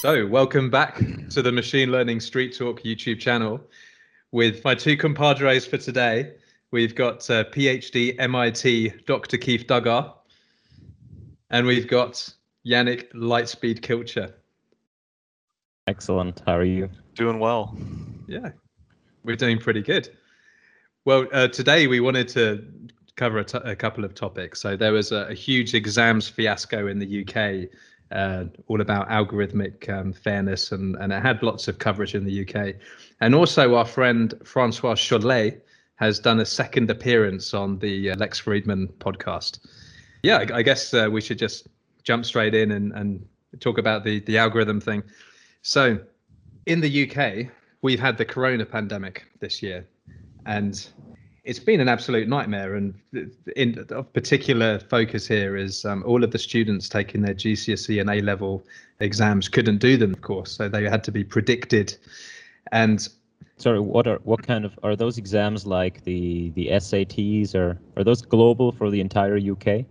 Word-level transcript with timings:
So, 0.00 0.24
welcome 0.28 0.70
back 0.70 1.02
to 1.30 1.42
the 1.42 1.50
Machine 1.50 1.90
Learning 1.90 2.20
Street 2.20 2.56
Talk 2.56 2.82
YouTube 2.84 3.18
channel 3.18 3.60
with 4.30 4.62
my 4.62 4.72
two 4.72 4.96
compadres 4.96 5.66
for 5.66 5.76
today. 5.76 6.34
We've 6.70 6.94
got 6.94 7.28
uh, 7.28 7.42
PhD 7.46 8.14
MIT 8.16 8.90
Dr. 9.06 9.36
Keith 9.36 9.66
Duggar, 9.66 10.14
and 11.50 11.66
we've 11.66 11.88
got 11.88 12.32
Yannic 12.64 13.12
Lightspeed 13.12 13.80
Kilcher. 13.80 14.34
Excellent. 15.88 16.42
How 16.46 16.54
are 16.58 16.62
you? 16.62 16.88
Doing 17.16 17.40
well. 17.40 17.76
Yeah, 18.28 18.50
we're 19.24 19.34
doing 19.34 19.58
pretty 19.58 19.82
good. 19.82 20.16
Well, 21.06 21.26
uh, 21.32 21.48
today 21.48 21.88
we 21.88 21.98
wanted 21.98 22.28
to 22.28 22.64
cover 23.16 23.40
a, 23.40 23.74
couple 23.74 24.04
of 24.04 24.14
topics. 24.14 24.60
So 24.60 24.76
there 24.76 24.92
was 24.92 25.10
a, 25.10 25.26
a 25.26 25.34
huge 25.34 25.74
exams 25.74 26.28
fiasco 26.28 26.86
in 26.86 27.00
the 27.00 27.22
UK, 27.24 27.68
uh, 28.12 28.44
all 28.68 28.80
about 28.80 29.08
algorithmic 29.08 29.88
um, 29.88 30.12
fairness, 30.12 30.72
and, 30.72 30.96
and 30.96 31.12
it 31.12 31.22
had 31.22 31.42
lots 31.42 31.68
of 31.68 31.78
coverage 31.78 32.14
in 32.14 32.24
the 32.24 32.48
UK. 32.48 32.74
And 33.20 33.34
also, 33.34 33.74
our 33.74 33.84
friend 33.84 34.34
Francois 34.44 34.94
Chollet 34.94 35.60
has 35.96 36.18
done 36.18 36.40
a 36.40 36.46
second 36.46 36.90
appearance 36.90 37.52
on 37.52 37.78
the 37.78 38.10
uh, 38.10 38.16
Lex 38.16 38.40
Fridman 38.40 38.88
podcast. 38.94 39.58
Yeah, 40.22 40.38
I, 40.38 40.58
I 40.58 40.62
guess 40.62 40.94
uh, 40.94 41.08
we 41.10 41.20
should 41.20 41.38
just 41.38 41.68
jump 42.04 42.24
straight 42.24 42.54
in 42.54 42.72
and, 42.72 42.92
and 42.92 43.26
talk 43.60 43.78
about 43.78 44.04
the, 44.04 44.20
the 44.20 44.38
algorithm 44.38 44.80
thing. 44.80 45.02
So, 45.62 45.98
in 46.66 46.80
the 46.80 47.10
UK, 47.10 47.50
we've 47.82 48.00
had 48.00 48.16
the 48.16 48.24
corona 48.24 48.64
pandemic 48.64 49.26
this 49.40 49.62
year, 49.62 49.86
and 50.46 50.88
it's 51.48 51.58
been 51.58 51.80
an 51.80 51.88
absolute 51.88 52.28
nightmare. 52.28 52.74
And 52.74 52.94
in 53.56 53.84
of 53.88 54.12
particular 54.12 54.78
focus 54.78 55.26
here 55.26 55.56
is 55.56 55.84
um, 55.86 56.04
all 56.06 56.22
of 56.22 56.30
the 56.30 56.38
students 56.38 56.90
taking 56.90 57.22
their 57.22 57.34
GCSE 57.34 57.98
and 57.98 58.10
A 58.10 58.20
level 58.20 58.62
exams 59.00 59.48
couldn't 59.48 59.78
do 59.78 59.96
them, 59.96 60.12
of 60.12 60.20
course, 60.20 60.52
so 60.52 60.68
they 60.68 60.84
had 60.84 61.02
to 61.04 61.10
be 61.10 61.24
predicted. 61.24 61.96
And 62.70 63.08
sorry, 63.56 63.80
what 63.80 64.06
are 64.06 64.18
what 64.24 64.46
kind 64.46 64.66
of 64.66 64.78
are 64.82 64.94
those 64.94 65.16
exams 65.16 65.66
like 65.66 66.04
the 66.04 66.50
the 66.50 66.68
SATs 66.68 67.54
or 67.54 67.80
are 67.96 68.04
those 68.04 68.20
global 68.20 68.70
for 68.70 68.90
the 68.90 69.00
entire 69.00 69.38
UK? 69.38 69.86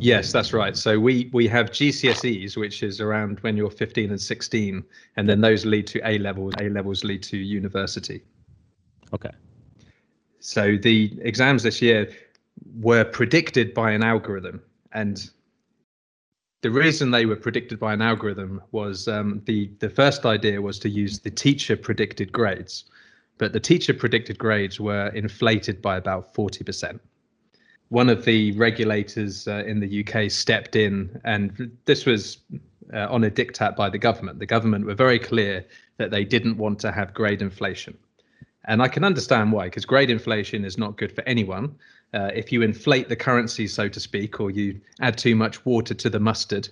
Yes, 0.00 0.32
that's 0.32 0.52
right. 0.52 0.76
So 0.76 0.98
we 0.98 1.30
we 1.32 1.46
have 1.46 1.70
GCSEs, 1.70 2.56
which 2.56 2.82
is 2.82 3.00
around 3.00 3.38
when 3.40 3.56
you're 3.56 3.70
15 3.70 4.10
and 4.10 4.20
16, 4.20 4.84
and 5.16 5.28
then 5.28 5.40
those 5.42 5.64
lead 5.64 5.86
to 5.88 6.00
A 6.04 6.18
levels. 6.18 6.54
A 6.60 6.68
levels 6.70 7.04
lead 7.04 7.22
to 7.24 7.36
university. 7.36 8.24
Okay. 9.12 9.30
So 10.40 10.76
the 10.76 11.12
exams 11.20 11.62
this 11.62 11.80
year 11.82 12.10
were 12.80 13.04
predicted 13.04 13.74
by 13.74 13.92
an 13.92 14.02
algorithm, 14.02 14.62
and 14.92 15.30
the 16.62 16.70
reason 16.70 17.10
they 17.10 17.26
were 17.26 17.36
predicted 17.36 17.78
by 17.78 17.92
an 17.92 18.02
algorithm 18.02 18.62
was 18.72 19.06
um, 19.06 19.42
the 19.44 19.70
the 19.78 19.90
first 19.90 20.24
idea 20.26 20.60
was 20.60 20.78
to 20.80 20.88
use 20.88 21.20
the 21.20 21.30
teacher 21.30 21.76
predicted 21.76 22.32
grades, 22.32 22.84
but 23.38 23.52
the 23.52 23.60
teacher 23.60 23.94
predicted 23.94 24.38
grades 24.38 24.80
were 24.80 25.08
inflated 25.08 25.80
by 25.82 25.96
about 25.96 26.34
40%. 26.34 27.00
One 27.88 28.08
of 28.08 28.24
the 28.24 28.52
regulators 28.52 29.48
uh, 29.48 29.64
in 29.66 29.80
the 29.80 30.04
UK 30.04 30.30
stepped 30.30 30.76
in, 30.76 31.20
and 31.24 31.70
this 31.84 32.06
was 32.06 32.38
uh, 32.94 33.08
on 33.10 33.24
a 33.24 33.30
diktat 33.30 33.76
by 33.76 33.90
the 33.90 33.98
government. 33.98 34.38
The 34.38 34.46
government 34.46 34.86
were 34.86 34.94
very 34.94 35.18
clear 35.18 35.64
that 35.98 36.10
they 36.10 36.24
didn't 36.24 36.56
want 36.56 36.78
to 36.80 36.92
have 36.92 37.12
grade 37.12 37.42
inflation. 37.42 37.96
And 38.66 38.82
I 38.82 38.88
can 38.88 39.04
understand 39.04 39.52
why, 39.52 39.66
because 39.66 39.84
grade 39.84 40.10
inflation 40.10 40.64
is 40.64 40.76
not 40.76 40.96
good 40.96 41.12
for 41.12 41.22
anyone. 41.26 41.74
Uh, 42.12 42.30
if 42.34 42.52
you 42.52 42.62
inflate 42.62 43.08
the 43.08 43.16
currency, 43.16 43.66
so 43.66 43.88
to 43.88 44.00
speak, 44.00 44.40
or 44.40 44.50
you 44.50 44.80
add 45.00 45.16
too 45.16 45.34
much 45.34 45.64
water 45.64 45.94
to 45.94 46.10
the 46.10 46.20
mustard, 46.20 46.68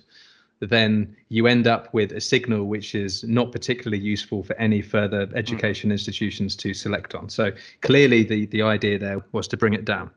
then 0.59 1.15
you 1.29 1.47
end 1.47 1.67
up 1.67 1.93
with 1.93 2.11
a 2.11 2.21
signal 2.21 2.65
which 2.65 2.93
is 2.93 3.23
not 3.23 3.51
particularly 3.51 4.01
useful 4.01 4.43
for 4.43 4.55
any 4.57 4.81
further 4.81 5.25
hmm. 5.25 5.35
education 5.35 5.91
institutions 5.91 6.55
to 6.57 6.73
select 6.73 7.15
on. 7.15 7.29
So 7.29 7.51
clearly, 7.81 8.23
the, 8.23 8.45
the 8.47 8.61
idea 8.61 8.99
there 8.99 9.23
was 9.31 9.47
to 9.49 9.57
bring 9.57 9.73
it 9.73 9.85
down. 9.85 10.11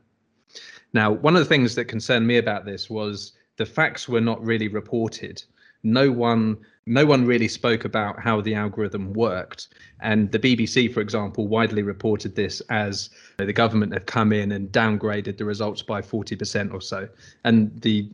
Now, 0.93 1.11
one 1.11 1.35
of 1.35 1.39
the 1.39 1.49
things 1.49 1.73
that 1.75 1.85
concerned 1.85 2.27
me 2.27 2.37
about 2.37 2.65
this 2.65 2.89
was 2.89 3.33
the 3.57 3.65
facts 3.65 4.07
were 4.07 4.21
not 4.21 4.43
really 4.45 4.67
reported. 4.67 5.43
No 5.83 6.11
one 6.11 6.57
no 6.85 7.05
one 7.05 7.25
really 7.25 7.47
spoke 7.47 7.85
about 7.85 8.19
how 8.19 8.41
the 8.41 8.55
algorithm 8.55 9.13
worked. 9.13 9.69
And 10.01 10.31
the 10.31 10.39
BBC, 10.39 10.93
for 10.93 10.99
example, 10.99 11.47
widely 11.47 11.81
reported 11.81 12.35
this 12.35 12.61
as 12.69 13.09
the 13.37 13.53
government 13.53 13.93
had 13.93 14.05
come 14.05 14.33
in 14.33 14.51
and 14.51 14.69
downgraded 14.69 15.37
the 15.37 15.45
results 15.45 15.81
by 15.81 16.01
40% 16.01 16.73
or 16.73 16.81
so. 16.81 17.07
And 17.43 17.81
the 17.81 18.09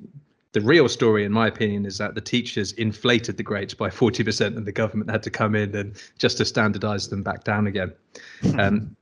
the 0.52 0.62
real 0.62 0.90
story, 0.90 1.25
in 1.25 1.31
my 1.31 1.46
opinion, 1.47 1.85
is 1.85 2.00
that 2.00 2.16
the 2.16 2.22
teachers 2.22 2.72
inflated 2.72 3.38
the 3.38 3.44
grades 3.44 3.75
by 3.75 3.90
40%, 3.90 4.57
and 4.57 4.66
the 4.66 4.72
government 4.72 5.12
had 5.12 5.22
to 5.22 5.30
come 5.30 5.53
in 5.53 5.75
and 5.75 5.96
just 6.18 6.38
to 6.38 6.46
standardize 6.46 7.07
them 7.07 7.22
back 7.22 7.44
down 7.44 7.68
again. 7.68 7.94
Um, 8.57 8.96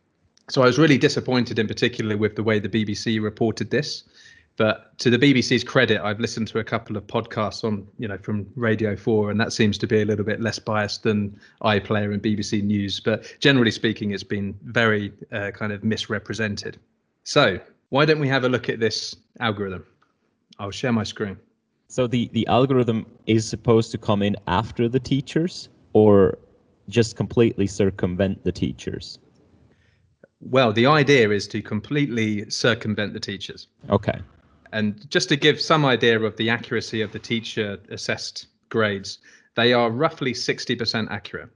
so 0.49 0.61
I 0.61 0.65
was 0.65 0.77
really 0.77 0.97
disappointed, 0.97 1.57
in 1.57 1.65
particular, 1.65 2.17
with 2.17 2.35
the 2.35 2.43
way 2.43 2.59
the 2.59 2.67
BBC 2.67 3.21
reported 3.21 3.69
this. 3.69 4.03
But 4.57 4.97
to 4.99 5.11
the 5.11 5.19
BBC's 5.19 5.63
credit, 5.63 6.01
I've 6.01 6.19
listened 6.19 6.47
to 6.49 6.59
a 6.59 6.63
couple 6.63 6.97
of 6.97 7.05
podcasts 7.05 7.63
on, 7.63 7.87
you 7.99 8.07
know, 8.07 8.17
from 8.17 8.47
Radio 8.55 8.95
4, 8.95 9.29
and 9.29 9.39
that 9.39 9.53
seems 9.53 9.77
to 9.77 9.87
be 9.87 10.01
a 10.01 10.05
little 10.05 10.25
bit 10.25 10.41
less 10.41 10.57
biased 10.57 11.03
than 11.03 11.39
iPlayer 11.61 12.11
and 12.11 12.21
BBC 12.21 12.63
News. 12.63 12.99
But 12.99 13.35
generally 13.39 13.69
speaking, 13.69 14.11
it's 14.11 14.23
been 14.23 14.57
very 14.63 15.13
uh, 15.31 15.51
kind 15.51 15.71
of 15.71 15.83
misrepresented. 15.83 16.79
So 17.23 17.59
why 17.89 18.05
don't 18.05 18.19
we 18.19 18.27
have 18.27 18.43
a 18.45 18.49
look 18.49 18.67
at 18.67 18.79
this 18.79 19.15
algorithm? 19.39 19.85
I'll 20.59 20.71
share 20.71 20.91
my 20.91 21.03
screen. 21.03 21.37
So 21.87 22.07
the, 22.07 22.29
the 22.33 22.45
algorithm 22.47 23.05
is 23.27 23.47
supposed 23.47 23.91
to 23.91 23.99
come 23.99 24.23
in 24.23 24.35
after 24.47 24.89
the 24.89 24.99
teachers 24.99 25.69
or 25.93 26.37
just 26.89 27.15
completely 27.15 27.67
circumvent 27.67 28.43
the 28.43 28.51
teachers? 28.51 29.19
Well, 30.39 30.71
the 30.71 30.85
idea 30.85 31.29
is 31.29 31.47
to 31.49 31.61
completely 31.61 32.49
circumvent 32.49 33.13
the 33.13 33.19
teachers. 33.19 33.67
Okay. 33.89 34.19
And 34.73 35.09
just 35.09 35.29
to 35.29 35.35
give 35.35 35.61
some 35.61 35.85
idea 35.85 36.19
of 36.19 36.35
the 36.37 36.49
accuracy 36.49 37.01
of 37.01 37.11
the 37.11 37.19
teacher 37.19 37.77
assessed 37.89 38.47
grades, 38.69 39.19
they 39.55 39.73
are 39.73 39.89
roughly 39.89 40.33
60% 40.33 41.09
accurate, 41.09 41.49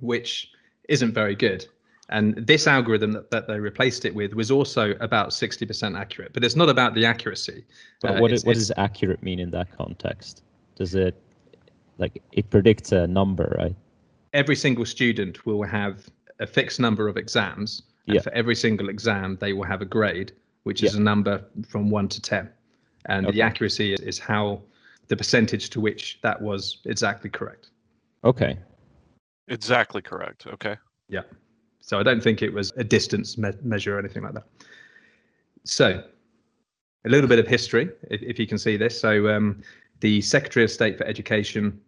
which 0.00 0.50
isn't 0.88 1.12
very 1.12 1.34
good. 1.34 1.66
And 2.10 2.34
this 2.36 2.66
algorithm 2.66 3.12
that, 3.12 3.30
that 3.30 3.46
they 3.48 3.58
replaced 3.58 4.04
it 4.04 4.14
with 4.14 4.34
was 4.34 4.50
also 4.50 4.94
about 5.00 5.30
60% 5.30 5.98
accurate, 5.98 6.32
but 6.32 6.44
it's 6.44 6.56
not 6.56 6.68
about 6.68 6.94
the 6.94 7.04
accuracy. 7.06 7.64
But 8.02 8.16
uh, 8.16 8.20
what, 8.20 8.30
what 8.42 8.54
does 8.54 8.70
accurate 8.76 9.22
mean 9.22 9.40
in 9.40 9.50
that 9.52 9.74
context? 9.76 10.42
Does 10.76 10.94
it, 10.94 11.20
like, 11.98 12.22
it 12.32 12.50
predicts 12.50 12.92
a 12.92 13.06
number, 13.06 13.56
right? 13.58 13.74
Every 14.34 14.56
single 14.56 14.84
student 14.84 15.46
will 15.46 15.62
have 15.62 16.08
a 16.40 16.46
fixed 16.46 16.78
number 16.78 17.08
of 17.08 17.16
exams. 17.16 17.82
And 18.06 18.16
yeah. 18.16 18.20
for 18.20 18.32
every 18.34 18.54
single 18.54 18.90
exam, 18.90 19.38
they 19.40 19.54
will 19.54 19.64
have 19.64 19.80
a 19.80 19.86
grade 19.86 20.32
which 20.64 20.82
is 20.82 20.94
a 20.94 21.00
number 21.00 21.44
from 21.68 21.88
one 21.90 22.08
to 22.08 22.20
10. 22.20 22.50
And 23.06 23.26
okay. 23.26 23.36
the 23.36 23.42
accuracy 23.42 23.94
is 23.94 24.18
how 24.18 24.62
the 25.08 25.16
percentage 25.16 25.70
to 25.70 25.80
which 25.80 26.18
that 26.22 26.40
was 26.40 26.78
exactly 26.86 27.30
correct. 27.30 27.70
Okay. 28.24 28.58
Exactly 29.48 30.02
correct. 30.02 30.46
Okay. 30.46 30.76
Yeah. 31.08 31.22
So 31.80 31.98
I 31.98 32.02
don't 32.02 32.22
think 32.22 32.40
it 32.40 32.52
was 32.52 32.72
a 32.76 32.84
distance 32.84 33.36
me- 33.36 33.52
measure 33.62 33.96
or 33.96 33.98
anything 33.98 34.22
like 34.22 34.32
that. 34.34 34.46
So 35.64 36.02
a 37.04 37.08
little 37.08 37.28
bit 37.28 37.38
of 37.38 37.46
history, 37.46 37.90
if, 38.10 38.22
if 38.22 38.38
you 38.38 38.46
can 38.46 38.56
see 38.56 38.78
this. 38.78 38.98
So 38.98 39.28
um, 39.28 39.62
the 40.00 40.22
Secretary 40.22 40.64
of 40.64 40.70
State 40.70 40.96
for 40.96 41.04
Education 41.04 41.78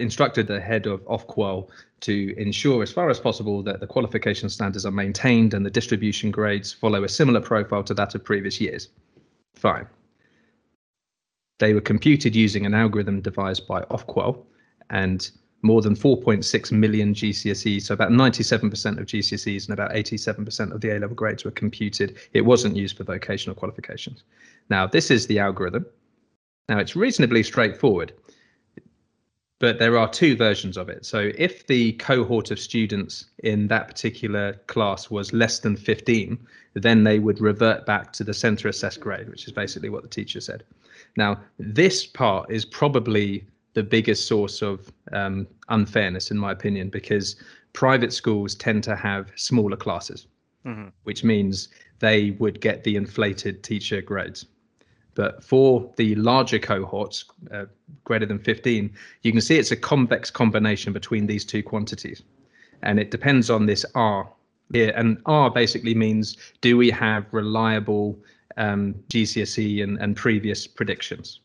instructed 0.00 0.46
the 0.46 0.60
head 0.60 0.86
of 0.86 1.04
Ofqual 1.04 1.68
to 2.00 2.34
ensure, 2.36 2.82
as 2.82 2.92
far 2.92 3.10
as 3.10 3.20
possible, 3.20 3.62
that 3.62 3.80
the 3.80 3.86
qualification 3.86 4.48
standards 4.48 4.86
are 4.86 4.92
maintained 4.92 5.54
and 5.54 5.64
the 5.64 5.70
distribution 5.70 6.30
grades 6.30 6.72
follow 6.72 7.04
a 7.04 7.08
similar 7.08 7.40
profile 7.40 7.82
to 7.84 7.94
that 7.94 8.14
of 8.14 8.24
previous 8.24 8.60
years. 8.60 8.88
Fine. 9.54 9.86
They 11.58 11.74
were 11.74 11.80
computed 11.80 12.36
using 12.36 12.66
an 12.66 12.74
algorithm 12.74 13.20
devised 13.20 13.66
by 13.66 13.82
Ofqual, 13.82 14.44
and 14.90 15.30
more 15.62 15.82
than 15.82 15.96
4.6 15.96 16.72
million 16.72 17.12
GCSEs, 17.12 17.82
so 17.82 17.94
about 17.94 18.12
97% 18.12 18.98
of 18.98 19.06
GCSEs 19.06 19.64
and 19.64 19.72
about 19.72 19.90
87% 19.90 20.72
of 20.72 20.80
the 20.80 20.90
A 20.90 21.00
level 21.00 21.16
grades 21.16 21.44
were 21.44 21.50
computed. 21.50 22.16
It 22.32 22.42
wasn't 22.42 22.76
used 22.76 22.96
for 22.96 23.04
vocational 23.04 23.56
qualifications. 23.56 24.22
Now, 24.70 24.86
this 24.86 25.10
is 25.10 25.26
the 25.26 25.40
algorithm. 25.40 25.84
Now, 26.68 26.78
it's 26.78 26.94
reasonably 26.94 27.42
straightforward 27.42 28.12
but 29.60 29.78
there 29.78 29.98
are 29.98 30.08
two 30.08 30.36
versions 30.36 30.76
of 30.76 30.88
it. 30.88 31.04
So 31.04 31.32
if 31.36 31.66
the 31.66 31.92
cohort 31.94 32.50
of 32.50 32.60
students 32.60 33.26
in 33.38 33.66
that 33.68 33.88
particular 33.88 34.54
class 34.68 35.10
was 35.10 35.32
less 35.32 35.58
than 35.58 35.76
15, 35.76 36.38
then 36.74 37.04
they 37.04 37.18
would 37.18 37.40
revert 37.40 37.84
back 37.84 38.12
to 38.14 38.24
the 38.24 38.34
center 38.34 38.68
assessed 38.68 39.00
grade, 39.00 39.28
which 39.28 39.46
is 39.46 39.52
basically 39.52 39.88
what 39.88 40.02
the 40.02 40.08
teacher 40.08 40.40
said. 40.40 40.62
Now, 41.16 41.40
this 41.58 42.06
part 42.06 42.50
is 42.50 42.64
probably 42.64 43.44
the 43.74 43.82
biggest 43.82 44.26
source 44.26 44.62
of 44.62 44.92
um, 45.12 45.46
unfairness, 45.68 46.30
in 46.30 46.38
my 46.38 46.52
opinion, 46.52 46.88
because 46.88 47.36
private 47.72 48.12
schools 48.12 48.54
tend 48.54 48.84
to 48.84 48.94
have 48.94 49.32
smaller 49.34 49.76
classes, 49.76 50.26
mm-hmm. 50.64 50.88
which 51.02 51.24
means 51.24 51.68
they 51.98 52.30
would 52.32 52.60
get 52.60 52.84
the 52.84 52.94
inflated 52.94 53.64
teacher 53.64 54.00
grades. 54.00 54.46
But 55.18 55.42
for 55.42 55.92
the 55.96 56.14
larger 56.14 56.60
cohorts, 56.60 57.24
uh, 57.52 57.64
greater 58.04 58.24
than 58.24 58.38
15, 58.38 58.88
you 59.22 59.32
can 59.32 59.40
see 59.40 59.58
it's 59.58 59.72
a 59.72 59.76
convex 59.76 60.30
combination 60.30 60.92
between 60.92 61.26
these 61.26 61.44
two 61.44 61.60
quantities. 61.60 62.22
And 62.82 63.00
it 63.00 63.10
depends 63.10 63.50
on 63.50 63.66
this 63.66 63.84
R 63.96 64.30
here. 64.72 64.92
And 64.94 65.20
R 65.26 65.50
basically 65.50 65.96
means 65.96 66.36
do 66.60 66.76
we 66.76 66.88
have 66.90 67.26
reliable 67.32 68.16
um, 68.58 68.94
GCSE 69.08 69.82
and, 69.82 69.98
and 69.98 70.14
previous 70.14 70.68
predictions? 70.68 71.40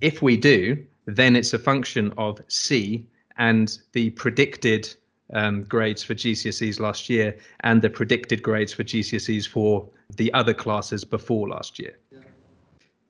If 0.00 0.22
we 0.22 0.36
do, 0.36 0.78
then 1.06 1.34
it's 1.34 1.54
a 1.54 1.58
function 1.58 2.14
of 2.18 2.40
C 2.46 3.04
and 3.36 3.76
the 3.94 4.10
predicted 4.10 4.94
um, 5.32 5.64
grades 5.64 6.04
for 6.04 6.14
GCSEs 6.14 6.78
last 6.78 7.10
year 7.10 7.36
and 7.64 7.82
the 7.82 7.90
predicted 7.90 8.44
grades 8.44 8.72
for 8.72 8.84
GCSEs 8.84 9.48
for 9.48 9.88
the 10.16 10.32
other 10.34 10.54
classes 10.54 11.04
before 11.04 11.48
last 11.48 11.80
year. 11.80 11.98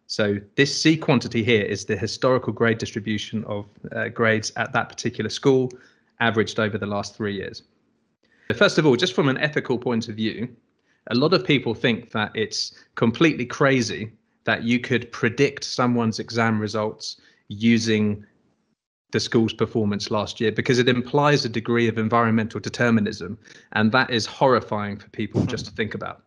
So 0.07 0.39
this 0.57 0.77
C 0.77 0.97
quantity 0.97 1.43
here 1.43 1.63
is 1.63 1.87
the 1.87 1.97
historical 1.97 2.53
grade 2.53 2.79
distribution 2.79 3.45
of 3.45 3.67
uh, 3.93 4.09
grades 4.09 4.53
at 4.57 4.73
that 4.73 4.89
particular 4.89 5.31
school, 5.31 5.71
averaged 6.21 6.61
over 6.61 6.79
the 6.79 6.87
last 6.87 7.17
three 7.17 7.35
years. 7.35 7.63
First 8.55 8.79
of 8.79 8.87
all, 8.87 8.97
just 8.97 9.15
from 9.15 9.29
an 9.29 9.39
ethical 9.39 9.79
point 9.79 10.09
of 10.09 10.17
view, 10.17 10.49
a 11.09 11.15
lot 11.15 11.33
of 11.33 11.45
people 11.45 11.75
think 11.75 12.11
that 12.11 12.31
it's 12.35 12.75
completely 12.95 13.47
crazy 13.47 14.13
that 14.45 14.63
you 14.63 14.79
could 14.79 15.11
predict 15.13 15.65
someone's 15.65 16.19
exam 16.19 16.61
results 16.61 17.21
using 17.49 18.25
the 19.13 19.21
school's 19.21 19.53
performance 19.53 20.11
last 20.11 20.41
year 20.41 20.51
because 20.51 20.79
it 20.79 20.89
implies 20.89 21.45
a 21.45 21.49
degree 21.49 21.89
of 21.89 21.99
environmental 21.99 22.59
determinism 22.61 23.39
and 23.73 23.93
that 23.93 24.11
is 24.11 24.27
horrifying 24.27 24.99
for 24.99 25.09
people 25.11 25.45
just 25.47 25.65
to 25.67 25.71
think 25.73 25.95
about 25.95 26.25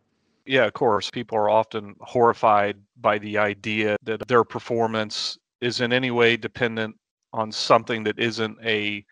yeah, 0.47 0.65
of 0.65 0.73
course, 0.73 1.09
people 1.09 1.38
are 1.38 1.49
often 1.49 1.95
horrified 2.01 2.77
by 2.99 3.17
the 3.17 3.38
idea 3.38 3.97
that 4.03 4.27
their 4.27 4.44
performance 4.44 5.38
is 5.61 5.81
in 5.81 5.91
any 5.91 6.11
way 6.11 6.38
dependent 6.38 6.95
on 7.33 7.51
something 7.51 8.03
that 8.03 8.17
isn't 8.19 8.57
a 8.63 9.03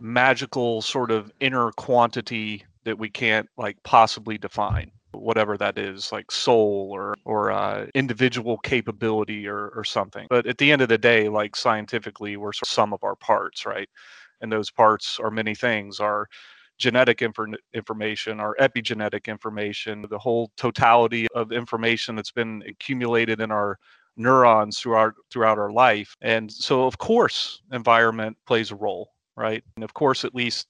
magical 0.00 0.80
sort 0.80 1.10
of 1.10 1.32
inner 1.40 1.72
quantity 1.72 2.64
that 2.84 2.98
we 2.98 3.10
can't 3.10 3.48
like 3.56 3.76
possibly 3.82 4.38
define 4.38 4.90
whatever 5.12 5.56
that 5.56 5.78
is 5.78 6.12
like 6.12 6.30
soul 6.30 6.90
or 6.92 7.14
or 7.24 7.50
uh, 7.50 7.86
individual 7.94 8.58
capability 8.58 9.48
or 9.48 9.70
or 9.74 9.84
something. 9.84 10.26
But 10.30 10.46
at 10.46 10.58
the 10.58 10.70
end 10.70 10.82
of 10.82 10.88
the 10.88 10.98
day 10.98 11.28
like 11.28 11.56
scientifically 11.56 12.36
we're 12.36 12.52
sum 12.52 12.92
of 12.92 13.02
our 13.02 13.16
parts 13.16 13.66
right? 13.66 13.88
And 14.40 14.52
those 14.52 14.70
parts 14.70 15.18
are 15.20 15.30
many 15.30 15.54
things. 15.54 15.98
Are 15.98 16.28
genetic 16.78 17.18
infor- 17.18 17.56
information, 17.74 18.40
our 18.40 18.54
epigenetic 18.60 19.26
information, 19.26 20.06
the 20.08 20.18
whole 20.18 20.50
totality 20.56 21.26
of 21.34 21.52
information 21.52 22.14
that's 22.14 22.32
been 22.32 22.62
accumulated 22.66 23.40
in 23.40 23.50
our 23.50 23.78
neurons 24.16 24.78
throughout 24.80 25.14
throughout 25.30 25.58
our 25.58 25.70
life. 25.70 26.16
And 26.20 26.50
so 26.50 26.84
of 26.86 26.98
course 26.98 27.62
environment 27.72 28.36
plays 28.46 28.70
a 28.70 28.76
role, 28.76 29.12
right? 29.36 29.62
And 29.76 29.84
of 29.84 29.94
course 29.94 30.24
at 30.24 30.34
least 30.34 30.66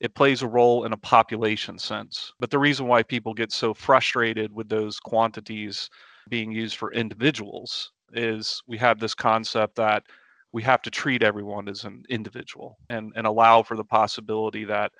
it 0.00 0.14
plays 0.14 0.42
a 0.42 0.48
role 0.48 0.84
in 0.84 0.92
a 0.92 0.96
population 0.96 1.78
sense. 1.78 2.32
But 2.38 2.50
the 2.50 2.58
reason 2.58 2.86
why 2.86 3.02
people 3.02 3.34
get 3.34 3.52
so 3.52 3.74
frustrated 3.74 4.52
with 4.52 4.68
those 4.68 5.00
quantities 5.00 5.88
being 6.28 6.52
used 6.52 6.76
for 6.76 6.92
individuals 6.92 7.92
is 8.12 8.62
we 8.66 8.78
have 8.78 9.00
this 9.00 9.14
concept 9.14 9.76
that 9.76 10.04
we 10.52 10.62
have 10.62 10.82
to 10.82 10.90
treat 10.90 11.22
everyone 11.22 11.68
as 11.68 11.84
an 11.84 12.04
individual 12.08 12.78
and, 12.88 13.12
and 13.16 13.26
allow 13.26 13.62
for 13.62 13.76
the 13.76 13.84
possibility 13.84 14.64
that 14.64 14.92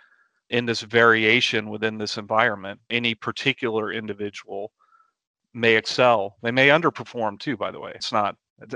in 0.50 0.67
this 0.67 0.82
variation 0.82 1.70
within 1.70 1.99
this 1.99 2.19
environment, 2.19 2.81
any 2.91 3.14
particular 3.14 3.93
individual 3.93 4.73
may 5.55 5.76
excel. 5.76 6.37
They 6.43 6.50
may 6.50 6.69
underperform 6.69 7.38
too, 7.38 7.56
by 7.56 7.70
the 7.70 7.81
way. 7.81 7.93
It's 7.94 8.12
not 8.12 8.37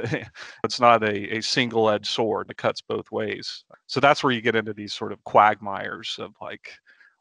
it's 0.64 0.80
not 0.80 1.04
a, 1.04 1.36
a 1.36 1.40
single 1.40 1.88
edged 1.88 2.06
sword 2.06 2.48
that 2.48 2.56
cuts 2.56 2.80
both 2.80 3.10
ways. 3.12 3.64
So 3.86 4.00
that's 4.00 4.24
where 4.24 4.32
you 4.32 4.40
get 4.40 4.56
into 4.56 4.74
these 4.74 4.92
sort 4.92 5.12
of 5.12 5.22
quagmires 5.24 6.16
of 6.18 6.32
like 6.40 6.72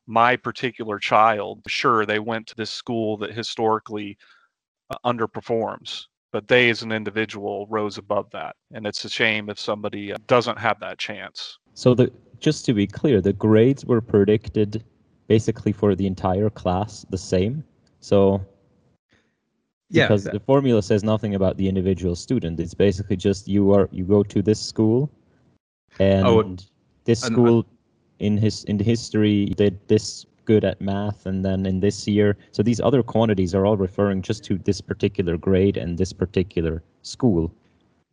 my 0.07 0.35
particular 0.37 0.99
child, 0.99 1.61
sure, 1.67 2.05
they 2.05 2.19
went 2.19 2.47
to 2.47 2.55
this 2.55 2.71
school 2.71 3.17
that 3.17 3.33
historically 3.33 4.17
uh, 4.89 4.95
underperforms 5.05 6.05
but 6.31 6.47
they 6.47 6.69
as 6.69 6.83
an 6.83 6.91
individual 6.91 7.65
rose 7.69 7.97
above 7.97 8.29
that 8.31 8.55
and 8.71 8.85
it's 8.85 9.03
a 9.05 9.09
shame 9.09 9.49
if 9.49 9.59
somebody 9.59 10.11
uh, 10.11 10.17
doesn't 10.27 10.57
have 10.57 10.79
that 10.79 10.97
chance 10.97 11.57
so 11.73 11.93
the 11.93 12.11
just 12.39 12.65
to 12.65 12.73
be 12.73 12.87
clear 12.87 13.21
the 13.21 13.33
grades 13.33 13.85
were 13.85 14.01
predicted 14.01 14.83
basically 15.27 15.71
for 15.71 15.95
the 15.95 16.07
entire 16.07 16.49
class 16.49 17.05
the 17.09 17.17
same. 17.17 17.63
So 17.99 18.45
yeah 19.89 20.05
because 20.05 20.25
the 20.25 20.39
formula 20.39 20.81
says 20.81 21.03
nothing 21.03 21.35
about 21.35 21.57
the 21.57 21.67
individual 21.67 22.15
student. 22.15 22.59
It's 22.59 22.73
basically 22.73 23.15
just 23.15 23.47
you 23.47 23.73
are 23.73 23.89
you 23.91 24.03
go 24.03 24.23
to 24.23 24.41
this 24.41 24.59
school 24.59 25.09
oh, 25.99 26.03
and 26.03 26.27
oh, 26.27 26.57
this 27.05 27.21
school 27.21 27.59
uh, 27.59 27.63
in 28.19 28.37
his 28.37 28.63
in 28.65 28.79
history 28.79 29.45
did 29.45 29.79
this 29.87 30.25
good 30.45 30.63
at 30.63 30.79
math 30.79 31.25
and 31.25 31.43
then 31.43 31.65
in 31.65 31.81
this 31.81 32.07
year. 32.07 32.37
So 32.51 32.63
these 32.63 32.79
other 32.79 33.03
quantities 33.03 33.53
are 33.53 33.65
all 33.65 33.77
referring 33.77 34.21
just 34.21 34.43
to 34.45 34.57
this 34.57 34.79
particular 34.81 35.37
grade 35.37 35.77
and 35.77 35.97
this 35.97 36.13
particular 36.13 36.83
school 37.01 37.53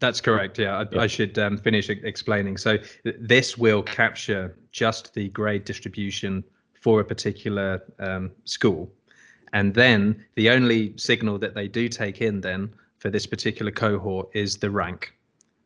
that's 0.00 0.20
correct 0.20 0.58
yeah 0.58 0.78
i, 0.78 0.86
yeah. 0.90 1.00
I 1.00 1.06
should 1.06 1.38
um, 1.38 1.58
finish 1.58 1.88
explaining 1.88 2.56
so 2.56 2.76
th- 2.76 3.16
this 3.18 3.56
will 3.56 3.82
capture 3.82 4.56
just 4.72 5.14
the 5.14 5.28
grade 5.30 5.64
distribution 5.64 6.44
for 6.80 7.00
a 7.00 7.04
particular 7.04 7.82
um, 7.98 8.30
school 8.44 8.90
and 9.52 9.72
then 9.74 10.24
the 10.34 10.50
only 10.50 10.94
signal 10.96 11.38
that 11.38 11.54
they 11.54 11.68
do 11.68 11.88
take 11.88 12.20
in 12.20 12.40
then 12.40 12.72
for 12.98 13.10
this 13.10 13.26
particular 13.26 13.70
cohort 13.70 14.28
is 14.34 14.56
the 14.56 14.70
rank 14.70 15.14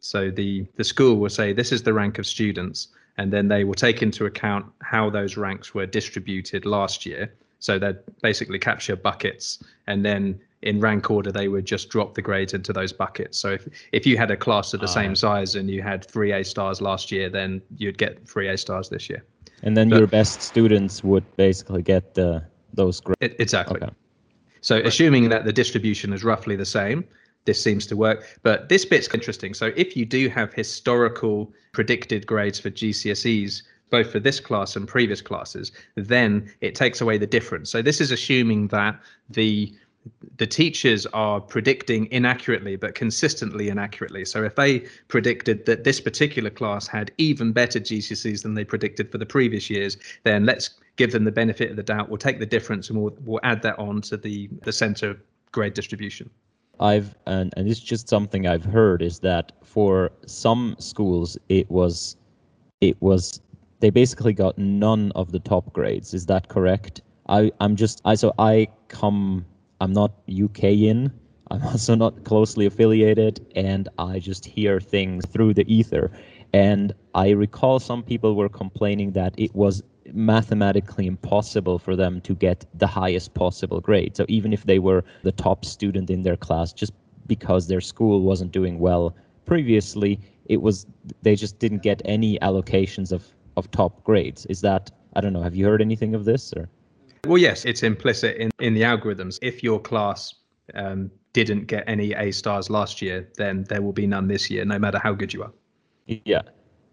so 0.00 0.30
the 0.30 0.66
the 0.76 0.84
school 0.84 1.16
will 1.16 1.30
say 1.30 1.52
this 1.52 1.72
is 1.72 1.82
the 1.82 1.92
rank 1.92 2.18
of 2.18 2.26
students 2.26 2.88
and 3.18 3.32
then 3.32 3.48
they 3.48 3.64
will 3.64 3.74
take 3.74 4.00
into 4.00 4.24
account 4.24 4.64
how 4.80 5.10
those 5.10 5.36
ranks 5.36 5.74
were 5.74 5.84
distributed 5.84 6.64
last 6.64 7.04
year. 7.04 7.34
So 7.58 7.78
they 7.78 7.92
basically 8.22 8.60
capture 8.60 8.94
buckets, 8.94 9.62
and 9.88 10.04
then 10.04 10.40
in 10.62 10.80
rank 10.80 11.10
order 11.10 11.30
they 11.30 11.48
would 11.48 11.64
just 11.64 11.88
drop 11.88 12.14
the 12.14 12.22
grades 12.22 12.52
into 12.52 12.72
those 12.72 12.92
buckets. 12.92 13.38
So 13.38 13.50
if 13.50 13.68
if 13.92 14.06
you 14.06 14.16
had 14.16 14.30
a 14.30 14.36
class 14.36 14.74
of 14.74 14.80
the 14.80 14.86
uh, 14.86 14.90
same 14.90 15.14
size 15.14 15.54
and 15.54 15.70
you 15.70 15.82
had 15.82 16.04
three 16.04 16.32
A 16.32 16.44
stars 16.44 16.80
last 16.80 17.12
year, 17.12 17.28
then 17.28 17.62
you'd 17.76 17.98
get 17.98 18.28
three 18.28 18.48
A 18.48 18.58
stars 18.58 18.88
this 18.88 19.08
year. 19.08 19.24
And 19.62 19.76
then 19.76 19.88
but, 19.88 19.98
your 19.98 20.06
best 20.06 20.42
students 20.42 21.02
would 21.04 21.24
basically 21.36 21.82
get 21.82 22.14
the 22.14 22.42
those 22.74 23.00
grades. 23.00 23.34
Exactly. 23.38 23.80
Okay. 23.80 23.92
So 24.60 24.76
right. 24.76 24.86
assuming 24.86 25.28
that 25.28 25.44
the 25.44 25.52
distribution 25.52 26.12
is 26.12 26.24
roughly 26.24 26.56
the 26.56 26.66
same, 26.66 27.04
this 27.44 27.62
seems 27.62 27.86
to 27.86 27.96
work. 27.96 28.26
But 28.42 28.68
this 28.68 28.84
bit's 28.84 29.08
interesting. 29.14 29.54
So 29.54 29.72
if 29.76 29.96
you 29.96 30.04
do 30.04 30.28
have 30.28 30.52
historical 30.52 31.52
predicted 31.72 32.26
grades 32.26 32.58
for 32.58 32.70
GCSEs, 32.70 33.62
both 33.90 34.10
for 34.10 34.20
this 34.20 34.38
class 34.40 34.76
and 34.76 34.86
previous 34.86 35.22
classes, 35.22 35.72
then 35.94 36.52
it 36.60 36.74
takes 36.74 37.00
away 37.00 37.16
the 37.18 37.26
difference. 37.26 37.70
So 37.70 37.80
this 37.80 38.00
is 38.00 38.10
assuming 38.10 38.68
that 38.68 39.00
the 39.30 39.72
the 40.36 40.46
teachers 40.46 41.06
are 41.06 41.40
predicting 41.40 42.08
inaccurately 42.10 42.76
but 42.76 42.94
consistently 42.94 43.68
inaccurately. 43.68 44.24
So 44.24 44.44
if 44.44 44.54
they 44.54 44.80
predicted 45.08 45.66
that 45.66 45.84
this 45.84 46.00
particular 46.00 46.50
class 46.50 46.86
had 46.86 47.10
even 47.18 47.52
better 47.52 47.80
GCSEs 47.80 48.42
than 48.42 48.54
they 48.54 48.64
predicted 48.64 49.10
for 49.10 49.18
the 49.18 49.26
previous 49.26 49.68
years, 49.70 49.96
then 50.24 50.46
let's 50.46 50.70
give 50.96 51.12
them 51.12 51.24
the 51.24 51.32
benefit 51.32 51.70
of 51.70 51.76
the 51.76 51.82
doubt. 51.82 52.08
We'll 52.08 52.18
take 52.18 52.38
the 52.38 52.46
difference 52.46 52.90
and 52.90 53.00
we'll 53.00 53.16
we'll 53.24 53.40
add 53.42 53.62
that 53.62 53.78
on 53.78 54.02
to 54.02 54.16
the 54.16 54.48
the 54.62 54.72
center 54.72 55.18
grade 55.52 55.74
distribution. 55.74 56.30
I've 56.80 57.14
and, 57.26 57.52
and 57.56 57.68
it's 57.68 57.80
just 57.80 58.08
something 58.08 58.46
I've 58.46 58.64
heard 58.64 59.02
is 59.02 59.18
that 59.20 59.52
for 59.64 60.10
some 60.26 60.76
schools 60.78 61.36
it 61.48 61.70
was 61.70 62.16
it 62.80 63.00
was 63.00 63.40
they 63.80 63.90
basically 63.90 64.32
got 64.32 64.58
none 64.58 65.12
of 65.14 65.32
the 65.32 65.38
top 65.38 65.72
grades. 65.72 66.14
Is 66.14 66.26
that 66.26 66.48
correct? 66.48 67.00
I 67.28 67.52
I'm 67.60 67.76
just 67.76 68.00
I 68.04 68.14
so 68.14 68.34
I 68.38 68.68
come 68.88 69.44
I'm 69.80 69.92
not 69.92 70.12
UK 70.28 70.64
in. 70.64 71.12
I'm 71.50 71.62
also 71.62 71.94
not 71.94 72.24
closely 72.24 72.66
affiliated 72.66 73.46
and 73.56 73.88
I 73.98 74.18
just 74.18 74.44
hear 74.44 74.80
things 74.80 75.24
through 75.26 75.54
the 75.54 75.72
ether. 75.72 76.10
And 76.52 76.94
I 77.14 77.30
recall 77.30 77.78
some 77.78 78.02
people 78.02 78.34
were 78.34 78.48
complaining 78.48 79.12
that 79.12 79.34
it 79.38 79.54
was 79.54 79.82
mathematically 80.12 81.06
impossible 81.06 81.78
for 81.78 81.94
them 81.94 82.20
to 82.22 82.34
get 82.34 82.64
the 82.74 82.86
highest 82.86 83.34
possible 83.34 83.80
grade. 83.80 84.16
So 84.16 84.24
even 84.28 84.52
if 84.52 84.64
they 84.64 84.78
were 84.78 85.04
the 85.22 85.32
top 85.32 85.64
student 85.64 86.10
in 86.10 86.22
their 86.22 86.36
class, 86.36 86.72
just 86.72 86.92
because 87.26 87.68
their 87.68 87.80
school 87.80 88.22
wasn't 88.22 88.52
doing 88.52 88.78
well 88.78 89.14
previously, 89.44 90.18
it 90.46 90.62
was 90.62 90.86
they 91.22 91.36
just 91.36 91.58
didn't 91.58 91.82
get 91.82 92.00
any 92.04 92.38
allocations 92.40 93.12
of 93.12 93.26
of 93.56 93.70
top 93.70 94.02
grades. 94.04 94.46
Is 94.46 94.60
that 94.62 94.90
I 95.14 95.20
don't 95.20 95.32
know. 95.32 95.42
Have 95.42 95.54
you 95.54 95.66
heard 95.66 95.82
anything 95.82 96.14
of 96.14 96.24
this 96.24 96.52
or? 96.54 96.68
Well, 97.26 97.38
yes, 97.38 97.64
it's 97.64 97.82
implicit 97.82 98.36
in 98.36 98.50
in 98.60 98.74
the 98.74 98.82
algorithms. 98.82 99.38
If 99.42 99.62
your 99.62 99.80
class 99.80 100.34
um, 100.74 101.10
didn't 101.32 101.66
get 101.66 101.84
any 101.86 102.12
A 102.14 102.30
stars 102.30 102.70
last 102.70 103.00
year, 103.02 103.28
then 103.36 103.64
there 103.68 103.82
will 103.82 103.92
be 103.92 104.06
none 104.06 104.28
this 104.28 104.50
year, 104.50 104.64
no 104.64 104.78
matter 104.78 104.98
how 104.98 105.12
good 105.12 105.32
you 105.32 105.42
are. 105.42 105.52
Yeah, 106.06 106.42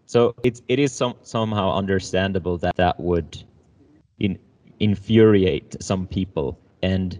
so 0.05 0.35
it's 0.43 0.61
it 0.67 0.79
is 0.79 0.91
some 0.91 1.15
somehow 1.21 1.73
understandable 1.73 2.57
that 2.59 2.75
that 2.75 2.99
would 2.99 3.43
in, 4.19 4.37
infuriate 4.79 5.81
some 5.81 6.07
people, 6.07 6.59
and 6.81 7.19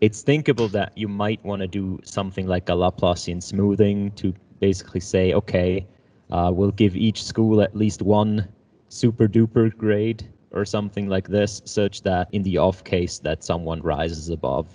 it's 0.00 0.22
thinkable 0.22 0.68
that 0.68 0.96
you 0.96 1.08
might 1.08 1.42
want 1.44 1.60
to 1.60 1.68
do 1.68 2.00
something 2.04 2.46
like 2.46 2.68
a 2.68 2.72
Laplacian 2.72 3.42
smoothing 3.42 4.10
to 4.12 4.34
basically 4.60 5.00
say, 5.00 5.32
okay, 5.32 5.86
uh, 6.30 6.50
we'll 6.52 6.72
give 6.72 6.96
each 6.96 7.22
school 7.22 7.62
at 7.62 7.74
least 7.76 8.02
one 8.02 8.48
super 8.88 9.26
duper 9.26 9.74
grade 9.76 10.28
or 10.54 10.64
something 10.64 11.08
like 11.08 11.28
this, 11.28 11.60
such 11.64 12.02
that 12.02 12.28
in 12.32 12.42
the 12.42 12.58
off 12.58 12.84
case 12.84 13.18
that 13.18 13.44
someone 13.44 13.82
rises 13.82 14.30
above 14.30 14.66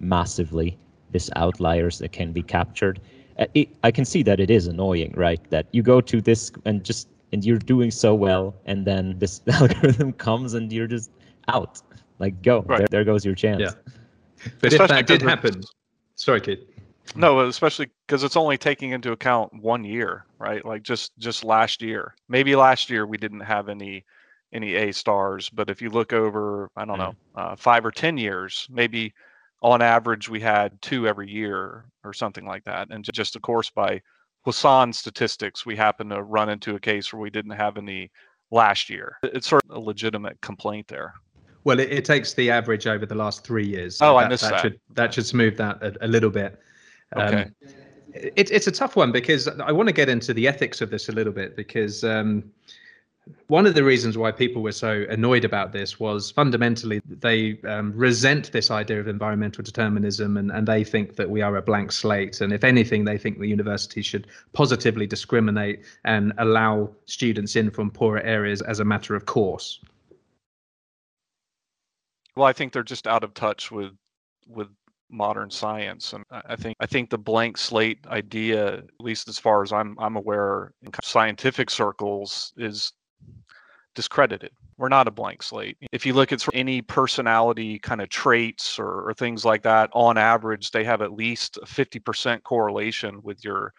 massively, 0.00 0.78
this 1.10 1.30
outliers 1.36 1.98
that 1.98 2.12
can 2.12 2.32
be 2.32 2.42
captured. 2.42 3.00
Uh, 3.38 3.46
it, 3.54 3.68
I 3.82 3.90
can 3.90 4.04
see 4.04 4.22
that 4.22 4.40
it 4.40 4.50
is 4.50 4.66
annoying, 4.66 5.12
right? 5.16 5.40
That 5.50 5.66
you 5.72 5.82
go 5.82 6.00
to 6.00 6.20
this 6.20 6.52
and 6.64 6.84
just 6.84 7.08
and 7.32 7.44
you're 7.44 7.58
doing 7.58 7.90
so 7.90 8.14
well, 8.14 8.54
and 8.64 8.86
then 8.86 9.18
this 9.18 9.40
algorithm 9.48 10.12
comes 10.12 10.54
and 10.54 10.72
you're 10.72 10.86
just 10.86 11.10
out. 11.48 11.82
Like 12.20 12.40
go, 12.42 12.62
right. 12.62 12.78
there, 12.78 12.86
there 12.88 13.04
goes 13.04 13.24
your 13.24 13.34
chance. 13.34 13.60
Yeah. 13.60 13.92
But 14.60 14.72
Especially 14.72 14.84
if 14.84 14.88
that 14.88 15.06
did 15.06 15.22
happen, 15.22 15.62
sorry, 16.14 16.40
kid. 16.40 16.66
No, 17.16 17.40
especially 17.40 17.90
because 18.06 18.24
it's 18.24 18.36
only 18.36 18.56
taking 18.56 18.90
into 18.90 19.12
account 19.12 19.52
one 19.52 19.84
year, 19.84 20.24
right? 20.38 20.64
Like 20.64 20.82
just 20.82 21.16
just 21.18 21.44
last 21.44 21.82
year. 21.82 22.14
Maybe 22.28 22.56
last 22.56 22.88
year 22.88 23.06
we 23.06 23.16
didn't 23.16 23.40
have 23.40 23.68
any 23.68 24.04
any 24.54 24.74
A 24.76 24.92
stars, 24.92 25.50
but 25.50 25.68
if 25.68 25.82
you 25.82 25.90
look 25.90 26.12
over, 26.12 26.70
I 26.76 26.84
don't 26.84 26.98
know, 26.98 27.14
uh, 27.34 27.56
five 27.56 27.84
or 27.84 27.90
ten 27.90 28.16
years, 28.16 28.66
maybe 28.70 29.12
on 29.60 29.82
average 29.82 30.28
we 30.28 30.40
had 30.40 30.80
two 30.80 31.08
every 31.08 31.30
year 31.30 31.86
or 32.04 32.12
something 32.12 32.46
like 32.46 32.64
that. 32.64 32.88
And 32.90 33.04
just 33.12 33.34
of 33.34 33.42
course 33.42 33.70
by 33.70 34.00
Poisson 34.44 34.92
statistics, 34.92 35.66
we 35.66 35.74
happen 35.74 36.08
to 36.10 36.22
run 36.22 36.48
into 36.50 36.74
a 36.76 36.80
case 36.80 37.12
where 37.12 37.20
we 37.20 37.30
didn't 37.30 37.52
have 37.52 37.76
any 37.76 38.10
last 38.50 38.88
year. 38.90 39.16
It's 39.22 39.48
sort 39.48 39.62
of 39.68 39.76
a 39.76 39.80
legitimate 39.80 40.40
complaint 40.40 40.86
there. 40.88 41.14
Well, 41.64 41.80
it, 41.80 41.90
it 41.90 42.04
takes 42.04 42.34
the 42.34 42.50
average 42.50 42.86
over 42.86 43.06
the 43.06 43.14
last 43.14 43.44
three 43.44 43.66
years. 43.66 43.96
So 43.96 44.14
oh, 44.14 44.18
that, 44.18 44.26
I 44.26 44.28
missed 44.28 44.44
that. 44.44 44.50
That 44.50 44.60
should, 44.60 44.80
that 44.90 45.14
should 45.14 45.26
smooth 45.26 45.56
that 45.56 45.82
a, 45.82 45.94
a 46.02 46.08
little 46.08 46.30
bit. 46.30 46.60
Um, 47.16 47.22
okay. 47.22 47.50
It, 48.12 48.50
it's 48.50 48.66
a 48.66 48.72
tough 48.72 48.96
one 48.96 49.10
because 49.10 49.48
I 49.48 49.72
want 49.72 49.88
to 49.88 49.92
get 49.94 50.08
into 50.08 50.34
the 50.34 50.46
ethics 50.46 50.80
of 50.80 50.90
this 50.90 51.08
a 51.08 51.12
little 51.12 51.32
bit 51.32 51.56
because 51.56 52.04
um, 52.04 52.44
one 53.46 53.66
of 53.66 53.74
the 53.74 53.84
reasons 53.84 54.18
why 54.18 54.32
people 54.32 54.62
were 54.62 54.72
so 54.72 55.06
annoyed 55.08 55.44
about 55.44 55.72
this 55.72 55.98
was 55.98 56.30
fundamentally 56.30 57.00
they 57.06 57.58
um, 57.62 57.92
resent 57.94 58.52
this 58.52 58.70
idea 58.70 59.00
of 59.00 59.08
environmental 59.08 59.64
determinism 59.64 60.36
and, 60.36 60.50
and 60.50 60.68
they 60.68 60.84
think 60.84 61.16
that 61.16 61.30
we 61.30 61.40
are 61.40 61.56
a 61.56 61.62
blank 61.62 61.92
slate. 61.92 62.40
And 62.40 62.52
if 62.52 62.64
anything, 62.64 63.04
they 63.04 63.16
think 63.16 63.38
the 63.38 63.48
university 63.48 64.02
should 64.02 64.26
positively 64.52 65.06
discriminate 65.06 65.84
and 66.04 66.32
allow 66.38 66.90
students 67.06 67.56
in 67.56 67.70
from 67.70 67.90
poorer 67.90 68.20
areas 68.20 68.60
as 68.62 68.80
a 68.80 68.84
matter 68.84 69.14
of 69.14 69.24
course. 69.26 69.80
Well, 72.36 72.46
I 72.46 72.52
think 72.52 72.72
they're 72.72 72.82
just 72.82 73.06
out 73.06 73.24
of 73.24 73.32
touch 73.34 73.70
with 73.70 73.92
with 74.48 74.68
modern 75.08 75.50
science, 75.50 76.12
and 76.12 76.24
I 76.30 76.56
think 76.56 76.76
I 76.80 76.86
think 76.86 77.08
the 77.08 77.18
blank 77.18 77.56
slate 77.56 78.04
idea, 78.08 78.78
at 78.78 78.84
least 78.98 79.28
as 79.28 79.38
far 79.38 79.62
as 79.62 79.72
I'm 79.72 79.96
I'm 80.00 80.16
aware, 80.16 80.72
in 80.82 80.90
scientific 81.02 81.70
circles, 81.70 82.52
is 82.56 82.92
discredited. 83.94 84.50
We're 84.76 84.88
not 84.88 85.08
a 85.08 85.12
blank 85.12 85.42
slate. 85.42 85.76
If 85.92 86.04
you 86.04 86.14
look 86.14 86.32
at 86.32 86.44
any 86.52 86.82
personality 86.82 87.78
kind 87.78 88.00
of 88.00 88.08
traits 88.08 88.78
or, 88.78 89.08
or 89.08 89.14
things 89.14 89.44
like 89.44 89.62
that, 89.62 89.90
on 89.92 90.18
average, 90.18 90.70
they 90.70 90.84
have 90.84 91.00
at 91.00 91.12
least 91.12 91.56
a 91.58 91.66
50% 91.66 92.42
correlation 92.42 93.20
with 93.22 93.44
your 93.44 93.72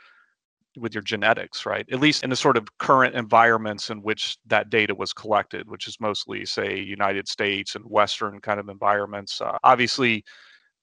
with 0.78 0.94
your 0.94 1.04
genetics, 1.04 1.66
right? 1.66 1.86
At 1.92 2.02
least 2.02 2.24
in 2.24 2.30
the 2.30 2.36
sort 2.36 2.58
of 2.58 2.68
current 2.80 3.16
environments 3.16 3.90
in 3.90 4.02
which 4.02 4.38
that 4.48 4.70
data 4.70 4.94
was 4.94 5.14
collected, 5.14 5.70
which 5.70 5.88
is 5.88 6.02
mostly, 6.02 6.46
say, 6.46 6.78
United 6.80 7.30
States 7.30 7.76
and 7.76 7.86
Western 7.86 8.42
kind 8.42 8.60
of 8.60 8.68
environments. 8.68 9.40
Uh, 9.40 9.58
obviously, 9.64 10.26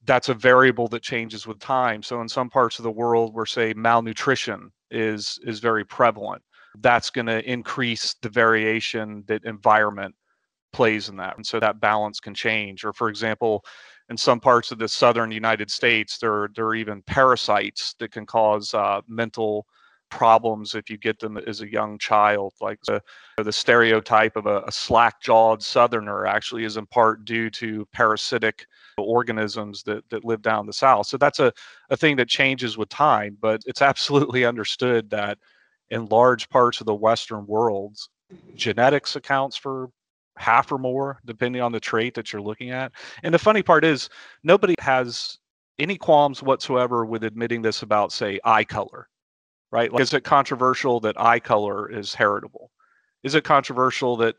that's 0.04 0.28
a 0.28 0.34
variable 0.34 0.88
that 0.88 1.02
changes 1.02 1.46
with 1.46 1.58
time. 1.58 2.02
So 2.02 2.20
in 2.20 2.28
some 2.28 2.50
parts 2.50 2.78
of 2.78 2.84
the 2.84 2.90
world 2.90 3.34
where, 3.34 3.46
say, 3.46 3.74
malnutrition 3.76 4.72
is 4.90 5.38
is 5.44 5.60
very 5.60 5.84
prevalent, 5.84 6.42
that's 6.80 7.10
going 7.10 7.26
to 7.26 7.50
increase 7.50 8.14
the 8.22 8.28
variation 8.28 9.24
that 9.26 9.44
environment 9.44 10.14
plays 10.72 11.08
in 11.08 11.16
that, 11.16 11.36
and 11.36 11.46
so 11.46 11.60
that 11.60 11.80
balance 11.80 12.18
can 12.20 12.34
change. 12.34 12.84
Or, 12.84 12.92
for 12.92 13.08
example, 13.08 13.64
in 14.08 14.16
some 14.16 14.40
parts 14.40 14.72
of 14.72 14.78
the 14.78 14.88
southern 14.88 15.30
United 15.30 15.70
States, 15.70 16.18
there 16.18 16.48
there 16.54 16.66
are 16.66 16.74
even 16.74 17.02
parasites 17.02 17.94
that 17.98 18.12
can 18.12 18.26
cause 18.26 18.74
uh, 18.74 19.00
mental 19.08 19.66
problems 20.12 20.74
if 20.74 20.90
you 20.90 20.98
get 20.98 21.18
them 21.18 21.38
as 21.38 21.62
a 21.62 21.72
young 21.72 21.98
child. 21.98 22.52
Like 22.60 22.78
the, 22.86 23.02
the 23.42 23.52
stereotype 23.52 24.36
of 24.36 24.46
a, 24.46 24.60
a 24.66 24.70
slack 24.70 25.22
jawed 25.22 25.62
southerner 25.62 26.26
actually 26.26 26.64
is 26.64 26.76
in 26.76 26.86
part 26.86 27.24
due 27.24 27.48
to 27.50 27.88
parasitic 27.92 28.66
organisms 28.98 29.82
that, 29.84 30.08
that 30.10 30.24
live 30.24 30.42
down 30.42 30.66
the 30.66 30.72
south. 30.72 31.06
So 31.06 31.16
that's 31.16 31.40
a, 31.40 31.50
a 31.88 31.96
thing 31.96 32.16
that 32.16 32.28
changes 32.28 32.76
with 32.76 32.90
time, 32.90 33.38
but 33.40 33.62
it's 33.66 33.80
absolutely 33.80 34.44
understood 34.52 35.08
that 35.10 35.38
in 35.92 36.06
large 36.06 36.49
parts 36.49 36.80
of 36.80 36.87
the 36.87 36.94
Western 36.94 37.46
world, 37.46 37.96
genetics 38.54 39.14
accounts 39.14 39.56
for 39.56 39.90
half 40.37 40.72
or 40.72 40.78
more, 40.78 41.20
depending 41.25 41.62
on 41.62 41.70
the 41.70 41.80
trait 41.80 42.14
that 42.14 42.32
you're 42.32 42.42
looking 42.42 42.70
at. 42.70 42.90
And 43.22 43.32
the 43.32 43.38
funny 43.38 43.62
part 43.62 43.84
is, 43.84 44.08
nobody 44.42 44.75
has 44.80 45.38
any 45.78 45.96
qualms 45.96 46.42
whatsoever 46.42 47.04
with 47.04 47.22
admitting 47.22 47.62
this 47.62 47.82
about, 47.82 48.11
say, 48.12 48.40
eye 48.44 48.64
color 48.64 49.08
right? 49.72 49.90
Like, 49.90 50.02
is 50.02 50.14
it 50.14 50.22
controversial 50.22 51.00
that 51.00 51.20
eye 51.20 51.40
color 51.40 51.90
is 51.90 52.14
heritable? 52.14 52.70
Is 53.25 53.34
it 53.34 53.42
controversial 53.42 54.16
that 54.18 54.37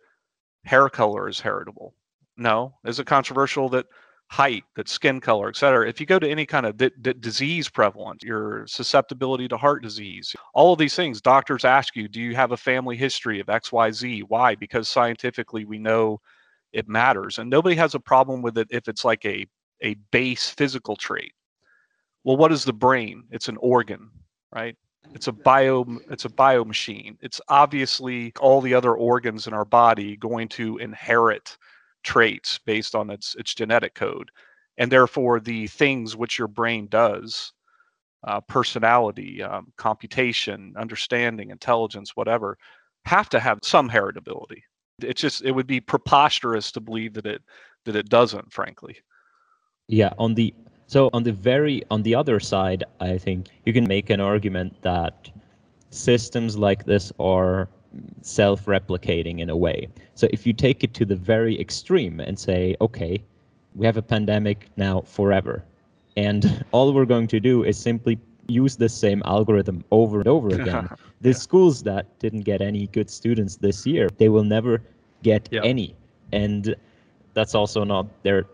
hair 0.63 0.88
color 0.88 1.27
is 1.27 1.39
heritable? 1.39 1.95
No. 2.38 2.75
Is 2.86 3.00
it 3.00 3.07
controversial 3.07 3.67
that 3.69 3.88
height, 4.33 4.63
that 4.75 4.89
skin 4.89 5.19
color, 5.19 5.47
et 5.47 5.55
cetera? 5.55 5.87
If 5.87 5.99
you 5.99 6.07
go 6.07 6.17
to 6.17 6.27
any 6.27 6.43
kind 6.43 6.65
of 6.65 6.75
d- 6.75 6.89
d- 7.01 7.13
disease 7.19 7.69
prevalence, 7.69 8.23
your 8.23 8.65
susceptibility 8.65 9.47
to 9.47 9.57
heart 9.57 9.83
disease, 9.83 10.35
all 10.55 10.73
of 10.73 10.79
these 10.79 10.95
things, 10.95 11.21
doctors 11.21 11.63
ask 11.63 11.95
you, 11.95 12.07
do 12.07 12.19
you 12.19 12.35
have 12.35 12.51
a 12.51 12.57
family 12.57 12.97
history 12.97 13.39
of 13.39 13.47
X, 13.47 13.71
Y, 13.71 13.91
Z? 13.91 14.23
Why? 14.27 14.55
Because 14.55 14.89
scientifically 14.89 15.65
we 15.65 15.77
know 15.77 16.19
it 16.71 16.89
matters, 16.89 17.37
and 17.37 17.47
nobody 17.47 17.75
has 17.75 17.93
a 17.93 17.99
problem 17.99 18.41
with 18.41 18.57
it 18.57 18.67
if 18.71 18.87
it's 18.87 19.05
like 19.05 19.23
a 19.25 19.45
a 19.83 19.93
base 20.11 20.49
physical 20.49 20.95
trait. 20.95 21.33
Well, 22.23 22.37
what 22.37 22.51
is 22.51 22.65
the 22.65 22.73
brain? 22.73 23.25
It's 23.29 23.49
an 23.49 23.57
organ, 23.57 24.09
right? 24.51 24.75
it's 25.13 25.27
a 25.27 25.31
bio 25.31 25.85
it's 26.09 26.25
a 26.25 26.29
bio 26.29 26.63
machine 26.63 27.17
it's 27.21 27.41
obviously 27.49 28.31
all 28.39 28.61
the 28.61 28.73
other 28.73 28.95
organs 28.95 29.47
in 29.47 29.53
our 29.53 29.65
body 29.65 30.15
going 30.15 30.47
to 30.47 30.77
inherit 30.77 31.57
traits 32.03 32.60
based 32.65 32.95
on 32.95 33.10
its 33.10 33.36
its 33.36 33.53
genetic 33.53 33.95
code 33.95 34.29
and 34.77 34.91
therefore 34.91 35.39
the 35.39 35.67
things 35.67 36.15
which 36.15 36.38
your 36.38 36.48
brain 36.48 36.88
does 36.88 37.53
uh, 38.25 38.39
personality 38.41 39.43
um, 39.43 39.72
computation 39.77 40.74
understanding 40.77 41.50
intelligence 41.50 42.15
whatever 42.15 42.57
have 43.05 43.29
to 43.29 43.39
have 43.39 43.60
some 43.63 43.89
heritability. 43.89 44.62
It's 45.01 45.22
just 45.22 45.43
it 45.43 45.51
would 45.51 45.67
be 45.67 45.81
preposterous 45.81 46.72
to 46.72 46.79
believe 46.79 47.13
that 47.15 47.25
it 47.25 47.41
that 47.86 47.95
it 47.95 48.10
doesn't 48.10 48.51
frankly. 48.51 48.98
Yeah 49.88 50.13
on 50.17 50.36
the 50.36 50.53
so 50.88 51.10
on 51.13 51.24
the 51.24 51.33
very 51.33 51.83
on 51.91 52.03
the 52.03 52.15
other 52.15 52.39
side, 52.39 52.83
I 53.00 53.17
think 53.17 53.48
you 53.65 53.74
can 53.74 53.88
make 53.88 54.10
an 54.10 54.22
argument 54.22 54.81
that 54.83 55.29
systems 55.89 56.57
like 56.57 56.86
this 56.86 57.12
are 57.19 57.67
self-replicating 58.21 59.39
in 59.39 59.50
a 59.50 59.57
way. 59.57 59.88
So 60.15 60.27
if 60.31 60.45
you 60.45 60.53
take 60.53 60.83
it 60.83 60.93
to 60.95 61.05
the 61.05 61.15
very 61.15 61.59
extreme 61.59 62.19
and 62.19 62.38
say, 62.38 62.75
okay, 62.81 63.23
we 63.75 63.85
have 63.85 63.97
a 63.97 64.01
pandemic 64.01 64.69
now 64.77 65.01
forever, 65.01 65.63
and 66.15 66.63
all 66.71 66.93
we're 66.93 67.05
going 67.05 67.27
to 67.27 67.39
do 67.39 67.63
is 67.63 67.77
simply 67.77 68.19
use 68.47 68.75
the 68.75 68.89
same 68.89 69.21
algorithm 69.25 69.83
over 69.91 70.19
and 70.19 70.27
over 70.27 70.50
again. 70.50 70.89
the 71.21 71.29
yeah. 71.29 71.35
schools 71.35 71.83
that 71.83 72.19
didn't 72.19 72.41
get 72.41 72.62
any 72.62 72.88
good 72.88 73.09
students 73.09 73.57
this 73.57 73.85
year, 73.85 74.09
they 74.17 74.29
will 74.29 74.43
never 74.43 74.81
get 75.23 75.47
yeah. 75.51 75.62
any. 75.63 75.95
And 76.31 76.75
that's 77.33 77.55
also 77.55 77.83
not 77.83 78.05
their 78.23 78.45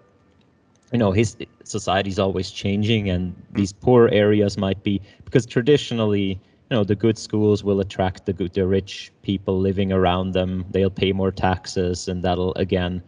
you 0.91 0.97
know 0.97 1.11
his 1.11 1.37
society 1.63 2.09
is 2.09 2.19
always 2.19 2.49
changing 2.49 3.09
and 3.09 3.35
mm. 3.35 3.55
these 3.57 3.71
poor 3.71 4.09
areas 4.11 4.57
might 4.57 4.81
be 4.83 4.99
because 5.23 5.45
traditionally 5.45 6.39
you 6.69 6.77
know 6.77 6.83
the 6.83 6.95
good 6.95 7.17
schools 7.17 7.63
will 7.63 7.79
attract 7.79 8.25
the 8.25 8.33
good 8.33 8.53
the 8.53 8.65
rich 8.65 9.11
people 9.21 9.59
living 9.59 9.91
around 9.91 10.31
them. 10.33 10.65
They'll 10.71 10.89
pay 10.89 11.11
more 11.11 11.31
taxes 11.31 12.07
and 12.07 12.23
that'll 12.23 12.53
again 12.55 13.01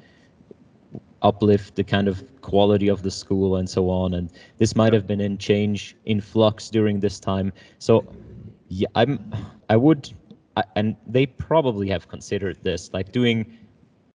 uplift 1.22 1.76
the 1.76 1.84
kind 1.84 2.08
of 2.08 2.24
quality 2.42 2.88
of 2.88 3.04
the 3.04 3.12
school 3.12 3.58
and 3.58 3.70
so 3.70 3.90
on. 3.90 4.16
And 4.16 4.32
this 4.58 4.76
might 4.76 4.94
have 4.94 5.06
been 5.06 5.22
in 5.22 5.38
change 5.38 5.96
in 6.06 6.20
flux 6.20 6.70
during 6.70 7.00
this 7.00 7.20
time. 7.20 7.54
So 7.78 8.06
yeah 8.72 8.88
i'm 8.96 9.20
i 9.70 9.76
would 9.76 10.14
I, 10.56 10.64
and 10.78 10.96
they 11.06 11.26
probably 11.26 11.90
have 11.90 12.08
considered 12.08 12.58
this 12.64 12.90
like 12.94 13.12
doing 13.12 13.58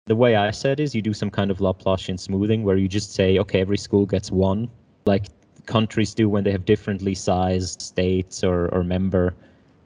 the 0.06 0.14
way 0.14 0.36
I 0.36 0.50
said 0.50 0.80
is 0.80 0.94
you 0.94 1.00
do 1.00 1.14
some 1.14 1.30
kind 1.30 1.50
of 1.50 1.58
Laplacian 1.58 2.20
smoothing 2.20 2.62
where 2.62 2.76
you 2.76 2.88
just 2.88 3.14
say, 3.14 3.38
okay, 3.38 3.62
every 3.62 3.78
school 3.78 4.04
gets 4.04 4.30
one, 4.30 4.68
like 5.06 5.28
countries 5.66 6.14
do 6.14 6.28
when 6.28 6.44
they 6.44 6.52
have 6.52 6.64
differently 6.64 7.14
sized 7.14 7.80
states 7.82 8.44
or, 8.44 8.68
or 8.74 8.82
member 8.84 9.34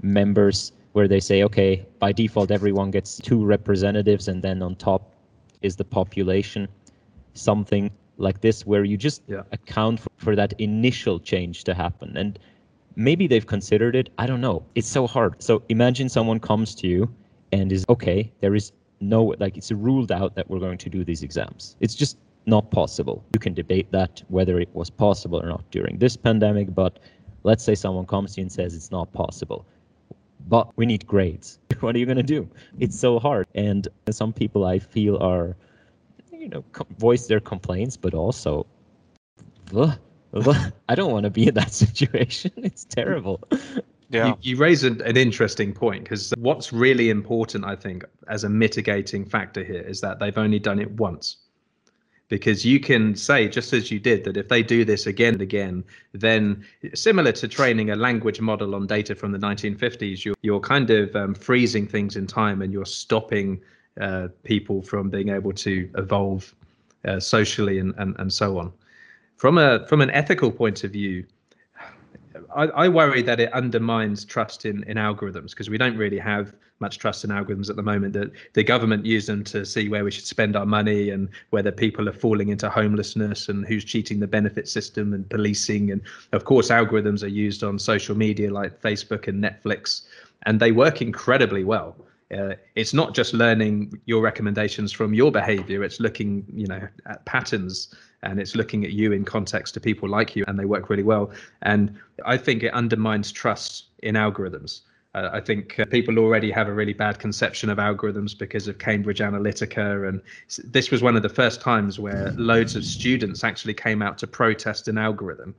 members, 0.02 0.72
where 0.92 1.08
they 1.08 1.20
say, 1.20 1.42
okay, 1.42 1.84
by 1.98 2.12
default 2.12 2.50
everyone 2.50 2.90
gets 2.90 3.18
two 3.18 3.44
representatives, 3.44 4.28
and 4.28 4.42
then 4.42 4.62
on 4.62 4.76
top 4.76 5.12
is 5.62 5.76
the 5.76 5.84
population, 5.84 6.68
something 7.34 7.90
like 8.16 8.40
this 8.40 8.66
where 8.66 8.84
you 8.84 8.96
just 8.96 9.22
Yeah. 9.28 9.42
account 9.52 10.00
for, 10.00 10.08
for 10.16 10.36
that 10.36 10.52
initial 10.58 11.18
change 11.20 11.64
to 11.64 11.74
happen. 11.74 12.16
And 12.16 12.38
maybe 12.96 13.26
they've 13.26 13.46
considered 13.46 13.94
it. 13.96 14.10
I 14.18 14.26
don't 14.26 14.40
know. 14.40 14.64
It's 14.74 14.88
so 14.88 15.06
hard. 15.06 15.40
So 15.42 15.62
imagine 15.68 16.08
someone 16.08 16.40
comes 16.40 16.74
to 16.76 16.86
you 16.88 17.08
and 17.52 17.72
is 17.72 17.84
okay 17.88 18.30
there 18.40 18.54
is 18.54 18.72
no 19.00 19.34
like 19.38 19.56
it's 19.56 19.70
ruled 19.72 20.12
out 20.12 20.34
that 20.34 20.50
we're 20.50 20.58
going 20.58 20.78
to 20.78 20.90
do 20.90 21.04
these 21.04 21.22
exams. 21.22 21.76
It's 21.80 21.94
just 21.94 22.18
not 22.46 22.70
possible. 22.70 23.24
You 23.34 23.40
can 23.40 23.54
debate 23.54 23.90
that 23.92 24.22
whether 24.28 24.58
it 24.58 24.68
was 24.74 24.90
possible 24.90 25.40
or 25.42 25.46
not 25.46 25.64
during 25.70 25.98
this 25.98 26.16
pandemic 26.16 26.74
but 26.74 26.98
let's 27.44 27.64
say 27.64 27.74
someone 27.74 28.06
comes 28.06 28.34
to 28.34 28.40
you 28.40 28.44
and 28.44 28.52
says 28.52 28.74
it's 28.74 28.90
not 28.90 29.12
possible. 29.12 29.66
But 30.48 30.70
we 30.76 30.86
need 30.86 31.06
grades. 31.06 31.58
What 31.80 31.94
are 31.94 31.98
you 31.98 32.06
going 32.06 32.16
to 32.16 32.34
do? 32.38 32.48
It's 32.80 32.98
so 32.98 33.20
hard. 33.20 33.46
And 33.54 33.86
some 34.10 34.32
people 34.32 34.64
i 34.64 34.78
feel 34.78 35.16
are 35.18 35.56
you 36.32 36.48
know 36.48 36.64
co- 36.72 36.86
voice 36.98 37.26
their 37.26 37.40
complaints 37.40 37.96
but 37.96 38.14
also 38.14 38.64
ugh, 39.74 39.98
ugh, 40.34 40.72
i 40.88 40.94
don't 40.94 41.10
want 41.10 41.24
to 41.24 41.30
be 41.30 41.48
in 41.48 41.54
that 41.54 41.72
situation. 41.84 42.52
It's 42.56 42.84
terrible. 42.84 43.40
Yeah. 44.10 44.28
You, 44.28 44.36
you 44.40 44.56
raise 44.56 44.84
an, 44.84 45.00
an 45.02 45.16
interesting 45.16 45.72
point 45.72 46.04
because 46.04 46.32
what's 46.38 46.72
really 46.72 47.10
important, 47.10 47.64
I 47.64 47.76
think, 47.76 48.04
as 48.28 48.44
a 48.44 48.48
mitigating 48.48 49.24
factor 49.24 49.62
here 49.62 49.82
is 49.82 50.00
that 50.00 50.18
they've 50.18 50.38
only 50.38 50.58
done 50.58 50.78
it 50.78 50.90
once. 50.92 51.36
Because 52.28 52.64
you 52.64 52.78
can 52.78 53.14
say, 53.14 53.48
just 53.48 53.72
as 53.72 53.90
you 53.90 53.98
did, 53.98 54.24
that 54.24 54.36
if 54.36 54.48
they 54.48 54.62
do 54.62 54.84
this 54.84 55.06
again 55.06 55.34
and 55.34 55.42
again, 55.42 55.84
then 56.12 56.62
similar 56.94 57.32
to 57.32 57.48
training 57.48 57.90
a 57.90 57.96
language 57.96 58.40
model 58.40 58.74
on 58.74 58.86
data 58.86 59.14
from 59.14 59.32
the 59.32 59.38
1950s, 59.38 60.24
you're, 60.24 60.36
you're 60.42 60.60
kind 60.60 60.90
of 60.90 61.14
um, 61.16 61.34
freezing 61.34 61.86
things 61.86 62.16
in 62.16 62.26
time 62.26 62.60
and 62.60 62.70
you're 62.70 62.84
stopping 62.84 63.60
uh, 64.00 64.28
people 64.44 64.82
from 64.82 65.08
being 65.08 65.30
able 65.30 65.52
to 65.52 65.88
evolve 65.96 66.54
uh, 67.06 67.18
socially 67.18 67.78
and, 67.78 67.94
and, 67.96 68.14
and 68.18 68.32
so 68.32 68.58
on. 68.58 68.72
From 69.36 69.56
a 69.56 69.86
from 69.86 70.00
an 70.00 70.10
ethical 70.10 70.50
point 70.50 70.82
of 70.82 70.90
view, 70.90 71.24
I, 72.54 72.64
I 72.64 72.88
worry 72.88 73.22
that 73.22 73.40
it 73.40 73.52
undermines 73.52 74.24
trust 74.24 74.64
in, 74.64 74.82
in 74.84 74.96
algorithms 74.96 75.50
because 75.50 75.70
we 75.70 75.78
don't 75.78 75.96
really 75.96 76.18
have 76.18 76.52
much 76.80 76.98
trust 76.98 77.24
in 77.24 77.30
algorithms 77.30 77.68
at 77.68 77.76
the 77.76 77.82
moment. 77.82 78.12
That 78.14 78.30
the 78.54 78.62
government 78.62 79.04
use 79.04 79.26
them 79.26 79.44
to 79.44 79.64
see 79.64 79.88
where 79.88 80.04
we 80.04 80.10
should 80.10 80.26
spend 80.26 80.56
our 80.56 80.66
money 80.66 81.10
and 81.10 81.28
whether 81.50 81.72
people 81.72 82.08
are 82.08 82.12
falling 82.12 82.48
into 82.48 82.70
homelessness 82.70 83.48
and 83.48 83.66
who's 83.66 83.84
cheating 83.84 84.20
the 84.20 84.26
benefit 84.26 84.68
system 84.68 85.12
and 85.12 85.28
policing. 85.28 85.90
And 85.90 86.00
of 86.32 86.44
course, 86.44 86.68
algorithms 86.70 87.22
are 87.22 87.28
used 87.28 87.62
on 87.62 87.78
social 87.78 88.16
media 88.16 88.52
like 88.52 88.80
Facebook 88.80 89.28
and 89.28 89.42
Netflix, 89.42 90.02
and 90.44 90.60
they 90.60 90.72
work 90.72 91.02
incredibly 91.02 91.64
well. 91.64 91.96
Uh, 92.36 92.54
it's 92.74 92.92
not 92.92 93.14
just 93.14 93.32
learning 93.32 93.98
your 94.04 94.20
recommendations 94.20 94.92
from 94.92 95.14
your 95.14 95.32
behavior 95.32 95.82
it's 95.82 95.98
looking 95.98 96.44
you 96.52 96.66
know 96.66 96.86
at 97.06 97.24
patterns 97.24 97.94
and 98.22 98.40
it's 98.40 98.56
looking 98.56 98.84
at 98.84 98.92
you 98.92 99.12
in 99.12 99.24
context 99.24 99.74
to 99.74 99.80
people 99.80 100.08
like 100.08 100.34
you 100.34 100.44
and 100.48 100.58
they 100.58 100.64
work 100.64 100.90
really 100.90 101.02
well 101.02 101.30
and 101.62 101.96
i 102.24 102.36
think 102.36 102.62
it 102.62 102.72
undermines 102.74 103.30
trust 103.30 103.86
in 104.02 104.14
algorithms 104.14 104.80
uh, 105.14 105.30
i 105.32 105.40
think 105.40 105.78
uh, 105.78 105.84
people 105.86 106.18
already 106.18 106.50
have 106.50 106.68
a 106.68 106.72
really 106.72 106.92
bad 106.92 107.18
conception 107.18 107.70
of 107.70 107.78
algorithms 107.78 108.36
because 108.36 108.68
of 108.68 108.78
cambridge 108.78 109.20
analytica 109.20 110.08
and 110.08 110.20
this 110.64 110.90
was 110.90 111.02
one 111.02 111.16
of 111.16 111.22
the 111.22 111.28
first 111.28 111.60
times 111.60 111.98
where 111.98 112.32
loads 112.36 112.74
of 112.76 112.84
students 112.84 113.44
actually 113.44 113.74
came 113.74 114.02
out 114.02 114.18
to 114.18 114.26
protest 114.26 114.88
an 114.88 114.98
algorithm 114.98 115.54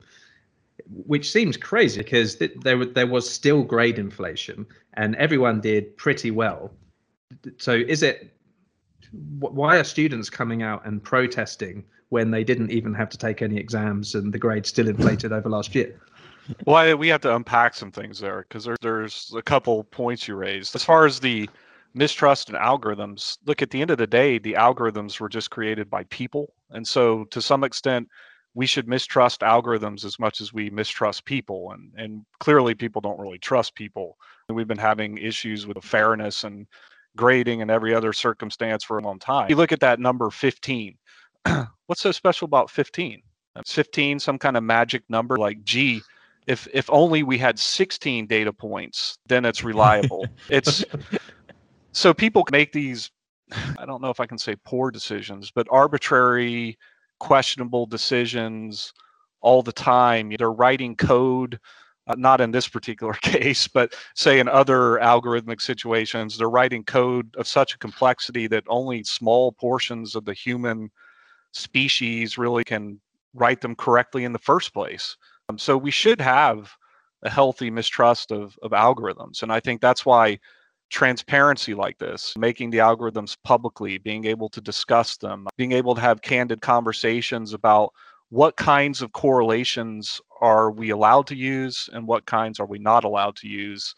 which 1.06 1.30
seems 1.30 1.56
crazy 1.56 1.98
because 1.98 2.36
th- 2.36 2.52
there 2.62 2.84
there 2.84 3.06
was 3.06 3.28
still 3.28 3.62
grade 3.62 3.98
inflation 3.98 4.66
and 4.94 5.14
everyone 5.16 5.60
did 5.60 5.96
pretty 5.96 6.30
well. 6.30 6.72
So 7.58 7.72
is 7.72 8.02
it 8.02 8.32
why 9.30 9.78
are 9.78 9.84
students 9.84 10.30
coming 10.30 10.62
out 10.62 10.86
and 10.86 11.02
protesting 11.02 11.84
when 12.10 12.30
they 12.30 12.44
didn't 12.44 12.70
even 12.70 12.92
have 12.94 13.08
to 13.08 13.18
take 13.18 13.40
any 13.40 13.56
exams 13.56 14.14
and 14.14 14.32
the 14.32 14.38
grades 14.38 14.68
still 14.68 14.88
inflated 14.88 15.32
over 15.32 15.48
last 15.48 15.74
year? 15.74 15.98
Well, 16.66 16.96
we 16.96 17.08
have 17.08 17.20
to 17.22 17.34
unpack 17.34 17.74
some 17.74 17.92
things 17.92 18.18
there 18.18 18.44
because 18.48 18.64
there, 18.64 18.76
there's 18.80 19.32
a 19.36 19.42
couple 19.42 19.84
points 19.84 20.28
you 20.28 20.34
raised. 20.34 20.74
As 20.74 20.84
far 20.84 21.06
as 21.06 21.20
the 21.20 21.48
mistrust 21.94 22.48
in 22.48 22.56
algorithms, 22.56 23.38
look, 23.46 23.62
at 23.62 23.70
the 23.70 23.80
end 23.80 23.90
of 23.90 23.98
the 23.98 24.06
day, 24.06 24.38
the 24.38 24.54
algorithms 24.54 25.20
were 25.20 25.28
just 25.28 25.50
created 25.50 25.88
by 25.88 26.04
people. 26.04 26.52
And 26.70 26.86
so, 26.86 27.24
to 27.26 27.40
some 27.40 27.64
extent, 27.64 28.08
we 28.54 28.66
should 28.66 28.88
mistrust 28.88 29.42
algorithms 29.42 30.04
as 30.04 30.18
much 30.18 30.40
as 30.40 30.52
we 30.52 30.70
mistrust 30.70 31.24
people. 31.24 31.70
And, 31.72 31.92
and 31.96 32.24
clearly, 32.40 32.74
people 32.74 33.00
don't 33.00 33.20
really 33.20 33.38
trust 33.38 33.74
people. 33.76 34.16
And 34.48 34.56
we've 34.56 34.68
been 34.68 34.78
having 34.78 35.18
issues 35.18 35.66
with 35.66 35.82
fairness 35.84 36.42
and 36.42 36.66
grading 37.16 37.62
and 37.62 37.70
every 37.70 37.94
other 37.94 38.12
circumstance 38.12 38.84
for 38.84 38.98
a 38.98 39.02
long 39.02 39.18
time. 39.18 39.50
You 39.50 39.56
look 39.56 39.72
at 39.72 39.80
that 39.80 40.00
number 40.00 40.30
15. 40.30 40.96
What's 41.86 42.00
so 42.00 42.12
special 42.12 42.46
about 42.46 42.70
15? 42.70 43.22
15 43.66 44.18
some 44.20 44.38
kind 44.38 44.56
of 44.56 44.62
magic 44.62 45.02
number? 45.08 45.36
Like, 45.36 45.62
gee, 45.64 46.02
if 46.46 46.66
if 46.72 46.88
only 46.90 47.22
we 47.22 47.38
had 47.38 47.58
16 47.58 48.26
data 48.26 48.52
points 48.52 49.18
then 49.26 49.44
it's 49.44 49.62
reliable. 49.64 50.26
It's 50.48 50.84
so 51.92 52.12
people 52.14 52.44
make 52.50 52.72
these 52.72 53.10
i 53.78 53.86
don't 53.86 54.02
know 54.02 54.10
if 54.10 54.20
i 54.20 54.26
can 54.26 54.38
say 54.38 54.54
poor 54.64 54.90
decisions 54.90 55.50
but 55.50 55.66
arbitrary 55.70 56.78
questionable 57.18 57.86
decisions 57.86 58.92
all 59.42 59.62
the 59.62 59.72
time. 59.72 60.32
They're 60.36 60.52
writing 60.52 60.96
code 60.96 61.58
uh, 62.06 62.14
not 62.18 62.40
in 62.40 62.50
this 62.50 62.66
particular 62.66 63.12
case 63.22 63.68
but 63.68 63.94
say 64.14 64.40
in 64.40 64.48
other 64.48 64.98
algorithmic 65.02 65.60
situations 65.60 66.36
they're 66.36 66.50
writing 66.58 66.84
code 66.84 67.34
of 67.36 67.46
such 67.46 67.74
a 67.74 67.78
complexity 67.78 68.46
that 68.48 68.64
only 68.68 69.04
small 69.04 69.52
portions 69.52 70.16
of 70.16 70.24
the 70.24 70.34
human 70.34 70.90
species 71.52 72.38
really 72.38 72.64
can 72.64 73.00
write 73.34 73.60
them 73.60 73.74
correctly 73.74 74.24
in 74.24 74.32
the 74.32 74.38
first 74.38 74.72
place 74.72 75.16
um, 75.50 75.58
so 75.58 75.76
we 75.76 75.90
should 75.90 76.20
have 76.20 76.72
a 77.22 77.30
healthy 77.30 77.70
mistrust 77.70 78.30
of, 78.30 78.58
of 78.62 78.70
algorithms. 78.70 79.42
And 79.42 79.52
I 79.52 79.60
think 79.60 79.80
that's 79.80 80.06
why 80.06 80.38
transparency 80.90 81.74
like 81.74 81.98
this, 81.98 82.34
making 82.36 82.70
the 82.70 82.78
algorithms 82.78 83.36
publicly, 83.44 83.98
being 83.98 84.24
able 84.24 84.48
to 84.48 84.60
discuss 84.60 85.16
them, 85.16 85.46
being 85.56 85.72
able 85.72 85.94
to 85.94 86.00
have 86.00 86.22
candid 86.22 86.60
conversations 86.62 87.52
about 87.52 87.92
what 88.30 88.56
kinds 88.56 89.02
of 89.02 89.12
correlations 89.12 90.20
are 90.40 90.70
we 90.70 90.90
allowed 90.90 91.26
to 91.26 91.36
use 91.36 91.88
and 91.92 92.06
what 92.06 92.26
kinds 92.26 92.60
are 92.60 92.66
we 92.66 92.78
not 92.78 93.04
allowed 93.04 93.36
to 93.36 93.48
use 93.48 93.94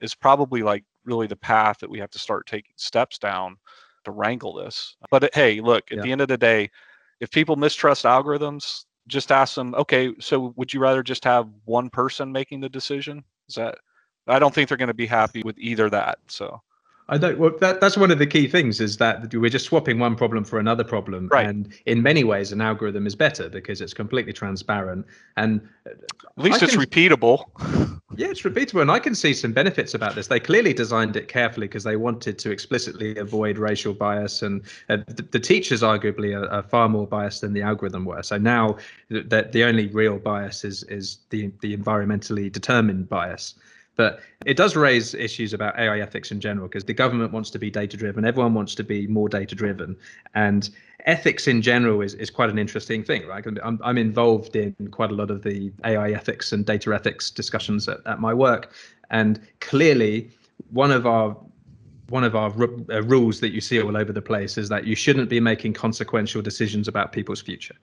is 0.00 0.14
probably 0.14 0.62
like 0.62 0.84
really 1.04 1.26
the 1.26 1.36
path 1.36 1.78
that 1.78 1.88
we 1.90 1.98
have 1.98 2.10
to 2.10 2.18
start 2.18 2.46
taking 2.46 2.74
steps 2.76 3.16
down 3.16 3.56
to 4.04 4.10
wrangle 4.10 4.52
this. 4.52 4.96
But 5.10 5.32
hey, 5.34 5.60
look, 5.60 5.90
at 5.92 5.98
Yeah. 5.98 6.02
the 6.02 6.12
end 6.12 6.20
of 6.20 6.28
the 6.28 6.36
day, 6.36 6.70
if 7.20 7.30
people 7.30 7.56
mistrust 7.56 8.04
algorithms, 8.04 8.84
just 9.08 9.30
ask 9.30 9.54
them, 9.54 9.74
okay, 9.74 10.12
so 10.18 10.52
would 10.56 10.72
you 10.72 10.80
rather 10.80 11.02
just 11.02 11.24
have 11.24 11.48
one 11.64 11.90
person 11.90 12.32
making 12.32 12.60
the 12.60 12.68
decision? 12.68 13.24
Is 13.48 13.54
that 13.54 13.78
I 14.26 14.38
don't 14.38 14.54
think 14.54 14.68
they're 14.68 14.78
going 14.78 14.88
to 14.88 14.94
be 14.94 15.06
happy 15.06 15.42
with 15.44 15.58
either 15.58 15.88
that. 15.90 16.18
So 16.26 16.60
I 17.08 17.18
don't. 17.18 17.38
Well, 17.38 17.52
that, 17.60 17.80
that's 17.80 17.96
one 17.96 18.10
of 18.10 18.18
the 18.18 18.26
key 18.26 18.48
things 18.48 18.80
is 18.80 18.96
that 18.96 19.32
we're 19.32 19.48
just 19.48 19.66
swapping 19.66 19.98
one 20.00 20.16
problem 20.16 20.44
for 20.44 20.58
another 20.58 20.82
problem, 20.82 21.28
Right. 21.28 21.46
and 21.46 21.72
in 21.86 22.02
many 22.02 22.24
ways, 22.24 22.50
an 22.50 22.60
algorithm 22.60 23.06
is 23.06 23.14
better 23.14 23.48
because 23.48 23.80
it's 23.80 23.94
completely 23.94 24.32
transparent 24.32 25.06
and 25.36 25.60
at 25.86 25.94
least 26.36 26.62
I 26.62 26.66
it's 26.66 26.74
can- 26.76 26.84
repeatable. 26.84 27.44
Yeah, 28.18 28.28
it's 28.28 28.42
repeatable, 28.42 28.80
and 28.80 28.90
I 28.90 28.98
can 28.98 29.14
see 29.14 29.34
some 29.34 29.52
benefits 29.52 29.92
about 29.92 30.14
this. 30.14 30.28
They 30.28 30.40
clearly 30.40 30.72
designed 30.72 31.16
it 31.16 31.28
carefully 31.28 31.66
because 31.66 31.84
they 31.84 31.96
wanted 31.96 32.38
to 32.38 32.50
explicitly 32.50 33.14
avoid 33.16 33.58
racial 33.58 33.92
bias, 33.92 34.40
and 34.42 34.62
uh, 34.88 34.98
the, 35.08 35.22
the 35.22 35.40
teachers 35.40 35.82
arguably 35.82 36.34
are, 36.34 36.48
are 36.50 36.62
far 36.62 36.88
more 36.88 37.06
biased 37.06 37.42
than 37.42 37.52
the 37.52 37.60
algorithm 37.62 38.04
were. 38.06 38.22
So 38.22 38.38
now, 38.38 38.78
that 39.10 39.52
the 39.52 39.64
only 39.64 39.88
real 39.88 40.18
bias 40.18 40.64
is 40.64 40.84
is 40.84 41.18
the 41.30 41.50
the 41.60 41.76
environmentally 41.76 42.50
determined 42.50 43.08
bias. 43.08 43.54
But 43.96 44.20
it 44.44 44.56
does 44.56 44.76
raise 44.76 45.14
issues 45.14 45.54
about 45.54 45.78
AI 45.78 46.00
ethics 46.00 46.30
in 46.30 46.40
general 46.40 46.68
because 46.68 46.84
the 46.84 46.94
government 46.94 47.32
wants 47.32 47.50
to 47.50 47.58
be 47.58 47.70
data 47.70 47.96
driven, 47.96 48.24
everyone 48.24 48.54
wants 48.54 48.74
to 48.76 48.84
be 48.84 49.06
more 49.06 49.28
data 49.28 49.54
driven, 49.54 49.96
and 50.34 50.68
ethics 51.06 51.48
in 51.48 51.62
general 51.62 52.02
is, 52.02 52.14
is 52.14 52.28
quite 52.30 52.50
an 52.50 52.58
interesting 52.58 53.02
thing, 53.02 53.26
right? 53.26 53.44
I'm, 53.62 53.80
I'm 53.82 53.98
involved 53.98 54.54
in 54.54 54.74
quite 54.90 55.10
a 55.10 55.14
lot 55.14 55.30
of 55.30 55.42
the 55.42 55.72
AI 55.84 56.10
ethics 56.10 56.52
and 56.52 56.64
data 56.64 56.94
ethics 56.94 57.30
discussions 57.30 57.88
at, 57.88 57.98
at 58.06 58.20
my 58.20 58.34
work, 58.34 58.72
and 59.10 59.40
clearly 59.60 60.30
one 60.70 60.90
of 60.90 61.06
our 61.06 61.36
one 62.08 62.22
of 62.22 62.36
our 62.36 62.50
ru- 62.50 62.86
uh, 62.92 63.02
rules 63.02 63.40
that 63.40 63.50
you 63.50 63.60
see 63.60 63.82
all 63.82 63.96
over 63.96 64.12
the 64.12 64.22
place 64.22 64.56
is 64.56 64.68
that 64.68 64.86
you 64.86 64.94
shouldn't 64.94 65.28
be 65.28 65.40
making 65.40 65.72
consequential 65.72 66.40
decisions 66.40 66.86
about 66.86 67.10
people's 67.10 67.42
future 67.42 67.74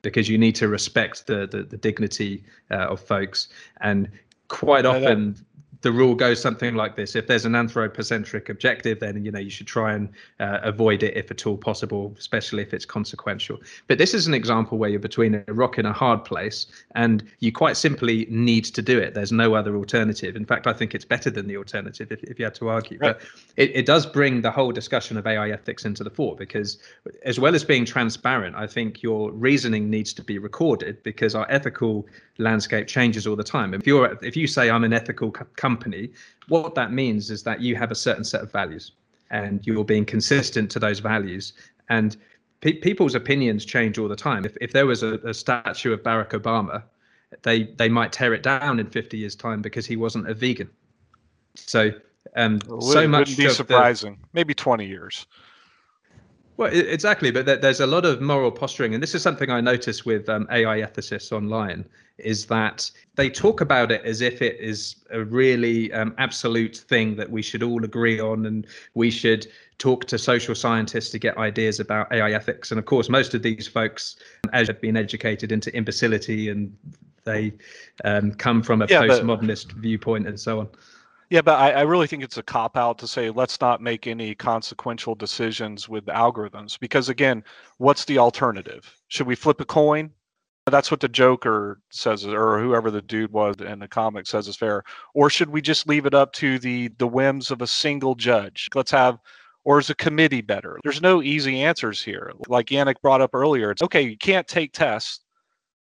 because 0.00 0.26
you 0.26 0.38
need 0.38 0.54
to 0.54 0.68
respect 0.68 1.26
the 1.26 1.46
the, 1.46 1.64
the 1.64 1.76
dignity 1.76 2.44
uh, 2.70 2.76
of 2.76 3.00
folks 3.00 3.48
and 3.80 4.08
quite 4.48 4.86
often 4.86 5.36
the 5.82 5.92
rule 5.92 6.14
goes 6.14 6.40
something 6.40 6.74
like 6.74 6.96
this: 6.96 7.14
if 7.14 7.26
there's 7.26 7.44
an 7.44 7.54
anthropocentric 7.54 8.48
objective, 8.48 9.00
then 9.00 9.24
you 9.24 9.30
know 9.30 9.38
you 9.38 9.50
should 9.50 9.66
try 9.66 9.92
and 9.92 10.08
uh, 10.40 10.58
avoid 10.62 11.02
it 11.02 11.16
if 11.16 11.30
at 11.30 11.46
all 11.46 11.56
possible, 11.56 12.14
especially 12.18 12.62
if 12.62 12.74
it's 12.74 12.84
consequential. 12.84 13.58
But 13.86 13.98
this 13.98 14.14
is 14.14 14.26
an 14.26 14.34
example 14.34 14.78
where 14.78 14.90
you're 14.90 15.00
between 15.00 15.42
a 15.46 15.52
rock 15.52 15.78
and 15.78 15.86
a 15.86 15.92
hard 15.92 16.24
place, 16.24 16.66
and 16.94 17.24
you 17.40 17.52
quite 17.52 17.76
simply 17.76 18.26
need 18.28 18.64
to 18.66 18.82
do 18.82 18.98
it. 18.98 19.14
There's 19.14 19.32
no 19.32 19.54
other 19.54 19.76
alternative. 19.76 20.36
In 20.36 20.44
fact, 20.44 20.66
I 20.66 20.72
think 20.72 20.94
it's 20.94 21.04
better 21.04 21.30
than 21.30 21.46
the 21.46 21.56
alternative 21.56 22.10
if, 22.10 22.22
if 22.24 22.38
you 22.38 22.44
had 22.44 22.54
to 22.56 22.68
argue. 22.68 22.98
Right. 23.00 23.16
But 23.18 23.28
it, 23.56 23.70
it 23.74 23.86
does 23.86 24.06
bring 24.06 24.42
the 24.42 24.50
whole 24.50 24.72
discussion 24.72 25.16
of 25.16 25.26
AI 25.26 25.50
ethics 25.50 25.84
into 25.84 26.02
the 26.02 26.10
fore 26.10 26.36
because, 26.36 26.78
as 27.24 27.38
well 27.38 27.54
as 27.54 27.64
being 27.64 27.84
transparent, 27.84 28.56
I 28.56 28.66
think 28.66 29.02
your 29.02 29.30
reasoning 29.32 29.90
needs 29.90 30.12
to 30.14 30.22
be 30.22 30.38
recorded 30.38 31.02
because 31.02 31.34
our 31.34 31.46
ethical 31.50 32.06
landscape 32.38 32.86
changes 32.86 33.26
all 33.26 33.36
the 33.36 33.44
time. 33.44 33.74
If 33.74 33.86
you're 33.86 34.16
if 34.22 34.36
you 34.36 34.46
say 34.46 34.70
I'm 34.70 34.84
an 34.84 34.92
ethical 34.92 35.32
co- 35.32 35.46
company, 35.68 36.10
what 36.48 36.74
that 36.74 36.90
means 36.92 37.30
is 37.30 37.42
that 37.48 37.60
you 37.60 37.76
have 37.76 37.90
a 37.90 37.94
certain 38.06 38.24
set 38.24 38.40
of 38.42 38.50
values 38.52 38.84
and 39.30 39.54
you're 39.66 39.84
being 39.84 40.06
consistent 40.06 40.70
to 40.74 40.78
those 40.86 41.00
values. 41.12 41.52
And 41.88 42.16
pe- 42.62 42.80
people's 42.88 43.14
opinions 43.14 43.64
change 43.64 43.98
all 43.98 44.08
the 44.08 44.22
time. 44.30 44.44
If 44.44 44.54
if 44.66 44.70
there 44.72 44.86
was 44.86 45.02
a, 45.02 45.12
a 45.32 45.34
statue 45.34 45.92
of 45.92 46.00
Barack 46.02 46.30
Obama, 46.40 46.76
they 47.46 47.58
they 47.80 47.90
might 47.98 48.12
tear 48.18 48.32
it 48.34 48.42
down 48.42 48.74
in 48.80 48.86
50 48.90 49.18
years 49.18 49.36
time 49.36 49.60
because 49.62 49.86
he 49.92 49.96
wasn't 49.96 50.28
a 50.28 50.34
vegan. 50.34 50.70
So 51.54 51.82
um, 52.36 52.60
so 52.80 53.06
much 53.08 53.28
wouldn't 53.28 53.38
be 53.38 53.48
surprising. 53.62 54.14
The, 54.20 54.28
Maybe 54.32 54.54
20 54.54 54.86
years. 54.86 55.26
Well, 56.58 56.72
exactly, 56.72 57.30
but 57.30 57.62
there's 57.62 57.78
a 57.78 57.86
lot 57.86 58.04
of 58.04 58.20
moral 58.20 58.50
posturing, 58.50 58.92
and 58.92 59.00
this 59.00 59.14
is 59.14 59.22
something 59.22 59.48
I 59.48 59.60
notice 59.60 60.04
with 60.04 60.28
um, 60.28 60.48
AI 60.50 60.80
ethicists 60.80 61.30
online, 61.30 61.84
is 62.18 62.46
that 62.46 62.90
they 63.14 63.30
talk 63.30 63.60
about 63.60 63.92
it 63.92 64.04
as 64.04 64.22
if 64.22 64.42
it 64.42 64.56
is 64.58 64.96
a 65.10 65.22
really 65.22 65.92
um, 65.92 66.16
absolute 66.18 66.76
thing 66.76 67.14
that 67.14 67.30
we 67.30 67.42
should 67.42 67.62
all 67.62 67.84
agree 67.84 68.18
on, 68.18 68.44
and 68.46 68.66
we 68.94 69.08
should 69.08 69.46
talk 69.78 70.06
to 70.06 70.18
social 70.18 70.56
scientists 70.56 71.10
to 71.10 71.20
get 71.20 71.38
ideas 71.38 71.78
about 71.78 72.12
AI 72.12 72.32
ethics. 72.32 72.72
And 72.72 72.80
of 72.80 72.86
course, 72.86 73.08
most 73.08 73.34
of 73.34 73.42
these 73.44 73.68
folks 73.68 74.16
have 74.52 74.80
been 74.80 74.96
educated 74.96 75.52
into 75.52 75.72
imbecility, 75.76 76.48
and 76.48 76.76
they 77.22 77.52
um, 78.04 78.32
come 78.32 78.64
from 78.64 78.82
a 78.82 78.86
yeah, 78.86 79.02
postmodernist 79.02 79.68
but- 79.68 79.76
viewpoint, 79.76 80.26
and 80.26 80.40
so 80.40 80.58
on. 80.58 80.68
Yeah, 81.30 81.42
but 81.42 81.58
I, 81.58 81.72
I, 81.72 81.80
really 81.82 82.06
think 82.06 82.22
it's 82.22 82.38
a 82.38 82.42
cop 82.42 82.76
out 82.76 82.98
to 82.98 83.06
say 83.06 83.28
let's 83.28 83.60
not 83.60 83.82
make 83.82 84.06
any 84.06 84.34
consequential 84.34 85.14
decisions 85.14 85.86
with 85.86 86.06
algorithms 86.06 86.80
because 86.80 87.10
again, 87.10 87.44
what's 87.76 88.06
the 88.06 88.18
alternative? 88.18 88.96
Should 89.08 89.26
we 89.26 89.34
flip 89.34 89.60
a 89.60 89.66
coin? 89.66 90.10
That's 90.70 90.90
what 90.90 91.00
the 91.00 91.08
Joker 91.08 91.80
says, 91.90 92.26
or 92.26 92.58
whoever 92.58 92.90
the 92.90 93.02
dude 93.02 93.32
was 93.32 93.56
in 93.56 93.78
the 93.78 93.88
comic 93.88 94.26
says 94.26 94.48
is 94.48 94.56
fair. 94.56 94.84
Or 95.14 95.30
should 95.30 95.50
we 95.50 95.62
just 95.62 95.88
leave 95.88 96.06
it 96.06 96.14
up 96.14 96.32
to 96.34 96.58
the 96.58 96.88
the 96.98 97.06
whims 97.06 97.50
of 97.50 97.62
a 97.62 97.66
single 97.66 98.14
judge? 98.14 98.68
Let's 98.74 98.90
have, 98.90 99.18
or 99.64 99.78
is 99.78 99.90
a 99.90 99.94
committee 99.94 100.42
better? 100.42 100.78
There's 100.82 101.02
no 101.02 101.22
easy 101.22 101.62
answers 101.62 102.02
here. 102.02 102.32
Like 102.48 102.66
Yannic 102.66 103.00
brought 103.02 103.20
up 103.20 103.34
earlier, 103.34 103.70
it's 103.70 103.82
okay. 103.82 104.02
You 104.02 104.16
can't 104.16 104.46
take 104.48 104.72
tests, 104.72 105.20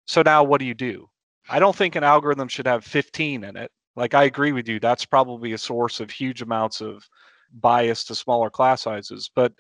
so 0.07 0.23
now 0.23 0.45
what 0.45 0.61
do 0.61 0.67
you 0.67 0.75
do? 0.75 1.09
I 1.49 1.61
don't 1.61 1.77
think 1.77 1.95
an 1.95 2.05
algorithm 2.05 2.49
should 2.49 2.67
have 2.67 2.85
15 2.85 3.45
in 3.45 3.57
it. 3.57 3.71
Like 3.97 4.15
I 4.15 4.25
agree 4.25 4.53
with 4.53 4.69
you, 4.69 4.79
that's 4.79 5.05
probably 5.05 5.53
a 5.53 5.59
source 5.59 6.01
of 6.01 6.11
huge 6.11 6.43
amounts 6.43 6.81
of 6.81 7.09
bias 7.55 8.05
to 8.05 8.15
smaller 8.15 8.51
class 8.51 8.83
sizes. 8.83 9.31
But 9.35 9.53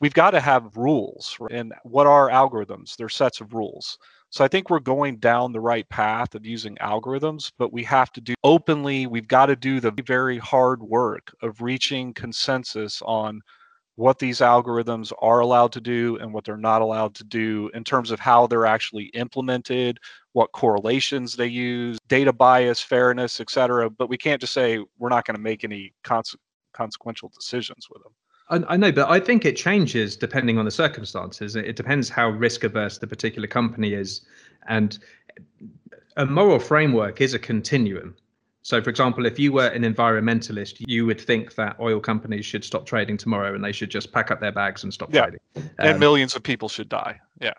we've 0.00 0.14
got 0.14 0.30
to 0.30 0.40
have 0.40 0.76
rules. 0.76 1.36
And 1.50 1.72
what 1.82 2.06
are 2.06 2.30
algorithms? 2.30 2.96
They're 2.96 3.08
sets 3.08 3.40
of 3.40 3.54
rules. 3.54 3.98
So 4.30 4.44
I 4.44 4.48
think 4.48 4.70
we're 4.70 4.80
going 4.80 5.18
down 5.18 5.52
the 5.52 5.60
right 5.60 5.86
path 5.90 6.34
of 6.34 6.46
using 6.46 6.76
algorithms, 6.76 7.52
but 7.58 7.72
we 7.72 7.84
have 7.84 8.10
to 8.12 8.20
do 8.20 8.34
openly, 8.44 9.06
we've 9.06 9.28
got 9.28 9.46
to 9.46 9.56
do 9.56 9.78
the 9.78 9.92
very 10.06 10.38
hard 10.38 10.82
work 10.82 11.34
of 11.42 11.60
reaching 11.60 12.14
consensus 12.14 13.02
on 13.04 13.42
what 13.96 14.18
these 14.18 14.38
algorithms 14.40 15.12
are 15.20 15.40
allowed 15.40 15.72
to 15.72 15.80
do 15.80 16.16
and 16.20 16.32
what 16.32 16.44
they're 16.44 16.56
not 16.56 16.80
allowed 16.80 17.14
to 17.14 17.24
do 17.24 17.70
in 17.74 17.84
terms 17.84 18.10
of 18.10 18.18
how 18.18 18.46
they're 18.46 18.66
actually 18.66 19.04
implemented, 19.06 19.98
what 20.32 20.50
correlations 20.52 21.36
they 21.36 21.46
use, 21.46 21.98
data 22.08 22.32
bias, 22.32 22.80
fairness, 22.80 23.40
et 23.40 23.50
cetera. 23.50 23.90
But 23.90 24.08
we 24.08 24.16
can't 24.16 24.40
just 24.40 24.54
say 24.54 24.78
we're 24.98 25.10
not 25.10 25.26
going 25.26 25.36
to 25.36 25.42
make 25.42 25.62
any 25.62 25.92
cons- 26.04 26.36
consequential 26.72 27.30
decisions 27.34 27.88
with 27.90 28.02
them. 28.02 28.12
I, 28.48 28.74
I 28.74 28.76
know, 28.78 28.92
but 28.92 29.10
I 29.10 29.20
think 29.20 29.44
it 29.44 29.56
changes 29.56 30.16
depending 30.16 30.58
on 30.58 30.64
the 30.64 30.70
circumstances. 30.70 31.54
It 31.54 31.76
depends 31.76 32.08
how 32.08 32.30
risk 32.30 32.64
averse 32.64 32.98
the 32.98 33.06
particular 33.06 33.46
company 33.46 33.92
is. 33.92 34.22
And 34.68 34.98
a 36.16 36.24
moral 36.24 36.58
framework 36.58 37.20
is 37.20 37.34
a 37.34 37.38
continuum. 37.38 38.16
So, 38.62 38.80
for 38.80 38.90
example, 38.90 39.26
if 39.26 39.38
you 39.38 39.52
were 39.52 39.66
an 39.68 39.82
environmentalist, 39.82 40.84
you 40.86 41.04
would 41.04 41.20
think 41.20 41.56
that 41.56 41.76
oil 41.80 41.98
companies 41.98 42.46
should 42.46 42.64
stop 42.64 42.86
trading 42.86 43.16
tomorrow 43.16 43.54
and 43.54 43.64
they 43.64 43.72
should 43.72 43.90
just 43.90 44.12
pack 44.12 44.30
up 44.30 44.40
their 44.40 44.52
bags 44.52 44.84
and 44.84 44.94
stop 44.94 45.12
yeah. 45.12 45.22
trading. 45.22 45.40
and 45.78 45.94
um, 45.94 45.98
millions 45.98 46.36
of 46.36 46.42
people 46.42 46.68
should 46.68 46.88
die. 46.88 47.20
Yeah. 47.40 47.54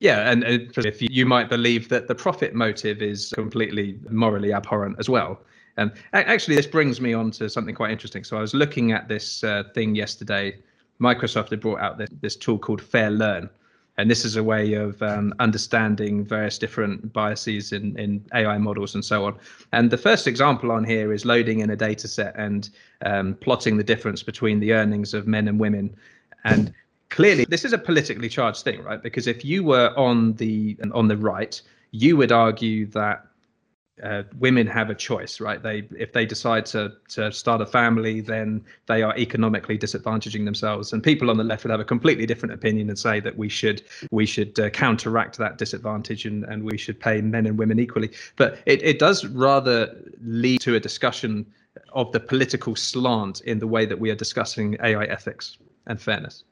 Yeah, 0.00 0.30
and 0.30 0.44
if 0.44 1.02
you 1.02 1.26
might 1.26 1.48
believe 1.48 1.88
that 1.88 2.06
the 2.06 2.14
profit 2.14 2.54
motive 2.54 3.02
is 3.02 3.32
completely 3.34 3.98
morally 4.08 4.52
abhorrent 4.52 4.96
as 5.00 5.08
well. 5.08 5.40
And 5.76 5.92
actually, 6.12 6.56
this 6.56 6.66
brings 6.66 7.00
me 7.00 7.12
on 7.14 7.32
to 7.32 7.48
something 7.50 7.74
quite 7.74 7.90
interesting. 7.90 8.22
So 8.24 8.36
I 8.36 8.40
was 8.40 8.54
looking 8.54 8.92
at 8.92 9.08
this 9.08 9.42
uh, 9.42 9.64
thing 9.74 9.96
yesterday. 9.96 10.56
Microsoft 11.00 11.50
had 11.50 11.60
brought 11.60 11.80
out 11.80 11.98
this, 11.98 12.08
this 12.20 12.36
tool 12.36 12.58
called 12.58 12.80
Fairlearn, 12.80 13.50
and 13.98 14.10
this 14.10 14.24
is 14.24 14.36
a 14.36 14.42
way 14.42 14.74
of 14.74 15.02
um, 15.02 15.34
understanding 15.40 16.24
various 16.24 16.56
different 16.56 17.12
biases 17.12 17.72
in, 17.72 17.98
in 17.98 18.24
AI 18.32 18.56
models 18.56 18.94
and 18.94 19.04
so 19.04 19.26
on. 19.26 19.36
And 19.72 19.90
the 19.90 19.98
first 19.98 20.26
example 20.26 20.70
on 20.72 20.84
here 20.84 21.12
is 21.12 21.24
loading 21.24 21.60
in 21.60 21.70
a 21.70 21.76
data 21.76 22.08
set 22.08 22.34
and 22.36 22.70
um, 23.04 23.34
plotting 23.40 23.76
the 23.76 23.84
difference 23.84 24.22
between 24.22 24.60
the 24.60 24.72
earnings 24.72 25.14
of 25.14 25.26
men 25.26 25.48
and 25.48 25.58
women. 25.58 25.94
And 26.44 26.72
clearly 27.10 27.44
this 27.48 27.64
is 27.64 27.72
a 27.72 27.78
politically 27.78 28.28
charged 28.28 28.62
thing 28.62 28.82
right 28.82 29.02
because 29.02 29.26
if 29.26 29.44
you 29.44 29.64
were 29.64 29.92
on 29.96 30.34
the 30.34 30.76
on 30.92 31.08
the 31.08 31.16
right 31.16 31.60
you 31.90 32.16
would 32.16 32.32
argue 32.32 32.86
that 32.86 33.27
uh, 34.02 34.22
women 34.38 34.66
have 34.66 34.90
a 34.90 34.94
choice 34.94 35.40
right? 35.40 35.62
They 35.62 35.88
if 35.96 36.12
they 36.12 36.26
decide 36.26 36.66
to 36.66 36.92
to 37.10 37.32
start 37.32 37.60
a 37.60 37.66
family 37.66 38.20
then 38.20 38.64
they 38.86 39.02
are 39.02 39.16
economically 39.16 39.78
disadvantaging 39.78 40.44
themselves. 40.44 40.92
And 40.92 41.02
people 41.02 41.30
on 41.30 41.36
the 41.36 41.44
left 41.44 41.64
would 41.64 41.70
have 41.70 41.80
a 41.80 41.84
completely 41.84 42.26
different 42.26 42.54
opinion 42.54 42.88
and 42.88 42.98
say 42.98 43.20
that 43.20 43.36
we 43.36 43.48
should 43.48 43.82
we 44.10 44.26
should 44.26 44.58
uh, 44.58 44.70
counteract 44.70 45.38
that 45.38 45.58
disadvantage 45.58 46.26
and 46.26 46.44
and 46.44 46.62
we 46.62 46.78
should 46.78 46.98
pay 47.00 47.20
men 47.20 47.46
and 47.46 47.58
women 47.58 47.78
equally. 47.78 48.10
But 48.36 48.58
it, 48.66 48.82
it 48.82 48.98
does 48.98 49.26
rather 49.26 49.96
lead 50.22 50.60
to 50.62 50.74
a 50.74 50.80
discussion 50.80 51.46
of 51.92 52.12
the 52.12 52.20
political 52.20 52.74
slant 52.76 53.40
in 53.42 53.58
the 53.58 53.66
way 53.66 53.86
that 53.86 53.98
we 53.98 54.10
are 54.10 54.14
discussing 54.14 54.76
ai 54.82 55.04
ethics 55.04 55.58
and 55.86 56.00
fairness. 56.00 56.44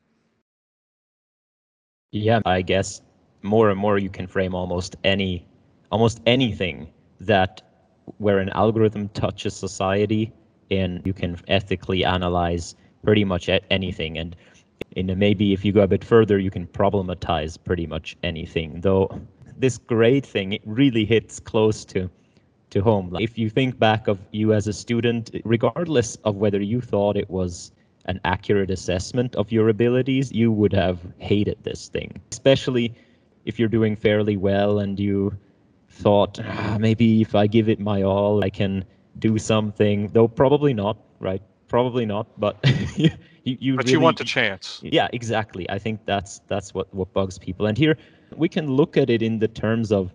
Yeah, 2.13 2.41
I 2.47 2.63
guess 2.63 3.03
more 3.43 3.71
and 3.71 3.79
more 3.79 3.99
you 3.99 4.11
can 4.11 4.27
frame 4.27 4.55
almost 4.55 4.97
any 5.05 5.47
almost 5.91 6.21
anything 6.27 6.93
that 7.21 7.63
where 8.19 8.39
an 8.39 8.51
algorithm 8.51 9.09
touches 9.11 9.55
society 9.55 10.33
and 10.71 11.03
you 11.05 11.13
can 11.13 11.37
ethically 11.49 12.05
analyze 12.05 12.75
pretty 13.05 13.25
much 13.25 13.49
anything. 13.71 14.19
And 14.19 14.37
and 14.97 15.17
maybe 15.17 15.53
if 15.53 15.65
you 15.65 15.73
go 15.73 15.83
a 15.83 15.87
bit 15.87 16.05
further 16.05 16.39
you 16.39 16.51
can 16.51 16.67
problematize 16.67 17.59
pretty 17.63 17.87
much 17.87 18.17
anything. 18.23 18.81
Though 18.81 19.09
this 19.57 19.79
grade 19.79 20.27
thing 20.27 20.53
it 20.53 20.63
really 20.65 21.05
hits 21.05 21.41
close 21.41 21.85
to 21.87 22.11
to 22.71 22.83
home. 22.83 23.11
Like 23.11 23.25
if 23.25 23.39
you 23.39 23.49
think 23.49 23.79
back 23.79 24.09
of 24.09 24.19
you 24.33 24.53
as 24.53 24.67
a 24.67 24.73
student 24.73 25.31
regardless 25.45 26.17
of 26.25 26.37
whether 26.37 26.61
you 26.61 26.81
thought 26.81 27.17
it 27.17 27.31
was 27.31 27.73
an 28.07 28.21
accurate 28.25 28.71
assessment 28.71 29.35
of 29.35 29.51
your 29.51 29.69
abilities, 29.69 30.31
you 30.33 30.53
would 30.53 30.73
have 30.73 31.01
hated 31.19 31.59
this 31.63 31.89
thing. 31.89 32.21
Especially 32.31 32.95
if 33.45 33.59
you're 33.59 33.69
doing 33.69 33.97
fairly 33.97 34.37
well 34.37 34.79
and 34.79 34.99
you 34.99 35.37
thought, 35.97 36.39
ah, 36.43 36.77
maybe 36.81 37.21
if 37.21 37.35
I 37.35 37.47
give 37.47 37.69
it 37.69 37.81
my 37.81 38.03
all, 38.03 38.45
I 38.45 38.51
can 38.51 38.85
do 39.19 39.39
something. 39.39 40.09
Though 40.09 40.29
probably 40.29 40.75
not, 40.75 40.97
right? 41.21 41.43
Probably 41.69 42.07
not. 42.07 42.27
But 42.39 42.59
you, 42.97 43.11
you, 43.45 43.77
but 43.77 43.85
really, 43.85 43.93
you 43.93 44.01
want 44.01 44.21
a 44.21 44.25
chance. 44.25 44.81
Yeah, 44.83 45.09
exactly. 45.13 45.69
I 45.71 45.79
think 45.79 46.01
that's 46.07 46.41
that's 46.49 46.75
what 46.75 46.93
what 46.95 47.13
bugs 47.13 47.39
people. 47.39 47.67
And 47.67 47.79
here 47.79 47.97
we 48.37 48.49
can 48.49 48.71
look 48.71 48.97
at 48.97 49.11
it 49.11 49.23
in 49.23 49.39
the 49.39 49.49
terms 49.49 49.93
of 49.93 50.13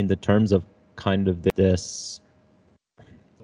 in 0.00 0.06
the 0.06 0.16
terms 0.16 0.52
of 0.52 0.64
kind 0.96 1.28
of 1.28 1.42
this 1.56 2.20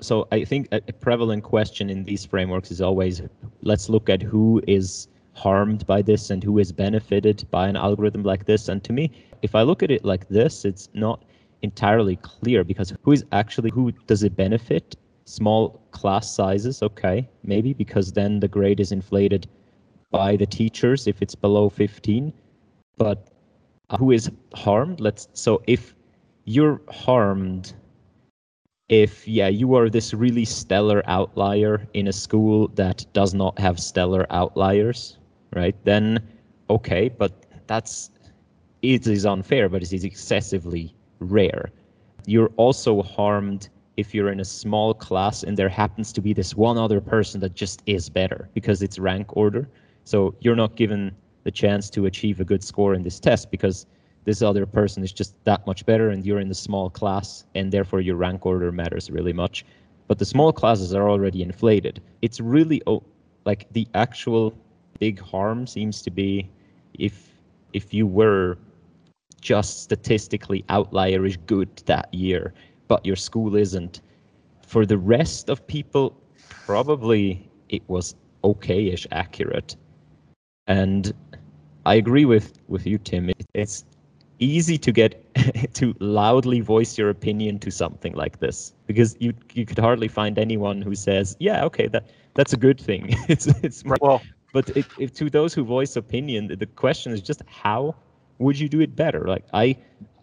so 0.00 0.26
I 0.32 0.44
think 0.44 0.68
a, 0.72 0.80
a 0.88 0.92
prevalent 0.92 1.44
question 1.44 1.90
in 1.90 2.04
these 2.04 2.24
frameworks 2.24 2.70
is 2.70 2.80
always 2.80 3.22
let's 3.62 3.88
look 3.88 4.08
at 4.08 4.22
who 4.22 4.62
is 4.66 5.08
harmed 5.34 5.86
by 5.86 6.02
this 6.02 6.30
and 6.30 6.42
who 6.42 6.58
is 6.58 6.72
benefited 6.72 7.46
by 7.50 7.68
an 7.68 7.76
algorithm 7.76 8.22
like 8.22 8.46
this. 8.46 8.68
And 8.68 8.82
to 8.84 8.92
me, 8.92 9.10
if 9.42 9.54
I 9.54 9.62
look 9.62 9.82
at 9.82 9.90
it 9.90 10.04
like 10.04 10.28
this, 10.28 10.64
it's 10.64 10.88
not 10.94 11.24
entirely 11.62 12.16
clear 12.16 12.64
because 12.64 12.94
who 13.02 13.12
is 13.12 13.24
actually 13.32 13.70
who 13.70 13.92
does 14.06 14.22
it 14.22 14.36
benefit? 14.36 14.96
Small 15.24 15.80
class 15.92 16.30
sizes, 16.30 16.82
okay, 16.82 17.28
maybe 17.44 17.72
because 17.72 18.12
then 18.12 18.40
the 18.40 18.48
grade 18.48 18.80
is 18.80 18.90
inflated 18.92 19.46
by 20.10 20.36
the 20.36 20.46
teachers 20.46 21.06
if 21.06 21.22
it's 21.22 21.34
below 21.34 21.68
15. 21.68 22.32
But 22.96 23.28
uh, 23.90 23.96
who 23.96 24.10
is 24.10 24.30
harmed? 24.54 25.00
Let's 25.00 25.28
so 25.34 25.62
if 25.66 25.94
you're 26.44 26.80
harmed 26.88 27.74
if 28.90 29.26
yeah 29.28 29.46
you 29.46 29.74
are 29.74 29.88
this 29.88 30.12
really 30.12 30.44
stellar 30.44 31.02
outlier 31.06 31.86
in 31.94 32.08
a 32.08 32.12
school 32.12 32.66
that 32.74 33.06
does 33.12 33.32
not 33.32 33.56
have 33.58 33.78
stellar 33.78 34.26
outliers 34.30 35.16
right 35.54 35.76
then 35.84 36.18
okay 36.68 37.08
but 37.08 37.46
that's 37.68 38.10
it 38.82 39.06
is 39.06 39.24
unfair 39.24 39.68
but 39.68 39.80
it 39.80 39.92
is 39.92 40.02
excessively 40.02 40.92
rare. 41.20 41.70
You're 42.26 42.50
also 42.56 43.02
harmed 43.02 43.68
if 43.96 44.14
you're 44.14 44.30
in 44.30 44.40
a 44.40 44.44
small 44.44 44.94
class 44.94 45.42
and 45.42 45.56
there 45.56 45.68
happens 45.68 46.12
to 46.14 46.20
be 46.20 46.33
this 46.33 46.56
one 46.56 46.78
other 46.78 47.00
person 47.00 47.40
that 47.40 47.54
just 47.54 47.83
is 47.87 48.09
better 48.09 48.48
because 48.54 48.83
it's 48.83 48.98
rank 48.98 49.37
order. 49.37 49.68
So 50.04 50.35
you're 50.40 50.56
not 50.56 50.76
given 50.76 51.14
the 51.44 51.50
chance 51.50 51.90
to 51.90 52.06
achieve 52.06 52.40
a 52.40 52.44
good 52.44 52.62
score 52.62 52.94
in 52.94 53.02
this 53.02 53.20
test 53.20 53.50
because 53.50 53.87
this 54.24 54.42
other 54.42 54.66
person 54.66 55.02
is 55.02 55.12
just 55.12 55.35
that 55.44 55.66
much 55.66 55.87
better 55.87 56.11
and 56.11 56.24
you're 56.24 56.40
in 56.40 56.48
the 56.48 56.54
small 56.54 56.90
class 56.90 57.44
and 57.54 57.72
therefore 57.72 58.00
your 58.00 58.16
rank 58.16 58.44
order 58.44 58.70
matters 58.72 59.11
really 59.11 59.33
much. 59.33 59.64
But 60.09 60.18
the 60.18 60.24
small 60.24 60.52
classes 60.52 60.94
are 60.94 61.09
already 61.09 61.42
inflated. 61.42 62.02
It's 62.20 62.40
really 62.40 62.83
oh, 62.87 63.02
like 63.44 63.66
the 63.72 63.87
actual 63.94 64.54
big 64.98 65.20
harm 65.20 65.66
seems 65.66 66.02
to 66.02 66.11
be 66.11 66.48
if 66.94 67.30
if 67.72 67.94
you 67.94 68.06
were 68.06 68.59
just 69.40 69.83
statistically 69.83 70.64
outlierish 70.68 71.38
good 71.46 71.68
that 71.87 72.12
year 72.12 72.53
but 72.90 73.07
your 73.07 73.16
school 73.16 73.55
isn't. 73.55 74.00
For 74.66 74.85
the 74.85 74.98
rest 74.98 75.48
of 75.48 75.64
people 75.68 76.20
probably 76.66 77.48
it 77.68 77.83
was 77.88 78.16
okay-ish 78.42 79.07
accurate. 79.12 79.76
And 80.66 81.12
i 81.87 81.94
agree 81.94 82.24
with 82.24 82.59
with 82.68 82.87
you 82.87 82.98
tim. 82.98 83.31
It, 83.31 83.46
it's 83.55 83.85
easy 84.40 84.76
to 84.79 84.92
get 84.92 85.12
to 85.74 85.94
loudly 86.00 86.61
voice 86.61 86.98
your 86.98 87.11
opinion 87.11 87.59
to 87.61 87.70
something 87.70 88.12
like 88.14 88.40
this 88.40 88.74
because 88.87 89.16
you 89.20 89.33
you 89.55 89.64
could 89.64 89.79
hardly 89.79 90.09
find 90.09 90.38
anyone 90.38 90.83
who 90.83 90.94
says 90.94 91.37
yeah 91.38 91.64
okay 91.64 91.87
that 91.88 92.05
that's 92.35 92.53
a 92.53 92.57
good 92.57 92.81
thing. 92.81 93.14
It's 93.29 93.46
it's 93.62 93.85
Right, 93.85 94.00
Well, 94.00 94.20
but 94.53 94.68
it, 94.76 94.87
if 94.98 95.12
to 95.14 95.31
those 95.31 95.55
who 95.55 95.64
voice 95.64 95.96
opinion 95.96 96.48
the 96.48 96.66
question 96.66 97.12
is 97.12 97.20
just 97.22 97.42
how 97.46 97.94
would 98.40 98.59
you 98.59 98.68
do 98.68 98.81
it 98.81 98.96
better? 98.96 99.20
Like 99.26 99.44
i 99.53 99.76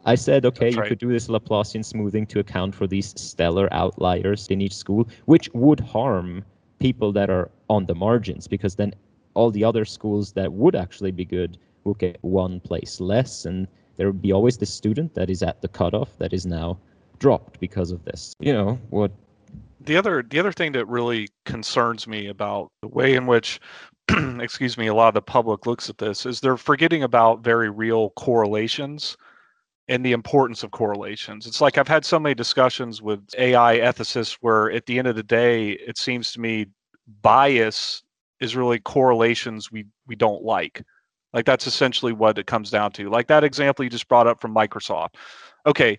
i 0.06 0.16
said 0.16 0.46
okay 0.46 0.70
you 0.70 0.82
could 0.84 1.00
do 1.00 1.10
this 1.10 1.28
laplacian 1.28 1.84
smoothing 1.84 2.26
to 2.26 2.40
account 2.40 2.74
for 2.74 2.88
these 2.88 3.14
stellar 3.20 3.68
outliers 3.74 4.48
in 4.48 4.62
each 4.62 4.76
school 4.76 5.08
which 5.26 5.50
would 5.54 5.80
harm 5.80 6.46
people 6.80 7.12
that 7.12 7.30
are 7.30 7.50
on 7.70 7.86
the 7.88 7.96
margins 7.96 8.48
because 8.48 8.76
then 8.76 8.94
all 9.34 9.52
the 9.52 9.64
other 9.64 9.84
schools 9.86 10.32
that 10.34 10.54
would 10.54 10.76
actually 10.76 11.12
be 11.12 11.26
good 11.26 11.58
will 11.84 11.96
get 11.96 12.18
one 12.22 12.60
place 12.60 13.02
less 13.02 13.46
and 13.46 13.68
there 13.98 14.08
would 14.08 14.22
be 14.22 14.32
always 14.32 14.58
the 14.58 14.66
student 14.66 15.14
that 15.16 15.30
is 15.30 15.44
at 15.44 15.62
the 15.62 15.68
cutoff 15.68 16.18
that 16.20 16.34
is 16.34 16.46
now 16.46 16.78
dropped 17.20 17.60
because 17.60 17.92
of 17.92 18.06
this. 18.06 18.34
You 18.40 18.54
know 18.54 18.80
what 18.90 19.12
the 19.82 19.98
other 19.98 20.24
the 20.24 20.40
other 20.40 20.52
thing 20.52 20.72
that 20.74 20.88
really 20.88 21.30
concerns 21.46 22.08
me 22.08 22.28
about 22.28 22.70
the 22.82 22.88
way 22.88 23.16
in 23.16 23.26
which 23.26 23.60
excuse 24.40 24.78
me 24.78 24.88
a 24.88 24.94
lot 24.94 25.10
of 25.10 25.14
the 25.14 25.22
public 25.22 25.66
looks 25.66 25.90
at 25.90 25.98
this 25.98 26.26
is 26.26 26.40
they're 26.40 26.58
forgetting 26.58 27.04
about 27.04 27.44
very 27.44 27.70
real 27.70 28.12
correlations 28.12 29.18
and 29.90 30.06
the 30.06 30.12
importance 30.12 30.64
of 30.64 30.72
correlations. 30.72 31.48
It's 31.48 31.62
like 31.62 31.78
i've 31.78 31.88
had 31.88 32.06
so 32.06 32.20
many 32.20 32.36
discussions 32.36 33.02
with 33.02 33.22
ai 33.38 33.80
ethicists 33.80 34.38
where 34.42 34.72
at 34.72 34.86
the 34.86 35.00
end 35.00 35.08
of 35.08 35.16
the 35.16 35.24
day 35.24 35.72
it 35.72 35.98
seems 35.98 36.32
to 36.34 36.40
me 36.40 36.68
bias 37.22 38.04
is 38.40 38.56
really 38.56 38.80
correlations 38.80 39.72
we 39.72 39.86
we 40.06 40.16
don't 40.16 40.44
like. 40.44 40.84
Like 41.34 41.46
that's 41.46 41.68
essentially 41.68 42.14
what 42.14 42.38
it 42.38 42.48
comes 42.48 42.72
down 42.72 42.92
to. 42.94 43.10
Like 43.10 43.28
that 43.28 43.44
example 43.44 43.84
you 43.84 43.90
just 43.92 44.08
brought 44.08 44.28
up 44.28 44.42
from 44.42 44.54
microsoft. 44.54 45.16
Okay 45.66 45.98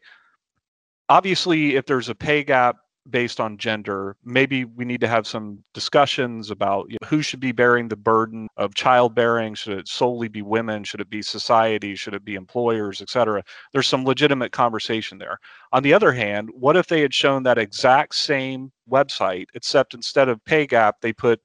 obviously 1.09 1.77
if 1.77 1.87
there's 1.87 2.09
a 2.09 2.15
pay 2.15 2.45
gap 2.45 2.77
based 3.11 3.41
on 3.41 3.57
gender 3.57 4.17
maybe 4.25 4.65
we 4.65 4.85
need 4.85 5.01
to 5.01 5.09
have 5.09 5.27
some 5.27 5.63
discussions 5.75 6.51
about 6.51 6.87
you 6.89 6.97
know, 7.01 7.09
who 7.09 7.23
should 7.23 7.41
be 7.41 7.53
bearing 7.53 7.89
the 7.89 7.97
burden 7.97 8.49
of 8.57 8.75
childbearing. 8.75 9.55
Should 9.55 9.79
it 9.79 9.89
solely 9.89 10.29
be 10.29 10.43
women? 10.43 10.85
Should 10.85 11.01
it 11.01 11.11
be 11.11 11.23
society? 11.23 11.95
Should 11.95 12.15
it 12.15 12.25
be 12.25 12.35
employers 12.35 13.01
et 13.01 13.09
cetera? 13.09 13.43
There's 13.73 13.89
some 13.89 14.05
legitimate 14.05 14.53
conversation 14.53 15.19
there. 15.19 15.39
On 15.73 15.83
the 15.83 15.95
other 15.95 16.13
hand 16.13 16.51
what 16.53 16.77
if 16.77 16.87
they 16.87 17.01
had 17.01 17.15
shown 17.15 17.43
that 17.45 17.59
exact 17.59 18.15
same 18.15 18.73
website 18.91 19.47
except 19.55 19.95
instead 19.95 20.29
of 20.29 20.45
pay 20.45 20.67
gap 20.67 20.97
they 21.01 21.13
put 21.13 21.41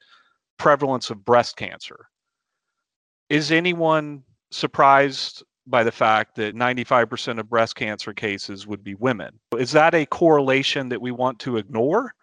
prevalence 0.57 1.09
of 1.09 1.25
breast 1.25 1.55
cancer? 1.55 2.07
Is 3.29 3.51
anyone 3.51 4.23
surprised 4.51 5.43
by 5.65 5.83
the 5.83 5.91
fact 5.91 6.35
that 6.35 6.55
95% 6.55 7.39
of 7.39 7.49
breast 7.49 7.75
cancer 7.75 8.13
cases 8.13 8.67
would 8.67 8.83
be 8.83 8.95
women. 8.95 9.39
Is 9.57 9.71
that 9.71 9.95
a 9.95 10.05
correlation 10.05 10.89
that 10.89 11.01
we 11.01 11.11
want 11.11 11.39
to 11.39 11.57
ignore? 11.57 12.13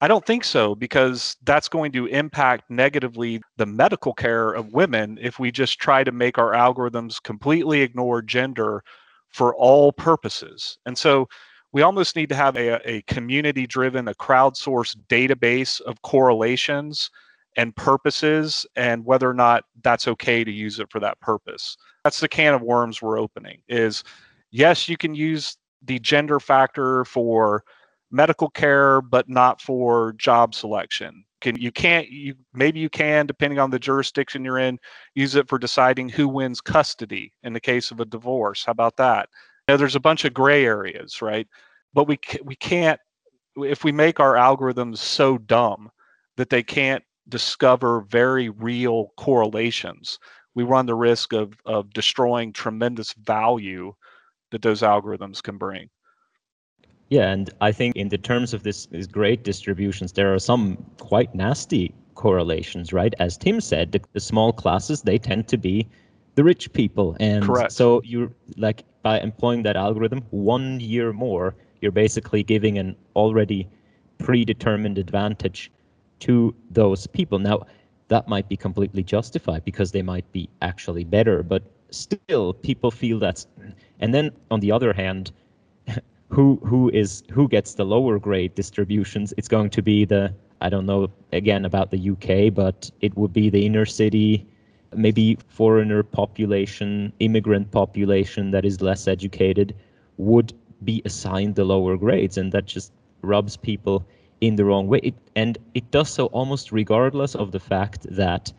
I 0.00 0.08
don't 0.08 0.26
think 0.26 0.44
so 0.44 0.74
because 0.74 1.36
that's 1.44 1.68
going 1.68 1.92
to 1.92 2.06
impact 2.06 2.70
negatively 2.70 3.40
the 3.56 3.66
medical 3.66 4.12
care 4.12 4.52
of 4.52 4.72
women 4.72 5.18
if 5.22 5.38
we 5.38 5.50
just 5.50 5.78
try 5.78 6.04
to 6.04 6.12
make 6.12 6.38
our 6.38 6.52
algorithms 6.52 7.22
completely 7.22 7.80
ignore 7.80 8.20
gender 8.20 8.82
for 9.30 9.54
all 9.54 9.92
purposes. 9.92 10.78
And 10.84 10.98
so 10.98 11.28
we 11.72 11.82
almost 11.82 12.14
need 12.14 12.28
to 12.28 12.34
have 12.34 12.56
a, 12.56 12.80
a 12.88 13.02
community 13.02 13.66
driven, 13.66 14.08
a 14.08 14.14
crowdsourced 14.14 14.96
database 15.08 15.80
of 15.82 16.02
correlations 16.02 17.10
and 17.56 17.74
purposes 17.74 18.66
and 18.76 19.04
whether 19.04 19.28
or 19.28 19.34
not 19.34 19.64
that's 19.82 20.08
okay 20.08 20.44
to 20.44 20.50
use 20.52 20.78
it 20.78 20.90
for 20.90 21.00
that 21.00 21.18
purpose 21.20 21.76
that's 22.06 22.20
the 22.20 22.28
can 22.28 22.54
of 22.54 22.62
worms 22.62 23.02
we're 23.02 23.18
opening 23.18 23.58
is 23.68 24.04
yes 24.52 24.88
you 24.88 24.96
can 24.96 25.12
use 25.12 25.56
the 25.82 25.98
gender 25.98 26.38
factor 26.38 27.04
for 27.04 27.64
medical 28.12 28.48
care 28.48 29.00
but 29.00 29.28
not 29.28 29.60
for 29.60 30.12
job 30.12 30.54
selection. 30.54 31.24
Can 31.40 31.56
you 31.56 31.72
can't 31.72 32.08
you 32.08 32.36
maybe 32.54 32.78
you 32.78 32.88
can 32.88 33.26
depending 33.26 33.58
on 33.58 33.70
the 33.70 33.80
jurisdiction 33.80 34.44
you're 34.44 34.60
in 34.60 34.78
use 35.16 35.34
it 35.34 35.48
for 35.48 35.58
deciding 35.58 36.08
who 36.08 36.28
wins 36.28 36.60
custody 36.60 37.32
in 37.42 37.52
the 37.52 37.60
case 37.60 37.90
of 37.90 37.98
a 37.98 38.04
divorce. 38.04 38.64
How 38.64 38.70
about 38.70 38.96
that? 38.98 39.28
Now, 39.66 39.76
there's 39.76 39.96
a 39.96 40.00
bunch 40.00 40.24
of 40.24 40.32
gray 40.32 40.64
areas 40.64 41.20
right? 41.20 41.48
But 41.92 42.06
we 42.06 42.20
we 42.44 42.54
can't 42.54 43.00
if 43.56 43.82
we 43.82 43.90
make 43.90 44.20
our 44.20 44.34
algorithms 44.34 44.98
so 44.98 45.38
dumb 45.38 45.90
that 46.36 46.50
they 46.50 46.62
can't 46.62 47.02
discover 47.28 48.02
very 48.02 48.50
real 48.50 49.08
correlations 49.16 50.20
we 50.56 50.64
run 50.64 50.86
the 50.86 50.94
risk 50.96 51.32
of 51.32 51.52
of 51.64 51.92
destroying 51.92 52.52
tremendous 52.52 53.12
value 53.12 53.94
that 54.50 54.62
those 54.62 54.82
algorithms 54.82 55.40
can 55.40 55.56
bring 55.58 55.88
Yeah, 57.10 57.30
and 57.30 57.50
I 57.60 57.70
think 57.70 57.94
in 57.94 58.08
the 58.08 58.18
terms 58.18 58.52
of 58.52 58.64
this, 58.64 58.86
these 58.86 59.06
great 59.06 59.44
distributions, 59.44 60.12
there 60.12 60.34
are 60.34 60.40
some 60.40 60.76
quite 60.98 61.32
nasty 61.34 61.94
correlations, 62.16 62.92
right? 62.92 63.14
As 63.20 63.36
Tim 63.36 63.60
said, 63.60 63.92
the, 63.92 64.00
the 64.12 64.20
small 64.20 64.52
classes 64.52 65.02
they 65.02 65.18
tend 65.18 65.46
to 65.48 65.56
be 65.56 65.86
the 66.34 66.42
rich 66.42 66.72
people, 66.72 67.16
and 67.20 67.44
Correct. 67.44 67.72
so 67.72 68.02
you're 68.04 68.32
like 68.56 68.82
by 69.02 69.20
employing 69.20 69.62
that 69.62 69.76
algorithm 69.76 70.22
one 70.30 70.80
year 70.80 71.12
more, 71.12 71.54
you're 71.80 71.92
basically 71.92 72.42
giving 72.42 72.76
an 72.78 72.96
already 73.14 73.68
predetermined 74.18 74.98
advantage 74.98 75.70
to 76.20 76.54
those 76.70 77.06
people. 77.06 77.38
Now, 77.38 77.66
that 78.08 78.28
might 78.28 78.48
be 78.48 78.56
completely 78.56 79.02
justified 79.02 79.64
because 79.64 79.92
they 79.92 80.02
might 80.02 80.30
be 80.32 80.48
actually 80.62 81.04
better, 81.04 81.42
but 81.42 81.62
still, 81.90 82.52
people 82.52 82.90
feel 82.90 83.18
that's. 83.18 83.46
And 84.00 84.14
then 84.14 84.30
on 84.50 84.60
the 84.60 84.72
other 84.72 84.92
hand, 84.92 85.32
who 86.28 86.60
who 86.64 86.90
is 86.90 87.22
who 87.30 87.48
gets 87.48 87.74
the 87.74 87.84
lower 87.84 88.18
grade 88.18 88.54
distributions 88.54 89.32
it's 89.36 89.48
going 89.48 89.70
to 89.70 89.80
be 89.80 90.04
the 90.04 90.34
i 90.60 90.68
don't 90.68 90.86
know 90.86 91.08
again 91.32 91.64
about 91.64 91.90
the 91.90 92.10
uk 92.10 92.52
but 92.54 92.90
it 93.00 93.16
would 93.16 93.32
be 93.32 93.48
the 93.48 93.64
inner 93.64 93.86
city 93.86 94.44
maybe 94.94 95.38
foreigner 95.48 96.02
population 96.02 97.12
immigrant 97.20 97.70
population 97.70 98.50
that 98.50 98.64
is 98.64 98.80
less 98.80 99.06
educated 99.06 99.74
would 100.16 100.52
be 100.84 101.00
assigned 101.04 101.54
the 101.54 101.64
lower 101.64 101.96
grades 101.96 102.36
and 102.36 102.50
that 102.52 102.66
just 102.66 102.92
rubs 103.22 103.56
people 103.56 104.04
in 104.40 104.56
the 104.56 104.64
wrong 104.64 104.86
way 104.86 105.00
it, 105.02 105.14
and 105.34 105.58
it 105.74 105.90
does 105.90 106.10
so 106.10 106.26
almost 106.26 106.72
regardless 106.72 107.34
of 107.34 107.52
the 107.52 107.60
fact 107.60 108.06
that 108.10 108.52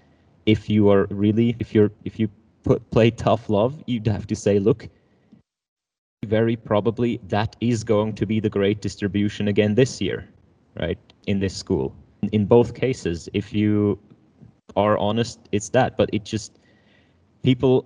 if 0.46 0.70
you 0.70 0.90
are 0.90 1.06
really 1.10 1.56
if 1.60 1.76
you're 1.76 1.92
if 2.04 2.20
you 2.20 2.30
put 2.64 2.90
play 2.92 3.12
tough 3.12 3.50
love 3.50 3.84
you'd 3.86 4.08
have 4.08 4.26
to 4.28 4.36
say 4.36 4.60
look 4.60 4.90
very 6.26 6.56
probably 6.56 7.20
that 7.28 7.56
is 7.62 7.84
going 7.84 8.14
to 8.14 8.26
be 8.26 8.40
the 8.40 8.50
great 8.50 8.82
distribution 8.82 9.48
again 9.48 9.76
this 9.76 10.02
year, 10.02 10.28
right? 10.80 10.98
In 11.28 11.40
this 11.40 11.56
school. 11.56 11.96
In 12.32 12.46
both 12.46 12.74
cases, 12.74 13.30
if 13.34 13.54
you 13.54 14.00
are 14.76 14.98
honest, 14.98 15.40
it's 15.52 15.70
that. 15.70 15.98
But 15.98 16.10
it 16.12 16.26
just, 16.26 16.60
people 17.44 17.86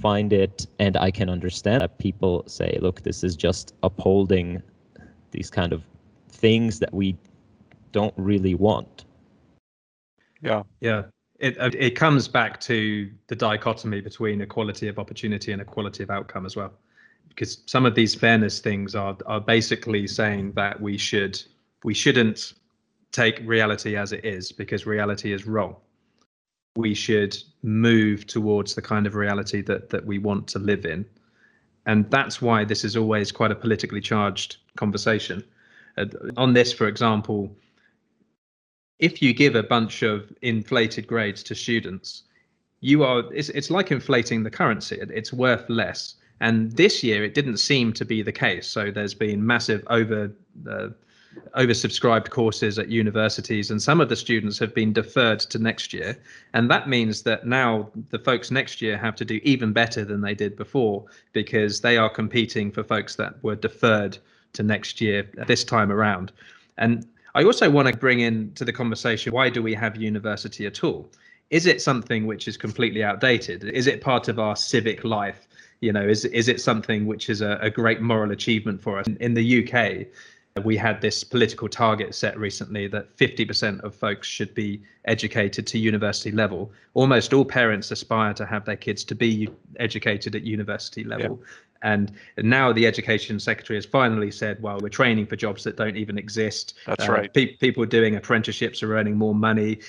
find 0.00 0.32
it, 0.32 0.66
and 0.78 0.96
I 0.96 1.10
can 1.10 1.28
understand 1.28 1.80
that 1.80 1.98
people 1.98 2.44
say, 2.46 2.78
look, 2.80 3.02
this 3.02 3.24
is 3.24 3.34
just 3.34 3.74
upholding 3.82 4.62
these 5.30 5.50
kind 5.50 5.72
of 5.72 5.82
things 6.34 6.78
that 6.80 6.92
we 6.92 7.16
don't 7.92 8.14
really 8.16 8.54
want. 8.54 9.04
yeah 10.42 10.62
Yeah, 10.80 11.04
it 11.38 11.58
uh, 11.58 11.70
it 11.74 11.92
comes 11.96 12.28
back 12.28 12.60
to 12.62 13.10
the 13.28 13.36
dichotomy 13.36 14.00
between 14.00 14.40
equality 14.40 14.88
of 14.88 14.98
opportunity 14.98 15.52
and 15.52 15.62
equality 15.62 16.02
of 16.02 16.10
outcome 16.10 16.46
as 16.46 16.56
well. 16.56 16.72
because 17.28 17.62
some 17.66 17.86
of 17.86 17.94
these 17.94 18.14
fairness 18.14 18.60
things 18.60 18.94
are 18.94 19.16
are 19.26 19.40
basically 19.40 20.06
saying 20.06 20.52
that 20.52 20.80
we 20.80 20.96
should 20.98 21.42
we 21.84 21.94
shouldn't 21.94 22.54
take 23.12 23.40
reality 23.44 23.96
as 23.96 24.12
it 24.12 24.24
is 24.24 24.52
because 24.52 24.86
reality 24.86 25.32
is 25.32 25.46
wrong. 25.46 25.76
We 26.76 26.94
should 26.94 27.36
move 27.62 28.26
towards 28.26 28.74
the 28.74 28.82
kind 28.82 29.06
of 29.06 29.14
reality 29.14 29.62
that 29.62 29.90
that 29.90 30.04
we 30.06 30.18
want 30.18 30.46
to 30.48 30.58
live 30.58 30.84
in, 30.84 31.04
and 31.86 32.10
that's 32.10 32.42
why 32.42 32.64
this 32.64 32.84
is 32.84 32.96
always 32.96 33.32
quite 33.32 33.52
a 33.52 33.54
politically 33.54 34.00
charged 34.00 34.56
conversation. 34.76 35.44
On 36.36 36.52
this, 36.52 36.72
for 36.72 36.88
example, 36.88 37.54
if 38.98 39.22
you 39.22 39.32
give 39.32 39.54
a 39.54 39.62
bunch 39.62 40.02
of 40.02 40.32
inflated 40.42 41.06
grades 41.06 41.42
to 41.44 41.54
students, 41.54 42.22
you 42.80 43.02
are 43.02 43.24
it's, 43.32 43.48
it's 43.50 43.70
like 43.70 43.90
inflating 43.90 44.42
the 44.42 44.50
currency. 44.50 44.98
It's 45.00 45.32
worth 45.32 45.68
less. 45.68 46.16
And 46.40 46.72
this 46.72 47.02
year, 47.02 47.24
it 47.24 47.34
didn't 47.34 47.58
seem 47.58 47.92
to 47.94 48.04
be 48.04 48.22
the 48.22 48.32
case. 48.32 48.66
So 48.66 48.90
there's 48.90 49.14
been 49.14 49.46
massive 49.46 49.82
over 49.88 50.32
uh, 50.68 50.88
oversubscribed 51.56 52.30
courses 52.30 52.78
at 52.78 52.88
universities, 52.88 53.70
and 53.70 53.80
some 53.80 54.00
of 54.00 54.08
the 54.08 54.16
students 54.16 54.58
have 54.58 54.74
been 54.74 54.92
deferred 54.92 55.40
to 55.40 55.58
next 55.58 55.92
year. 55.92 56.16
And 56.52 56.70
that 56.70 56.88
means 56.88 57.22
that 57.22 57.46
now 57.46 57.90
the 58.10 58.18
folks 58.18 58.50
next 58.50 58.82
year 58.82 58.96
have 58.98 59.16
to 59.16 59.24
do 59.24 59.40
even 59.42 59.72
better 59.72 60.04
than 60.04 60.20
they 60.20 60.34
did 60.34 60.56
before 60.56 61.04
because 61.32 61.80
they 61.80 61.96
are 61.96 62.10
competing 62.10 62.70
for 62.70 62.84
folks 62.84 63.16
that 63.16 63.42
were 63.42 63.56
deferred 63.56 64.18
to 64.54 64.62
next 64.62 65.00
year 65.00 65.28
this 65.46 65.64
time 65.64 65.92
around. 65.92 66.32
And 66.78 67.06
I 67.34 67.44
also 67.44 67.70
want 67.70 67.88
to 67.88 67.96
bring 67.96 68.20
into 68.20 68.64
the 68.64 68.72
conversation 68.72 69.32
why 69.32 69.50
do 69.50 69.62
we 69.62 69.74
have 69.74 69.96
university 69.96 70.66
at 70.66 70.82
all? 70.82 71.10
Is 71.50 71.66
it 71.66 71.82
something 71.82 72.26
which 72.26 72.48
is 72.48 72.56
completely 72.56 73.04
outdated? 73.04 73.64
Is 73.64 73.86
it 73.86 74.00
part 74.00 74.28
of 74.28 74.38
our 74.38 74.56
civic 74.56 75.04
life? 75.04 75.46
You 75.80 75.92
know, 75.92 76.02
is 76.02 76.24
is 76.24 76.48
it 76.48 76.60
something 76.60 77.06
which 77.06 77.28
is 77.28 77.42
a, 77.42 77.58
a 77.60 77.70
great 77.70 78.00
moral 78.00 78.30
achievement 78.30 78.80
for 78.80 78.98
us? 78.98 79.06
In 79.20 79.34
the 79.34 79.46
UK, 79.62 80.06
we 80.62 80.76
had 80.76 81.00
this 81.00 81.24
political 81.24 81.68
target 81.68 82.14
set 82.14 82.38
recently 82.38 82.86
that 82.86 83.16
50% 83.16 83.80
of 83.82 83.92
folks 83.92 84.28
should 84.28 84.54
be 84.54 84.80
educated 85.04 85.66
to 85.66 85.78
university 85.78 86.30
level. 86.30 86.70
Almost 86.94 87.32
all 87.32 87.44
parents 87.44 87.90
aspire 87.90 88.32
to 88.34 88.46
have 88.46 88.64
their 88.64 88.76
kids 88.76 89.02
to 89.04 89.16
be 89.16 89.48
educated 89.80 90.36
at 90.36 90.42
university 90.42 91.02
level. 91.02 91.40
Yeah. 91.40 91.46
And 91.82 92.12
now 92.38 92.72
the 92.72 92.86
education 92.86 93.38
secretary 93.40 93.76
has 93.76 93.84
finally 93.84 94.30
said, 94.30 94.62
well, 94.62 94.78
we're 94.80 94.88
training 94.88 95.26
for 95.26 95.36
jobs 95.36 95.64
that 95.64 95.76
don't 95.76 95.96
even 95.96 96.16
exist. 96.16 96.74
That's 96.86 97.08
uh, 97.08 97.12
right. 97.12 97.34
Pe- 97.34 97.56
people 97.56 97.84
doing 97.84 98.14
apprenticeships 98.14 98.82
are 98.82 98.96
earning 98.96 99.16
more 99.16 99.34
money. 99.34 99.80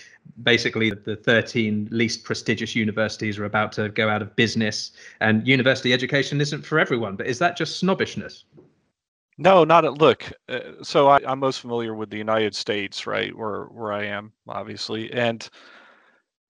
Basically, 0.44 0.90
the 0.90 1.16
13 1.16 1.88
least 1.92 2.24
prestigious 2.26 2.76
universities 2.76 3.38
are 3.38 3.46
about 3.46 3.72
to 3.74 3.90
go 3.90 4.10
out 4.10 4.24
of 4.24 4.36
business. 4.36 4.92
And 5.22 5.48
university 5.48 5.94
education 5.94 6.42
isn't 6.42 6.66
for 6.66 6.80
everyone. 6.80 7.16
But 7.16 7.28
is 7.28 7.40
that 7.40 7.56
just 7.56 7.80
snobbishness? 7.80 8.44
No, 9.38 9.64
not 9.66 9.84
at 9.86 9.98
look. 9.98 10.32
Uh, 10.48 10.60
so 10.82 11.10
I, 11.10 11.32
am 11.32 11.40
most 11.40 11.60
familiar 11.60 11.94
with 11.94 12.10
the 12.10 12.18
United 12.18 12.56
States, 12.56 13.06
right, 13.06 13.36
where 13.36 13.66
where 13.66 13.92
I 13.92 14.06
am, 14.06 14.32
obviously, 14.48 15.12
and 15.12 15.48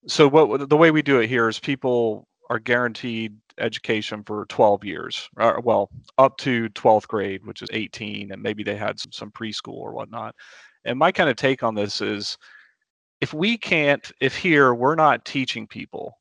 so 0.07 0.27
what 0.27 0.69
the 0.69 0.77
way 0.77 0.91
we 0.91 1.01
do 1.01 1.19
it 1.19 1.27
here 1.27 1.49
is 1.49 1.59
people 1.59 2.27
are 2.49 2.59
guaranteed 2.59 3.35
education 3.59 4.23
for 4.23 4.45
12 4.47 4.83
years, 4.83 5.29
or, 5.37 5.59
well, 5.61 5.89
up 6.19 6.37
to 6.37 6.69
12th 6.69 7.07
grade, 7.07 7.45
which 7.45 7.61
is 7.63 7.69
18, 7.73 8.31
and 8.31 8.41
maybe 8.41 8.63
they 8.63 8.75
had 8.75 8.99
some, 8.99 9.11
some 9.11 9.31
preschool 9.31 9.73
or 9.73 9.93
whatnot. 9.93 10.35
And 10.85 10.99
my 10.99 11.11
kind 11.11 11.29
of 11.29 11.37
take 11.37 11.63
on 11.63 11.73
this 11.75 12.01
is, 12.01 12.37
if 13.21 13.33
we 13.33 13.57
can't, 13.57 14.11
if 14.21 14.35
here 14.37 14.75
we're 14.75 14.95
not 14.95 15.25
teaching 15.25 15.65
people 15.67 16.19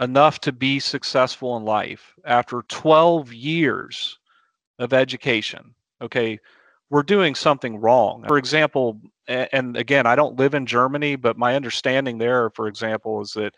enough 0.00 0.40
to 0.40 0.52
be 0.52 0.80
successful 0.80 1.56
in 1.56 1.64
life 1.64 2.14
after 2.24 2.62
12 2.68 3.32
years 3.32 4.18
of 4.78 4.92
education 4.92 5.74
okay, 6.00 6.38
we're 6.90 7.02
doing 7.02 7.34
something 7.34 7.80
wrong. 7.80 8.24
For 8.26 8.38
example, 8.38 9.00
and 9.28 9.76
again, 9.76 10.06
I 10.06 10.16
don't 10.16 10.38
live 10.38 10.54
in 10.54 10.66
Germany, 10.66 11.16
but 11.16 11.38
my 11.38 11.54
understanding 11.54 12.18
there, 12.18 12.50
for 12.50 12.66
example, 12.66 13.20
is 13.20 13.32
that 13.34 13.54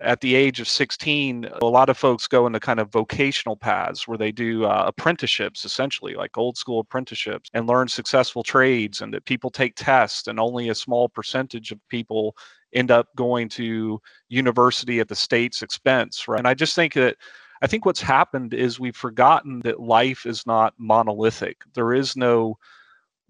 at 0.00 0.20
the 0.20 0.34
age 0.34 0.58
of 0.58 0.68
16, 0.68 1.48
a 1.60 1.64
lot 1.64 1.88
of 1.88 1.96
folks 1.96 2.26
go 2.26 2.46
into 2.46 2.58
kind 2.58 2.80
of 2.80 2.90
vocational 2.90 3.56
paths 3.56 4.08
where 4.08 4.18
they 4.18 4.32
do 4.32 4.64
uh, 4.64 4.84
apprenticeships, 4.86 5.64
essentially 5.64 6.14
like 6.14 6.36
old 6.36 6.56
school 6.56 6.80
apprenticeships, 6.80 7.50
and 7.54 7.68
learn 7.68 7.88
successful 7.88 8.42
trades, 8.42 9.00
and 9.00 9.14
that 9.14 9.24
people 9.24 9.50
take 9.50 9.74
tests, 9.76 10.26
and 10.26 10.40
only 10.40 10.70
a 10.70 10.74
small 10.74 11.08
percentage 11.08 11.70
of 11.70 11.78
people 11.88 12.34
end 12.74 12.90
up 12.90 13.08
going 13.16 13.48
to 13.50 14.00
university 14.28 14.98
at 14.98 15.08
the 15.08 15.14
state's 15.14 15.62
expense, 15.62 16.26
right? 16.26 16.38
And 16.38 16.48
I 16.48 16.54
just 16.54 16.74
think 16.74 16.94
that 16.94 17.16
I 17.62 17.68
think 17.68 17.86
what's 17.86 18.02
happened 18.02 18.54
is 18.54 18.80
we've 18.80 18.96
forgotten 18.96 19.60
that 19.60 19.78
life 19.78 20.26
is 20.26 20.44
not 20.46 20.74
monolithic. 20.78 21.58
There 21.74 21.92
is 21.94 22.16
no 22.16 22.58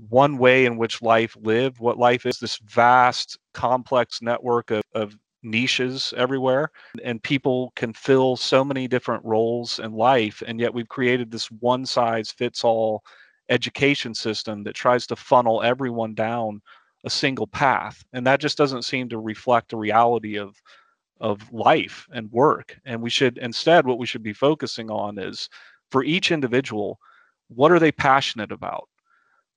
one 0.09 0.38
way 0.38 0.64
in 0.64 0.79
which 0.79 1.03
life 1.03 1.37
lived. 1.38 1.79
What 1.79 1.99
life 1.99 2.25
is 2.25 2.38
this 2.38 2.57
vast, 2.64 3.38
complex 3.53 4.23
network 4.23 4.71
of, 4.71 4.83
of 4.95 5.18
niches 5.42 6.14
everywhere, 6.16 6.71
and 7.05 7.23
people 7.23 7.73
can 7.77 7.92
fill 7.92 8.37
so 8.37 8.64
many 8.64 8.88
different 8.88 9.23
roles 9.23 9.79
in 9.79 9.92
life. 9.92 10.42
And 10.47 10.59
yet 10.59 10.73
we've 10.73 10.88
created 10.88 11.31
this 11.31 11.51
one 11.51 11.85
size 11.85 12.31
fits 12.31 12.64
all 12.64 13.03
education 13.51 14.14
system 14.14 14.62
that 14.64 14.75
tries 14.75 15.07
to 15.09 15.16
funnel 15.16 15.62
everyone 15.62 16.14
down 16.14 16.62
a 17.05 17.11
single 17.11 17.49
path. 17.49 18.03
And 18.14 18.27
that 18.27 18.40
just 18.40 18.57
doesn't 18.57 18.85
seem 18.87 19.11
to 19.11 19.18
reflect 19.18 19.71
the 19.71 19.77
reality 19.77 20.38
of 20.38 20.57
of 21.20 21.53
life 21.53 22.07
and 22.12 22.31
work. 22.33 22.79
And 22.85 23.01
we 23.01 23.11
should 23.11 23.38
instead, 23.38 23.87
what 23.87 23.98
we 23.98 24.07
should 24.07 24.22
be 24.22 24.33
focusing 24.33 24.90
on 24.90 25.18
is 25.18 25.48
for 25.90 26.05
each 26.05 26.33
individual, 26.33 26.98
what 27.48 27.72
are 27.72 27.79
they 27.79 27.92
passionate 27.92 28.53
about? 28.53 28.88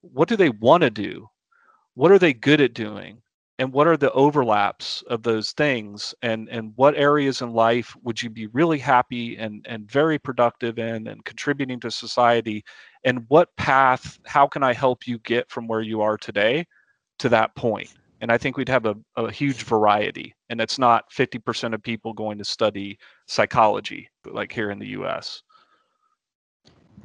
What 0.01 0.27
do 0.27 0.35
they 0.35 0.49
want 0.49 0.81
to 0.81 0.89
do? 0.89 1.29
What 1.95 2.11
are 2.11 2.19
they 2.19 2.33
good 2.33 2.61
at 2.61 2.73
doing? 2.73 3.21
And 3.57 3.71
what 3.71 3.87
are 3.87 3.95
the 3.95 4.11
overlaps 4.11 5.01
of 5.03 5.23
those 5.23 5.53
things? 5.53 6.13
And, 6.21 6.49
and 6.49 6.73
what 6.75 6.97
areas 6.97 7.41
in 7.41 7.53
life 7.53 7.95
would 8.03 8.21
you 8.21 8.29
be 8.29 8.47
really 8.47 8.77
happy 8.77 9.37
and, 9.37 9.65
and 9.67 9.89
very 9.89 10.19
productive 10.19 10.77
in 10.77 11.07
and 11.07 11.23
contributing 11.23 11.79
to 11.79 11.89
society? 11.89 12.65
And 13.05 13.23
what 13.29 13.55
path, 13.55 14.19
how 14.25 14.45
can 14.45 14.61
I 14.61 14.73
help 14.73 15.07
you 15.07 15.19
get 15.19 15.49
from 15.49 15.67
where 15.67 15.81
you 15.81 16.01
are 16.01 16.17
today 16.17 16.67
to 17.19 17.29
that 17.29 17.55
point? 17.55 17.93
and 18.21 18.31
I 18.31 18.37
think 18.37 18.57
we'd 18.57 18.69
have 18.69 18.85
a, 18.85 18.95
a 19.15 19.31
huge 19.31 19.63
variety. 19.63 20.34
And 20.49 20.61
it's 20.61 20.77
not 20.77 21.11
50% 21.11 21.73
of 21.73 21.81
people 21.81 22.13
going 22.13 22.37
to 22.37 22.45
study 22.45 22.97
psychology, 23.25 24.09
like 24.25 24.51
here 24.51 24.71
in 24.71 24.79
the 24.79 24.89
US. 24.99 25.41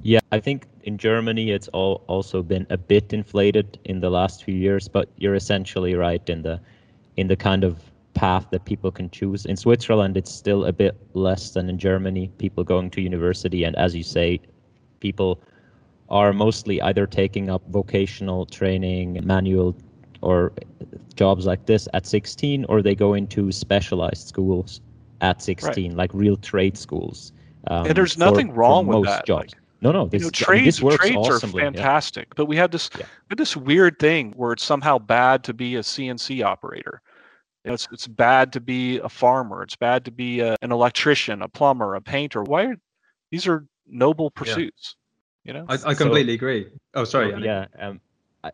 Yeah, 0.03 0.21
I 0.33 0.41
think 0.41 0.67
in 0.85 0.97
Germany 0.97 1.51
it's 1.51 1.69
all 1.69 2.05
also 2.07 2.43
been 2.43 2.67
a 2.71 2.79
bit 2.79 3.13
inflated 3.13 3.79
in 3.85 4.01
the 4.01 4.11
last 4.11 4.45
few 4.45 4.55
years, 4.55 4.89
but 4.89 5.11
you're 5.17 5.35
essentially 5.35 5.95
right 5.95 6.27
in 6.29 6.43
the 6.43 6.61
in 7.17 7.29
the 7.29 7.37
kind 7.37 7.65
of 7.65 7.83
path 8.15 8.47
that 8.51 8.65
people 8.65 8.91
can 8.91 9.11
choose. 9.11 9.45
In 9.45 9.57
Switzerland, 9.57 10.17
it's 10.17 10.33
still 10.33 10.65
a 10.65 10.73
bit 10.73 10.97
less 11.15 11.51
than 11.51 11.69
in 11.69 11.79
Germany. 11.79 12.31
People 12.39 12.65
going 12.65 12.91
to 12.91 13.01
university, 13.01 13.65
and 13.65 13.77
as 13.77 13.95
you 13.95 14.03
say, 14.03 14.41
people 15.01 15.43
are 16.09 16.33
mostly 16.33 16.81
either 16.83 17.07
taking 17.07 17.51
up 17.51 17.63
vocational 17.69 18.47
training, 18.47 19.21
manual 19.23 19.77
or 20.23 20.53
jobs 21.15 21.47
like 21.47 21.67
this 21.67 21.89
at 21.95 22.07
16 22.07 22.65
or 22.67 22.83
they 22.83 22.95
go 22.95 23.15
into 23.15 23.53
specialized 23.53 24.29
schools 24.29 24.81
at 25.21 25.43
16 25.43 25.91
right. 25.91 25.97
like 25.97 26.11
real 26.15 26.37
trade 26.37 26.77
schools 26.77 27.33
um, 27.67 27.87
and 27.87 27.95
there's 27.95 28.17
nothing 28.17 28.49
for, 28.49 28.55
wrong 28.55 28.87
for 28.87 29.01
with 29.01 29.09
that 29.09 29.27
jobs. 29.27 29.53
Like, 29.53 29.63
no 29.83 29.93
no 29.93 30.07
this, 30.07 30.21
you 30.21 30.27
know, 30.27 30.31
trades, 30.31 30.83
I 30.83 30.87
mean, 30.87 30.99
trades 30.99 31.17
awesomely, 31.17 31.63
are 31.63 31.73
fantastic 31.73 32.27
yeah. 32.29 32.35
but 32.37 32.47
we 32.47 32.57
have 32.57 32.71
this 32.71 32.91
yeah. 32.99 33.05
we 33.05 33.33
have 33.33 33.39
this 33.39 33.57
weird 33.57 33.99
thing 33.99 34.33
where 34.37 34.53
it's 34.53 34.65
somehow 34.65 34.99
bad 34.99 35.45
to 35.45 35.55
be 35.55 35.77
a 35.77 35.81
cnc 35.81 36.45
operator 36.45 37.03
you 37.65 37.69
know, 37.69 37.75
it's, 37.75 37.89
it's 37.93 38.07
bad 38.07 38.53
to 38.55 38.61
be 38.61 38.99
a 38.99 39.09
farmer 39.09 39.63
it's 39.63 39.77
bad 39.77 40.05
to 40.05 40.11
be 40.11 40.41
a, 40.41 40.57
an 40.63 40.73
electrician 40.73 41.43
a 41.43 41.49
plumber 41.49 41.95
a 41.95 42.01
painter 42.01 42.43
why 42.43 42.65
are 42.65 42.77
these 43.31 43.47
are 43.47 43.67
noble 43.87 44.31
pursuits 44.31 44.97
yeah. 45.45 45.53
you 45.53 45.59
know 45.59 45.67
i, 45.69 45.91
I 45.91 45.95
completely 45.95 46.35
so, 46.35 46.37
agree 46.37 46.67
oh 46.95 47.05
sorry 47.05 47.43
yeah 47.45 47.67
um, 47.79 48.01
I, 48.45 48.53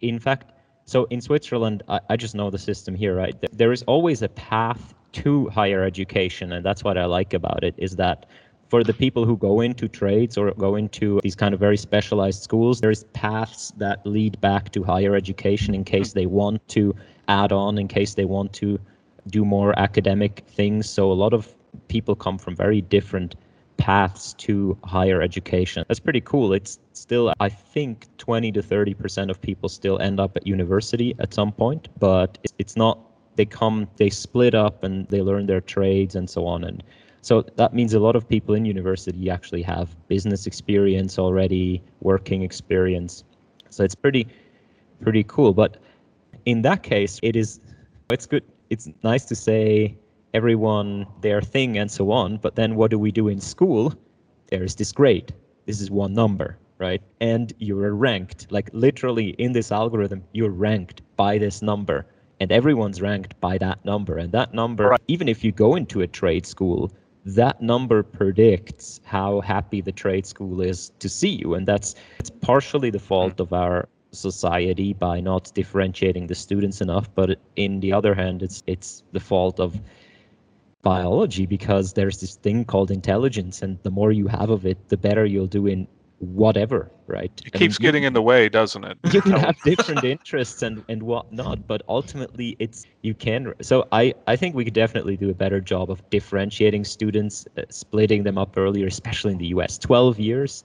in 0.00 0.18
fact 0.18 0.53
so 0.86 1.04
in 1.10 1.20
Switzerland, 1.20 1.82
I, 1.88 2.00
I 2.10 2.16
just 2.16 2.34
know 2.34 2.50
the 2.50 2.58
system 2.58 2.94
here, 2.94 3.14
right? 3.16 3.34
There 3.52 3.72
is 3.72 3.82
always 3.84 4.22
a 4.22 4.28
path 4.28 4.94
to 5.12 5.48
higher 5.48 5.82
education, 5.84 6.52
and 6.52 6.64
that's 6.64 6.84
what 6.84 6.98
I 6.98 7.06
like 7.06 7.34
about 7.34 7.64
it. 7.64 7.74
Is 7.78 7.96
that 7.96 8.26
for 8.68 8.82
the 8.82 8.92
people 8.92 9.24
who 9.24 9.36
go 9.36 9.60
into 9.60 9.88
trades 9.88 10.36
or 10.36 10.50
go 10.52 10.74
into 10.74 11.20
these 11.22 11.36
kind 11.36 11.54
of 11.54 11.60
very 11.60 11.76
specialized 11.76 12.42
schools, 12.42 12.80
there's 12.80 13.04
paths 13.12 13.72
that 13.76 14.04
lead 14.06 14.40
back 14.40 14.72
to 14.72 14.82
higher 14.82 15.14
education 15.14 15.74
in 15.74 15.84
case 15.84 16.12
they 16.12 16.26
want 16.26 16.66
to 16.68 16.94
add 17.28 17.52
on, 17.52 17.78
in 17.78 17.88
case 17.88 18.14
they 18.14 18.24
want 18.24 18.52
to 18.54 18.78
do 19.28 19.44
more 19.44 19.78
academic 19.78 20.44
things. 20.48 20.88
So 20.88 21.10
a 21.10 21.14
lot 21.14 21.32
of 21.32 21.54
people 21.88 22.14
come 22.14 22.38
from 22.38 22.56
very 22.56 22.80
different 22.80 23.36
paths 23.76 24.34
to 24.34 24.76
higher 24.84 25.20
education. 25.22 25.84
That's 25.88 26.00
pretty 26.00 26.20
cool. 26.20 26.52
It's 26.52 26.78
still, 26.92 27.32
I 27.40 27.48
think, 27.48 28.06
20 28.18 28.52
to 28.52 28.62
30% 28.62 29.30
of 29.30 29.40
people 29.40 29.68
still 29.68 29.98
end 29.98 30.20
up 30.20 30.36
at 30.36 30.46
university 30.46 31.14
at 31.18 31.34
some 31.34 31.52
point, 31.52 31.88
but 31.98 32.38
it's 32.58 32.76
not, 32.76 32.98
they 33.36 33.44
come, 33.44 33.88
they 33.96 34.10
split 34.10 34.54
up 34.54 34.84
and 34.84 35.08
they 35.08 35.20
learn 35.20 35.46
their 35.46 35.60
trades 35.60 36.14
and 36.14 36.28
so 36.28 36.46
on. 36.46 36.64
And 36.64 36.82
So 37.22 37.42
that 37.56 37.74
means 37.74 37.94
a 37.94 38.00
lot 38.00 38.16
of 38.16 38.28
people 38.28 38.54
in 38.54 38.64
university 38.64 39.30
actually 39.30 39.62
have 39.62 39.96
business 40.08 40.46
experience 40.46 41.18
already, 41.18 41.82
working 42.00 42.42
experience. 42.42 43.24
So 43.70 43.82
it's 43.82 43.94
pretty 43.94 44.28
pretty 45.00 45.24
cool. 45.24 45.52
But 45.52 45.78
in 46.44 46.62
that 46.62 46.82
case, 46.82 47.18
it 47.22 47.36
is 47.36 47.60
it's 48.10 48.26
good. 48.26 48.44
It's 48.70 48.88
nice 49.02 49.24
to 49.26 49.34
say 49.34 49.96
everyone 50.34 51.06
their 51.20 51.40
thing 51.40 51.78
and 51.78 51.90
so 51.90 52.10
on. 52.10 52.36
But 52.36 52.56
then 52.56 52.74
what 52.74 52.90
do 52.90 52.98
we 52.98 53.10
do 53.10 53.28
in 53.28 53.40
school? 53.40 53.94
There 54.50 54.64
is 54.64 54.74
this 54.74 54.92
grade. 54.92 55.32
This 55.66 55.80
is 55.80 55.90
one 55.90 56.12
number, 56.12 56.58
right? 56.78 57.00
And 57.20 57.52
you're 57.58 57.94
ranked, 57.94 58.50
like 58.50 58.68
literally 58.72 59.30
in 59.30 59.52
this 59.52 59.72
algorithm, 59.72 60.24
you're 60.32 60.50
ranked 60.50 61.00
by 61.16 61.38
this 61.38 61.62
number. 61.62 62.06
And 62.40 62.52
everyone's 62.52 63.00
ranked 63.00 63.40
by 63.40 63.56
that 63.58 63.82
number. 63.84 64.18
And 64.18 64.32
that 64.32 64.52
number, 64.52 64.88
right. 64.88 65.00
even 65.08 65.28
if 65.28 65.44
you 65.44 65.52
go 65.52 65.76
into 65.76 66.02
a 66.02 66.06
trade 66.06 66.44
school, 66.44 66.92
that 67.24 67.62
number 67.62 68.02
predicts 68.02 69.00
how 69.04 69.40
happy 69.40 69.80
the 69.80 69.92
trade 69.92 70.26
school 70.26 70.60
is 70.60 70.92
to 70.98 71.08
see 71.08 71.30
you 71.30 71.54
and 71.54 71.66
that's 71.66 71.94
it's 72.18 72.30
partially 72.30 72.90
the 72.90 72.98
fault 72.98 73.36
mm. 73.36 73.40
of 73.40 73.52
our 73.52 73.88
society 74.10 74.92
by 74.92 75.20
not 75.20 75.50
differentiating 75.54 76.26
the 76.26 76.34
students 76.34 76.80
enough 76.80 77.12
but 77.14 77.38
in 77.56 77.80
the 77.80 77.92
other 77.92 78.14
hand 78.14 78.42
it's 78.42 78.62
it's 78.66 79.02
the 79.12 79.20
fault 79.20 79.58
of 79.58 79.80
biology 80.84 81.46
because 81.46 81.94
there's 81.94 82.20
this 82.20 82.36
thing 82.36 82.64
called 82.64 82.90
intelligence 82.90 83.62
and 83.62 83.78
the 83.82 83.90
more 83.90 84.12
you 84.12 84.28
have 84.28 84.50
of 84.50 84.66
it 84.66 84.88
the 84.88 84.96
better 84.96 85.24
you'll 85.24 85.46
do 85.46 85.66
in 85.66 85.88
whatever, 86.18 86.90
right? 87.06 87.32
It 87.44 87.52
keeps 87.52 87.78
getting 87.78 88.04
in 88.04 88.12
the 88.12 88.22
way, 88.22 88.48
doesn't 88.48 88.84
it? 88.84 88.98
You 89.12 89.20
can 89.20 89.32
have 89.46 89.56
different 89.62 90.04
interests 90.04 90.62
and 90.62 90.84
and 90.88 91.02
whatnot, 91.02 91.66
but 91.66 91.82
ultimately, 91.88 92.56
it's 92.58 92.86
you 93.02 93.14
can. 93.14 93.52
So 93.60 93.86
I 93.92 94.14
I 94.26 94.36
think 94.36 94.54
we 94.54 94.64
could 94.64 94.74
definitely 94.74 95.16
do 95.16 95.30
a 95.30 95.34
better 95.34 95.60
job 95.60 95.90
of 95.90 96.08
differentiating 96.10 96.84
students, 96.84 97.46
uh, 97.58 97.62
splitting 97.70 98.22
them 98.22 98.38
up 98.38 98.56
earlier, 98.56 98.86
especially 98.86 99.32
in 99.32 99.38
the 99.38 99.48
U.S. 99.48 99.78
Twelve 99.78 100.18
years. 100.18 100.64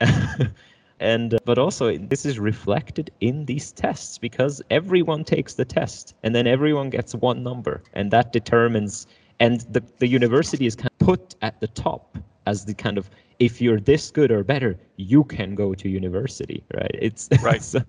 and 1.00 1.34
uh, 1.34 1.38
but 1.44 1.58
also 1.58 1.96
this 1.96 2.24
is 2.24 2.38
reflected 2.38 3.10
in 3.20 3.44
these 3.46 3.72
tests 3.72 4.18
because 4.18 4.62
everyone 4.70 5.24
takes 5.24 5.54
the 5.54 5.64
test 5.64 6.14
and 6.22 6.34
then 6.34 6.46
everyone 6.46 6.90
gets 6.90 7.14
one 7.14 7.42
number 7.42 7.82
and 7.92 8.10
that 8.10 8.32
determines 8.32 9.06
and 9.42 9.60
the, 9.62 9.82
the 9.98 10.06
university 10.06 10.66
is 10.66 10.76
kind 10.76 10.88
of 11.00 11.06
put 11.06 11.34
at 11.42 11.58
the 11.60 11.66
top 11.66 12.16
as 12.46 12.64
the 12.64 12.74
kind 12.74 12.96
of 12.96 13.10
if 13.40 13.60
you're 13.60 13.80
this 13.80 14.12
good 14.12 14.30
or 14.30 14.44
better, 14.44 14.78
you 14.96 15.24
can 15.24 15.56
go 15.56 15.74
to 15.74 15.88
university, 15.88 16.62
right? 16.72 16.94
It's 16.94 17.28
right. 17.42 17.60
so, 17.60 17.80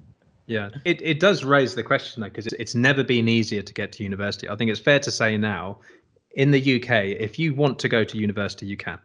yeah, 0.47 0.69
it, 0.83 0.99
it 1.03 1.19
does 1.19 1.43
raise 1.43 1.75
the 1.75 1.83
question 1.83 2.21
though, 2.21 2.29
because 2.29 2.47
it's 2.47 2.73
never 2.73 3.03
been 3.03 3.27
easier 3.27 3.61
to 3.61 3.73
get 3.73 3.91
to 3.93 4.03
university. 4.03 4.49
I 4.49 4.55
think 4.55 4.71
it's 4.71 4.79
fair 4.79 4.99
to 5.01 5.11
say 5.11 5.37
now, 5.37 5.77
in 6.31 6.49
the 6.49 6.81
UK, 6.81 6.89
if 7.19 7.37
you 7.37 7.53
want 7.53 7.77
to 7.79 7.87
go 7.87 8.03
to 8.03 8.17
university, 8.17 8.65
you 8.65 8.75
can. 8.75 8.97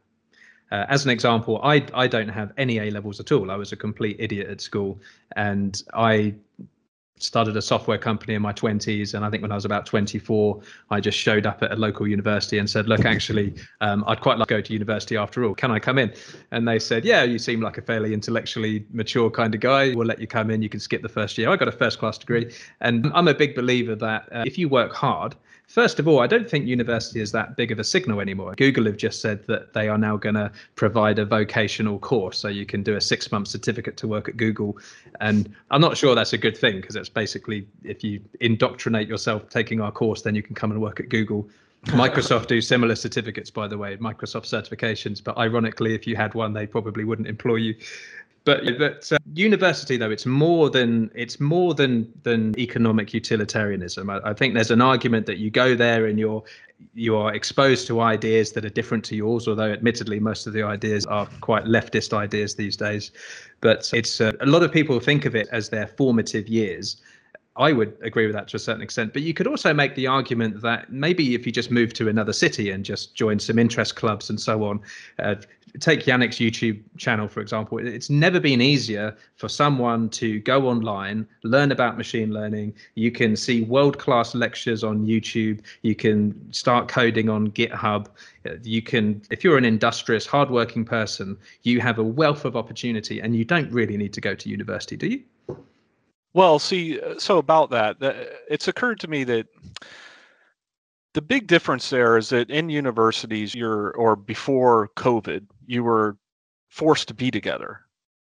Uh, 0.72 0.86
as 0.88 1.04
an 1.04 1.10
example, 1.10 1.60
I 1.62 1.84
I 1.92 2.06
don't 2.06 2.28
have 2.28 2.52
any 2.56 2.78
A 2.78 2.90
levels 2.90 3.20
at 3.20 3.30
all. 3.30 3.50
I 3.50 3.56
was 3.56 3.72
a 3.72 3.76
complete 3.76 4.16
idiot 4.18 4.48
at 4.48 4.62
school, 4.62 4.98
and 5.36 5.82
I 5.92 6.34
started 7.22 7.56
a 7.56 7.62
software 7.62 7.98
company 7.98 8.34
in 8.34 8.42
my 8.42 8.52
20s 8.52 9.14
and 9.14 9.24
i 9.24 9.30
think 9.30 9.42
when 9.42 9.52
i 9.52 9.54
was 9.54 9.64
about 9.64 9.86
24 9.86 10.60
i 10.90 11.00
just 11.00 11.18
showed 11.18 11.46
up 11.46 11.62
at 11.62 11.72
a 11.72 11.76
local 11.76 12.06
university 12.06 12.58
and 12.58 12.68
said 12.68 12.88
look 12.88 13.04
actually 13.04 13.54
um, 13.80 14.04
i'd 14.06 14.20
quite 14.20 14.38
like 14.38 14.48
to 14.48 14.54
go 14.54 14.60
to 14.60 14.72
university 14.72 15.16
after 15.16 15.44
all. 15.44 15.54
Can 15.54 15.70
i 15.70 15.78
come 15.78 15.98
in? 15.98 16.12
And 16.50 16.66
they 16.66 16.78
said 16.78 17.04
yeah 17.04 17.22
you 17.22 17.38
seem 17.38 17.60
like 17.60 17.78
a 17.78 17.82
fairly 17.82 18.14
intellectually 18.14 18.86
mature 18.92 19.30
kind 19.30 19.54
of 19.54 19.60
guy. 19.60 19.94
We'll 19.94 20.06
let 20.06 20.20
you 20.20 20.26
come 20.26 20.50
in. 20.50 20.62
You 20.62 20.68
can 20.68 20.80
skip 20.80 21.02
the 21.02 21.08
first 21.08 21.36
year. 21.38 21.50
I 21.50 21.56
got 21.56 21.68
a 21.68 21.72
first 21.72 21.98
class 21.98 22.18
degree. 22.18 22.52
And 22.80 23.10
i'm 23.14 23.28
a 23.28 23.34
big 23.34 23.54
believer 23.54 23.94
that 23.96 24.28
uh, 24.32 24.44
if 24.46 24.58
you 24.58 24.68
work 24.68 24.92
hard 24.92 25.34
First 25.68 25.98
of 25.98 26.08
all, 26.08 26.20
I 26.20 26.26
don't 26.26 26.48
think 26.48 26.66
university 26.66 27.20
is 27.20 27.30
that 27.32 27.54
big 27.54 27.70
of 27.70 27.78
a 27.78 27.84
signal 27.84 28.20
anymore. 28.20 28.54
Google 28.54 28.86
have 28.86 28.96
just 28.96 29.20
said 29.20 29.46
that 29.48 29.74
they 29.74 29.86
are 29.86 29.98
now 29.98 30.16
going 30.16 30.34
to 30.34 30.50
provide 30.76 31.18
a 31.18 31.26
vocational 31.26 31.98
course, 31.98 32.38
so 32.38 32.48
you 32.48 32.64
can 32.64 32.82
do 32.82 32.96
a 32.96 33.00
six-month 33.02 33.48
certificate 33.48 33.98
to 33.98 34.08
work 34.08 34.30
at 34.30 34.38
Google. 34.38 34.78
And 35.20 35.54
I'm 35.70 35.82
not 35.82 35.98
sure 35.98 36.14
that's 36.14 36.32
a 36.32 36.38
good 36.38 36.56
thing 36.56 36.80
because 36.80 36.96
it's 36.96 37.10
basically 37.10 37.66
if 37.84 38.02
you 38.02 38.18
indoctrinate 38.40 39.08
yourself 39.08 39.50
taking 39.50 39.82
our 39.82 39.92
course, 39.92 40.22
then 40.22 40.34
you 40.34 40.42
can 40.42 40.54
come 40.54 40.70
and 40.70 40.80
work 40.80 41.00
at 41.00 41.10
Google. 41.10 41.46
Microsoft 41.88 42.46
do 42.46 42.60
similar 42.62 42.96
certificates, 42.96 43.50
by 43.50 43.68
the 43.68 43.76
way, 43.76 43.96
Microsoft 43.98 44.46
certifications. 44.46 45.22
But 45.22 45.36
ironically, 45.36 45.94
if 45.94 46.06
you 46.06 46.16
had 46.16 46.34
one, 46.34 46.54
they 46.54 46.66
probably 46.66 47.04
wouldn't 47.04 47.28
employ 47.28 47.56
you. 47.56 47.76
But, 48.48 48.78
but 48.78 49.12
uh, 49.12 49.18
university, 49.34 49.98
though, 49.98 50.10
it's 50.10 50.24
more 50.24 50.70
than 50.70 51.10
it's 51.14 51.38
more 51.38 51.74
than 51.74 52.10
than 52.22 52.58
economic 52.58 53.12
utilitarianism. 53.12 54.08
I, 54.08 54.20
I 54.24 54.32
think 54.32 54.54
there's 54.54 54.70
an 54.70 54.80
argument 54.80 55.26
that 55.26 55.36
you 55.36 55.50
go 55.50 55.74
there 55.74 56.06
and 56.06 56.18
you're 56.18 56.42
you 56.94 57.14
are 57.14 57.34
exposed 57.34 57.86
to 57.88 58.00
ideas 58.00 58.52
that 58.52 58.64
are 58.64 58.70
different 58.70 59.04
to 59.04 59.16
yours, 59.16 59.46
although 59.48 59.70
admittedly 59.70 60.18
most 60.18 60.46
of 60.46 60.54
the 60.54 60.62
ideas 60.62 61.04
are 61.04 61.26
quite 61.42 61.64
leftist 61.64 62.16
ideas 62.16 62.54
these 62.54 62.74
days. 62.74 63.10
But 63.60 63.90
it's 63.92 64.18
uh, 64.18 64.32
a 64.40 64.46
lot 64.46 64.62
of 64.62 64.72
people 64.72 64.98
think 64.98 65.26
of 65.26 65.36
it 65.36 65.48
as 65.52 65.68
their 65.68 65.86
formative 65.86 66.48
years. 66.48 66.96
I 67.58 67.72
would 67.72 67.98
agree 68.02 68.24
with 68.26 68.34
that 68.34 68.48
to 68.48 68.56
a 68.56 68.60
certain 68.60 68.82
extent. 68.82 69.12
But 69.12 69.22
you 69.22 69.34
could 69.34 69.48
also 69.48 69.74
make 69.74 69.96
the 69.96 70.06
argument 70.06 70.62
that 70.62 70.90
maybe 70.92 71.34
if 71.34 71.44
you 71.44 71.50
just 71.50 71.72
move 71.72 71.92
to 71.94 72.08
another 72.08 72.32
city 72.32 72.70
and 72.70 72.84
just 72.84 73.14
join 73.16 73.40
some 73.40 73.58
interest 73.58 73.96
clubs 73.96 74.30
and 74.30 74.40
so 74.40 74.64
on, 74.64 74.80
uh, 75.18 75.34
take 75.80 76.04
Yannic's 76.04 76.38
YouTube 76.38 76.80
channel, 76.96 77.28
for 77.28 77.40
example, 77.40 77.78
it's 77.78 78.10
never 78.10 78.40
been 78.40 78.60
easier 78.60 79.16
for 79.36 79.48
someone 79.48 80.08
to 80.10 80.40
go 80.40 80.68
online, 80.68 81.26
learn 81.42 81.72
about 81.72 81.96
machine 81.96 82.32
learning. 82.32 82.74
You 82.94 83.10
can 83.10 83.36
see 83.36 83.62
world 83.62 83.98
class 83.98 84.34
lectures 84.34 84.84
on 84.84 85.06
YouTube. 85.06 85.60
You 85.82 85.94
can 85.94 86.52
start 86.52 86.88
coding 86.88 87.28
on 87.28 87.50
GitHub. 87.52 88.06
You 88.62 88.82
can, 88.82 89.22
if 89.30 89.44
you're 89.44 89.58
an 89.58 89.64
industrious, 89.64 90.26
hardworking 90.26 90.84
person, 90.84 91.36
you 91.62 91.80
have 91.80 91.98
a 91.98 92.04
wealth 92.04 92.44
of 92.44 92.56
opportunity 92.56 93.20
and 93.20 93.36
you 93.36 93.44
don't 93.44 93.70
really 93.70 93.96
need 93.96 94.12
to 94.14 94.20
go 94.20 94.34
to 94.34 94.48
university, 94.48 94.96
do 94.96 95.08
you? 95.08 95.22
Well, 96.34 96.58
see, 96.58 97.00
uh, 97.00 97.18
so 97.18 97.38
about 97.38 97.70
that, 97.70 97.96
it's 98.48 98.68
occurred 98.68 99.00
to 99.00 99.08
me 99.08 99.24
that 99.24 99.46
the 101.18 101.22
big 101.22 101.48
difference 101.48 101.90
there 101.90 102.16
is 102.16 102.28
that 102.28 102.48
in 102.48 102.70
universities, 102.70 103.52
you're 103.52 103.90
or 103.96 104.14
before 104.14 104.88
COVID, 104.96 105.48
you 105.66 105.82
were 105.82 106.16
forced 106.68 107.08
to 107.08 107.14
be 107.14 107.28
together. 107.28 107.80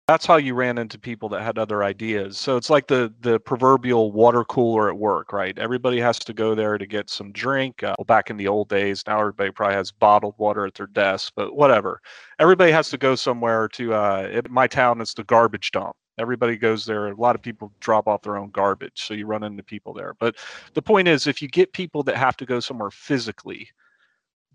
That's 0.09 0.24
how 0.24 0.36
you 0.36 0.55
ran 0.55 0.78
into 0.78 0.99
people 0.99 1.28
that 1.28 1.42
had 1.42 1.59
other 1.59 1.84
ideas. 1.84 2.38
So 2.38 2.57
it's 2.57 2.70
like 2.70 2.86
the 2.86 3.12
the 3.20 3.38
proverbial 3.38 4.12
water 4.12 4.44
cooler 4.44 4.88
at 4.88 4.97
work, 4.97 5.34
right? 5.34 5.59
Everybody 5.59 6.01
has 6.01 6.18
to 6.20 6.32
go 6.32 6.55
there 6.55 6.78
to 6.78 6.86
get 6.86 7.11
some 7.11 7.32
drink. 7.32 7.82
Uh, 7.82 7.94
well, 7.99 8.07
back 8.07 8.30
in 8.30 8.38
the 8.38 8.49
old 8.49 8.70
days, 8.70 9.05
now 9.07 9.20
everybody 9.20 9.51
probably 9.51 9.76
has 9.76 9.92
bottled 9.92 10.36
water 10.38 10.64
at 10.64 10.72
their 10.72 10.86
desk, 10.86 11.34
but 11.36 11.55
whatever. 11.55 12.01
Everybody 12.38 12.72
has 12.72 12.88
to 12.88 12.97
go 12.97 13.14
somewhere 13.14 13.68
to. 13.74 13.92
Uh, 13.92 14.40
my 14.49 14.66
town, 14.66 15.03
it's 15.03 15.12
the 15.12 15.24
garbage 15.24 15.70
dump 15.70 15.94
Everybody 16.19 16.57
goes 16.57 16.87
there. 16.87 17.09
A 17.09 17.14
lot 17.14 17.35
of 17.35 17.43
people 17.43 17.73
drop 17.81 18.09
off 18.09 18.23
their 18.23 18.37
own 18.37 18.51
garbage, 18.51 19.03
so 19.03 19.14
you 19.14 19.27
run 19.27 19.43
into 19.43 19.62
people 19.62 19.93
there. 19.93 20.14
But 20.19 20.37
the 20.75 20.83
point 20.83 21.09
is, 21.09 21.27
if 21.27 21.43
you 21.43 21.49
get 21.49 21.73
people 21.73 22.03
that 22.05 22.17
have 22.17 22.37
to 22.39 22.47
go 22.47 22.61
somewhere 22.61 22.91
physically, 22.91 23.69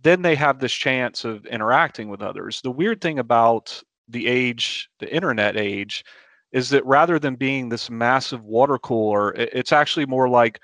then 0.01 0.23
they 0.23 0.35
have 0.35 0.59
this 0.59 0.73
chance 0.73 1.23
of 1.23 1.45
interacting 1.45 2.09
with 2.09 2.21
others. 2.21 2.61
The 2.61 2.71
weird 2.71 3.01
thing 3.01 3.19
about 3.19 3.81
the 4.07 4.27
age, 4.27 4.89
the 4.99 5.13
internet 5.13 5.55
age, 5.55 6.03
is 6.51 6.69
that 6.69 6.85
rather 6.85 7.19
than 7.19 7.35
being 7.35 7.69
this 7.69 7.89
massive 7.89 8.43
water 8.43 8.77
cooler, 8.77 9.31
it's 9.33 9.71
actually 9.71 10.05
more 10.05 10.27
like 10.27 10.59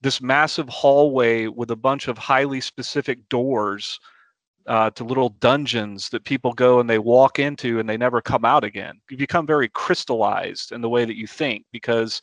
this 0.00 0.22
massive 0.22 0.68
hallway 0.68 1.46
with 1.46 1.70
a 1.70 1.76
bunch 1.76 2.08
of 2.08 2.16
highly 2.16 2.60
specific 2.60 3.28
doors 3.28 4.00
uh, 4.66 4.90
to 4.90 5.04
little 5.04 5.30
dungeons 5.40 6.08
that 6.10 6.24
people 6.24 6.52
go 6.52 6.80
and 6.80 6.88
they 6.88 6.98
walk 6.98 7.38
into 7.38 7.78
and 7.78 7.88
they 7.88 7.96
never 7.96 8.20
come 8.20 8.44
out 8.44 8.64
again. 8.64 9.00
You 9.10 9.16
become 9.16 9.46
very 9.46 9.68
crystallized 9.68 10.72
in 10.72 10.80
the 10.80 10.88
way 10.88 11.04
that 11.04 11.16
you 11.16 11.26
think 11.26 11.64
because 11.72 12.20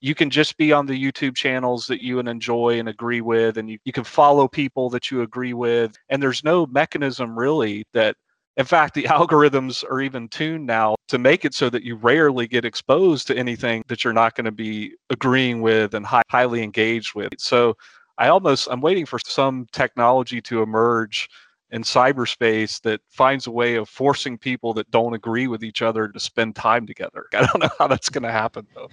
you 0.00 0.14
can 0.14 0.28
just 0.28 0.56
be 0.56 0.72
on 0.72 0.86
the 0.86 1.00
YouTube 1.02 1.34
channels 1.34 1.86
that 1.86 2.02
you 2.02 2.18
enjoy 2.18 2.78
and 2.78 2.88
agree 2.88 3.20
with, 3.20 3.56
and 3.56 3.70
you, 3.70 3.78
you 3.84 3.92
can 3.92 4.04
follow 4.04 4.46
people 4.46 4.90
that 4.90 5.10
you 5.10 5.22
agree 5.22 5.54
with. 5.54 5.96
And 6.08 6.22
there's 6.22 6.44
no 6.44 6.66
mechanism 6.66 7.38
really 7.38 7.84
that, 7.94 8.16
in 8.56 8.66
fact, 8.66 8.94
the 8.94 9.02
algorithms 9.04 9.84
are 9.90 10.00
even 10.00 10.28
tuned 10.28 10.66
now 10.66 10.96
to 11.08 11.18
make 11.18 11.44
it 11.44 11.54
so 11.54 11.70
that 11.70 11.82
you 11.82 11.96
rarely 11.96 12.46
get 12.46 12.64
exposed 12.64 13.26
to 13.28 13.36
anything 13.36 13.82
that 13.88 14.04
you're 14.04 14.12
not 14.12 14.34
going 14.34 14.44
to 14.44 14.52
be 14.52 14.94
agreeing 15.08 15.62
with 15.62 15.94
and 15.94 16.04
high, 16.04 16.22
highly 16.30 16.62
engaged 16.62 17.14
with. 17.14 17.32
So 17.38 17.74
I 18.18 18.28
almost, 18.28 18.68
I'm 18.70 18.80
waiting 18.80 19.06
for 19.06 19.18
some 19.18 19.66
technology 19.72 20.40
to 20.42 20.62
emerge 20.62 21.28
in 21.70 21.82
cyberspace 21.82 22.80
that 22.82 23.00
finds 23.08 23.46
a 23.46 23.50
way 23.50 23.74
of 23.74 23.88
forcing 23.88 24.38
people 24.38 24.72
that 24.74 24.90
don't 24.90 25.14
agree 25.14 25.48
with 25.48 25.64
each 25.64 25.82
other 25.82 26.08
to 26.08 26.20
spend 26.20 26.54
time 26.54 26.86
together. 26.86 27.26
I 27.34 27.46
don't 27.46 27.60
know 27.60 27.70
how 27.78 27.86
that's 27.88 28.08
going 28.08 28.22
to 28.22 28.32
happen 28.32 28.66
though. 28.74 28.88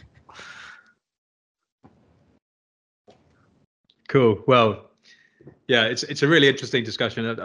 Cool. 4.08 4.44
Well, 4.48 4.92
yeah, 5.68 5.86
it's 5.86 6.04
it's 6.04 6.24
a 6.24 6.28
really 6.28 6.48
interesting 6.48 6.84
discussion. 6.84 7.40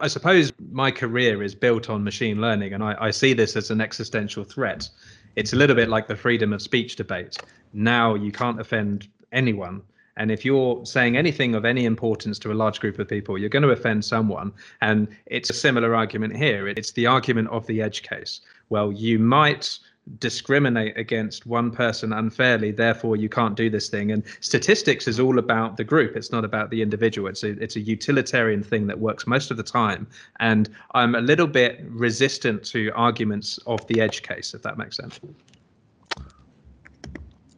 I, 0.00 0.06
suppose 0.06 0.52
my 0.70 0.90
career 0.90 1.42
is 1.42 1.54
built 1.54 1.90
on 1.90 2.04
machine 2.04 2.40
learning, 2.40 2.74
and 2.74 2.84
I, 2.84 2.96
I 3.00 3.10
see 3.10 3.32
this 3.32 3.56
as 3.56 3.70
an 3.70 3.80
existential 3.80 4.44
threat. 4.44 4.88
It's 5.34 5.52
a 5.52 5.56
little 5.56 5.74
bit 5.74 5.88
like 5.88 6.06
the 6.06 6.14
freedom 6.14 6.52
of 6.52 6.62
speech 6.62 6.94
debate. 6.94 7.38
Now 7.72 8.14
you 8.14 8.30
can't 8.30 8.60
offend 8.60 9.08
anyone 9.32 9.82
And 10.16 10.30
if 10.30 10.44
you're 10.44 10.84
saying 10.86 11.16
anything 11.16 11.54
of 11.54 11.64
any 11.64 11.84
importance 11.84 12.38
to 12.40 12.52
a 12.52 12.54
large 12.54 12.80
group 12.80 12.98
of 12.98 13.08
people, 13.08 13.36
you're 13.36 13.48
going 13.48 13.64
to 13.64 13.70
offend 13.70 14.04
someone. 14.04 14.52
And 14.80 15.08
it's 15.26 15.50
a 15.50 15.54
similar 15.54 15.94
argument 15.94 16.36
here. 16.36 16.68
It's 16.68 16.92
the 16.92 17.06
argument 17.06 17.48
of 17.48 17.66
the 17.66 17.82
edge 17.82 18.02
case. 18.02 18.40
Well, 18.68 18.92
you 18.92 19.18
might 19.18 19.78
discriminate 20.18 20.96
against 20.98 21.46
one 21.46 21.70
person 21.70 22.12
unfairly 22.12 22.70
therefore 22.70 23.16
you 23.16 23.26
can't 23.26 23.56
do 23.56 23.70
this 23.70 23.88
thing 23.88 24.12
and 24.12 24.22
statistics 24.40 25.08
is 25.08 25.18
all 25.18 25.38
about 25.38 25.78
the 25.78 25.84
group 25.84 26.14
it's 26.14 26.30
not 26.30 26.44
about 26.44 26.68
the 26.68 26.82
individual 26.82 27.26
it's 27.26 27.42
a, 27.42 27.52
it's 27.62 27.76
a 27.76 27.80
utilitarian 27.80 28.62
thing 28.62 28.86
that 28.86 28.98
works 28.98 29.26
most 29.26 29.50
of 29.50 29.56
the 29.56 29.62
time 29.62 30.06
and 30.40 30.68
i'm 30.92 31.14
a 31.14 31.22
little 31.22 31.46
bit 31.46 31.82
resistant 31.88 32.62
to 32.62 32.90
arguments 32.90 33.58
of 33.66 33.84
the 33.86 33.98
edge 33.98 34.22
case 34.22 34.52
if 34.52 34.60
that 34.60 34.76
makes 34.76 34.98
sense 34.98 35.18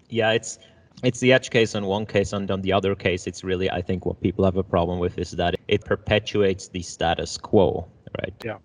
yeah 0.09 0.31
it's 0.31 0.61
it's 1.03 1.21
the 1.21 1.33
edge 1.33 1.51
case 1.51 1.75
on 1.75 1.85
one 1.85 2.07
case 2.07 2.33
and 2.33 2.51
on 2.51 2.63
the 2.63 2.73
other 2.73 2.95
case 2.95 3.27
it's 3.27 3.45
really 3.45 3.71
i 3.71 3.83
think 3.83 4.07
what 4.07 4.21
people 4.21 4.45
have 4.45 4.57
a 4.57 4.63
problem 4.63 4.99
with 4.99 5.19
is 5.19 5.33
that 5.33 5.55
it 5.69 5.85
perpetuates 5.85 6.69
the 6.69 6.83
status 6.83 7.37
quo 7.37 7.87
right? 8.23 8.35
Yeah. 8.45 8.59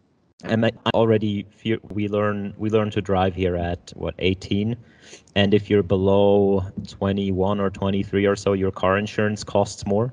And 0.44 0.66
I 0.66 0.72
already 0.96 1.46
we 1.90 2.08
learn 2.08 2.56
we 2.58 2.72
learn 2.72 2.90
to 2.92 3.02
drive 3.02 3.36
here 3.36 3.56
at 3.56 3.94
what 3.96 4.16
18 4.18 4.76
and 5.36 5.54
if 5.54 5.70
you're 5.70 5.84
below 5.84 6.66
21 6.88 7.60
or 7.60 7.70
23 7.70 8.26
or 8.26 8.36
so 8.36 8.54
your 8.54 8.72
car 8.72 8.98
insurance 8.98 9.44
costs 9.44 9.86
more 9.86 10.12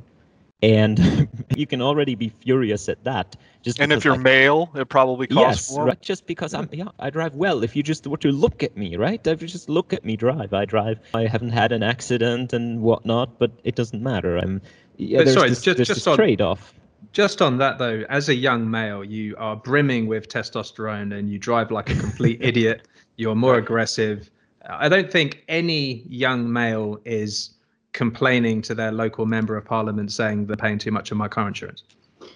and 0.62 1.28
you 1.56 1.66
can 1.66 1.80
already 1.80 2.14
be 2.14 2.28
furious 2.28 2.88
at 2.88 3.02
that 3.04 3.36
just 3.62 3.78
and 3.78 3.92
if 3.92 4.04
you're 4.04 4.14
I, 4.14 4.18
male 4.18 4.70
it 4.74 4.88
probably 4.88 5.26
costs 5.26 5.70
yes, 5.70 5.76
more 5.76 5.86
right 5.86 6.00
just 6.00 6.26
because 6.26 6.54
i'm 6.54 6.68
yeah 6.72 6.88
i 6.98 7.10
drive 7.10 7.34
well. 7.34 7.62
If 7.62 7.76
you 7.76 7.82
just 7.82 8.06
were 8.06 8.16
to 8.18 8.32
look 8.32 8.62
at 8.62 8.76
me 8.76 8.96
right? 8.96 9.24
If 9.26 9.42
you 9.42 9.48
just 9.48 9.68
look 9.68 9.92
at 9.92 10.04
me 10.04 10.16
drive 10.16 10.52
i 10.52 10.64
drive 10.64 10.98
i 11.14 11.26
haven't 11.26 11.50
had 11.50 11.72
an 11.72 11.82
accident 11.82 12.52
and 12.52 12.80
whatnot 12.80 13.38
but 13.38 13.52
it 13.64 13.74
doesn't 13.74 14.02
matter. 14.02 14.36
I'm 14.38 14.60
yeah 14.96 15.18
there's 15.18 15.34
sorry, 15.34 15.50
this, 15.50 15.62
just, 15.62 15.76
there's 15.76 15.88
just 15.88 16.04
this 16.04 16.16
trade-off. 16.16 16.74
just 17.12 17.40
on 17.40 17.58
that 17.58 17.78
though, 17.78 18.04
as 18.08 18.28
a 18.28 18.34
young 18.34 18.68
male, 18.70 19.04
you 19.04 19.36
are 19.38 19.56
brimming 19.56 20.06
with 20.06 20.28
testosterone 20.28 21.16
and 21.16 21.30
you 21.30 21.38
drive 21.38 21.70
like 21.70 21.90
a 21.90 21.94
complete 21.94 22.38
idiot. 22.42 22.88
You're 23.16 23.36
more 23.36 23.56
aggressive. 23.56 24.30
I 24.68 24.88
don't 24.88 25.10
think 25.10 25.44
any 25.48 26.04
young 26.08 26.52
male 26.52 27.00
is 27.04 27.50
complaining 27.92 28.62
to 28.62 28.74
their 28.74 28.92
local 28.92 29.26
member 29.26 29.56
of 29.56 29.64
parliament 29.64 30.12
saying 30.12 30.46
they're 30.46 30.56
paying 30.56 30.78
too 30.78 30.90
much 30.90 31.10
of 31.10 31.16
my 31.16 31.28
car 31.28 31.48
insurance. 31.48 31.84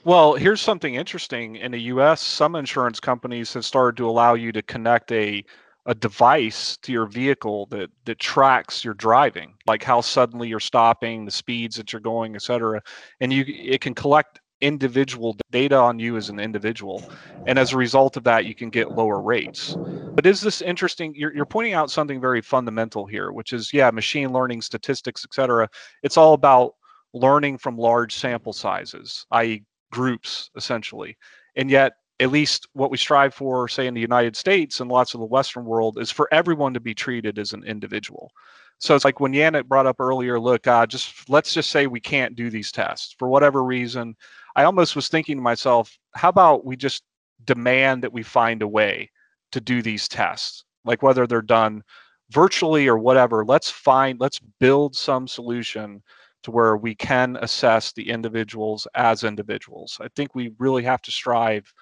Well, 0.05 0.35
here's 0.35 0.61
something 0.61 0.95
interesting. 0.95 1.57
In 1.57 1.73
the 1.73 1.81
US, 1.83 2.21
some 2.21 2.57
insurance 2.57 3.01
companies 3.01 3.53
have 3.55 3.65
started 3.65 3.97
to 3.99 4.09
allow 4.09 4.35
you 4.35 4.53
to 4.53 4.63
connect 4.63 5.13
a 5.13 5.45
a 5.87 5.95
device 5.97 6.77
to 6.77 6.93
your 6.93 7.07
vehicle 7.07 7.67
that 7.67 7.91
that 8.05 8.19
tracks 8.21 8.85
your 8.85 8.95
driving, 8.95 9.55
like 9.67 9.83
how 9.83 10.01
suddenly 10.01 10.49
you're 10.49 10.61
stopping, 10.61 11.25
the 11.25 11.31
speeds 11.33 11.75
that 11.77 11.93
you're 11.93 12.01
going, 12.01 12.37
et 12.37 12.43
cetera. 12.43 12.81
And 13.21 13.33
you 13.33 13.45
it 13.47 13.81
can 13.81 13.95
collect 13.95 14.41
individual 14.63 15.37
data 15.51 15.77
on 15.77 15.99
you 15.99 16.17
as 16.17 16.31
an 16.31 16.41
individual. 16.41 17.05
And 17.47 17.59
as 17.59 17.73
a 17.73 17.77
result 17.77 18.17
of 18.17 18.25
that, 18.25 18.47
you 18.47 18.55
can 18.55 18.71
get 18.71 18.93
lower 18.93 19.21
rates. 19.21 19.77
But 20.15 20.25
is 20.25 20.41
this 20.41 20.63
interesting? 20.63 21.13
You're, 21.15 21.35
you're 21.35 21.45
pointing 21.45 21.75
out 21.75 21.91
something 21.91 22.21
very 22.21 22.41
fundamental 22.41 23.05
here, 23.05 23.33
which 23.33 23.53
is, 23.53 23.73
yeah, 23.73 23.91
machine 23.91 24.33
learning, 24.33 24.63
statistics, 24.63 25.25
et 25.25 25.35
cetera. 25.35 25.69
It's 26.03 26.17
all 26.17 26.33
about 26.33 26.75
learning 27.13 27.59
from 27.59 27.77
large 27.77 28.15
sample 28.15 28.53
sizes, 28.53 29.27
i.e., 29.33 29.65
groups, 29.91 30.51
essentially. 30.57 31.17
And 31.57 31.69
yet, 31.71 31.93
at 32.21 32.31
least 32.31 32.69
what 32.73 32.91
we 32.91 32.97
strive 32.97 33.35
for, 33.35 33.69
say 33.69 33.87
in 33.87 33.95
the 33.95 34.01
United 34.01 34.37
States 34.37 34.81
and 34.81 34.91
lots 34.91 35.13
of 35.13 35.21
the 35.21 35.27
Western 35.27 35.65
world, 35.65 35.99
is 35.99 36.11
for 36.11 36.29
everyone 36.33 36.73
to 36.75 36.81
be 36.81 36.95
treated 36.95 37.39
as 37.39 37.53
an 37.53 37.65
individual. 37.65 38.31
So 38.79 38.95
it's 38.95 39.05
like 39.05 39.21
when 39.21 39.33
Yannic 39.33 39.67
brought 39.67 39.87
up 39.87 40.01
earlier, 40.01 40.41
look, 40.41 40.67
uh, 40.67 40.87
just 40.87 41.29
let's 41.29 41.55
just 41.55 41.71
say 41.71 41.87
we 41.87 42.01
can't 42.01 42.35
do 42.35 42.51
these 42.51 42.73
tests 42.73 43.15
for 43.19 43.29
whatever 43.29 43.63
reason. 43.63 44.17
I 44.57 44.65
almost 44.65 44.97
was 44.97 45.09
thinking 45.09 45.37
to 45.37 45.43
myself, 45.43 45.97
how 46.15 46.29
about 46.29 46.65
we 46.65 46.77
just 46.77 47.03
demand 47.45 48.03
that 48.03 48.13
we 48.13 48.23
find 48.23 48.63
a 48.63 48.69
way 48.69 49.11
to 49.53 49.61
do 49.61 49.83
these 49.83 50.09
tests, 50.09 50.65
like 50.85 51.03
whether 51.03 51.27
they're 51.27 51.43
done 51.43 51.83
virtually 52.31 52.89
or 52.89 52.99
whatever. 52.99 53.45
Let's 53.45 53.71
find, 53.71 54.19
let's 54.21 54.41
build 54.59 54.97
some 54.97 55.29
solution 55.29 56.03
to 56.43 56.51
where 56.51 56.77
we 56.77 56.95
can 56.95 57.37
assess 57.41 57.93
the 57.93 58.09
individuals 58.09 58.89
as 58.95 59.23
individuals. 59.23 59.99
I 60.01 60.09
think 60.17 60.35
we 60.35 60.53
really 60.59 60.83
have 60.83 61.03
to 61.03 61.11
strive, 61.11 61.73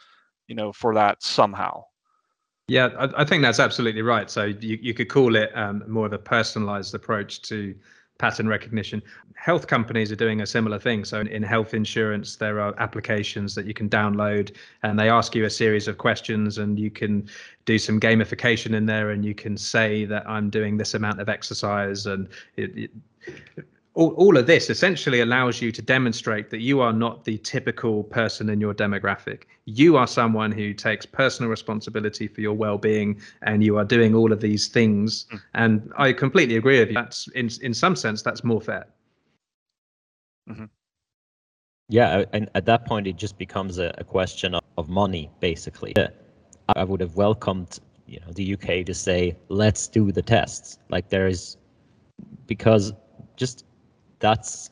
you 0.48 0.54
know, 0.54 0.72
for 0.72 0.94
that 0.94 1.22
somehow. 1.22 1.84
Yeah, 2.68 2.90
I, 2.98 3.22
I 3.22 3.24
think 3.24 3.42
that's 3.42 3.58
absolutely 3.58 4.02
right. 4.02 4.30
So 4.30 4.44
you, 4.44 4.78
you 4.80 4.94
could 4.94 5.08
call 5.08 5.34
it 5.34 5.50
um, 5.54 5.82
more 5.88 6.06
of 6.06 6.12
a 6.12 6.18
personalized 6.18 6.94
approach 6.94 7.42
to 7.42 7.74
pattern 8.20 8.46
recognition. 8.46 9.02
Health 9.34 9.66
companies 9.66 10.12
are 10.12 10.16
doing 10.16 10.42
a 10.42 10.46
similar 10.46 10.78
thing. 10.78 11.04
So 11.04 11.20
in 11.22 11.42
health 11.42 11.72
insurance, 11.72 12.36
there 12.36 12.60
are 12.60 12.74
applications 12.78 13.54
that 13.54 13.64
you 13.66 13.72
can 13.72 13.88
download 13.88 14.54
and 14.82 14.98
they 14.98 15.08
ask 15.08 15.34
you 15.34 15.46
a 15.46 15.50
series 15.50 15.88
of 15.88 15.96
questions 15.96 16.58
and 16.58 16.78
you 16.78 16.90
can 16.90 17.26
do 17.64 17.78
some 17.78 17.98
gamification 17.98 18.74
in 18.74 18.84
there 18.84 19.10
and 19.10 19.24
you 19.24 19.34
can 19.34 19.56
say 19.56 20.04
that 20.04 20.28
I'm 20.28 20.50
doing 20.50 20.76
this 20.76 20.92
amount 20.92 21.20
of 21.20 21.30
exercise 21.30 22.04
and 22.04 22.28
it, 22.56 22.90
it, 23.56 23.66
all, 24.00 24.14
all 24.14 24.38
of 24.38 24.46
this 24.46 24.70
essentially 24.70 25.20
allows 25.20 25.60
you 25.60 25.70
to 25.70 25.82
demonstrate 25.82 26.48
that 26.48 26.60
you 26.60 26.80
are 26.80 26.92
not 26.92 27.22
the 27.26 27.36
typical 27.36 28.02
person 28.04 28.48
in 28.48 28.58
your 28.58 28.72
demographic. 28.72 29.42
You 29.66 29.98
are 29.98 30.06
someone 30.06 30.50
who 30.52 30.72
takes 30.72 31.04
personal 31.04 31.50
responsibility 31.50 32.26
for 32.26 32.40
your 32.40 32.54
well-being, 32.54 33.20
and 33.42 33.62
you 33.62 33.76
are 33.76 33.84
doing 33.84 34.14
all 34.14 34.32
of 34.32 34.40
these 34.40 34.68
things. 34.68 35.26
Mm. 35.30 35.40
And 35.52 35.92
I 35.98 36.14
completely 36.14 36.56
agree 36.56 36.80
with 36.80 36.88
you. 36.88 36.94
That's 36.94 37.28
in 37.28 37.50
in 37.60 37.74
some 37.74 37.94
sense 37.94 38.22
that's 38.22 38.42
more 38.42 38.62
fair. 38.62 38.86
Mm-hmm. 40.48 40.64
Yeah, 41.90 42.24
and 42.32 42.48
at 42.54 42.64
that 42.64 42.86
point, 42.86 43.06
it 43.06 43.16
just 43.16 43.36
becomes 43.36 43.78
a, 43.78 43.92
a 43.98 44.04
question 44.04 44.54
of, 44.54 44.62
of 44.78 44.88
money, 44.88 45.28
basically. 45.40 45.94
I 46.74 46.84
would 46.84 47.00
have 47.00 47.16
welcomed, 47.16 47.80
you 48.06 48.20
know, 48.20 48.32
the 48.32 48.54
UK 48.54 48.86
to 48.86 48.94
say, 48.94 49.36
"Let's 49.48 49.88
do 49.88 50.10
the 50.10 50.22
tests." 50.22 50.78
Like 50.88 51.10
there 51.10 51.26
is, 51.26 51.58
because 52.46 52.94
just 53.36 53.64
that's 54.20 54.70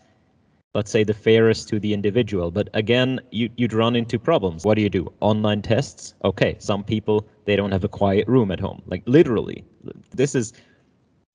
let's 0.74 0.90
say 0.90 1.02
the 1.02 1.14
fairest 1.14 1.68
to 1.68 1.80
the 1.80 1.92
individual. 1.92 2.50
But 2.50 2.68
again 2.74 3.20
you, 3.32 3.50
you'd 3.56 3.72
run 3.72 3.96
into 3.96 4.18
problems. 4.18 4.64
What 4.64 4.74
do 4.76 4.82
you 4.82 4.90
do? 4.90 5.12
Online 5.20 5.62
tests? 5.62 6.14
Okay 6.24 6.56
some 6.58 6.84
people 6.84 7.26
they 7.46 7.56
don't 7.56 7.72
have 7.72 7.84
a 7.84 7.88
quiet 7.88 8.28
room 8.28 8.50
at 8.50 8.60
home. 8.60 8.82
Like 8.86 9.02
literally 9.06 9.64
this 10.14 10.34
is 10.34 10.52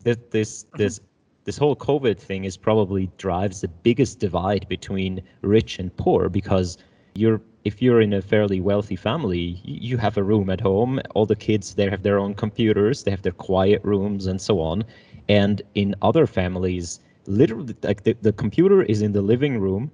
this 0.03 0.17
this 0.31 0.63
mm-hmm. 0.63 0.77
this 0.77 0.99
this 1.45 1.57
whole 1.57 1.75
covid 1.75 2.17
thing 2.19 2.45
is 2.45 2.55
probably 2.55 3.11
drives 3.17 3.59
the 3.59 3.67
biggest 3.67 4.19
divide 4.19 4.65
between 4.69 5.21
rich 5.41 5.77
and 5.77 5.95
poor 5.97 6.29
because 6.29 6.77
you're 7.15 7.41
if 7.65 7.81
you're 7.81 8.01
in 8.01 8.13
a 8.13 8.21
fairly 8.21 8.61
wealthy 8.61 8.95
family 8.95 9.61
you 9.63 9.97
have 9.97 10.17
a 10.17 10.23
room 10.23 10.49
at 10.49 10.61
home. 10.61 11.01
All 11.15 11.25
the 11.25 11.35
kids 11.35 11.75
they 11.75 11.89
have 11.89 12.03
their 12.03 12.19
own 12.19 12.35
computers 12.35 13.03
they 13.03 13.11
have 13.11 13.23
their 13.23 13.39
quiet 13.49 13.81
rooms 13.83 14.27
and 14.27 14.39
so 14.39 14.59
on. 14.59 14.83
And 15.27 15.61
in 15.73 15.95
other 16.01 16.27
families 16.27 16.99
literally 17.25 17.75
like 17.83 18.03
the, 18.03 18.15
the 18.21 18.33
computer 18.33 18.83
is 18.83 19.01
in 19.01 19.11
the 19.11 19.21
living 19.21 19.59
room 19.59 19.91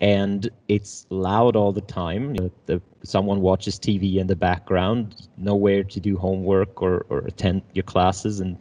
and 0.00 0.50
it's 0.68 1.06
loud 1.10 1.54
all 1.54 1.72
the 1.72 1.80
time. 1.80 2.34
You 2.34 2.42
know, 2.42 2.50
the, 2.66 2.82
someone 3.04 3.40
watches 3.40 3.78
TV 3.78 4.16
in 4.16 4.26
the 4.26 4.36
background, 4.36 5.28
nowhere 5.36 5.84
to 5.84 6.00
do 6.00 6.16
homework 6.16 6.82
or, 6.82 7.06
or 7.08 7.18
attend 7.20 7.62
your 7.72 7.84
classes. 7.84 8.40
And 8.40 8.58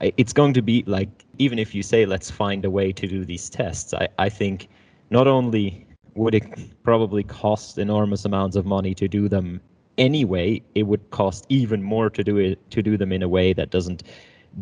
it's 0.00 0.32
going 0.32 0.54
to 0.54 0.62
be 0.62 0.84
like, 0.86 1.26
even 1.38 1.58
if 1.58 1.74
you 1.74 1.82
say, 1.82 2.06
let's 2.06 2.30
find 2.30 2.64
a 2.64 2.70
way 2.70 2.92
to 2.92 3.06
do 3.06 3.24
these 3.24 3.50
tests, 3.50 3.92
I, 3.92 4.08
I 4.18 4.28
think 4.28 4.68
not 5.10 5.26
only 5.26 5.86
would 6.14 6.34
it 6.34 6.82
probably 6.82 7.22
cost 7.22 7.78
enormous 7.78 8.24
amounts 8.24 8.56
of 8.56 8.64
money 8.64 8.94
to 8.94 9.06
do 9.06 9.28
them 9.28 9.60
anyway, 9.98 10.62
it 10.74 10.84
would 10.84 11.10
cost 11.10 11.44
even 11.48 11.82
more 11.82 12.08
to 12.10 12.24
do 12.24 12.38
it 12.38 12.70
to 12.70 12.82
do 12.82 12.96
them 12.96 13.12
in 13.12 13.22
a 13.22 13.28
way 13.28 13.52
that 13.52 13.70
doesn't 13.70 14.02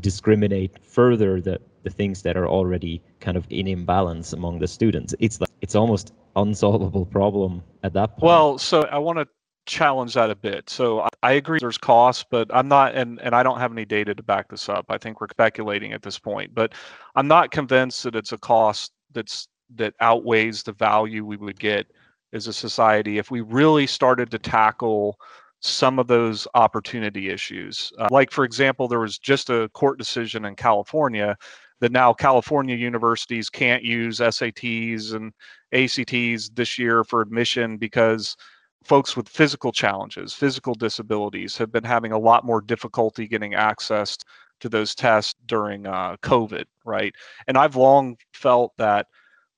discriminate 0.01 0.85
further 0.85 1.41
the 1.41 1.61
the 1.83 1.91
things 1.91 2.23
that 2.23 2.37
are 2.37 2.49
already 2.49 3.01
kind 3.21 3.37
of 3.37 3.47
in 3.49 3.69
imbalance 3.69 4.33
among 4.33 4.59
the 4.59 4.67
students. 4.67 5.15
It's 5.21 5.41
like 5.41 5.51
it's 5.61 5.77
almost 5.77 6.13
unsolvable 6.35 7.07
problem 7.07 7.63
at 7.85 7.93
that 7.93 8.17
point. 8.17 8.25
Well, 8.25 8.59
so 8.59 8.83
I 8.83 8.99
want 8.99 9.19
to 9.19 9.29
challenge 9.67 10.15
that 10.15 10.31
a 10.31 10.35
bit. 10.35 10.69
So 10.69 11.07
I 11.23 11.33
agree 11.33 11.59
there's 11.61 11.79
costs, 11.79 12.25
but 12.29 12.49
I'm 12.53 12.69
not 12.69 12.95
and 12.95 13.21
and 13.21 13.35
I 13.35 13.43
don't 13.43 13.59
have 13.59 13.73
any 13.73 13.85
data 13.85 14.15
to 14.15 14.23
back 14.23 14.49
this 14.49 14.69
up. 14.69 14.87
I 14.89 14.99
think 14.99 15.21
we're 15.21 15.29
speculating 15.31 15.93
at 15.93 16.03
this 16.03 16.19
point, 16.19 16.55
but 16.55 16.75
I'm 17.15 17.29
not 17.29 17.51
convinced 17.51 18.03
that 18.05 18.17
it's 18.17 18.33
a 18.33 18.39
cost 18.39 18.93
that's 19.13 19.49
that 19.77 19.95
outweighs 20.01 20.63
the 20.63 20.73
value 20.73 21.25
we 21.25 21.37
would 21.37 21.59
get 21.59 21.87
as 22.33 22.47
a 22.47 22.53
society 22.53 23.19
if 23.19 23.31
we 23.31 23.41
really 23.41 23.87
started 23.87 24.31
to 24.31 24.39
tackle 24.39 25.19
some 25.61 25.99
of 25.99 26.07
those 26.07 26.47
opportunity 26.55 27.31
issues. 27.31 27.93
Uh, 27.99 28.09
like, 28.11 28.31
for 28.31 28.45
example, 28.45 28.89
there 28.89 29.01
was 29.01 29.19
just 29.19 29.51
a 29.51 29.69
court 29.71 29.99
decision 29.99 30.45
in 30.45 30.55
California 30.55 31.37
that 31.81 31.93
now 31.93 32.13
California 32.13 32.77
universities 32.77 33.51
can't 33.51 33.83
use 33.83 34.19
SATs 34.19 35.15
and 35.15 35.33
ACTs 35.73 36.51
this 36.51 36.79
year 36.79 37.05
for 37.05 37.21
admission 37.21 37.77
because 37.77 38.37
folks 38.85 39.17
with 39.17 39.29
physical 39.29 39.73
challenges, 39.73 40.33
physical 40.33 40.75
disabilities, 40.75 41.57
have 41.57 41.73
been 41.73 41.85
having 41.85 42.13
a 42.13 42.19
lot 42.19 42.45
more 42.45 42.61
difficulty 42.61 43.27
getting 43.27 43.55
access 43.55 44.17
to 44.61 44.69
those 44.69 44.95
tests 44.95 45.35
during 45.47 45.87
uh, 45.87 46.17
COVID, 46.23 46.65
right? 46.85 47.15
And 47.47 47.59
I've 47.59 47.77
long 47.77 48.17
felt 48.33 48.73
that 48.79 49.07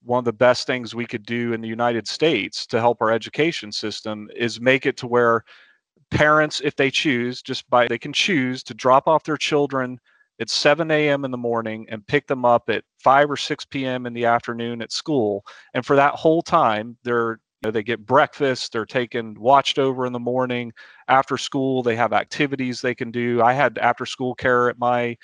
one 0.02 0.18
of 0.18 0.24
the 0.24 0.32
best 0.32 0.66
things 0.66 0.94
we 0.94 1.06
could 1.06 1.26
do 1.26 1.52
in 1.52 1.60
the 1.60 1.68
United 1.68 2.08
States 2.08 2.66
to 2.66 2.80
help 2.80 2.98
our 3.00 3.10
education 3.10 3.70
system 3.70 4.28
is 4.34 4.60
make 4.60 4.86
it 4.86 4.96
to 4.96 5.06
where 5.06 5.44
parents, 6.10 6.60
if 6.62 6.76
they 6.76 6.90
choose, 6.90 7.42
just 7.42 7.68
by 7.70 7.88
they 7.88 7.98
can 7.98 8.12
choose 8.12 8.62
to 8.64 8.74
drop 8.74 9.06
off 9.08 9.24
their 9.24 9.36
children 9.36 9.98
at 10.40 10.50
7 10.50 10.90
a.m. 10.90 11.24
in 11.24 11.30
the 11.30 11.36
morning 11.36 11.86
and 11.88 12.06
pick 12.06 12.26
them 12.26 12.44
up 12.44 12.68
at 12.68 12.84
5 13.00 13.30
or 13.30 13.36
6 13.36 13.64
p.m. 13.66 14.06
in 14.06 14.12
the 14.12 14.24
afternoon 14.24 14.82
at 14.82 14.92
school. 14.92 15.44
And 15.74 15.84
for 15.84 15.96
that 15.96 16.14
whole 16.14 16.42
time, 16.42 16.96
they're 17.04 17.40
you 17.62 17.68
know, 17.68 17.70
they 17.72 17.82
get 17.82 18.06
breakfast, 18.06 18.72
they're 18.72 18.86
taken 18.86 19.34
watched 19.38 19.80
over 19.80 20.06
in 20.06 20.12
the 20.12 20.20
morning. 20.20 20.72
After 21.08 21.36
school, 21.36 21.82
they 21.82 21.96
have 21.96 22.12
activities 22.12 22.80
they 22.80 22.94
can 22.94 23.10
do. 23.10 23.42
I 23.42 23.52
had 23.52 23.78
after 23.78 24.06
school 24.06 24.36
care 24.36 24.70
at 24.70 24.78
my 24.78 25.16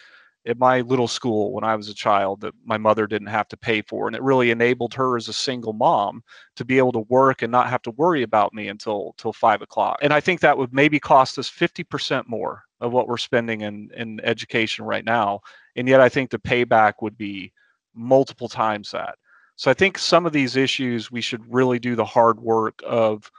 at 0.46 0.58
my 0.58 0.82
little 0.82 1.08
school 1.08 1.52
when 1.52 1.64
I 1.64 1.74
was 1.74 1.88
a 1.88 1.94
child 1.94 2.40
that 2.42 2.54
my 2.64 2.76
mother 2.76 3.06
didn't 3.06 3.28
have 3.28 3.48
to 3.48 3.56
pay 3.56 3.80
for. 3.80 4.06
And 4.06 4.14
it 4.14 4.22
really 4.22 4.50
enabled 4.50 4.92
her 4.94 5.16
as 5.16 5.28
a 5.28 5.32
single 5.32 5.72
mom 5.72 6.22
to 6.56 6.64
be 6.64 6.78
able 6.78 6.92
to 6.92 7.06
work 7.08 7.42
and 7.42 7.50
not 7.50 7.70
have 7.70 7.82
to 7.82 7.90
worry 7.92 8.22
about 8.22 8.52
me 8.52 8.68
until 8.68 9.14
till 9.16 9.32
five 9.32 9.62
o'clock. 9.62 9.98
And 10.02 10.12
I 10.12 10.20
think 10.20 10.40
that 10.40 10.58
would 10.58 10.72
maybe 10.72 11.00
cost 11.00 11.38
us 11.38 11.50
50% 11.50 12.28
more 12.28 12.62
of 12.80 12.92
what 12.92 13.08
we're 13.08 13.16
spending 13.16 13.62
in, 13.62 13.90
in 13.96 14.20
education 14.22 14.84
right 14.84 15.04
now. 15.04 15.40
And 15.76 15.88
yet 15.88 16.00
I 16.00 16.10
think 16.10 16.30
the 16.30 16.38
payback 16.38 16.94
would 17.00 17.16
be 17.16 17.52
multiple 17.94 18.48
times 18.48 18.90
that. 18.90 19.16
So 19.56 19.70
I 19.70 19.74
think 19.74 19.98
some 19.98 20.26
of 20.26 20.32
these 20.32 20.56
issues 20.56 21.10
we 21.10 21.20
should 21.20 21.42
really 21.52 21.78
do 21.78 21.94
the 21.94 22.04
hard 22.04 22.40
work 22.40 22.82
of 22.84 23.30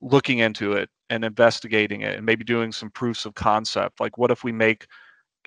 looking 0.00 0.38
into 0.38 0.72
it 0.72 0.88
and 1.10 1.24
investigating 1.24 2.02
it 2.02 2.16
and 2.16 2.26
maybe 2.26 2.44
doing 2.44 2.72
some 2.72 2.90
proofs 2.90 3.26
of 3.26 3.34
concept. 3.34 4.00
Like 4.00 4.18
what 4.18 4.30
if 4.30 4.44
we 4.44 4.52
make 4.52 4.86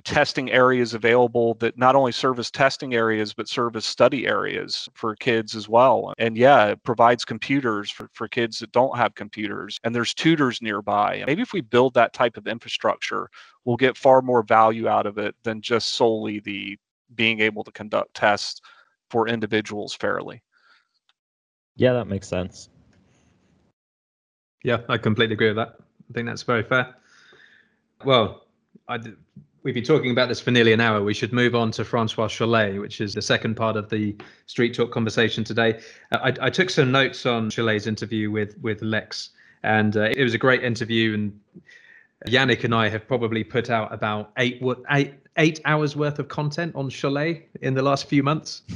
testing 0.04 0.52
areas 0.52 0.94
available 0.94 1.54
that 1.56 1.78
not 1.78 1.96
only 1.96 2.12
serve 2.12 2.40
as 2.40 2.52
testing 2.52 2.94
areas 2.94 3.34
but 3.34 3.48
serve 3.48 3.76
as 3.76 3.86
study 3.86 4.28
areas 4.28 4.90
for 4.94 5.16
kids 5.16 5.56
as 5.56 5.70
well. 5.70 6.14
And 6.18 6.38
yeah 6.38 6.66
it 6.68 6.84
provides 6.84 7.26
computers 7.26 7.90
for, 7.90 8.10
for 8.14 8.28
kids 8.28 8.60
that 8.60 8.72
don't 8.72 8.98
have 8.98 9.16
computers 9.16 9.80
and 9.84 9.94
there's 9.96 10.14
tutors 10.14 10.62
nearby. 10.62 11.24
Maybe 11.26 11.42
if 11.42 11.54
we 11.54 11.62
build 11.62 11.94
that 11.94 12.14
type 12.14 12.38
of 12.38 12.48
infrastructure 12.48 13.30
we'll 13.66 13.78
get 13.78 13.98
far 13.98 14.22
more 14.22 14.44
value 14.44 14.88
out 14.88 15.06
of 15.06 15.18
it 15.18 15.36
than 15.44 15.62
just 15.62 15.96
solely 15.96 16.40
the 16.40 16.78
being 17.16 17.42
able 17.42 17.64
to 17.64 17.72
conduct 17.72 18.14
tests 18.14 18.62
for 19.10 19.28
individuals 19.28 19.94
fairly. 19.94 20.42
Yeah 21.76 21.94
that 21.94 22.06
makes 22.06 22.28
sense. 22.28 22.70
Yeah 24.64 24.78
i 24.90 24.98
completely 24.98 25.34
agree 25.34 25.48
with 25.48 25.58
that. 25.58 25.76
I 25.80 26.14
think 26.14 26.28
that's 26.28 26.44
very 26.44 26.64
fair. 26.64 26.96
Well 28.04 28.44
I, 28.88 28.98
we've 29.64 29.74
been 29.74 29.84
talking 29.84 30.12
about 30.12 30.30
this 30.30 30.40
for 30.40 30.52
nearly 30.52 30.74
an 30.74 30.82
hour. 30.82 31.02
We 31.04 31.14
should 31.14 31.34
move 31.34 31.56
on 31.56 31.72
to 31.72 31.86
Francois 31.86 32.28
Chollet, 32.28 32.80
which 32.80 33.02
is 33.02 33.14
the 33.14 33.22
second 33.22 33.56
part 33.56 33.78
of 33.78 33.90
the 33.90 34.16
Street 34.48 34.74
Talk 34.74 34.92
conversation 34.92 35.44
today. 35.44 35.80
Uh, 36.12 36.18
I, 36.24 36.48
I, 36.48 36.50
took 36.50 36.70
some 36.70 36.92
notes 36.92 37.26
on 37.26 37.50
Chollet's 37.50 37.88
interview 37.88 38.32
with 38.32 38.58
with 38.60 38.82
Lex, 38.82 39.30
and 39.64 39.96
uh, 39.98 40.10
it 40.16 40.24
was 40.24 40.34
a 40.34 40.38
great 40.38 40.64
interview. 40.64 41.14
And 41.14 41.40
Yannic 42.28 42.64
and 42.64 42.74
I 42.74 42.90
have 42.90 43.08
probably 43.08 43.44
put 43.44 43.70
out 43.70 43.94
about 43.94 44.32
eight 44.38 44.62
eight 44.92 45.14
eight 45.38 45.62
hours 45.66 45.96
worth 45.96 46.20
of 46.20 46.28
content 46.28 46.76
on 46.76 46.90
Chollet 46.90 47.44
in 47.62 47.74
the 47.74 47.82
last 47.82 48.06
few 48.08 48.24
months. 48.24 48.64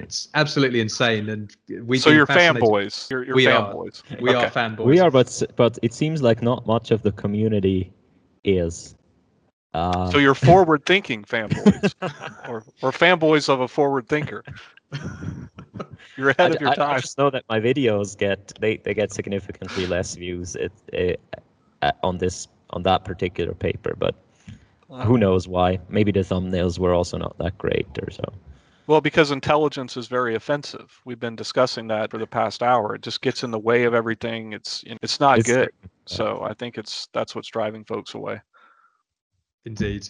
It's 0.00 0.28
absolutely 0.34 0.80
insane, 0.80 1.28
and 1.28 1.54
we. 1.84 1.98
So 1.98 2.08
you're 2.08 2.26
fanboys. 2.26 3.10
You're, 3.10 3.24
you're 3.26 3.36
we 3.36 3.44
fanboys. 3.44 4.02
Are. 4.10 4.22
We 4.22 4.30
okay. 4.30 4.46
are 4.46 4.50
fanboys. 4.50 4.86
We 4.86 5.00
are, 5.00 5.10
but 5.10 5.42
but 5.56 5.78
it 5.82 5.92
seems 5.92 6.22
like 6.22 6.40
not 6.40 6.66
much 6.66 6.90
of 6.90 7.02
the 7.02 7.12
community 7.12 7.92
is. 8.42 8.94
Uh, 9.74 10.10
so 10.10 10.18
you're 10.18 10.34
forward 10.50 10.84
thinking 10.86 11.24
fanboys, 11.24 11.94
or 12.48 12.64
or 12.82 12.90
fanboys 12.90 13.48
of 13.48 13.60
a 13.60 13.68
forward 13.68 14.08
thinker. 14.08 14.42
You're 16.16 16.30
ahead 16.30 16.52
I, 16.52 16.54
of 16.54 16.60
your 16.60 16.70
I, 16.70 16.74
time. 16.74 16.96
I 16.96 17.00
just 17.00 17.18
know 17.18 17.30
that 17.30 17.44
my 17.48 17.60
videos 17.60 18.16
get 18.16 18.52
they, 18.60 18.78
they 18.78 18.94
get 18.94 19.12
significantly 19.12 19.86
less 19.86 20.14
views 20.14 20.56
it, 20.56 20.72
it, 20.88 21.20
uh, 21.82 21.92
on 22.02 22.18
this 22.18 22.48
on 22.70 22.82
that 22.82 23.04
particular 23.04 23.54
paper, 23.54 23.94
but 23.96 24.14
uh, 24.90 25.04
who 25.04 25.18
knows 25.18 25.46
why? 25.46 25.78
Maybe 25.88 26.12
the 26.12 26.20
thumbnails 26.20 26.78
were 26.78 26.94
also 26.94 27.18
not 27.18 27.36
that 27.38 27.56
great 27.58 27.86
or 28.02 28.10
so. 28.10 28.24
Well, 28.86 29.02
because 29.02 29.30
intelligence 29.30 29.98
is 29.98 30.06
very 30.06 30.34
offensive. 30.34 30.98
We've 31.04 31.20
been 31.20 31.36
discussing 31.36 31.88
that 31.88 32.10
for 32.10 32.16
the 32.16 32.26
past 32.26 32.62
hour. 32.62 32.94
It 32.94 33.02
just 33.02 33.20
gets 33.20 33.44
in 33.44 33.50
the 33.50 33.58
way 33.58 33.84
of 33.84 33.92
everything. 33.92 34.54
It's 34.54 34.82
it's 34.86 35.20
not 35.20 35.38
it's 35.38 35.48
good. 35.48 35.68
So 36.06 36.40
I 36.42 36.54
think 36.54 36.78
it's 36.78 37.08
that's 37.12 37.34
what's 37.34 37.48
driving 37.48 37.84
folks 37.84 38.14
away. 38.14 38.40
Indeed. 39.64 40.08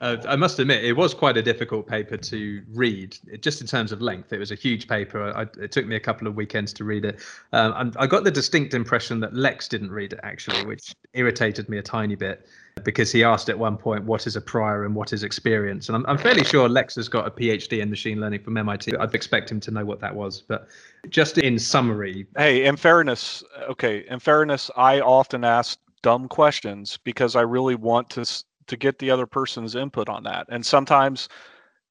Uh, 0.00 0.16
I 0.28 0.36
must 0.36 0.58
admit, 0.58 0.84
it 0.84 0.92
was 0.92 1.12
quite 1.12 1.36
a 1.36 1.42
difficult 1.42 1.86
paper 1.86 2.16
to 2.16 2.62
read, 2.72 3.16
just 3.40 3.60
in 3.60 3.66
terms 3.66 3.90
of 3.90 4.00
length. 4.00 4.32
It 4.32 4.38
was 4.38 4.52
a 4.52 4.54
huge 4.54 4.86
paper. 4.86 5.32
I, 5.36 5.42
it 5.60 5.72
took 5.72 5.86
me 5.86 5.96
a 5.96 6.00
couple 6.00 6.28
of 6.28 6.36
weekends 6.36 6.72
to 6.74 6.84
read 6.84 7.04
it. 7.04 7.20
Um, 7.52 7.92
I 7.96 8.06
got 8.06 8.22
the 8.22 8.30
distinct 8.30 8.74
impression 8.74 9.18
that 9.20 9.34
Lex 9.34 9.66
didn't 9.66 9.90
read 9.90 10.12
it, 10.12 10.20
actually, 10.22 10.64
which 10.66 10.94
irritated 11.14 11.68
me 11.68 11.78
a 11.78 11.82
tiny 11.82 12.14
bit 12.14 12.46
because 12.84 13.10
he 13.10 13.24
asked 13.24 13.48
at 13.48 13.58
one 13.58 13.76
point, 13.76 14.04
What 14.04 14.28
is 14.28 14.36
a 14.36 14.40
prior 14.40 14.84
and 14.84 14.94
what 14.94 15.12
is 15.12 15.24
experience? 15.24 15.88
And 15.88 15.96
I'm, 15.96 16.06
I'm 16.06 16.18
fairly 16.18 16.44
sure 16.44 16.68
Lex 16.68 16.94
has 16.94 17.08
got 17.08 17.26
a 17.26 17.30
PhD 17.30 17.80
in 17.80 17.90
machine 17.90 18.20
learning 18.20 18.44
from 18.44 18.56
MIT. 18.56 18.96
I'd 18.96 19.14
expect 19.14 19.50
him 19.50 19.58
to 19.60 19.72
know 19.72 19.84
what 19.84 20.00
that 20.00 20.14
was. 20.14 20.42
But 20.42 20.68
just 21.08 21.38
in 21.38 21.58
summary. 21.58 22.26
Hey, 22.36 22.66
in 22.66 22.76
fairness, 22.76 23.42
okay, 23.68 24.04
in 24.08 24.20
fairness, 24.20 24.70
I 24.76 25.00
often 25.00 25.42
ask 25.42 25.78
dumb 26.02 26.28
questions 26.28 26.98
because 27.02 27.34
I 27.34 27.40
really 27.40 27.74
want 27.74 28.10
to 28.10 28.24
to 28.68 28.76
get 28.76 28.98
the 28.98 29.10
other 29.10 29.26
person's 29.26 29.74
input 29.74 30.08
on 30.08 30.22
that. 30.24 30.46
And 30.48 30.64
sometimes 30.64 31.28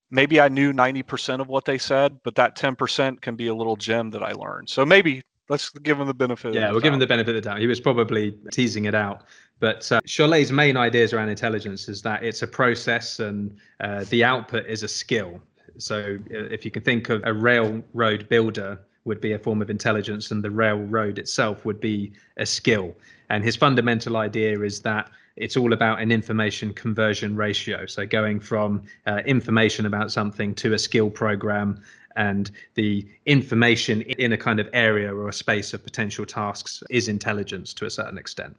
maybe 0.10 0.40
I 0.40 0.48
knew 0.48 0.72
90% 0.72 1.42
of 1.42 1.48
what 1.48 1.66
they 1.66 1.78
said, 1.78 2.18
but 2.24 2.36
that 2.36 2.56
10% 2.56 3.22
can 3.22 3.36
be 3.36 3.48
a 3.48 3.56
little 3.56 3.76
gem 3.76 4.10
that 4.12 4.24
I 4.24 4.32
learned. 4.32 4.70
So 4.70 4.86
maybe 4.86 5.22
let's 5.50 5.70
give 5.70 6.00
him 6.00 6.08
the 6.08 6.14
benefit. 6.14 6.54
Yeah, 6.54 6.72
we'll 6.72 6.80
give 6.80 6.94
him 6.94 7.00
the 7.00 7.08
benefit 7.08 7.36
of 7.36 7.44
the 7.44 7.50
doubt. 7.50 7.60
He 7.60 7.68
was 7.68 7.80
probably 7.80 8.38
teasing 8.52 8.86
it 8.86 8.96
out. 8.96 9.24
But 9.60 9.92
uh, 9.92 10.02
Chollet's 10.06 10.52
main 10.52 10.78
ideas 10.78 11.14
around 11.14 11.30
intelligence 11.30 11.90
is 11.90 12.02
that 12.04 12.24
it's 12.24 12.42
a 12.44 12.48
process 12.48 13.20
and 13.20 13.58
uh, 13.80 14.06
the 14.10 14.24
output 14.24 14.66
is 14.68 14.84
a 14.84 14.88
skill. 14.88 15.42
So 15.78 16.18
uh, 16.32 16.38
if 16.52 16.64
you 16.64 16.72
can 16.72 16.84
think 16.84 17.10
of 17.10 17.22
a 17.26 17.34
railroad 17.34 18.30
builder 18.30 18.80
would 19.06 19.22
be 19.22 19.34
a 19.34 19.40
form 19.40 19.62
of 19.62 19.70
intelligence 19.70 20.32
and 20.32 20.44
the 20.44 20.52
railroad 20.52 21.18
itself 21.18 21.66
would 21.66 21.80
be 21.80 22.12
a 22.38 22.46
skill. 22.46 22.96
And 23.30 23.44
his 23.44 23.56
fundamental 23.56 24.18
idea 24.18 24.60
is 24.62 24.82
that 24.82 25.10
it's 25.38 25.56
all 25.56 25.74
about 25.74 26.02
an 26.02 26.12
information 26.12 26.74
conversion 26.74 27.36
ratio. 27.36 27.86
So 27.86 28.06
going 28.06 28.40
from 28.40 28.84
uh, 29.06 29.22
information 29.26 29.86
about 29.86 30.12
something 30.12 30.56
to 30.56 30.74
a 30.74 30.80
skill 30.80 31.10
program 31.10 31.82
and 32.16 32.50
the 32.74 33.08
information 33.28 34.02
in 34.02 34.34
a 34.34 34.38
kind 34.38 34.60
of 34.60 34.68
area 34.74 35.14
or 35.14 35.30
a 35.30 35.34
space 35.34 35.74
of 35.74 35.84
potential 35.84 36.26
tasks 36.26 36.84
is 36.90 37.08
intelligence 37.08 37.74
to 37.76 37.86
a 37.86 37.90
certain 37.90 38.18
extent. 38.18 38.58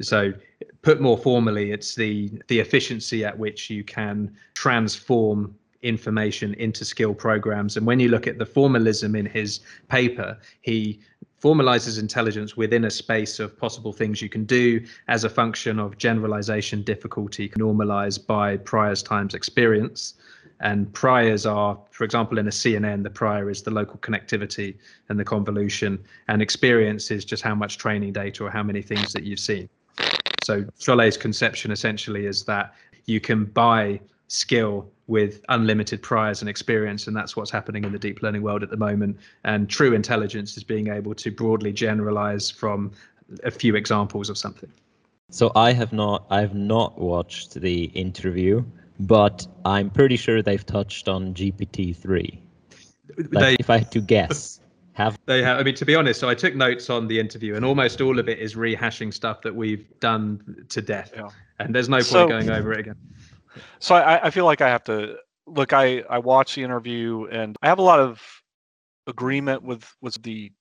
So 0.00 0.32
put 0.82 1.00
more 1.00 1.18
formally, 1.18 1.72
it's 1.72 1.94
the 1.94 2.30
the 2.46 2.60
efficiency 2.60 3.24
at 3.24 3.38
which 3.38 3.68
you 3.68 3.84
can 3.84 4.34
transform 4.54 5.54
information 5.82 6.54
into 6.54 6.84
skill 6.84 7.14
programs. 7.14 7.76
And 7.76 7.86
when 7.86 8.00
you 8.00 8.08
look 8.08 8.26
at 8.26 8.38
the 8.38 8.46
formalism 8.46 9.16
in 9.16 9.26
his 9.26 9.60
paper, 9.88 10.38
he 10.60 11.00
formalizes 11.40 11.98
intelligence 11.98 12.56
within 12.56 12.84
a 12.84 12.90
space 12.90 13.40
of 13.40 13.56
possible 13.56 13.92
things 13.92 14.20
you 14.20 14.28
can 14.28 14.44
do 14.44 14.84
as 15.08 15.24
a 15.24 15.28
function 15.30 15.78
of 15.78 15.96
generalization 15.96 16.82
difficulty 16.82 17.50
normalized 17.56 18.26
by 18.26 18.56
priors 18.58 19.02
times 19.02 19.34
experience. 19.34 20.14
And 20.60 20.92
priors 20.92 21.46
are, 21.46 21.78
for 21.90 22.04
example, 22.04 22.38
in 22.38 22.46
a 22.46 22.50
CNN, 22.50 23.02
the 23.02 23.10
prior 23.10 23.48
is 23.48 23.62
the 23.62 23.70
local 23.70 23.98
connectivity 24.00 24.76
and 25.08 25.18
the 25.18 25.24
convolution, 25.24 25.98
and 26.28 26.42
experience 26.42 27.10
is 27.10 27.24
just 27.24 27.42
how 27.42 27.54
much 27.54 27.78
training 27.78 28.12
data 28.12 28.44
or 28.44 28.50
how 28.50 28.62
many 28.62 28.82
things 28.82 29.14
that 29.14 29.24
you've 29.24 29.40
seen. 29.40 29.70
So 30.42 30.64
Chollet's 30.78 31.16
conception 31.16 31.70
essentially 31.70 32.26
is 32.26 32.44
that 32.44 32.74
you 33.06 33.20
can 33.20 33.46
buy 33.46 34.00
skill 34.30 34.88
with 35.08 35.44
unlimited 35.48 36.00
priors 36.00 36.40
and 36.40 36.48
experience 36.48 37.08
and 37.08 37.16
that's 37.16 37.36
what's 37.36 37.50
happening 37.50 37.82
in 37.82 37.90
the 37.90 37.98
deep 37.98 38.22
learning 38.22 38.42
world 38.42 38.62
at 38.62 38.70
the 38.70 38.76
moment. 38.76 39.18
And 39.42 39.68
true 39.68 39.92
intelligence 39.92 40.56
is 40.56 40.62
being 40.62 40.86
able 40.86 41.14
to 41.16 41.32
broadly 41.32 41.72
generalize 41.72 42.48
from 42.48 42.92
a 43.42 43.50
few 43.50 43.74
examples 43.74 44.30
of 44.30 44.38
something. 44.38 44.70
So 45.30 45.52
i 45.54 45.72
have 45.72 45.92
not 45.92 46.26
i 46.30 46.40
have 46.40 46.54
not 46.54 46.98
watched 46.98 47.54
the 47.54 47.84
interview 47.84 48.64
but 48.98 49.46
i'm 49.64 49.88
pretty 49.88 50.16
sure 50.16 50.42
they've 50.42 50.66
touched 50.66 51.08
on 51.08 51.34
gpt-3 51.34 52.38
like, 53.16 53.30
they, 53.30 53.56
if 53.60 53.70
i 53.70 53.78
had 53.78 53.92
to 53.92 54.00
guess 54.00 54.60
have 54.92 55.16
they 55.26 55.40
have 55.40 55.58
i 55.58 55.62
mean 55.62 55.76
to 55.76 55.86
be 55.86 55.94
honest 55.94 56.18
so 56.18 56.28
i 56.28 56.34
took 56.34 56.56
notes 56.56 56.90
on 56.90 57.06
the 57.06 57.20
interview 57.20 57.54
and 57.54 57.64
almost 57.64 58.00
all 58.00 58.18
of 58.18 58.28
it 58.28 58.40
is 58.40 58.56
rehashing 58.56 59.14
stuff 59.14 59.40
that 59.42 59.54
we've 59.54 59.86
done 60.00 60.66
to 60.68 60.82
death. 60.82 61.12
Yeah. 61.14 61.28
and 61.60 61.72
there's 61.72 61.88
no 61.88 61.98
point 61.98 62.06
so, 62.06 62.26
going 62.26 62.50
over 62.50 62.72
it 62.72 62.80
again 62.80 62.96
so 63.78 63.94
I, 63.94 64.26
I 64.26 64.30
feel 64.30 64.44
like 64.44 64.60
I 64.60 64.68
have 64.68 64.84
to 64.84 65.16
look. 65.46 65.72
I 65.72 66.02
I 66.08 66.18
watched 66.18 66.54
the 66.54 66.62
interview 66.62 67.26
and 67.30 67.56
I 67.62 67.68
have 67.68 67.78
a 67.78 67.82
lot 67.82 68.00
of 68.00 68.22
agreement 69.06 69.62
with 69.62 69.92
with 70.00 70.22
the 70.22 70.52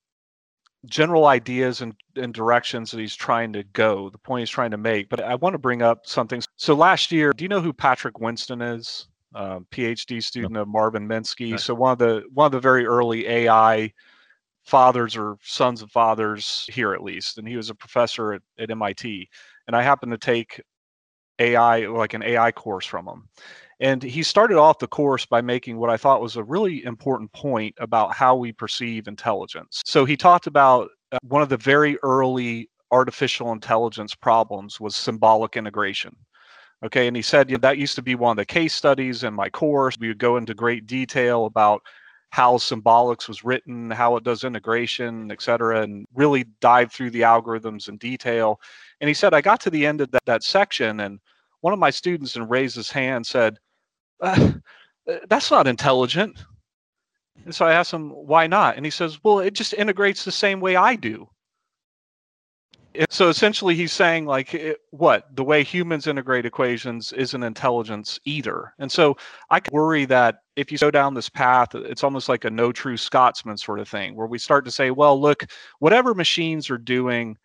general 0.86 1.26
ideas 1.26 1.82
and, 1.82 1.94
and 2.16 2.34
directions 2.34 2.92
that 2.92 3.00
he's 3.00 3.16
trying 3.16 3.52
to 3.54 3.64
go, 3.74 4.10
the 4.10 4.18
point 4.18 4.42
he's 4.42 4.50
trying 4.50 4.72
to 4.72 4.78
make. 4.78 5.10
But 5.10 5.22
I 5.22 5.36
want 5.36 5.54
to 5.54 5.60
bring 5.60 5.82
up 5.82 6.06
something. 6.06 6.42
So 6.56 6.74
last 6.74 7.12
year, 7.12 7.34
do 7.34 7.44
you 7.44 7.50
know 7.50 7.62
who 7.62 7.74
Patrick 7.74 8.20
Winston 8.20 8.62
is? 8.62 9.08
Um, 9.36 9.68
PhD 9.72 10.24
student 10.24 10.58
of 10.58 10.68
Marvin 10.68 11.08
Minsky. 11.08 11.52
Right. 11.52 11.60
So 11.60 11.76
one 11.76 11.92
of 11.92 12.00
the 12.00 12.24
one 12.34 12.48
of 12.48 12.52
the 12.52 12.60
very 12.60 12.86
early 12.86 13.28
AI 13.28 13.94
fathers 14.64 15.16
or 15.16 15.38
sons 15.44 15.82
of 15.82 15.92
fathers 15.92 16.68
here 16.72 16.94
at 16.94 17.04
least, 17.04 17.38
and 17.38 17.48
he 17.48 17.56
was 17.56 17.70
a 17.70 17.76
professor 17.76 18.34
at, 18.34 18.42
at 18.58 18.72
MIT. 18.72 19.30
And 19.68 19.76
I 19.76 19.84
happened 19.84 20.12
to 20.14 20.18
take 20.18 20.62
AI 21.40 21.88
like 21.88 22.14
an 22.14 22.24
AI 22.24 22.52
course 22.52 22.86
from 22.86 23.08
him. 23.08 23.28
And 23.80 24.04
he 24.04 24.24
started 24.24 24.58
off 24.58 24.80
the 24.80 24.88
course 24.88 25.26
by 25.26 25.42
making 25.42 25.78
what 25.78 25.90
I 25.90 25.96
thought 25.98 26.22
was 26.22 26.36
a 26.36 26.44
really 26.44 26.84
important 26.84 27.32
point 27.32 27.76
about 27.80 28.14
how 28.14 28.36
we 28.36 28.52
perceive 28.52 29.08
intelligence. 29.08 29.82
So 29.86 30.04
he 30.04 30.18
talked 30.18 30.48
about 30.48 30.90
uh, 31.14 31.18
one 31.24 31.42
of 31.42 31.50
the 31.50 31.58
very 31.58 31.98
early 32.04 32.70
artificial 32.92 33.52
intelligence 33.54 34.16
problems 34.16 34.80
was 34.80 34.96
symbolic 34.96 35.56
integration. 35.56 36.16
Okay, 36.84 37.08
and 37.08 37.16
he 37.16 37.22
said 37.22 37.50
that 37.50 37.78
used 37.78 37.96
to 37.96 38.02
be 38.02 38.16
one 38.16 38.32
of 38.32 38.38
the 38.38 38.46
case 38.46 38.74
studies 38.74 39.24
in 39.24 39.34
my 39.34 39.50
course. 39.50 39.98
We 40.00 40.08
would 40.08 40.18
go 40.18 40.38
into 40.38 40.54
great 40.54 40.88
detail 40.88 41.46
about 41.46 41.82
how 42.32 42.58
symbolics 42.58 43.28
was 43.28 43.44
written, 43.44 43.90
how 43.90 44.16
it 44.16 44.24
does 44.24 44.44
integration, 44.44 45.32
et 45.32 45.42
cetera, 45.42 45.82
and 45.82 46.06
really 46.14 46.46
dive 46.62 46.92
through 46.92 47.10
the 47.10 47.22
algorithms 47.22 47.90
in 47.90 47.98
detail. 47.98 48.60
And 49.02 49.08
he 49.08 49.14
said, 49.14 49.34
I 49.34 49.42
got 49.42 49.60
to 49.62 49.70
the 49.70 49.86
end 49.86 50.02
of 50.02 50.12
that, 50.12 50.26
that 50.26 50.44
section, 50.44 51.00
and 51.00 51.20
one 51.62 51.74
of 51.74 51.80
my 51.80 51.90
students 51.90 52.36
and 52.36 52.50
raised 52.50 52.76
his 52.76 52.92
hand 52.92 53.26
said, 53.26 53.58
uh, 54.22 54.52
that's 55.28 55.50
not 55.50 55.68
intelligent. 55.68 56.38
And 57.46 57.56
so 57.56 57.66
I 57.66 57.74
asked 57.74 57.94
him, 57.94 58.10
why 58.12 58.48
not? 58.48 58.76
And 58.76 58.86
he 58.86 58.92
says, 58.92 59.20
well, 59.24 59.40
it 59.40 59.54
just 59.54 59.74
integrates 59.74 60.24
the 60.24 60.32
same 60.32 60.60
way 60.60 60.76
I 60.76 60.96
do. 60.96 61.28
So 63.12 63.30
essentially, 63.30 63.76
he's 63.76 63.94
saying, 63.94 64.26
like, 64.26 64.54
it, 64.54 64.80
what? 64.90 65.36
The 65.36 65.44
way 65.44 65.64
humans 65.64 66.08
integrate 66.08 66.46
equations 66.46 67.12
isn't 67.14 67.44
intelligence 67.44 68.20
either. 68.26 68.74
And 68.80 68.92
so 68.92 69.16
I 69.52 69.62
worry 69.72 70.06
that 70.06 70.40
if 70.56 70.72
you 70.72 70.78
go 70.78 70.90
down 70.90 71.14
this 71.14 71.30
path, 71.30 71.76
it's 71.76 72.04
almost 72.04 72.30
like 72.30 72.46
a 72.46 72.50
no 72.50 72.72
true 72.72 72.98
Scotsman 72.98 73.58
sort 73.58 73.80
of 73.80 73.88
thing, 73.88 74.16
where 74.16 74.28
we 74.28 74.40
start 74.40 74.66
to 74.66 74.72
say, 74.72 74.90
well, 74.92 75.20
look, 75.20 75.46
whatever 75.80 76.14
machines 76.16 76.70
are 76.70 76.80
doing, 76.80 77.38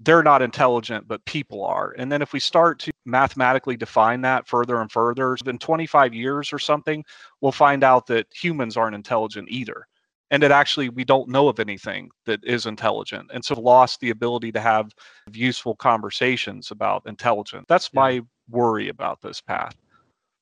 they're 0.00 0.22
not 0.22 0.42
intelligent, 0.42 1.06
but 1.06 1.24
people 1.24 1.64
are. 1.64 1.94
And 1.96 2.10
then 2.10 2.20
if 2.20 2.32
we 2.32 2.40
start 2.40 2.78
to 2.80 2.92
mathematically 3.04 3.76
define 3.76 4.20
that 4.22 4.48
further 4.48 4.80
and 4.80 4.90
further, 4.90 5.36
in 5.46 5.58
25 5.58 6.12
years 6.12 6.52
or 6.52 6.58
something, 6.58 7.04
we'll 7.40 7.52
find 7.52 7.84
out 7.84 8.06
that 8.08 8.26
humans 8.32 8.76
aren't 8.76 8.94
intelligent 8.96 9.48
either. 9.48 9.86
And 10.30 10.42
that 10.42 10.52
actually 10.52 10.90
we 10.90 11.04
don't 11.04 11.28
know 11.28 11.48
of 11.48 11.58
anything 11.58 12.10
that 12.26 12.44
is 12.44 12.66
intelligent. 12.66 13.30
And 13.32 13.44
so 13.44 13.58
lost 13.58 14.00
the 14.00 14.10
ability 14.10 14.52
to 14.52 14.60
have 14.60 14.92
useful 15.32 15.74
conversations 15.74 16.70
about 16.70 17.02
intelligence. 17.06 17.64
That's 17.68 17.94
my 17.94 18.20
worry 18.50 18.88
about 18.88 19.22
this 19.22 19.40
path. 19.40 19.74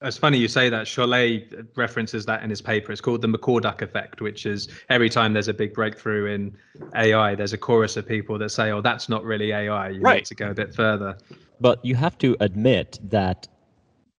It's 0.02 0.18
funny 0.18 0.36
you 0.36 0.48
say 0.48 0.68
that. 0.68 0.86
Chollet 0.86 1.58
uh, 1.58 1.62
references 1.74 2.26
that 2.26 2.42
in 2.42 2.50
his 2.50 2.60
paper. 2.60 2.92
It's 2.92 3.00
called 3.00 3.22
the 3.22 3.28
McCorduck 3.28 3.80
effect, 3.80 4.20
which 4.20 4.44
is 4.44 4.68
every 4.90 5.08
time 5.08 5.32
there's 5.32 5.48
a 5.48 5.54
big 5.54 5.72
breakthrough 5.72 6.26
in 6.26 6.56
AI, 6.94 7.34
there's 7.34 7.54
a 7.54 7.58
chorus 7.58 7.96
of 7.96 8.06
people 8.06 8.38
that 8.38 8.50
say, 8.50 8.72
"Oh, 8.72 8.82
that's 8.82 9.08
not 9.08 9.24
really 9.24 9.52
AI. 9.52 9.88
You 9.88 10.02
right. 10.02 10.16
need 10.16 10.26
to 10.26 10.34
go 10.34 10.50
a 10.50 10.54
bit 10.54 10.74
further." 10.74 11.16
But 11.60 11.82
you 11.82 11.94
have 11.94 12.18
to 12.18 12.36
admit 12.40 12.98
that 13.04 13.48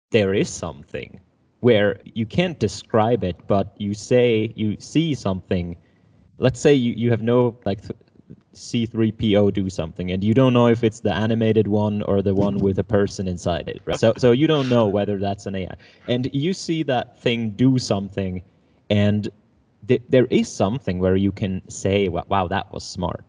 there 0.09 0.33
is 0.33 0.49
something 0.49 1.19
where 1.67 1.99
you 2.05 2.25
can't 2.25 2.57
describe 2.59 3.25
it, 3.25 3.35
but 3.47 3.65
you 3.77 3.93
say 3.93 4.53
you 4.55 4.77
see 4.79 5.13
something. 5.13 5.75
Let's 6.37 6.61
say 6.61 6.73
you, 6.73 6.93
you 6.93 7.09
have 7.11 7.21
no 7.21 7.57
like 7.65 7.81
C3PO 8.53 9.51
do 9.53 9.69
something, 9.69 10.11
and 10.11 10.23
you 10.23 10.33
don't 10.33 10.53
know 10.53 10.67
if 10.67 10.81
it's 10.85 11.01
the 11.01 11.13
animated 11.13 11.67
one 11.67 12.03
or 12.03 12.21
the 12.21 12.33
one 12.33 12.59
with 12.59 12.79
a 12.79 12.85
person 12.85 13.27
inside 13.27 13.67
it. 13.67 13.81
Right? 13.85 13.99
So, 13.99 14.13
so 14.17 14.31
you 14.31 14.47
don't 14.47 14.69
know 14.69 14.87
whether 14.87 15.17
that's 15.17 15.45
an 15.45 15.55
AI, 15.55 15.75
and 16.07 16.29
you 16.33 16.53
see 16.53 16.83
that 16.83 17.19
thing 17.19 17.49
do 17.51 17.77
something, 17.77 18.41
and 18.89 19.27
th- 19.89 20.03
there 20.07 20.27
is 20.29 20.47
something 20.47 20.99
where 20.99 21.17
you 21.17 21.33
can 21.33 21.61
say, 21.69 22.07
"Wow, 22.07 22.47
that 22.47 22.71
was 22.71 22.85
smart," 22.85 23.25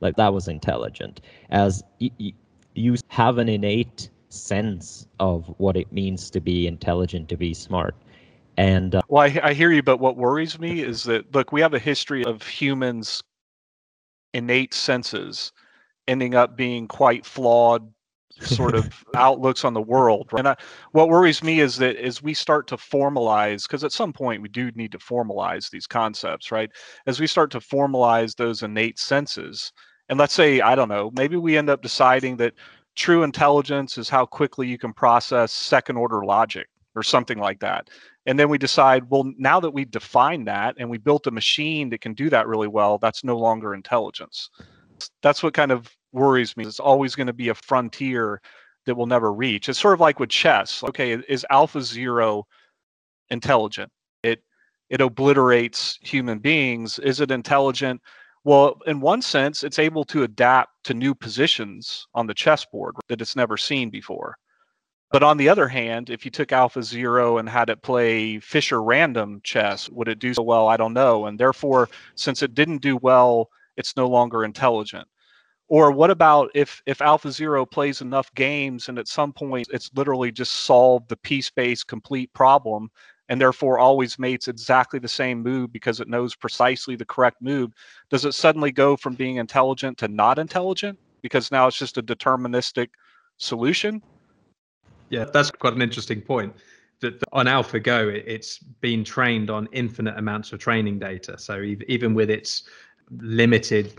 like 0.00 0.16
that 0.16 0.34
was 0.34 0.46
intelligent, 0.46 1.22
as 1.48 1.82
y- 2.02 2.10
y- 2.20 2.34
you 2.74 2.96
have 3.08 3.38
an 3.38 3.48
innate 3.48 4.10
sense 4.28 5.06
of 5.20 5.46
what 5.58 5.76
it 5.76 5.90
means 5.92 6.30
to 6.30 6.40
be 6.40 6.66
intelligent, 6.66 7.28
to 7.28 7.36
be 7.36 7.54
smart. 7.54 7.94
And 8.56 8.96
uh, 8.96 9.02
well, 9.08 9.22
I, 9.22 9.40
I 9.42 9.52
hear 9.54 9.72
you, 9.72 9.82
but 9.82 10.00
what 10.00 10.16
worries 10.16 10.58
me 10.58 10.80
is 10.80 11.04
that 11.04 11.34
look, 11.34 11.52
we 11.52 11.60
have 11.60 11.74
a 11.74 11.78
history 11.78 12.24
of 12.24 12.42
humans 12.42 13.22
innate 14.34 14.74
senses 14.74 15.52
ending 16.06 16.34
up 16.34 16.56
being 16.56 16.88
quite 16.88 17.24
flawed 17.24 17.90
sort 18.40 18.74
of 18.74 19.04
outlooks 19.14 19.64
on 19.64 19.74
the 19.74 19.80
world. 19.80 20.28
And 20.36 20.48
I, 20.48 20.56
what 20.92 21.08
worries 21.08 21.42
me 21.42 21.60
is 21.60 21.76
that 21.76 21.96
as 21.96 22.22
we 22.22 22.34
start 22.34 22.66
to 22.68 22.76
formalize, 22.76 23.64
because 23.64 23.84
at 23.84 23.92
some 23.92 24.12
point 24.12 24.42
we 24.42 24.48
do 24.48 24.70
need 24.72 24.92
to 24.92 24.98
formalize 24.98 25.70
these 25.70 25.86
concepts, 25.86 26.50
right? 26.50 26.70
As 27.06 27.20
we 27.20 27.26
start 27.26 27.50
to 27.52 27.60
formalize 27.60 28.36
those 28.36 28.62
innate 28.62 28.98
senses, 28.98 29.72
and 30.08 30.18
let's 30.18 30.34
say, 30.34 30.60
I 30.60 30.74
don't 30.74 30.88
know, 30.88 31.10
maybe 31.14 31.36
we 31.36 31.58
end 31.58 31.68
up 31.68 31.82
deciding 31.82 32.38
that 32.38 32.54
true 32.98 33.22
intelligence 33.22 33.96
is 33.96 34.08
how 34.08 34.26
quickly 34.26 34.66
you 34.66 34.76
can 34.76 34.92
process 34.92 35.52
second 35.52 35.96
order 35.96 36.24
logic 36.24 36.66
or 36.96 37.02
something 37.04 37.38
like 37.38 37.60
that. 37.60 37.88
And 38.26 38.38
then 38.38 38.48
we 38.48 38.58
decide, 38.58 39.08
well, 39.08 39.32
now 39.38 39.60
that 39.60 39.70
we've 39.70 39.90
defined 39.90 40.48
that 40.48 40.74
and 40.78 40.90
we 40.90 40.98
built 40.98 41.28
a 41.28 41.30
machine 41.30 41.90
that 41.90 42.00
can 42.00 42.12
do 42.12 42.28
that 42.28 42.48
really 42.48 42.66
well, 42.66 42.98
that's 42.98 43.22
no 43.22 43.38
longer 43.38 43.72
intelligence. 43.72 44.50
That's 45.22 45.44
what 45.44 45.54
kind 45.54 45.70
of 45.70 45.88
worries 46.12 46.56
me. 46.56 46.64
It's 46.64 46.80
always 46.80 47.14
going 47.14 47.28
to 47.28 47.32
be 47.32 47.50
a 47.50 47.54
frontier 47.54 48.40
that 48.84 48.96
we'll 48.96 49.06
never 49.06 49.32
reach. 49.32 49.68
It's 49.68 49.78
sort 49.78 49.94
of 49.94 50.00
like 50.00 50.18
with 50.18 50.30
chess. 50.30 50.82
Okay, 50.82 51.12
is 51.12 51.46
AlphaZero 51.52 52.42
intelligent? 53.30 53.92
It 54.24 54.42
it 54.90 55.00
obliterates 55.00 55.98
human 56.02 56.38
beings. 56.40 56.98
Is 56.98 57.20
it 57.20 57.30
intelligent? 57.30 58.00
Well, 58.48 58.78
in 58.86 59.00
one 59.00 59.20
sense, 59.20 59.62
it's 59.62 59.78
able 59.78 60.04
to 60.04 60.22
adapt 60.22 60.70
to 60.84 60.94
new 60.94 61.14
positions 61.14 62.06
on 62.14 62.26
the 62.26 62.32
chessboard 62.32 62.94
that 63.08 63.20
it's 63.20 63.36
never 63.36 63.58
seen 63.58 63.90
before. 63.90 64.38
But 65.10 65.22
on 65.22 65.36
the 65.36 65.50
other 65.50 65.68
hand, 65.68 66.08
if 66.08 66.24
you 66.24 66.30
took 66.30 66.48
AlphaZero 66.48 67.38
and 67.38 67.46
had 67.46 67.68
it 67.68 67.82
play 67.82 68.40
Fischer 68.40 68.82
random 68.82 69.42
chess, 69.44 69.90
would 69.90 70.08
it 70.08 70.18
do 70.18 70.32
so 70.32 70.42
well? 70.42 70.66
I 70.66 70.78
don't 70.78 70.94
know. 70.94 71.26
And 71.26 71.38
therefore, 71.38 71.90
since 72.14 72.42
it 72.42 72.54
didn't 72.54 72.78
do 72.80 72.96
well, 72.96 73.50
it's 73.76 73.98
no 73.98 74.08
longer 74.08 74.44
intelligent. 74.44 75.06
Or 75.68 75.92
what 75.92 76.10
about 76.10 76.50
if 76.54 76.80
if 76.86 77.00
AlphaZero 77.00 77.70
plays 77.70 78.00
enough 78.00 78.32
games 78.34 78.88
and 78.88 78.98
at 78.98 79.08
some 79.08 79.34
point 79.34 79.68
it's 79.70 79.90
literally 79.94 80.32
just 80.32 80.52
solved 80.64 81.10
the 81.10 81.18
piece 81.18 81.50
based 81.50 81.86
complete 81.86 82.32
problem 82.32 82.88
and 83.28 83.40
therefore 83.40 83.78
always 83.78 84.18
mates 84.18 84.48
exactly 84.48 84.98
the 84.98 85.08
same 85.08 85.42
move 85.42 85.72
because 85.72 86.00
it 86.00 86.08
knows 86.08 86.34
precisely 86.34 86.96
the 86.96 87.04
correct 87.04 87.42
move, 87.42 87.72
does 88.10 88.24
it 88.24 88.32
suddenly 88.32 88.72
go 88.72 88.96
from 88.96 89.14
being 89.14 89.36
intelligent 89.36 89.98
to 89.98 90.08
not 90.08 90.38
intelligent 90.38 90.98
because 91.22 91.50
now 91.50 91.66
it's 91.66 91.78
just 91.78 91.98
a 91.98 92.02
deterministic 92.02 92.88
solution? 93.36 94.02
Yeah, 95.10 95.24
that's 95.32 95.50
quite 95.50 95.74
an 95.74 95.82
interesting 95.82 96.20
point. 96.20 96.54
That 97.00 97.22
on 97.32 97.46
AlphaGo, 97.46 98.22
it's 98.26 98.58
been 98.58 99.04
trained 99.04 99.50
on 99.50 99.68
infinite 99.72 100.18
amounts 100.18 100.52
of 100.52 100.58
training 100.58 100.98
data. 100.98 101.38
So 101.38 101.62
even 101.86 102.12
with 102.14 102.28
its 102.30 102.64
limited 103.20 103.94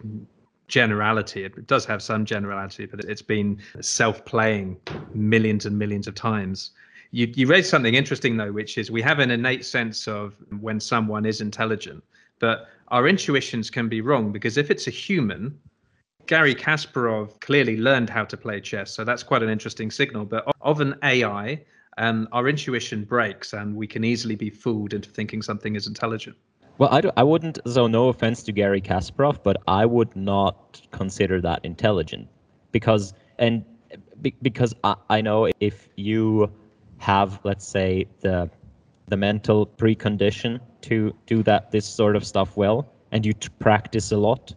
generality, 0.67 1.45
it 1.45 1.65
does 1.65 1.85
have 1.85 2.01
some 2.01 2.25
generality, 2.25 2.85
but 2.85 3.05
it's 3.05 3.21
been 3.21 3.61
self-playing 3.79 4.77
millions 5.13 5.65
and 5.65 5.79
millions 5.79 6.07
of 6.07 6.15
times. 6.15 6.71
You, 7.11 7.31
you 7.35 7.47
raised 7.47 7.69
something 7.69 7.95
interesting 7.95 8.37
though, 8.37 8.51
which 8.51 8.77
is 8.77 8.91
we 8.91 9.01
have 9.01 9.19
an 9.19 9.31
innate 9.31 9.65
sense 9.65 10.07
of 10.07 10.35
when 10.59 10.79
someone 10.79 11.25
is 11.25 11.41
intelligent, 11.41 12.03
but 12.39 12.67
our 12.89 13.07
intuitions 13.07 13.69
can 13.69 13.89
be 13.89 14.01
wrong 14.01 14.31
because 14.31 14.57
if 14.57 14.69
it's 14.69 14.87
a 14.87 14.91
human, 14.91 15.57
Gary 16.27 16.53
Kasparov 16.53 17.39
clearly 17.41 17.77
learned 17.77 18.09
how 18.09 18.23
to 18.23 18.37
play 18.37 18.61
chess, 18.61 18.91
so 18.91 19.03
that's 19.03 19.23
quite 19.23 19.41
an 19.41 19.49
interesting 19.49 19.89
signal. 19.89 20.25
But 20.25 20.45
of 20.61 20.79
an 20.79 20.93
AI, 21.03 21.59
um, 21.97 22.27
our 22.31 22.47
intuition 22.47 23.03
breaks, 23.03 23.53
and 23.53 23.75
we 23.75 23.87
can 23.87 24.03
easily 24.03 24.35
be 24.35 24.51
fooled 24.51 24.93
into 24.93 25.09
thinking 25.09 25.41
something 25.41 25.75
is 25.75 25.87
intelligent. 25.87 26.37
Well, 26.77 26.89
I, 26.91 27.01
do, 27.01 27.11
I 27.17 27.23
wouldn't. 27.23 27.57
So, 27.67 27.87
no 27.87 28.09
offense 28.09 28.43
to 28.43 28.51
Gary 28.51 28.79
Kasparov, 28.79 29.41
but 29.43 29.57
I 29.67 29.87
would 29.87 30.15
not 30.15 30.79
consider 30.91 31.41
that 31.41 31.65
intelligent, 31.65 32.27
because 32.71 33.15
and 33.39 33.65
be, 34.21 34.35
because 34.43 34.75
I, 34.83 34.95
I 35.09 35.21
know 35.21 35.49
if 35.59 35.89
you 35.95 36.51
have, 36.99 37.39
let's 37.43 37.67
say, 37.67 38.05
the 38.21 38.49
the 39.07 39.17
mental 39.17 39.65
precondition 39.65 40.59
to 40.81 41.11
do 41.25 41.41
that 41.41 41.71
this 41.71 41.85
sort 41.85 42.15
of 42.15 42.23
stuff 42.23 42.55
well, 42.55 42.87
and 43.11 43.25
you 43.25 43.33
practice 43.59 44.11
a 44.11 44.17
lot, 44.17 44.53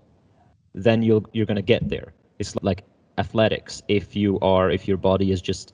then 0.74 1.02
you'll 1.02 1.24
you're 1.32 1.46
gonna 1.46 1.62
get 1.62 1.88
there. 1.88 2.12
It's 2.38 2.54
like 2.62 2.84
athletics. 3.18 3.82
If 3.88 4.14
you 4.14 4.38
are 4.40 4.70
if 4.70 4.86
your 4.86 4.98
body 4.98 5.32
is 5.32 5.40
just 5.40 5.72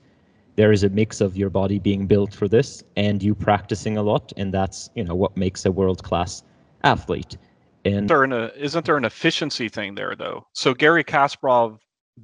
there 0.55 0.71
is 0.71 0.83
a 0.83 0.89
mix 0.89 1.21
of 1.21 1.37
your 1.37 1.49
body 1.49 1.79
being 1.79 2.05
built 2.05 2.33
for 2.33 2.47
this 2.47 2.83
and 2.97 3.21
you 3.23 3.33
practicing 3.35 3.97
a 3.97 4.03
lot, 4.03 4.31
and 4.37 4.53
that's 4.53 4.89
you 4.95 5.03
know 5.03 5.15
what 5.15 5.35
makes 5.35 5.65
a 5.65 5.71
world 5.71 6.03
class 6.03 6.43
athlete. 6.83 7.37
And 7.85 8.09
there 8.09 8.23
an, 8.23 8.33
uh, 8.33 8.51
isn't 8.55 8.85
there 8.85 8.97
an 8.97 9.05
efficiency 9.05 9.69
thing 9.69 9.95
there 9.95 10.15
though? 10.15 10.45
So 10.53 10.73
Gary 10.73 11.03
Kasparov 11.03 11.79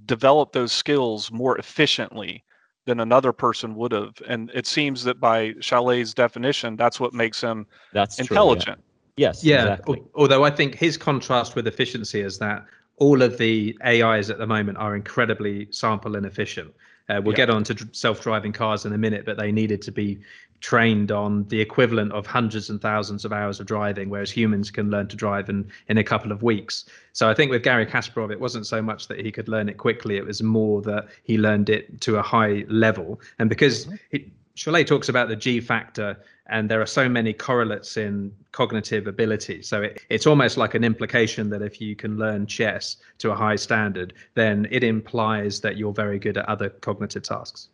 developed 0.05 0.53
those 0.53 0.71
skills 0.71 1.31
more 1.31 1.57
efficiently 1.57 2.43
than 2.85 2.99
another 2.99 3.33
person 3.33 3.75
would 3.75 3.91
have, 3.91 4.21
and 4.27 4.51
it 4.53 4.67
seems 4.67 5.03
that 5.03 5.19
by 5.19 5.51
Chollet's 5.53 6.13
definition, 6.13 6.75
that's 6.75 6.99
what 6.99 7.13
makes 7.13 7.41
him 7.41 7.65
that's 7.93 8.15
true, 8.17 8.23
yeah. 8.23 8.27
intelligent. 8.31 8.83
Yes, 9.17 9.43
Yeah. 9.43 9.61
exactly. 9.61 10.03
Although 10.13 10.43
I 10.43 10.51
think 10.51 10.75
his 10.75 10.97
contrast 10.97 11.55
with 11.55 11.67
efficiency 11.67 12.21
is 12.21 12.37
that 12.39 12.65
all 12.97 13.21
of 13.21 13.37
the 13.37 13.77
AIs 13.85 14.29
at 14.29 14.37
the 14.37 14.47
moment 14.47 14.77
are 14.77 14.95
incredibly 14.95 15.67
sample 15.71 16.15
inefficient. 16.15 16.73
Uh, 17.07 17.21
we'll 17.23 17.33
Yeah. 17.33 17.45
get 17.45 17.49
on 17.49 17.63
to 17.65 17.87
self-driving 17.91 18.51
cars 18.53 18.85
in 18.85 18.93
a 18.93 18.97
minute, 18.97 19.25
but 19.25 19.37
they 19.37 19.51
needed 19.51 19.81
to 19.83 19.91
be 19.91 20.19
trained 20.61 21.11
on 21.11 21.47
the 21.49 21.61
equivalent 21.61 22.11
of 22.13 22.25
hundreds 22.25 22.69
and 22.69 22.81
thousands 22.81 23.25
of 23.25 23.31
hours 23.31 23.59
of 23.59 23.67
driving, 23.67 24.09
whereas 24.09 24.31
humans 24.31 24.71
can 24.71 24.89
learn 24.89 25.07
to 25.07 25.15
drive 25.15 25.49
in, 25.49 25.69
in 25.89 25.97
a 25.97 26.03
couple 26.03 26.31
of 26.31 26.41
weeks. 26.41 26.85
So 27.13 27.29
I 27.29 27.33
think 27.35 27.51
with 27.51 27.61
Gary 27.61 27.85
Kasparov, 27.85 28.31
it 28.31 28.39
wasn't 28.39 28.65
so 28.65 28.81
much 28.81 29.07
that 29.09 29.19
he 29.19 29.31
could 29.31 29.47
learn 29.47 29.69
it 29.69 29.77
quickly; 29.77 30.17
it 30.17 30.25
was 30.25 30.41
more 30.41 30.81
that 30.83 31.07
he 31.23 31.37
learned 31.37 31.69
it 31.69 32.01
to 32.01 32.17
a 32.17 32.21
high 32.21 32.65
level. 32.67 33.19
And 33.37 33.49
because 33.49 33.87
he, 34.11 34.31
Chollet 34.55 34.87
talks 34.87 35.09
about 35.09 35.27
the 35.27 35.35
G 35.35 35.59
factor, 35.59 36.17
and 36.47 36.69
there 36.69 36.81
are 36.81 36.85
so 36.85 37.09
many 37.09 37.33
correlates 37.33 37.97
in 37.97 38.31
cognitive 38.53 39.05
ability. 39.07 39.61
So 39.61 39.81
it, 39.81 40.01
it's 40.09 40.25
almost 40.25 40.55
like 40.57 40.75
an 40.75 40.83
implication 40.83 41.49
that 41.49 41.61
if 41.61 41.81
you 41.81 41.95
can 41.95 42.17
learn 42.17 42.45
chess 42.47 42.97
to 43.17 43.31
a 43.31 43.35
high 43.35 43.57
standard, 43.57 44.13
then 44.35 44.67
it 44.71 44.83
implies 44.83 45.59
that 45.61 45.75
you're 45.75 45.91
very 45.93 46.19
good 46.19 46.37
at 46.37 46.47
other 46.47 46.69
cognitive 46.69 47.23
tasks. 47.23 47.69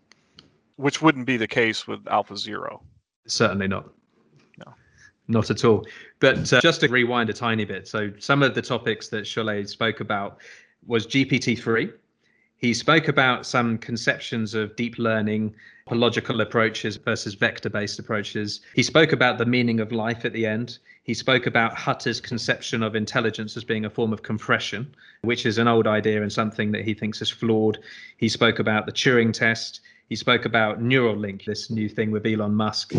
which 0.78 1.02
wouldn't 1.02 1.28
be 1.28 1.38
the 1.38 1.48
case 1.48 1.88
with 1.88 2.04
AlphaZero. 2.06 2.82
Certainly 3.28 3.68
not. 3.68 3.90
No. 4.66 4.74
Not 5.28 5.52
at 5.52 5.64
all. 5.64 5.86
But 6.20 6.52
uh, 6.52 6.60
just 6.62 6.82
to 6.82 6.88
rewind 6.88 7.30
a 7.30 7.34
tiny 7.34 7.66
bit, 7.66 7.88
so 7.88 8.12
some 8.18 8.42
of 8.42 8.56
the 8.56 8.62
topics 8.62 9.08
that 9.10 9.26
Chollet 9.26 9.70
spoke 9.70 10.00
about 10.00 10.40
was 10.88 11.06
GPT-3. 11.06 11.94
He 12.62 12.76
spoke 12.76 13.07
about 13.07 13.47
some 13.47 13.80
conceptions 13.80 14.53
of 14.53 14.76
deep 14.76 14.99
learning, 14.99 15.55
logical 15.89 16.41
approaches 16.41 16.95
versus 16.95 17.34
vector-based 17.34 17.97
approaches. 17.97 18.62
He 18.76 18.84
spoke 18.84 19.12
about 19.12 19.39
the 19.39 19.47
meaning 19.47 19.80
of 19.80 19.91
life 19.91 20.26
at 20.26 20.34
the 20.34 20.45
end. 20.45 20.78
He 21.01 21.16
spoke 21.16 21.47
about 21.47 21.76
Hutter's 21.76 22.22
conception 22.22 22.84
of 22.84 22.95
intelligence 22.95 23.57
as 23.57 23.64
being 23.64 23.84
a 23.84 23.89
form 23.89 24.14
of 24.14 24.22
compression, 24.22 24.93
which 25.22 25.47
is 25.47 25.57
an 25.57 25.68
old 25.68 25.88
idea 25.88 26.22
and 26.22 26.32
something 26.32 26.72
that 26.72 26.86
he 26.86 26.93
thinks 26.93 27.20
is 27.20 27.32
flawed. 27.32 27.80
He 28.18 28.30
spoke 28.30 28.59
about 28.59 28.86
the 28.86 28.91
Turing 28.91 29.34
test. 29.34 29.82
He 30.07 30.16
spoke 30.16 30.45
about 30.45 30.80
Neuralink, 30.80 31.45
this 31.45 31.72
new 31.72 31.89
thing 31.89 32.12
with 32.12 32.28
Elon 32.28 32.53
Musk. 32.53 32.93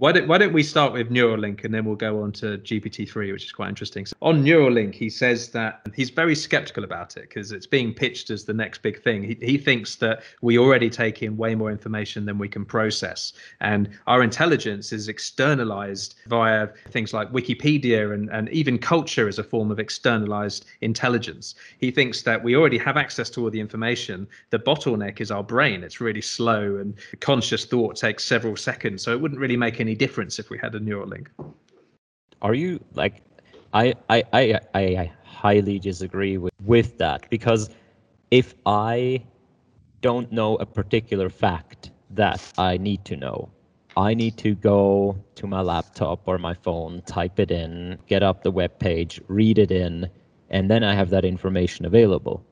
Why 0.00 0.12
don't, 0.12 0.28
why 0.28 0.38
don't 0.38 0.54
we 0.54 0.62
start 0.62 0.94
with 0.94 1.10
Neuralink 1.10 1.62
and 1.62 1.74
then 1.74 1.84
we'll 1.84 1.94
go 1.94 2.22
on 2.22 2.32
to 2.32 2.56
GPT-3, 2.56 3.32
which 3.32 3.44
is 3.44 3.52
quite 3.52 3.68
interesting. 3.68 4.06
So 4.06 4.16
on 4.22 4.42
Neuralink, 4.42 4.94
he 4.94 5.10
says 5.10 5.50
that 5.50 5.86
he's 5.94 6.08
very 6.08 6.34
skeptical 6.34 6.84
about 6.84 7.18
it 7.18 7.28
because 7.28 7.52
it's 7.52 7.66
being 7.66 7.92
pitched 7.92 8.30
as 8.30 8.46
the 8.46 8.54
next 8.54 8.80
big 8.80 9.02
thing. 9.02 9.22
He, 9.22 9.36
he 9.42 9.58
thinks 9.58 9.96
that 9.96 10.22
we 10.40 10.56
already 10.56 10.88
take 10.88 11.22
in 11.22 11.36
way 11.36 11.54
more 11.54 11.70
information 11.70 12.24
than 12.24 12.38
we 12.38 12.48
can 12.48 12.64
process. 12.64 13.34
And 13.60 13.90
our 14.06 14.22
intelligence 14.22 14.90
is 14.90 15.06
externalized 15.08 16.14
via 16.28 16.68
things 16.88 17.12
like 17.12 17.30
Wikipedia 17.30 18.14
and, 18.14 18.30
and 18.30 18.48
even 18.48 18.78
culture 18.78 19.28
is 19.28 19.38
a 19.38 19.44
form 19.44 19.70
of 19.70 19.78
externalized 19.78 20.64
intelligence. 20.80 21.56
He 21.76 21.90
thinks 21.90 22.22
that 22.22 22.42
we 22.42 22.56
already 22.56 22.78
have 22.78 22.96
access 22.96 23.28
to 23.30 23.44
all 23.44 23.50
the 23.50 23.60
information. 23.60 24.26
The 24.48 24.60
bottleneck 24.60 25.20
is 25.20 25.30
our 25.30 25.44
brain. 25.44 25.84
It's 25.84 26.00
really 26.00 26.22
slow 26.22 26.76
and 26.76 26.94
conscious 27.20 27.66
thought 27.66 27.96
takes 27.96 28.24
several 28.24 28.56
seconds. 28.56 29.02
So 29.02 29.12
it 29.12 29.20
wouldn't 29.20 29.38
really 29.38 29.58
make 29.58 29.78
any 29.78 29.89
difference 29.94 30.38
if 30.38 30.50
we 30.50 30.58
had 30.58 30.74
a 30.74 30.80
Neuralink. 30.80 31.28
Are 32.42 32.54
you 32.54 32.82
like 32.94 33.22
I 33.72 33.94
I 34.08 34.24
I 34.32 34.60
I 34.74 34.80
I 34.80 35.12
highly 35.24 35.78
disagree 35.78 36.38
with 36.38 36.52
with 36.64 36.98
that 36.98 37.28
because 37.30 37.70
if 38.30 38.54
I 38.66 39.22
don't 40.00 40.30
know 40.32 40.56
a 40.56 40.66
particular 40.66 41.28
fact 41.28 41.90
that 42.10 42.40
I 42.58 42.76
need 42.78 43.04
to 43.06 43.16
know, 43.16 43.50
I 43.96 44.14
need 44.14 44.36
to 44.38 44.54
go 44.54 45.16
to 45.34 45.46
my 45.46 45.60
laptop 45.60 46.22
or 46.26 46.38
my 46.38 46.54
phone, 46.54 47.02
type 47.02 47.38
it 47.38 47.50
in, 47.50 47.98
get 48.06 48.22
up 48.22 48.42
the 48.42 48.50
web 48.50 48.78
page, 48.78 49.20
read 49.28 49.58
it 49.58 49.70
in, 49.70 50.08
and 50.50 50.70
then 50.70 50.82
I 50.84 50.94
have 50.94 51.10
that 51.10 51.24
information 51.24 51.84
available. 51.84 52.44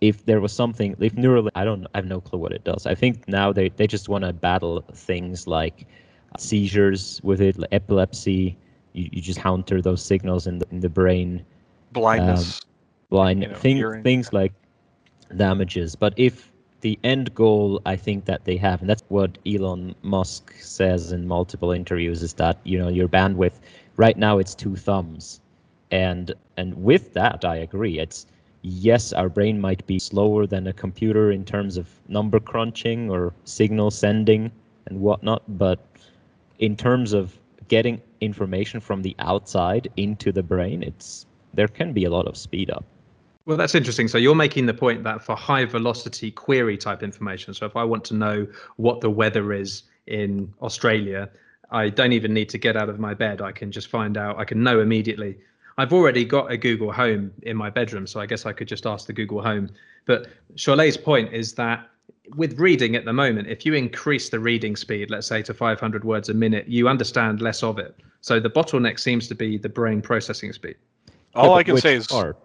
If 0.00 0.24
there 0.26 0.40
was 0.40 0.52
something, 0.52 0.96
if 0.98 1.14
Neuralink, 1.14 1.50
I 1.54 1.64
don't, 1.64 1.86
I 1.94 1.98
have 1.98 2.06
no 2.06 2.20
clue 2.20 2.38
what 2.38 2.52
it 2.52 2.64
does. 2.64 2.86
I 2.86 2.94
think 2.94 3.28
now 3.28 3.52
they, 3.52 3.68
they 3.68 3.86
just 3.86 4.08
want 4.08 4.24
to 4.24 4.32
battle 4.32 4.84
things 4.94 5.46
like 5.46 5.86
seizures 6.38 7.20
with 7.22 7.40
it, 7.40 7.58
like 7.58 7.72
epilepsy. 7.72 8.56
You, 8.92 9.08
you 9.12 9.22
just 9.22 9.40
counter 9.40 9.80
those 9.80 10.02
signals 10.02 10.46
in 10.46 10.58
the, 10.58 10.66
in 10.70 10.80
the 10.80 10.88
brain 10.88 11.44
Blindness. 11.92 12.60
Um, 12.60 12.68
blind 13.10 13.42
you 13.42 13.48
know, 13.48 13.54
thing, 13.54 14.02
things 14.02 14.32
like 14.32 14.52
damages. 15.36 15.94
But 15.96 16.14
if 16.16 16.50
the 16.80 16.98
end 17.04 17.34
goal, 17.34 17.82
I 17.84 17.96
think 17.96 18.24
that 18.26 18.44
they 18.44 18.56
have, 18.56 18.80
and 18.80 18.88
that's 18.88 19.02
what 19.08 19.38
Elon 19.46 19.94
Musk 20.02 20.54
says 20.60 21.12
in 21.12 21.26
multiple 21.26 21.72
interviews, 21.72 22.22
is 22.22 22.34
that 22.34 22.58
you 22.64 22.78
know 22.78 22.88
your 22.88 23.08
bandwidth 23.08 23.60
right 23.96 24.16
now 24.16 24.38
it's 24.38 24.54
two 24.54 24.76
thumbs, 24.76 25.40
and 25.90 26.32
and 26.56 26.82
with 26.82 27.12
that 27.14 27.44
I 27.44 27.56
agree. 27.56 27.98
It's 27.98 28.26
yes, 28.62 29.12
our 29.12 29.28
brain 29.28 29.60
might 29.60 29.86
be 29.86 29.98
slower 29.98 30.46
than 30.46 30.66
a 30.66 30.72
computer 30.72 31.32
in 31.32 31.44
terms 31.44 31.76
of 31.76 31.88
number 32.08 32.40
crunching 32.40 33.10
or 33.10 33.34
signal 33.44 33.90
sending 33.90 34.50
and 34.86 35.00
whatnot, 35.00 35.42
but 35.58 35.80
in 36.60 36.76
terms 36.76 37.12
of 37.12 37.36
getting 37.68 38.00
information 38.20 38.80
from 38.80 39.02
the 39.02 39.16
outside 39.18 39.90
into 39.96 40.30
the 40.30 40.42
brain, 40.42 40.82
it's 40.82 41.26
there 41.54 41.68
can 41.68 41.92
be 41.92 42.04
a 42.04 42.10
lot 42.10 42.28
of 42.28 42.36
speed 42.36 42.70
up. 42.70 42.84
Well, 43.46 43.56
that's 43.56 43.74
interesting. 43.74 44.06
So 44.06 44.18
you're 44.18 44.36
making 44.36 44.66
the 44.66 44.74
point 44.74 45.02
that 45.02 45.22
for 45.22 45.34
high 45.34 45.64
velocity 45.64 46.30
query 46.30 46.76
type 46.76 47.02
information, 47.02 47.54
so 47.54 47.66
if 47.66 47.74
I 47.74 47.82
want 47.82 48.04
to 48.04 48.14
know 48.14 48.46
what 48.76 49.00
the 49.00 49.10
weather 49.10 49.52
is 49.52 49.82
in 50.06 50.52
Australia, 50.62 51.28
I 51.72 51.88
don't 51.88 52.12
even 52.12 52.32
need 52.34 52.48
to 52.50 52.58
get 52.58 52.76
out 52.76 52.88
of 52.88 53.00
my 53.00 53.14
bed. 53.14 53.40
I 53.40 53.52
can 53.52 53.72
just 53.72 53.88
find 53.88 54.16
out, 54.16 54.38
I 54.38 54.44
can 54.44 54.62
know 54.62 54.80
immediately. 54.80 55.38
I've 55.78 55.92
already 55.92 56.24
got 56.24 56.52
a 56.52 56.56
Google 56.56 56.92
Home 56.92 57.32
in 57.42 57.56
my 57.56 57.70
bedroom, 57.70 58.06
so 58.06 58.20
I 58.20 58.26
guess 58.26 58.44
I 58.44 58.52
could 58.52 58.68
just 58.68 58.86
ask 58.86 59.06
the 59.06 59.12
Google 59.12 59.42
Home. 59.42 59.70
But 60.04 60.28
Chollet's 60.56 60.96
point 60.96 61.32
is 61.32 61.54
that 61.54 61.88
with 62.34 62.58
reading 62.58 62.96
at 62.96 63.04
the 63.04 63.12
moment, 63.12 63.48
if 63.48 63.66
you 63.66 63.74
increase 63.74 64.28
the 64.28 64.38
reading 64.38 64.76
speed, 64.76 65.10
let's 65.10 65.26
say 65.26 65.42
to 65.42 65.54
500 65.54 66.04
words 66.04 66.28
a 66.28 66.34
minute, 66.34 66.68
you 66.68 66.88
understand 66.88 67.40
less 67.40 67.62
of 67.62 67.78
it. 67.78 67.96
So 68.20 68.38
the 68.40 68.50
bottleneck 68.50 68.98
seems 68.98 69.28
to 69.28 69.34
be 69.34 69.58
the 69.58 69.68
brain 69.68 70.02
processing 70.02 70.52
speed. 70.52 70.76
All 71.34 71.46
Yeah, 71.46 71.52
I 71.52 71.62
can 71.62 71.76
say 71.78 71.94
is 71.94 72.06
part? 72.06 72.36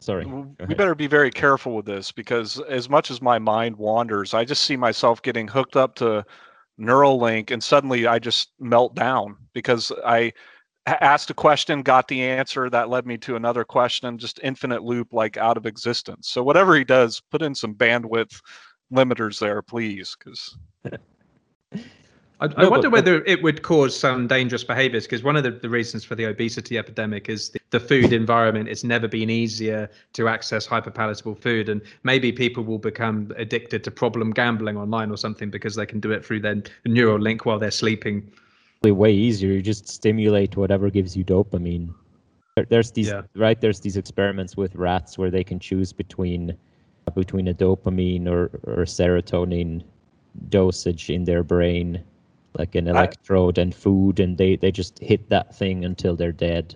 Sorry. 0.00 0.26
we 0.26 0.74
better 0.74 0.94
be 0.94 1.08
very 1.08 1.30
careful 1.30 1.74
with 1.74 1.84
this 1.84 2.12
because 2.12 2.60
as 2.68 2.88
much 2.88 3.10
as 3.10 3.20
my 3.20 3.38
mind 3.38 3.76
wanders, 3.76 4.32
I 4.32 4.44
just 4.44 4.62
see 4.62 4.76
myself 4.76 5.20
getting 5.22 5.48
hooked 5.48 5.76
up 5.76 5.96
to 5.96 6.24
Neuralink 6.78 7.50
and 7.50 7.62
suddenly 7.62 8.06
I 8.06 8.20
just 8.20 8.52
melt 8.60 8.94
down 8.94 9.36
because 9.54 9.90
I 10.06 10.32
asked 10.86 11.30
a 11.30 11.34
question, 11.34 11.82
got 11.82 12.08
the 12.08 12.22
answer, 12.22 12.70
that 12.70 12.88
led 12.88 13.06
me 13.06 13.18
to 13.18 13.36
another 13.36 13.64
question, 13.64 14.18
just 14.18 14.40
infinite 14.42 14.84
loop 14.84 15.12
like 15.12 15.36
out 15.36 15.56
of 15.56 15.66
existence. 15.66 16.28
So 16.28 16.42
whatever 16.42 16.76
he 16.76 16.84
does, 16.84 17.20
put 17.30 17.42
in 17.42 17.54
some 17.54 17.74
bandwidth 17.74 18.40
limiters 18.92 19.38
there, 19.38 19.60
please, 19.62 20.16
because 20.18 20.56
I, 22.40 22.46
I 22.56 22.62
No, 22.62 22.70
wonder 22.70 22.88
but- 22.88 22.92
whether 22.92 23.24
it 23.24 23.42
would 23.42 23.62
cause 23.62 23.98
some 23.98 24.26
dangerous 24.28 24.62
behaviors 24.64 25.04
because 25.06 25.22
one 25.24 25.36
of 25.36 25.42
the, 25.42 25.50
the 25.50 25.68
reasons 25.68 26.04
for 26.04 26.14
the 26.14 26.24
obesity 26.24 26.78
epidemic 26.78 27.28
is 27.28 27.50
the, 27.50 27.58
the 27.70 27.80
food 27.80 28.12
environment. 28.12 28.68
It's 28.68 28.84
never 28.84 29.08
been 29.08 29.28
easier 29.28 29.90
to 30.12 30.28
access 30.28 30.66
hyperpalatable 30.66 31.40
food, 31.42 31.68
and 31.68 31.82
maybe 32.04 32.30
people 32.32 32.62
will 32.64 32.78
become 32.78 33.32
addicted 33.36 33.82
to 33.84 33.90
problem 33.90 34.30
gambling 34.30 34.76
online 34.76 35.10
or 35.10 35.16
something 35.16 35.50
because 35.50 35.74
they 35.74 35.86
can 35.86 35.98
do 36.00 36.12
it 36.12 36.24
through 36.24 36.40
their 36.40 36.56
Neuralink 36.86 37.44
while 37.44 37.58
they're 37.58 37.70
sleeping. 37.72 38.30
Way- 38.82 38.92
way 38.92 39.12
easier. 39.12 39.50
You 39.52 39.60
just 39.62 39.88
stimulate 39.88 40.56
whatever 40.56 40.88
gives 40.90 41.16
you 41.16 41.24
dopamine. 41.24 41.92
There- 42.54 42.66
There's 42.70 42.92
these 42.92 43.08
Yeah. 43.08 43.22
right. 43.34 43.60
There's 43.60 43.80
these 43.80 43.96
experiments 43.96 44.56
with 44.56 44.76
rats 44.76 45.18
where 45.18 45.30
they 45.32 45.42
can 45.42 45.58
choose 45.58 45.92
between 45.92 46.56
between 47.14 47.48
a 47.48 47.54
dopamine 47.54 48.26
or 48.28 48.50
or 48.64 48.84
serotonin 48.84 49.82
dosage 50.48 51.10
in 51.10 51.24
their 51.24 51.42
brain, 51.42 52.04
like 52.54 52.74
an 52.74 52.88
electrode 52.88 53.58
and 53.58 53.74
food, 53.74 54.20
and 54.20 54.36
they 54.38 54.56
they 54.56 54.70
just 54.72 54.98
hit 55.00 55.28
that 55.30 55.54
thing 55.54 55.84
until 55.84 56.16
they're 56.16 56.32
dead. 56.32 56.74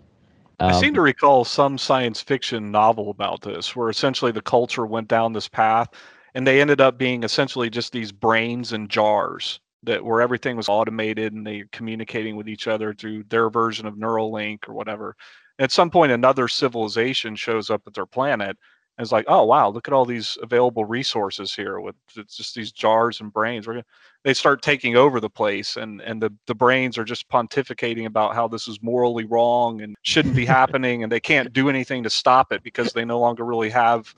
I 0.64 0.72
seem 0.72 0.90
Um, 0.90 0.94
to 0.94 1.00
recall 1.02 1.44
some 1.44 1.76
science 1.78 2.20
fiction 2.20 2.70
novel 2.70 3.10
about 3.10 3.42
this, 3.42 3.74
where 3.74 3.90
essentially 3.90 4.32
the 4.32 4.42
culture 4.42 4.86
went 4.86 5.08
down 5.08 5.32
this 5.32 5.48
path, 5.48 5.88
and 6.34 6.46
they 6.46 6.60
ended 6.60 6.80
up 6.80 6.98
being 6.98 7.24
essentially 7.24 7.68
just 7.70 7.92
these 7.92 8.12
brains 8.12 8.72
in 8.72 8.88
jars 8.88 9.60
that 9.84 10.04
where 10.04 10.20
everything 10.20 10.56
was 10.56 10.68
automated 10.68 11.32
and 11.32 11.46
they 11.46 11.64
communicating 11.72 12.36
with 12.36 12.48
each 12.48 12.68
other 12.68 12.94
through 12.94 13.24
their 13.24 13.50
version 13.50 13.86
of 13.86 13.96
Neuralink 13.96 14.68
or 14.68 14.74
whatever. 14.74 15.16
At 15.58 15.72
some 15.72 15.90
point, 15.90 16.12
another 16.12 16.48
civilization 16.48 17.34
shows 17.36 17.68
up 17.70 17.82
at 17.86 17.94
their 17.94 18.06
planet 18.06 18.56
and 18.98 19.04
it's 19.04 19.12
like, 19.12 19.24
oh 19.28 19.44
wow, 19.44 19.68
look 19.68 19.88
at 19.88 19.94
all 19.94 20.04
these 20.04 20.36
available 20.42 20.84
resources 20.84 21.54
here 21.54 21.80
with 21.80 21.96
it's 22.16 22.36
just 22.36 22.54
these 22.54 22.72
jars 22.72 23.20
and 23.20 23.32
brains. 23.32 23.66
We're 23.66 23.74
gonna, 23.74 23.84
they 24.24 24.34
start 24.34 24.62
taking 24.62 24.96
over 24.96 25.18
the 25.18 25.30
place 25.30 25.76
and 25.76 26.00
and 26.02 26.22
the 26.22 26.32
the 26.46 26.54
brains 26.54 26.98
are 26.98 27.04
just 27.04 27.28
pontificating 27.28 28.06
about 28.06 28.34
how 28.34 28.48
this 28.48 28.68
is 28.68 28.82
morally 28.82 29.24
wrong 29.24 29.80
and 29.80 29.96
shouldn't 30.02 30.36
be 30.36 30.44
happening 30.60 31.02
and 31.02 31.10
they 31.10 31.20
can't 31.20 31.52
do 31.52 31.68
anything 31.68 32.02
to 32.02 32.10
stop 32.10 32.52
it 32.52 32.62
because 32.62 32.92
they 32.92 33.04
no 33.04 33.18
longer 33.18 33.44
really 33.44 33.70
have 33.70 34.14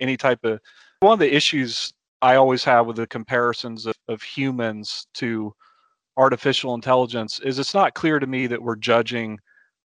any 0.00 0.16
type 0.16 0.44
of 0.44 0.60
one 1.00 1.12
of 1.12 1.18
the 1.18 1.34
issues 1.34 1.92
i 2.22 2.34
always 2.34 2.64
have 2.64 2.86
with 2.86 2.96
the 2.96 3.06
comparisons 3.06 3.86
of, 3.86 3.94
of 4.08 4.22
humans 4.22 5.06
to 5.14 5.54
artificial 6.16 6.74
intelligence 6.74 7.38
is 7.40 7.58
it's 7.58 7.74
not 7.74 7.94
clear 7.94 8.18
to 8.18 8.26
me 8.26 8.46
that 8.46 8.62
we're 8.62 8.76
judging 8.76 9.38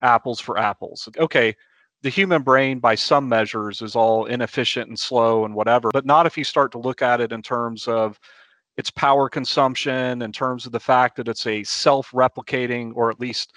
apples 0.03 0.41
for 0.41 0.59
apples 0.59 1.09
okay 1.19 1.55
the 2.03 2.09
human 2.09 2.43
brain 2.43 2.79
by 2.79 2.95
some 2.95 3.29
measures 3.29 3.83
is 3.83 3.97
all 3.97 4.27
inefficient 4.27 4.89
and 4.89 4.99
slow 4.99 5.45
and 5.45 5.55
whatever 5.55 5.91
but 5.93 6.07
not 6.07 6.27
if 6.27 6.37
you 6.39 6.45
start 6.45 6.73
to 6.73 6.79
look 6.79 7.03
at 7.03 7.21
it 7.21 7.33
in 7.33 7.43
terms 7.43 7.89
of 7.89 8.19
its 8.77 8.91
power 8.91 9.29
consumption 9.29 10.23
in 10.23 10.33
terms 10.33 10.67
of 10.67 10.73
the 10.73 10.81
fact 10.81 11.17
that 11.17 11.29
it's 11.29 11.47
a 11.47 11.65
self-replicating 11.65 12.93
or 12.95 13.11
at 13.11 13.21
least 13.21 13.53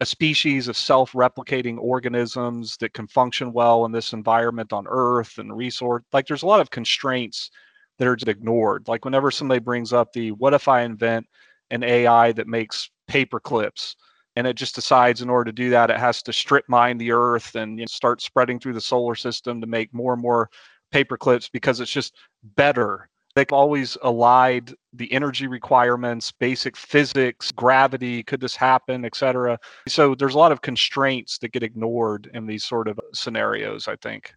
a 0.00 0.06
species 0.06 0.66
of 0.66 0.76
self-replicating 0.76 1.78
organisms 1.78 2.76
that 2.78 2.92
can 2.92 3.06
function 3.06 3.52
well 3.52 3.84
in 3.84 3.92
this 3.92 4.12
environment 4.12 4.72
on 4.72 4.86
earth 4.88 5.38
and 5.38 5.56
resource 5.56 6.02
like 6.12 6.26
there's 6.26 6.42
a 6.42 6.46
lot 6.46 6.60
of 6.60 6.70
constraints 6.70 7.50
that 7.98 8.08
are 8.08 8.16
just 8.16 8.28
ignored. 8.28 8.88
Like 8.88 9.04
whenever 9.04 9.30
somebody 9.30 9.60
brings 9.60 9.92
up 9.92 10.12
the 10.12 10.32
what 10.32 10.54
if 10.54 10.68
i 10.68 10.82
invent 10.82 11.26
an 11.70 11.82
ai 11.82 12.32
that 12.32 12.46
makes 12.46 12.90
paper 13.06 13.40
clips 13.40 13.96
and 14.36 14.46
it 14.46 14.56
just 14.56 14.74
decides 14.74 15.22
in 15.22 15.30
order 15.30 15.50
to 15.50 15.54
do 15.54 15.70
that 15.70 15.90
it 15.90 15.98
has 15.98 16.22
to 16.22 16.32
strip 16.32 16.64
mine 16.68 16.98
the 16.98 17.12
earth 17.12 17.54
and 17.54 17.78
you 17.78 17.84
know, 17.84 17.86
start 17.88 18.20
spreading 18.20 18.58
through 18.58 18.72
the 18.72 18.80
solar 18.80 19.14
system 19.14 19.60
to 19.60 19.66
make 19.66 19.92
more 19.92 20.12
and 20.12 20.22
more 20.22 20.50
paper 20.92 21.16
clips 21.16 21.48
because 21.48 21.80
it's 21.80 21.90
just 21.90 22.14
better. 22.56 23.08
They've 23.34 23.52
always 23.52 23.98
allied 24.02 24.72
the 24.92 25.12
energy 25.12 25.48
requirements 25.48 26.30
basic 26.30 26.76
physics 26.76 27.50
gravity 27.50 28.22
could 28.22 28.40
this 28.40 28.54
happen 28.54 29.04
etc 29.04 29.58
so 29.88 30.14
there's 30.14 30.36
a 30.36 30.38
lot 30.38 30.52
of 30.52 30.62
constraints 30.62 31.38
that 31.38 31.52
get 31.52 31.64
ignored 31.64 32.30
in 32.32 32.46
these 32.46 32.64
sort 32.64 32.86
of 32.86 33.00
scenarios 33.12 33.88
i 33.88 33.96
think 33.96 34.32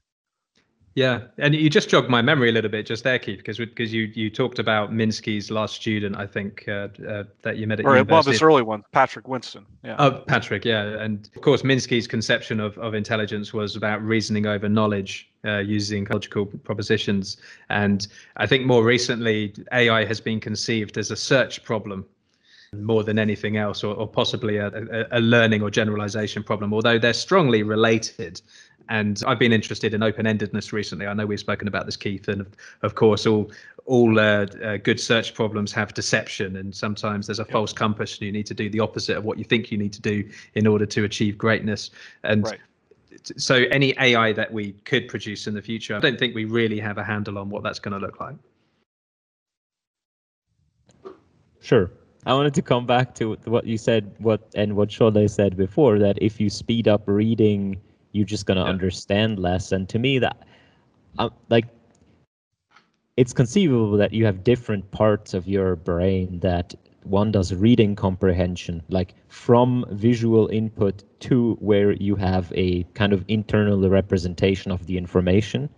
yeah, 0.97 1.25
and 1.37 1.53
you 1.53 1.69
just 1.69 1.89
jogged 1.89 2.09
my 2.09 2.23
memory 2.23 2.49
a 2.49 2.51
little 2.51 2.71
bit 2.71 2.87
just 2.87 3.03
there, 3.03 3.19
Keith, 3.19 3.37
because 3.37 3.59
because 3.59 3.93
you 3.93 4.11
you 4.15 4.31
talked 4.31 4.57
about 4.57 4.91
Minsky's 4.91 5.51
last 5.51 5.75
student, 5.75 6.17
I 6.17 6.25
think 6.25 6.67
uh, 6.67 6.87
uh, 7.07 7.25
that 7.43 7.57
you 7.57 7.67
met 7.67 7.79
at 7.79 7.85
or 7.85 7.97
university. 7.97 8.11
one 8.11 8.19
of 8.19 8.25
his 8.25 8.41
early 8.41 8.63
ones, 8.63 8.83
Patrick 8.91 9.27
Winston. 9.27 9.63
Yeah. 9.83 9.95
Oh, 9.99 10.23
Patrick, 10.27 10.65
yeah, 10.65 10.99
and 10.99 11.29
of 11.35 11.43
course 11.43 11.61
Minsky's 11.61 12.07
conception 12.07 12.59
of 12.59 12.75
of 12.79 12.95
intelligence 12.95 13.53
was 13.53 13.75
about 13.75 14.01
reasoning 14.01 14.47
over 14.47 14.67
knowledge 14.67 15.29
uh, 15.45 15.59
using 15.59 16.07
logical 16.11 16.47
propositions, 16.47 17.37
and 17.69 18.07
I 18.37 18.47
think 18.47 18.65
more 18.65 18.83
recently 18.83 19.53
AI 19.73 20.03
has 20.03 20.19
been 20.19 20.39
conceived 20.39 20.97
as 20.97 21.11
a 21.11 21.15
search 21.15 21.63
problem 21.63 22.07
more 22.73 23.03
than 23.03 23.17
anything 23.19 23.57
else, 23.57 23.83
or, 23.83 23.95
or 23.95 24.07
possibly 24.07 24.57
a, 24.57 24.67
a, 24.67 25.19
a, 25.19 25.19
learning 25.19 25.61
or 25.61 25.69
generalization 25.69 26.43
problem, 26.43 26.73
although 26.73 26.99
they're 26.99 27.13
strongly 27.13 27.63
related. 27.63 28.41
And 28.89 29.21
I've 29.27 29.39
been 29.39 29.51
interested 29.51 29.93
in 29.93 30.01
open-endedness 30.01 30.71
recently. 30.71 31.07
I 31.07 31.13
know 31.13 31.25
we've 31.25 31.39
spoken 31.39 31.67
about 31.67 31.85
this, 31.85 31.97
Keith, 31.97 32.27
and 32.27 32.41
of, 32.41 32.47
of 32.83 32.95
course, 32.95 33.25
all 33.25 33.51
all 33.85 34.19
uh, 34.19 34.45
uh, 34.63 34.77
good 34.77 34.99
search 34.99 35.33
problems 35.33 35.71
have 35.71 35.93
deception, 35.93 36.57
and 36.57 36.75
sometimes 36.75 37.27
there's 37.27 37.39
a 37.39 37.43
yep. 37.43 37.51
false 37.51 37.73
compass, 37.73 38.17
and 38.17 38.23
you 38.23 38.31
need 38.31 38.45
to 38.45 38.53
do 38.53 38.69
the 38.69 38.81
opposite 38.81 39.17
of 39.17 39.23
what 39.23 39.37
you 39.37 39.45
think 39.45 39.71
you 39.71 39.77
need 39.77 39.93
to 39.93 40.01
do 40.01 40.29
in 40.55 40.67
order 40.67 40.85
to 40.85 41.05
achieve 41.05 41.37
greatness. 41.37 41.91
And 42.23 42.43
right. 42.43 42.59
so, 43.37 43.55
any 43.71 43.93
AI 43.99 44.33
that 44.33 44.51
we 44.51 44.73
could 44.83 45.07
produce 45.07 45.47
in 45.47 45.53
the 45.53 45.61
future, 45.61 45.95
I 45.95 45.99
don't 45.99 46.19
think 46.19 46.35
we 46.35 46.45
really 46.45 46.79
have 46.79 46.97
a 46.97 47.03
handle 47.03 47.37
on 47.37 47.49
what 47.49 47.63
that's 47.63 47.79
going 47.79 47.99
to 47.99 48.05
look 48.05 48.19
like. 48.19 48.35
Sure. 51.61 51.89
I 52.25 52.33
wanted 52.33 52.53
to 52.55 52.61
come 52.61 52.85
back 52.85 53.15
to 53.15 53.37
what 53.45 53.65
you 53.65 53.77
said, 53.77 54.13
what 54.17 54.41
and 54.53 54.75
what 54.75 54.89
Chollet 54.89 55.29
said 55.29 55.55
before 55.55 55.97
that 55.99 56.17
if 56.21 56.41
you 56.41 56.49
speed 56.49 56.89
up 56.89 57.03
reading 57.05 57.79
you're 58.17 58.25
just 58.25 58.45
going 58.45 58.57
to 58.57 58.63
yeah. 58.63 58.69
understand 58.69 59.39
less. 59.39 59.71
And 59.71 59.87
to 59.89 59.99
me 59.99 60.19
that 60.19 60.37
uh, 61.19 61.29
like 61.49 61.65
it's 63.15 63.33
conceivable 63.33 63.97
that 63.97 64.13
you 64.13 64.25
have 64.25 64.43
different 64.43 64.89
parts 64.91 65.33
of 65.33 65.47
your 65.47 65.75
brain 65.75 66.39
that 66.39 66.75
one 67.03 67.31
does 67.31 67.53
reading 67.53 67.95
comprehension 67.95 68.83
like 68.89 69.15
from 69.29 69.85
visual 69.91 70.47
input 70.47 71.03
to 71.21 71.53
where 71.59 71.93
you 71.93 72.15
have 72.15 72.51
a 72.55 72.83
kind 72.93 73.13
of 73.13 73.23
internal 73.27 73.89
representation 73.89 74.71
of 74.71 74.85
the 74.87 74.97
information. 74.97 75.69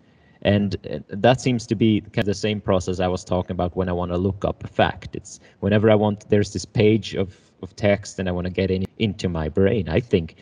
And 0.41 0.75
that 1.09 1.41
seems 1.41 1.67
to 1.67 1.75
be 1.75 2.01
kind 2.01 2.19
of 2.19 2.25
the 2.25 2.33
same 2.33 2.61
process 2.61 3.01
i 3.01 3.07
was 3.07 3.25
talking 3.25 3.51
about 3.51 3.75
when 3.75 3.89
i 3.89 3.91
want 3.91 4.11
to 4.11 4.17
look 4.17 4.45
up 4.45 4.63
a 4.63 4.67
fact. 4.67 5.15
It's 5.15 5.39
whenever 5.59 5.89
i 5.91 5.95
want 5.95 6.29
there's 6.29 6.53
this 6.53 6.65
page 6.65 7.13
of, 7.13 7.37
of 7.61 7.75
text 7.75 8.19
and 8.19 8.29
i 8.29 8.31
want 8.31 8.45
to 8.45 8.53
get 8.53 8.71
in, 8.71 8.85
into 8.97 9.29
my 9.29 9.49
brain. 9.49 9.89
I 9.89 9.99
think 9.99 10.35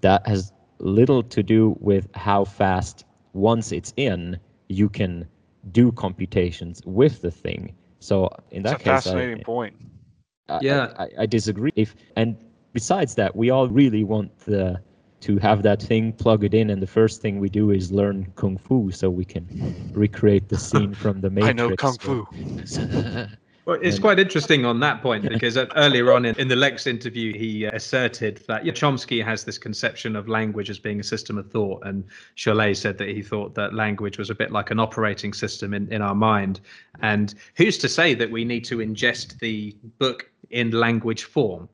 that 0.00 0.26
has 0.26 0.52
little 0.84 1.22
to 1.22 1.42
do 1.42 1.76
with 1.80 2.08
how 2.14 2.44
fast 2.44 3.04
once 3.32 3.72
it's 3.72 3.92
in 3.96 4.38
you 4.68 4.88
can 4.88 5.26
do 5.72 5.90
computations 5.92 6.80
with 6.84 7.22
the 7.22 7.30
thing. 7.30 7.74
So 8.00 8.30
in 8.50 8.62
that 8.64 8.78
case, 8.78 8.84
fascinating 8.84 9.40
I, 9.40 9.42
point. 9.42 9.74
I, 10.48 10.58
yeah, 10.60 10.92
I, 10.98 11.08
I, 11.20 11.26
disagree. 11.26 11.72
If 11.74 11.96
and 12.16 12.36
besides 12.72 13.14
that, 13.14 13.34
we 13.34 13.48
all 13.50 13.68
really 13.68 14.04
want 14.04 14.38
the 14.40 14.80
to 15.20 15.38
have 15.38 15.62
that 15.62 15.80
thing 15.80 16.12
plug 16.12 16.44
it 16.44 16.52
in, 16.52 16.68
and 16.68 16.82
the 16.82 16.86
first 16.86 17.22
thing 17.22 17.40
we 17.40 17.48
do 17.48 17.70
is 17.70 17.90
learn 17.90 18.30
kung 18.36 18.58
fu 18.58 18.90
so 18.90 19.08
we 19.08 19.24
can 19.24 19.46
recreate 19.94 20.50
the 20.50 20.58
scene 20.58 20.92
from 20.92 21.22
the 21.22 21.30
Matrix. 21.30 21.50
I 21.60 21.66
know 21.68 21.76
kung 21.76 21.96
fu. 21.96 22.26
Well, 23.66 23.78
it's 23.80 23.98
quite 23.98 24.18
interesting 24.18 24.66
on 24.66 24.80
that 24.80 25.00
point 25.00 25.26
because 25.26 25.56
uh, 25.56 25.64
earlier 25.76 26.12
on 26.12 26.26
in, 26.26 26.38
in 26.38 26.48
the 26.48 26.56
Lex 26.56 26.86
interview, 26.86 27.32
he 27.32 27.66
uh, 27.66 27.70
asserted 27.72 28.44
that 28.46 28.64
Chomsky 28.64 29.24
has 29.24 29.44
this 29.44 29.56
conception 29.56 30.16
of 30.16 30.28
language 30.28 30.68
as 30.68 30.78
being 30.78 31.00
a 31.00 31.04
system 31.04 31.38
of 31.38 31.50
thought. 31.50 31.82
And 31.86 32.04
Chollet 32.36 32.76
said 32.76 32.98
that 32.98 33.08
he 33.08 33.22
thought 33.22 33.54
that 33.54 33.72
language 33.72 34.18
was 34.18 34.28
a 34.28 34.34
bit 34.34 34.52
like 34.52 34.70
an 34.70 34.78
operating 34.78 35.32
system 35.32 35.72
in, 35.72 35.90
in 35.90 36.02
our 36.02 36.14
mind. 36.14 36.60
And 37.00 37.34
who's 37.56 37.78
to 37.78 37.88
say 37.88 38.12
that 38.12 38.30
we 38.30 38.44
need 38.44 38.66
to 38.66 38.78
ingest 38.78 39.38
the 39.38 39.74
book 39.98 40.30
in 40.50 40.72
language 40.72 41.24
form? 41.24 41.66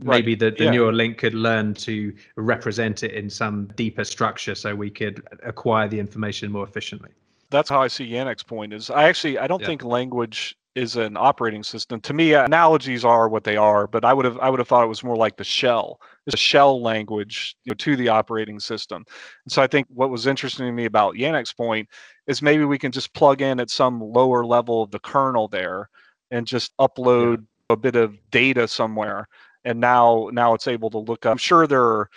Maybe 0.00 0.32
right. 0.32 0.38
the, 0.40 0.50
the 0.50 0.64
yeah. 0.64 0.72
Neuralink 0.72 1.18
could 1.18 1.34
learn 1.34 1.74
to 1.74 2.12
represent 2.34 3.04
it 3.04 3.12
in 3.12 3.30
some 3.30 3.66
deeper 3.76 4.02
structure 4.02 4.56
so 4.56 4.74
we 4.74 4.90
could 4.90 5.22
acquire 5.44 5.86
the 5.86 6.00
information 6.00 6.50
more 6.50 6.64
efficiently 6.64 7.10
that's 7.50 7.68
how 7.68 7.80
I 7.80 7.86
see 7.86 8.10
Yannic's 8.10 8.42
point 8.42 8.72
is 8.72 8.90
I 8.90 9.04
actually 9.04 9.38
I 9.38 9.46
don't 9.46 9.60
yeah. 9.60 9.68
think 9.68 9.84
language 9.84 10.56
is 10.74 10.96
an 10.96 11.16
operating 11.16 11.62
system. 11.62 12.00
To 12.00 12.12
me, 12.12 12.34
analogies 12.34 13.04
are 13.04 13.28
what 13.28 13.44
they 13.44 13.56
are, 13.56 13.86
but 13.86 14.04
I 14.04 14.12
would 14.12 14.24
have 14.24 14.38
I 14.38 14.50
would 14.50 14.58
have 14.58 14.68
thought 14.68 14.84
it 14.84 14.88
was 14.88 15.04
more 15.04 15.16
like 15.16 15.36
the 15.36 15.44
shell, 15.44 16.00
it's 16.26 16.34
a 16.34 16.38
shell 16.38 16.82
language 16.82 17.56
you 17.64 17.70
know, 17.70 17.74
to 17.74 17.96
the 17.96 18.08
operating 18.08 18.58
system. 18.58 19.04
And 19.44 19.52
so 19.52 19.62
I 19.62 19.66
think 19.66 19.86
what 19.88 20.10
was 20.10 20.26
interesting 20.26 20.66
to 20.66 20.72
me 20.72 20.84
about 20.84 21.14
Yannic's 21.14 21.52
point 21.52 21.88
is 22.26 22.42
maybe 22.42 22.64
we 22.64 22.78
can 22.78 22.92
just 22.92 23.14
plug 23.14 23.40
in 23.40 23.60
at 23.60 23.70
some 23.70 24.00
lower 24.00 24.44
level 24.44 24.82
of 24.82 24.90
the 24.90 24.98
kernel 24.98 25.48
there 25.48 25.88
and 26.30 26.46
just 26.46 26.76
upload 26.78 27.36
yeah. 27.36 27.74
a 27.74 27.76
bit 27.76 27.96
of 27.96 28.18
data 28.30 28.66
somewhere. 28.66 29.28
And 29.64 29.80
now 29.80 30.28
now 30.32 30.54
it's 30.54 30.68
able 30.68 30.90
to 30.90 30.98
look 30.98 31.24
up. 31.24 31.32
I'm 31.32 31.38
sure 31.38 31.66
there 31.66 31.84
are 31.84 32.10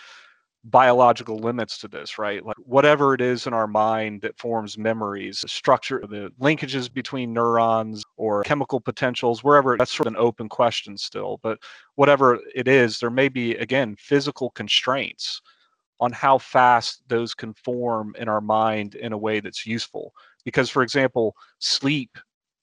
biological 0.70 1.38
limits 1.38 1.78
to 1.80 1.88
this, 1.88 2.18
right? 2.18 2.46
Like 2.46 2.58
whatever 2.58 3.14
it 3.14 3.22
is 3.22 3.48
in 3.48 3.54
our 3.54 3.68
mind 3.68 4.22
that 4.22 4.38
forms 4.38 4.78
memories, 4.78 5.42
the 5.42 5.48
structure, 5.48 6.04
the 6.08 6.32
linkages 6.40 6.92
between 6.92 7.34
neurons 7.34 8.04
or 8.18 8.44
chemical 8.44 8.82
potentials, 8.82 9.44
wherever 9.44 9.78
that's 9.78 9.96
sort 9.96 10.08
of 10.08 10.14
an 10.14 10.20
open 10.20 10.50
question 10.50 10.98
still. 10.98 11.40
But 11.42 11.60
whatever 11.96 12.40
it 12.54 12.68
is, 12.68 13.00
there 13.00 13.10
may 13.10 13.30
be, 13.30 13.56
again, 13.56 13.96
physical 13.98 14.50
constraints 14.52 15.42
on 16.00 16.12
how 16.12 16.38
fast 16.38 17.02
those 17.08 17.34
can 17.34 17.54
form 17.54 18.16
in 18.20 18.28
our 18.28 18.42
mind 18.42 18.96
in 18.96 19.14
a 19.14 19.18
way 19.18 19.40
that's 19.40 19.66
useful. 19.66 20.14
Because, 20.44 20.70
for 20.70 20.84
example, 20.84 21.36
sleep 21.60 22.18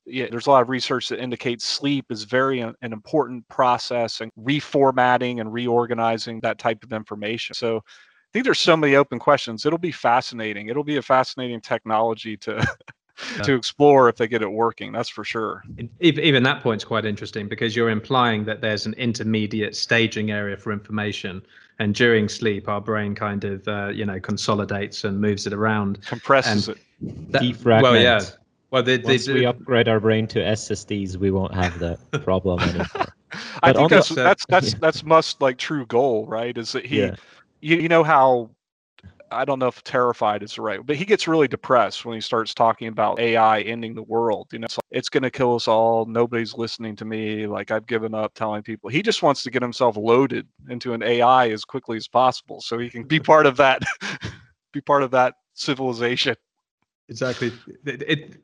yeah, 0.06 0.26
there's 0.30 0.46
a 0.46 0.50
lot 0.50 0.62
of 0.62 0.68
research 0.68 1.08
that 1.08 1.20
indicates 1.20 1.64
sleep 1.64 2.06
is 2.10 2.24
very 2.24 2.60
an 2.60 2.74
important 2.82 3.48
process 3.48 4.20
and 4.20 4.30
reformatting 4.38 5.40
and 5.40 5.52
reorganizing 5.52 6.40
that 6.40 6.58
type 6.58 6.84
of 6.84 6.92
information. 6.92 7.54
So 7.54 7.78
I 7.78 7.80
think 8.32 8.44
there's 8.44 8.60
so 8.60 8.76
many 8.76 8.96
open 8.96 9.18
questions. 9.18 9.64
It'll 9.64 9.78
be 9.78 9.92
fascinating. 9.92 10.68
It'll 10.68 10.84
be 10.84 10.96
a 10.96 11.02
fascinating 11.02 11.60
technology 11.60 12.36
to 12.38 12.66
to 13.44 13.54
explore 13.54 14.08
if 14.08 14.16
they 14.16 14.26
get 14.28 14.42
it 14.42 14.50
working. 14.50 14.92
That's 14.92 15.08
for 15.08 15.24
sure. 15.24 15.62
Even 16.00 16.42
that 16.42 16.62
point's 16.62 16.84
quite 16.84 17.06
interesting 17.06 17.48
because 17.48 17.74
you're 17.74 17.90
implying 17.90 18.44
that 18.44 18.60
there's 18.60 18.86
an 18.86 18.94
intermediate 18.94 19.74
staging 19.74 20.32
area 20.32 20.56
for 20.56 20.72
information, 20.72 21.42
and 21.78 21.94
during 21.94 22.28
sleep, 22.28 22.68
our 22.68 22.80
brain 22.80 23.14
kind 23.14 23.44
of 23.44 23.66
uh, 23.68 23.88
you 23.88 24.04
know 24.04 24.20
consolidates 24.20 25.04
and 25.04 25.18
moves 25.18 25.46
it 25.46 25.54
around, 25.54 26.02
compresses 26.02 26.68
it, 26.68 26.78
that, 27.30 27.40
defragments. 27.40 27.82
Well, 27.82 27.96
yeah 27.96 28.20
well, 28.74 28.82
they, 28.82 28.98
Once 28.98 29.28
we 29.28 29.46
upgrade 29.46 29.86
our 29.86 30.00
brain 30.00 30.26
to 30.26 30.40
SSDs, 30.40 31.16
we 31.16 31.30
won't 31.30 31.54
have 31.54 31.78
that 31.78 32.00
problem 32.24 32.58
anymore. 32.58 33.06
I 33.62 33.72
think 33.72 33.88
that's, 33.88 34.08
the, 34.08 34.16
that's 34.16 34.44
that's 34.48 34.74
that's 34.80 35.04
Musk's 35.04 35.40
like 35.40 35.58
true 35.58 35.86
goal, 35.86 36.26
right? 36.26 36.58
Is 36.58 36.72
that 36.72 36.84
he, 36.84 36.98
yeah. 36.98 37.14
you, 37.60 37.76
you 37.76 37.88
know 37.88 38.02
how 38.02 38.50
I 39.30 39.44
don't 39.44 39.60
know 39.60 39.68
if 39.68 39.84
terrified 39.84 40.42
is 40.42 40.56
the 40.56 40.62
right, 40.62 40.84
but 40.84 40.96
he 40.96 41.04
gets 41.04 41.28
really 41.28 41.46
depressed 41.46 42.04
when 42.04 42.16
he 42.16 42.20
starts 42.20 42.52
talking 42.52 42.88
about 42.88 43.20
AI 43.20 43.60
ending 43.60 43.94
the 43.94 44.02
world. 44.02 44.48
You 44.50 44.58
know, 44.58 44.64
it's, 44.64 44.78
it's 44.90 45.08
going 45.08 45.22
to 45.22 45.30
kill 45.30 45.54
us 45.54 45.68
all. 45.68 46.04
Nobody's 46.06 46.54
listening 46.54 46.96
to 46.96 47.04
me. 47.04 47.46
Like 47.46 47.70
I've 47.70 47.86
given 47.86 48.12
up 48.12 48.34
telling 48.34 48.64
people. 48.64 48.90
He 48.90 49.02
just 49.02 49.22
wants 49.22 49.44
to 49.44 49.52
get 49.52 49.62
himself 49.62 49.96
loaded 49.96 50.48
into 50.68 50.94
an 50.94 51.02
AI 51.04 51.50
as 51.50 51.64
quickly 51.64 51.96
as 51.96 52.08
possible 52.08 52.60
so 52.60 52.78
he 52.78 52.90
can 52.90 53.04
be 53.04 53.20
part 53.20 53.46
of 53.46 53.56
that, 53.58 53.84
be 54.72 54.80
part 54.80 55.04
of 55.04 55.12
that 55.12 55.34
civilization. 55.52 56.34
Exactly. 57.08 57.52
It, 57.84 58.02
it 58.02 58.43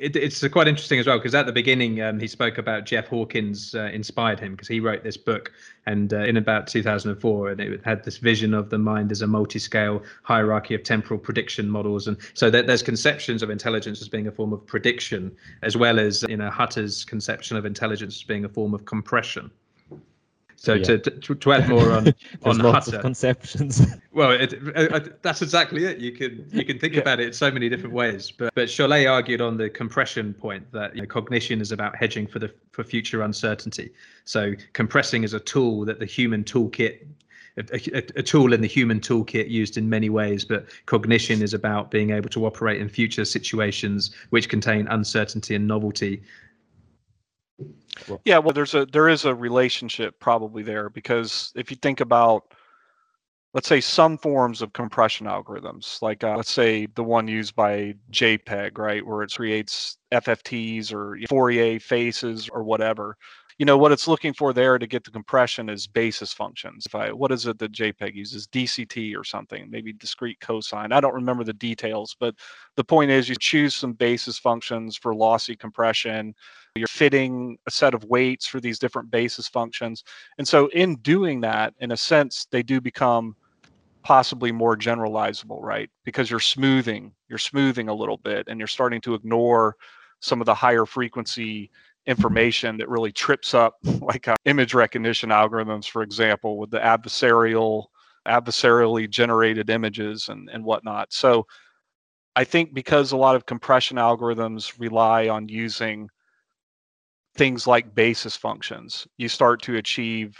it, 0.00 0.16
it's 0.16 0.46
quite 0.48 0.66
interesting 0.66 0.98
as 0.98 1.06
well 1.06 1.18
because 1.18 1.34
at 1.34 1.44
the 1.44 1.52
beginning 1.52 2.00
um, 2.00 2.18
he 2.18 2.26
spoke 2.26 2.56
about 2.56 2.86
Jeff 2.86 3.06
Hawkins 3.08 3.74
uh, 3.74 3.90
inspired 3.92 4.40
him 4.40 4.52
because 4.52 4.66
he 4.66 4.80
wrote 4.80 5.04
this 5.04 5.18
book 5.18 5.52
and 5.86 6.14
uh, 6.14 6.20
in 6.20 6.38
about 6.38 6.66
2004 6.66 7.50
and 7.50 7.60
it 7.60 7.84
had 7.84 8.02
this 8.04 8.16
vision 8.16 8.54
of 8.54 8.70
the 8.70 8.78
mind 8.78 9.12
as 9.12 9.20
a 9.20 9.26
multi-scale 9.26 10.02
hierarchy 10.22 10.74
of 10.74 10.82
temporal 10.82 11.20
prediction 11.20 11.68
models 11.68 12.08
and 12.08 12.16
so 12.32 12.48
that 12.48 12.66
there's 12.66 12.82
conceptions 12.82 13.42
of 13.42 13.50
intelligence 13.50 14.00
as 14.00 14.08
being 14.08 14.26
a 14.26 14.32
form 14.32 14.54
of 14.54 14.66
prediction 14.66 15.30
as 15.62 15.76
well 15.76 16.00
as 16.00 16.24
you 16.28 16.36
know 16.36 16.48
Hutter's 16.48 17.04
conception 17.04 17.58
of 17.58 17.66
intelligence 17.66 18.16
as 18.16 18.22
being 18.22 18.46
a 18.46 18.48
form 18.48 18.72
of 18.72 18.86
compression. 18.86 19.50
So 20.60 20.74
yeah. 20.74 20.82
to, 20.84 20.98
to, 20.98 21.34
to 21.34 21.52
add 21.54 21.70
more 21.70 21.90
on 21.90 22.14
on 22.44 22.58
lots 22.58 22.84
Hutter, 22.84 22.98
of 22.98 23.02
conceptions. 23.02 23.80
well, 24.12 24.32
it, 24.32 24.52
it, 24.52 25.22
that's 25.22 25.40
exactly 25.40 25.86
it. 25.86 25.96
You 25.96 26.12
can 26.12 26.46
you 26.52 26.66
can 26.66 26.78
think 26.78 26.92
yeah. 26.92 27.00
about 27.00 27.18
it 27.18 27.28
in 27.28 27.32
so 27.32 27.50
many 27.50 27.70
different 27.70 27.94
ways. 27.94 28.30
But 28.30 28.54
but 28.54 28.68
Chollet 28.68 29.10
argued 29.10 29.40
on 29.40 29.56
the 29.56 29.70
compression 29.70 30.34
point 30.34 30.70
that 30.72 30.94
you 30.94 31.00
know, 31.00 31.06
cognition 31.06 31.62
is 31.62 31.72
about 31.72 31.96
hedging 31.96 32.26
for 32.26 32.40
the 32.40 32.52
for 32.72 32.84
future 32.84 33.22
uncertainty. 33.22 33.90
So 34.26 34.52
compressing 34.74 35.24
is 35.24 35.32
a 35.32 35.40
tool 35.40 35.86
that 35.86 35.98
the 35.98 36.04
human 36.04 36.44
toolkit. 36.44 37.06
A, 37.56 37.96
a, 37.96 38.20
a 38.20 38.22
tool 38.22 38.52
in 38.52 38.60
the 38.60 38.68
human 38.68 39.00
toolkit 39.00 39.50
used 39.50 39.76
in 39.76 39.88
many 39.88 40.08
ways, 40.08 40.44
but 40.44 40.66
cognition 40.86 41.42
is 41.42 41.52
about 41.52 41.90
being 41.90 42.10
able 42.10 42.28
to 42.30 42.46
operate 42.46 42.80
in 42.80 42.88
future 42.88 43.24
situations 43.24 44.12
which 44.30 44.48
contain 44.48 44.86
uncertainty 44.86 45.54
and 45.56 45.66
novelty 45.66 46.22
well, 48.08 48.20
yeah, 48.24 48.38
well, 48.38 48.52
there's 48.52 48.74
a 48.74 48.86
there 48.86 49.08
is 49.08 49.24
a 49.24 49.34
relationship 49.34 50.18
probably 50.20 50.62
there 50.62 50.88
because 50.90 51.52
if 51.56 51.70
you 51.70 51.76
think 51.76 52.00
about, 52.00 52.54
let's 53.54 53.68
say 53.68 53.80
some 53.80 54.18
forms 54.18 54.62
of 54.62 54.72
compression 54.72 55.26
algorithms, 55.26 56.00
like 56.02 56.24
uh, 56.24 56.36
let's 56.36 56.50
say 56.50 56.86
the 56.94 57.04
one 57.04 57.28
used 57.28 57.54
by 57.54 57.94
JPEG, 58.12 58.78
right, 58.78 59.04
where 59.04 59.22
it 59.22 59.32
creates 59.32 59.98
FFTs 60.12 60.92
or 60.92 61.18
Fourier 61.28 61.78
bases 61.88 62.48
or 62.48 62.62
whatever. 62.62 63.16
You 63.60 63.66
know 63.66 63.76
what 63.76 63.92
it's 63.92 64.08
looking 64.08 64.32
for 64.32 64.54
there 64.54 64.78
to 64.78 64.86
get 64.86 65.04
the 65.04 65.10
compression 65.10 65.68
is 65.68 65.86
basis 65.86 66.32
functions. 66.32 66.86
If 66.86 66.94
I 66.94 67.12
what 67.12 67.30
is 67.30 67.44
it 67.44 67.58
that 67.58 67.72
JPEG 67.72 68.14
uses? 68.14 68.46
DCT 68.46 69.14
or 69.14 69.22
something, 69.22 69.70
maybe 69.70 69.92
discrete 69.92 70.40
cosine. 70.40 70.92
I 70.92 71.00
don't 71.00 71.12
remember 71.12 71.44
the 71.44 71.52
details, 71.52 72.16
but 72.18 72.34
the 72.76 72.84
point 72.84 73.10
is 73.10 73.28
you 73.28 73.36
choose 73.38 73.74
some 73.74 73.92
basis 73.92 74.38
functions 74.38 74.96
for 74.96 75.14
lossy 75.14 75.54
compression 75.54 76.34
you're 76.74 76.86
fitting 76.86 77.58
a 77.66 77.70
set 77.70 77.92
of 77.92 78.04
weights 78.04 78.46
for 78.46 78.60
these 78.60 78.78
different 78.78 79.10
basis 79.10 79.46
functions. 79.46 80.04
And 80.38 80.48
so 80.48 80.68
in 80.68 80.94
doing 80.96 81.42
that, 81.42 81.74
in 81.80 81.92
a 81.92 81.96
sense, 81.98 82.46
they 82.50 82.62
do 82.62 82.80
become 82.80 83.36
possibly 84.02 84.52
more 84.52 84.74
generalizable, 84.74 85.60
right? 85.60 85.90
Because 86.04 86.30
you're 86.30 86.40
smoothing, 86.40 87.12
you're 87.28 87.38
smoothing 87.38 87.88
a 87.88 87.94
little 87.94 88.16
bit 88.16 88.46
and 88.48 88.58
you're 88.58 88.68
starting 88.68 89.02
to 89.02 89.14
ignore 89.14 89.76
some 90.20 90.40
of 90.40 90.46
the 90.46 90.54
higher 90.54 90.86
frequency 90.86 91.70
information 92.06 92.76
that 92.78 92.88
really 92.88 93.12
trips 93.12 93.54
up 93.54 93.74
like 94.00 94.28
uh, 94.28 94.36
image 94.44 94.74
recognition 94.74 95.30
algorithms, 95.30 95.88
for 95.88 96.02
example, 96.02 96.58
with 96.58 96.70
the 96.70 96.78
adversarial 96.78 97.86
adversarially 98.28 99.08
generated 99.08 99.70
images 99.70 100.28
and, 100.28 100.48
and 100.52 100.64
whatnot. 100.64 101.12
So 101.12 101.46
I 102.36 102.44
think 102.44 102.74
because 102.74 103.12
a 103.12 103.16
lot 103.16 103.34
of 103.34 103.46
compression 103.46 103.96
algorithms 103.96 104.78
rely 104.78 105.28
on 105.28 105.48
using 105.48 106.08
things 107.36 107.66
like 107.66 107.94
basis 107.94 108.36
functions, 108.36 109.06
you 109.16 109.28
start 109.28 109.62
to 109.62 109.76
achieve 109.76 110.36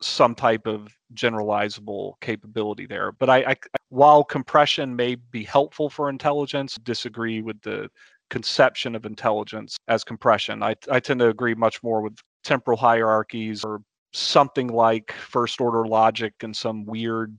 some 0.00 0.34
type 0.34 0.66
of 0.66 0.88
generalizable 1.14 2.14
capability 2.20 2.86
there. 2.86 3.12
But 3.12 3.30
I, 3.30 3.38
I, 3.38 3.56
while 3.88 4.24
compression 4.24 4.94
may 4.94 5.14
be 5.14 5.44
helpful 5.44 5.88
for 5.88 6.08
intelligence, 6.08 6.76
disagree 6.82 7.42
with 7.42 7.60
the 7.62 7.88
conception 8.30 8.94
of 8.94 9.06
intelligence 9.06 9.76
as 9.88 10.04
compression. 10.04 10.62
I, 10.62 10.74
I 10.90 11.00
tend 11.00 11.20
to 11.20 11.28
agree 11.28 11.54
much 11.54 11.82
more 11.82 12.00
with 12.00 12.16
temporal 12.42 12.76
hierarchies 12.76 13.64
or 13.64 13.80
something 14.12 14.68
like 14.68 15.12
first 15.12 15.60
order 15.60 15.86
logic 15.86 16.34
in 16.42 16.54
some 16.54 16.84
weird 16.84 17.36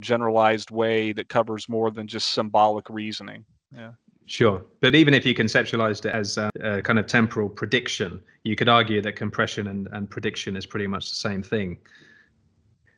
generalized 0.00 0.70
way 0.70 1.12
that 1.12 1.28
covers 1.28 1.68
more 1.68 1.90
than 1.90 2.06
just 2.06 2.32
symbolic 2.32 2.88
reasoning. 2.88 3.44
Yeah. 3.74 3.92
Sure. 4.26 4.64
But 4.80 4.94
even 4.94 5.12
if 5.12 5.26
you 5.26 5.34
conceptualized 5.34 6.06
it 6.06 6.14
as 6.14 6.38
a, 6.38 6.50
a, 6.62 6.80
kind 6.80 6.98
of 6.98 7.06
temporal 7.06 7.48
prediction, 7.48 8.22
you 8.42 8.56
could 8.56 8.68
argue 8.68 9.02
that 9.02 9.16
compression 9.16 9.66
and, 9.66 9.88
and 9.92 10.08
prediction 10.08 10.56
is 10.56 10.64
pretty 10.64 10.86
much 10.86 11.10
the 11.10 11.16
same 11.16 11.42
thing. 11.42 11.78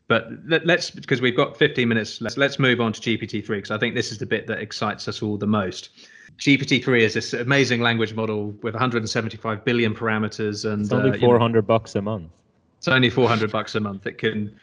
But 0.09 0.29
let, 0.47 0.69
us 0.71 0.91
because 0.91 1.21
we've 1.21 1.37
got 1.37 1.57
15 1.57 1.89
minutes, 1.89 2.21
let's, 2.21 2.37
let's 2.37 2.61
move 2.61 2.81
on 2.81 2.93
to 2.93 3.01
GPT-3 3.01 3.49
because 3.49 3.71
I 3.73 3.79
think 3.79 3.97
this 3.97 4.13
is 4.13 4.19
the 4.19 4.27
bit 4.27 4.47
that 4.47 4.61
excites 4.61 5.09
us 5.09 5.21
all 5.21 5.37
the 5.37 5.49
most. 5.49 5.91
GPT-3 6.39 7.01
is 7.01 7.15
this 7.15 7.33
amazing 7.33 7.81
language 7.81 8.15
model 8.15 8.51
with 8.63 8.75
175 8.75 9.65
billion 9.65 9.95
parameters 9.95 10.71
and 10.71 10.83
it's 10.83 10.93
only 10.93 11.19
400 11.19 11.43
uh, 11.43 11.47
you 11.47 11.53
know, 11.53 11.63
bucks 11.63 11.95
a 11.95 12.03
month. 12.03 12.31
It's 12.79 12.89
only 12.89 13.11
400 13.11 13.51
bucks 13.51 13.75
a 13.75 13.81
month. 13.81 14.07
It 14.07 14.19
can 14.19 14.59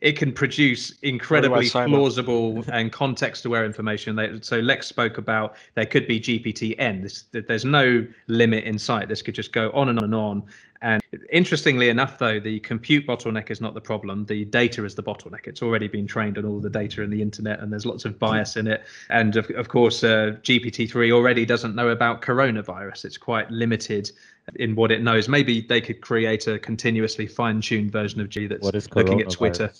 it 0.00 0.16
can 0.16 0.32
produce 0.32 0.92
incredibly 1.02 1.68
plausible 1.68 2.64
and 2.72 2.92
context-aware 2.92 3.64
information. 3.64 4.42
so 4.42 4.58
Lex 4.58 4.86
spoke 4.86 5.18
about 5.18 5.56
there 5.74 5.86
could 5.86 6.06
be 6.06 6.20
GPT-N. 6.20 7.02
This, 7.02 7.24
there's 7.32 7.64
no 7.64 8.06
limit 8.26 8.64
in 8.64 8.78
sight. 8.78 9.08
This 9.08 9.22
could 9.22 9.34
just 9.34 9.52
go 9.52 9.70
on 9.72 9.88
and 9.88 9.98
on 9.98 10.04
and 10.04 10.14
on. 10.14 10.42
And 10.82 11.02
interestingly 11.32 11.88
enough, 11.88 12.18
though, 12.18 12.38
the 12.38 12.60
compute 12.60 13.06
bottleneck 13.06 13.50
is 13.50 13.58
not 13.58 13.72
the 13.72 13.80
problem. 13.80 14.26
The 14.26 14.44
data 14.44 14.84
is 14.84 14.94
the 14.94 15.02
bottleneck. 15.02 15.46
It's 15.46 15.62
already 15.62 15.88
been 15.88 16.06
trained 16.06 16.36
on 16.36 16.44
all 16.44 16.60
the 16.60 16.68
data 16.68 17.00
in 17.00 17.08
the 17.08 17.22
internet, 17.22 17.60
and 17.60 17.72
there's 17.72 17.86
lots 17.86 18.04
of 18.04 18.18
bias 18.18 18.56
in 18.56 18.66
it. 18.66 18.84
And 19.08 19.34
of, 19.36 19.48
of 19.52 19.68
course, 19.68 20.04
uh, 20.04 20.36
GPT-3 20.42 21.10
already 21.10 21.46
doesn't 21.46 21.74
know 21.74 21.88
about 21.88 22.20
coronavirus. 22.20 23.06
It's 23.06 23.16
quite 23.16 23.50
limited 23.50 24.12
in 24.56 24.74
what 24.74 24.90
it 24.90 25.02
knows. 25.02 25.28
Maybe 25.28 25.60
they 25.60 25.80
could 25.80 26.00
create 26.00 26.46
a 26.46 26.58
continuously 26.58 27.26
fine-tuned 27.26 27.90
version 27.90 28.20
of 28.20 28.28
G 28.28 28.46
that's 28.46 28.64
looking 28.94 29.20
at 29.20 29.30
Twitter. 29.30 29.72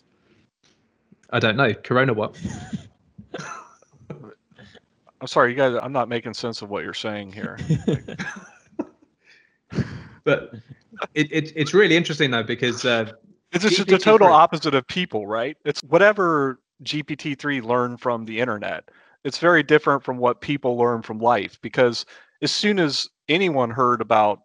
I 1.31 1.39
don't 1.39 1.57
know. 1.57 1.75
Corona 1.75 2.13
what? 2.13 2.37
I'm 4.11 5.27
sorry, 5.27 5.51
you 5.51 5.57
guys. 5.57 5.79
I'm 5.83 5.93
not 5.93 6.09
making 6.09 6.35
sense 6.35 6.63
of 6.63 6.71
what 6.71 6.85
you're 6.85 6.95
saying 6.95 7.33
here. 7.33 7.59
but 10.25 10.55
it, 11.15 11.33
it, 11.33 11.53
it's 11.57 11.73
really 11.75 11.97
interesting 11.97 12.31
though 12.31 12.43
because 12.43 12.85
uh, 12.85 13.11
it's 13.53 13.65
just 13.65 13.87
the 13.87 13.99
total 13.99 14.29
opposite 14.29 14.75
of 14.75 14.87
people, 14.87 15.27
right? 15.27 15.57
It's 15.65 15.81
whatever 15.85 16.61
GPT-3 16.83 17.63
learned 17.63 18.01
from 18.01 18.25
the 18.25 18.41
internet. 18.41 18.91
It's 19.25 19.39
very 19.39 19.63
different 19.63 20.03
from 20.03 20.19
what 20.19 20.41
people 20.41 20.77
learn 20.77 21.03
from 21.03 21.19
life 21.19 21.59
because 21.63 22.05
as 22.43 22.53
soon 22.53 22.79
as 22.79 23.09
anyone 23.29 23.71
heard 23.71 24.01
about 24.01 24.43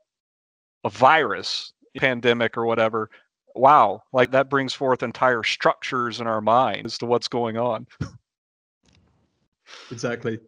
a 0.83 0.89
virus, 0.89 1.73
pandemic 1.97 2.57
or 2.57 2.65
whatever, 2.65 3.09
wow, 3.55 4.03
like 4.13 4.31
that 4.31 4.49
brings 4.49 4.73
forth 4.73 5.03
entire 5.03 5.43
structures 5.43 6.19
in 6.19 6.27
our 6.27 6.41
mind 6.41 6.85
as 6.85 6.97
to 6.99 7.05
what's 7.05 7.27
going 7.27 7.57
on. 7.57 7.87
exactly. 9.91 10.39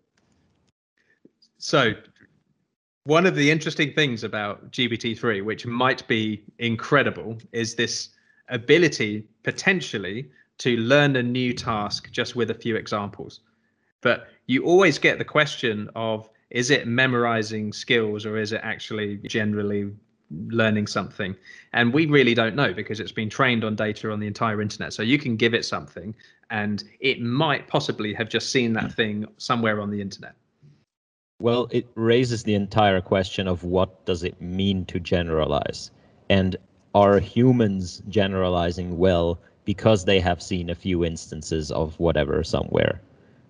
So, 1.58 1.94
one 3.04 3.26
of 3.26 3.36
the 3.36 3.50
interesting 3.50 3.94
things 3.94 4.24
about 4.24 4.72
GPT-3, 4.72 5.44
which 5.44 5.66
might 5.66 6.08
be 6.08 6.44
incredible, 6.60 7.38
is 7.52 7.76
this 7.76 8.10
ability 8.50 9.28
potentially 9.44 10.30
to 10.60 10.78
learn 10.78 11.16
a 11.16 11.24
new 11.24 11.54
task 11.54 12.12
just 12.12 12.36
with 12.36 12.52
a 12.52 12.54
few 12.54 12.76
examples. 12.76 13.40
But 14.02 14.28
you 14.46 14.64
always 14.66 15.00
get 15.00 15.18
the 15.18 15.26
question 15.26 15.90
of 15.96 16.30
is 16.52 16.70
it 16.70 16.86
memorizing 16.86 17.74
skills 17.74 18.26
or 18.26 18.38
is 18.38 18.52
it 18.52 18.62
actually 18.64 19.18
generally 19.26 19.92
learning 20.48 20.88
something. 20.88 21.36
And 21.74 21.94
we 21.94 22.06
really 22.06 22.34
don't 22.34 22.56
know 22.56 22.74
because 22.74 23.00
it's 23.00 23.12
been 23.12 23.30
trained 23.30 23.64
on 23.64 23.76
data 23.76 24.12
on 24.12 24.20
the 24.20 24.28
entire 24.28 24.62
internet. 24.62 24.94
So 24.94 25.04
you 25.04 25.18
can 25.18 25.36
give 25.36 25.54
it 25.54 25.66
something 25.66 26.16
and 26.50 26.84
it 27.00 27.22
might 27.22 27.68
possibly 27.68 28.14
have 28.14 28.30
just 28.30 28.52
seen 28.52 28.74
that 28.74 28.92
thing 28.94 29.26
somewhere 29.38 29.82
on 29.82 29.90
the 29.90 30.02
internet. 30.02 30.36
Well 31.40 31.68
it 31.72 31.88
raises 31.96 32.44
the 32.44 32.56
entire 32.56 33.02
question 33.02 33.48
of 33.48 33.64
what 33.64 34.06
does 34.06 34.24
it 34.24 34.40
mean 34.42 34.86
to 34.86 35.00
generalize? 35.00 35.92
And 36.30 36.56
are 36.94 37.20
humans 37.20 38.02
generalizing 38.10 38.98
well 38.98 39.40
because 39.66 40.06
they 40.06 40.20
have 40.20 40.42
seen 40.42 40.70
a 40.70 40.76
few 40.76 41.06
instances 41.06 41.72
of 41.72 42.00
whatever 42.00 42.44
somewhere 42.44 43.02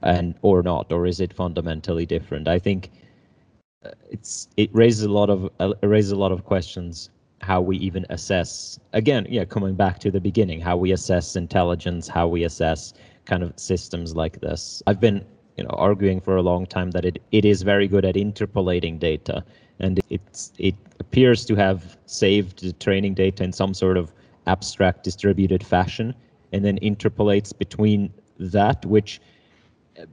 and 0.03 0.35
or 0.41 0.61
not 0.61 0.91
or 0.91 1.05
is 1.05 1.19
it 1.19 1.33
fundamentally 1.33 2.05
different? 2.05 2.47
I 2.47 2.59
think 2.59 2.89
it's 4.09 4.47
it 4.57 4.69
raises 4.73 5.03
a 5.03 5.11
lot 5.11 5.29
of 5.29 5.49
uh, 5.59 5.73
raises 5.83 6.11
a 6.11 6.15
lot 6.15 6.31
of 6.31 6.45
questions 6.45 7.09
how 7.41 7.59
we 7.59 7.77
even 7.77 8.05
assess 8.09 8.79
again 8.93 9.25
yeah 9.29 9.43
coming 9.43 9.73
back 9.73 9.97
to 9.97 10.11
the 10.11 10.19
beginning 10.19 10.61
how 10.61 10.77
we 10.77 10.91
assess 10.91 11.35
intelligence 11.35 12.07
how 12.07 12.27
we 12.27 12.43
assess 12.43 12.93
kind 13.25 13.43
of 13.43 13.53
systems 13.57 14.15
like 14.15 14.41
this. 14.41 14.81
I've 14.87 14.99
been 14.99 15.25
you 15.57 15.63
know 15.63 15.69
arguing 15.71 16.21
for 16.21 16.35
a 16.37 16.41
long 16.41 16.65
time 16.65 16.91
that 16.91 17.05
it, 17.05 17.21
it 17.31 17.45
is 17.45 17.61
very 17.61 17.87
good 17.87 18.05
at 18.05 18.15
interpolating 18.15 18.97
data 18.97 19.43
and 19.79 19.99
it's 20.09 20.53
it 20.57 20.75
appears 20.99 21.45
to 21.45 21.55
have 21.55 21.97
saved 22.05 22.63
the 22.63 22.73
training 22.73 23.13
data 23.13 23.43
in 23.43 23.51
some 23.51 23.73
sort 23.73 23.97
of 23.97 24.13
abstract 24.47 25.03
distributed 25.03 25.63
fashion 25.63 26.15
and 26.51 26.65
then 26.65 26.77
interpolates 26.81 27.51
between 27.53 28.11
that 28.39 28.85
which 28.85 29.21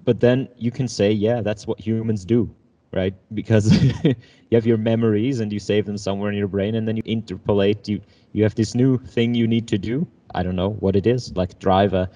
but 0.05 0.21
then 0.21 0.49
you 0.59 0.71
can 0.71 0.89
say 0.89 1.11
yeah 1.11 1.41
that's 1.41 1.67
what 1.67 1.79
humans 1.81 2.25
do 2.25 2.51
right? 2.93 3.15
Because 3.35 3.73
you 4.05 4.15
have 4.53 4.67
your 4.67 4.79
memories 4.79 5.41
and 5.41 5.53
you 5.53 5.59
save 5.59 5.87
them 5.87 5.99
somewhere 5.99 6.31
in 6.31 6.39
your 6.39 6.49
brain 6.49 6.75
and 6.75 6.87
then 6.87 6.97
you 6.97 7.03
interpolate 7.05 7.89
you 7.89 8.01
you 8.33 8.43
have 8.43 8.55
this 8.55 8.75
new 8.75 8.99
thing 8.99 9.35
you 9.35 9.47
need 9.47 9.69
to 9.69 9.79
do. 9.79 10.07
I 10.35 10.43
don't 10.43 10.57
know 10.57 10.71
what 10.81 10.97
it 10.97 11.07
is 11.07 11.37
like 11.37 11.59
drive 11.59 11.95
a 11.95 12.11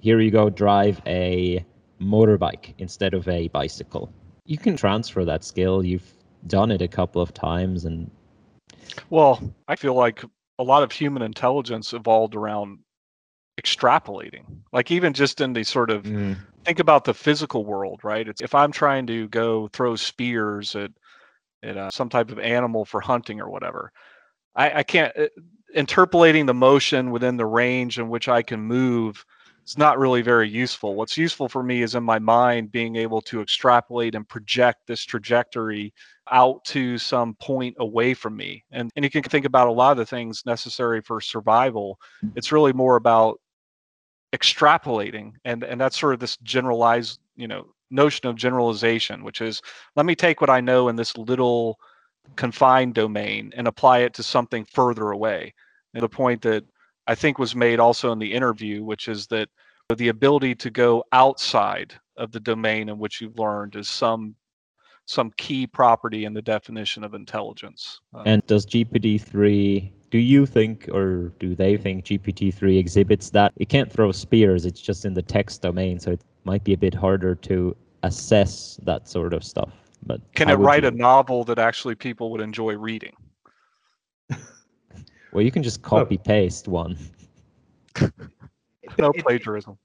here 0.00 0.20
you 0.20 0.30
go 0.30 0.50
drive 0.50 1.00
a 1.06 1.64
motorbike 2.00 2.74
instead 2.78 3.14
of 3.14 3.26
a 3.28 3.48
bicycle. 3.48 4.12
You 4.44 4.58
can 4.58 4.76
transfer 4.76 5.24
that 5.24 5.44
skill. 5.44 5.84
You've 5.84 6.12
done 6.46 6.70
it 6.70 6.82
a 6.82 6.88
couple 6.88 7.22
of 7.22 7.32
times 7.32 7.84
and 7.84 8.10
well 9.10 9.40
i 9.68 9.76
feel 9.76 9.94
like 9.94 10.22
a 10.58 10.62
lot 10.62 10.82
of 10.82 10.92
human 10.92 11.22
intelligence 11.22 11.92
evolved 11.92 12.34
around 12.34 12.78
extrapolating 13.60 14.44
like 14.72 14.90
even 14.90 15.12
just 15.12 15.40
in 15.40 15.52
the 15.52 15.64
sort 15.64 15.90
of 15.90 16.02
mm. 16.02 16.36
Think 16.64 16.78
about 16.78 17.04
the 17.04 17.14
physical 17.14 17.64
world 17.64 18.00
right 18.02 18.28
it's 18.28 18.40
if 18.40 18.54
i'm 18.54 18.72
trying 18.72 19.06
to 19.06 19.28
go 19.28 19.68
throw 19.68 19.96
spears 19.96 20.74
at 20.74 20.90
at 21.62 21.76
uh, 21.76 21.90
some 21.90 22.08
type 22.08 22.30
of 22.30 22.38
animal 22.38 22.84
for 22.84 23.00
hunting 23.00 23.40
or 23.40 23.48
whatever 23.48 23.92
i 24.56 24.80
i 24.80 24.82
can't 24.82 25.16
uh, 25.16 25.26
interpolating 25.74 26.46
the 26.46 26.54
motion 26.54 27.10
within 27.10 27.36
the 27.36 27.46
range 27.46 27.98
in 27.98 28.08
which 28.08 28.28
i 28.28 28.42
can 28.42 28.60
move 28.60 29.24
it's 29.64 29.78
not 29.78 29.98
really 29.98 30.20
very 30.20 30.46
useful. 30.46 30.94
What's 30.94 31.16
useful 31.16 31.48
for 31.48 31.62
me 31.62 31.80
is 31.80 31.94
in 31.94 32.02
my 32.02 32.18
mind 32.18 32.70
being 32.70 32.96
able 32.96 33.22
to 33.22 33.40
extrapolate 33.40 34.14
and 34.14 34.28
project 34.28 34.80
this 34.86 35.02
trajectory 35.02 35.94
out 36.30 36.62
to 36.66 36.98
some 36.98 37.34
point 37.36 37.74
away 37.78 38.12
from 38.12 38.36
me. 38.36 38.62
And, 38.70 38.90
and 38.94 39.04
you 39.06 39.10
can 39.10 39.22
think 39.22 39.46
about 39.46 39.68
a 39.68 39.72
lot 39.72 39.92
of 39.92 39.96
the 39.96 40.04
things 40.04 40.42
necessary 40.44 41.00
for 41.00 41.18
survival. 41.18 41.98
It's 42.36 42.52
really 42.52 42.74
more 42.74 42.96
about 42.96 43.40
extrapolating 44.34 45.32
and 45.44 45.62
and 45.62 45.80
that's 45.80 45.98
sort 45.98 46.12
of 46.12 46.20
this 46.20 46.36
generalized 46.38 47.20
you 47.36 47.46
know 47.46 47.66
notion 47.90 48.26
of 48.26 48.34
generalization 48.34 49.22
which 49.22 49.40
is 49.40 49.62
let 49.94 50.04
me 50.04 50.14
take 50.14 50.40
what 50.40 50.50
i 50.50 50.60
know 50.60 50.88
in 50.88 50.96
this 50.96 51.16
little 51.16 51.78
confined 52.36 52.94
domain 52.94 53.52
and 53.56 53.68
apply 53.68 53.98
it 53.98 54.12
to 54.14 54.22
something 54.22 54.64
further 54.64 55.10
away 55.10 55.54
and 55.94 56.02
the 56.02 56.08
point 56.08 56.42
that 56.42 56.64
I 57.06 57.14
think 57.14 57.38
was 57.38 57.54
made 57.54 57.80
also 57.80 58.12
in 58.12 58.18
the 58.18 58.32
interview, 58.32 58.82
which 58.82 59.08
is 59.08 59.26
that 59.28 59.48
the 59.94 60.08
ability 60.08 60.54
to 60.56 60.70
go 60.70 61.04
outside 61.12 61.94
of 62.16 62.32
the 62.32 62.40
domain 62.40 62.88
in 62.88 62.98
which 62.98 63.20
you've 63.20 63.38
learned 63.38 63.76
is 63.76 63.88
some 63.88 64.34
some 65.06 65.30
key 65.36 65.66
property 65.66 66.24
in 66.24 66.32
the 66.32 66.40
definition 66.40 67.04
of 67.04 67.12
intelligence. 67.12 68.00
Uh, 68.14 68.22
and 68.24 68.46
does 68.46 68.64
GPT-3 68.64 69.92
do 70.14 70.20
you 70.20 70.46
think 70.46 70.88
or 70.92 71.32
do 71.40 71.56
they 71.56 71.76
think 71.76 72.04
GPT-3 72.04 72.78
exhibits 72.78 73.30
that? 73.30 73.52
It 73.56 73.68
can't 73.68 73.90
throw 73.90 74.12
spears, 74.12 74.64
it's 74.64 74.80
just 74.80 75.04
in 75.04 75.12
the 75.12 75.22
text 75.22 75.60
domain, 75.60 75.98
so 75.98 76.12
it 76.12 76.20
might 76.44 76.62
be 76.62 76.72
a 76.72 76.76
bit 76.76 76.94
harder 76.94 77.34
to 77.34 77.76
assess 78.04 78.78
that 78.84 79.08
sort 79.08 79.32
of 79.32 79.42
stuff. 79.42 79.72
But 80.06 80.20
can 80.36 80.48
it 80.50 80.54
write 80.54 80.84
you... 80.84 80.90
a 80.90 80.92
novel 80.92 81.42
that 81.42 81.58
actually 81.58 81.96
people 81.96 82.30
would 82.30 82.40
enjoy 82.40 82.76
reading? 82.76 83.16
Well, 85.32 85.42
you 85.42 85.50
can 85.50 85.64
just 85.64 85.80
oh. 85.82 85.88
copy 85.88 86.16
paste 86.16 86.68
one. 86.68 86.96
no 88.98 89.12
plagiarism. 89.12 89.78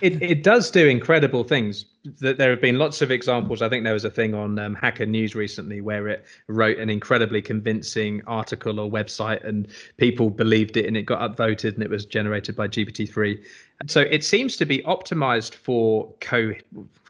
It 0.00 0.22
it 0.22 0.42
does 0.42 0.70
do 0.70 0.86
incredible 0.86 1.44
things. 1.44 1.86
That 2.20 2.38
there 2.38 2.50
have 2.50 2.60
been 2.60 2.78
lots 2.78 3.02
of 3.02 3.10
examples. 3.10 3.62
I 3.62 3.68
think 3.68 3.82
there 3.82 3.92
was 3.92 4.04
a 4.04 4.10
thing 4.10 4.34
on 4.34 4.58
um, 4.58 4.74
Hacker 4.74 5.06
News 5.06 5.34
recently 5.34 5.80
where 5.80 6.06
it 6.08 6.24
wrote 6.48 6.78
an 6.78 6.88
incredibly 6.88 7.42
convincing 7.42 8.22
article 8.26 8.78
or 8.78 8.90
website, 8.90 9.44
and 9.44 9.68
people 9.96 10.30
believed 10.30 10.76
it, 10.76 10.86
and 10.86 10.96
it 10.96 11.02
got 11.02 11.20
upvoted, 11.20 11.74
and 11.74 11.82
it 11.82 11.90
was 11.90 12.06
generated 12.06 12.54
by 12.54 12.68
GPT-3. 12.68 13.42
So 13.86 14.02
it 14.02 14.24
seems 14.24 14.56
to 14.58 14.64
be 14.64 14.78
optimized 14.80 15.54
for 15.54 16.12
co- 16.20 16.54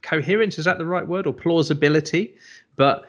coherence. 0.02 0.58
Is 0.58 0.64
that 0.64 0.78
the 0.78 0.86
right 0.86 1.06
word 1.06 1.26
or 1.26 1.34
plausibility? 1.34 2.36
But 2.76 3.06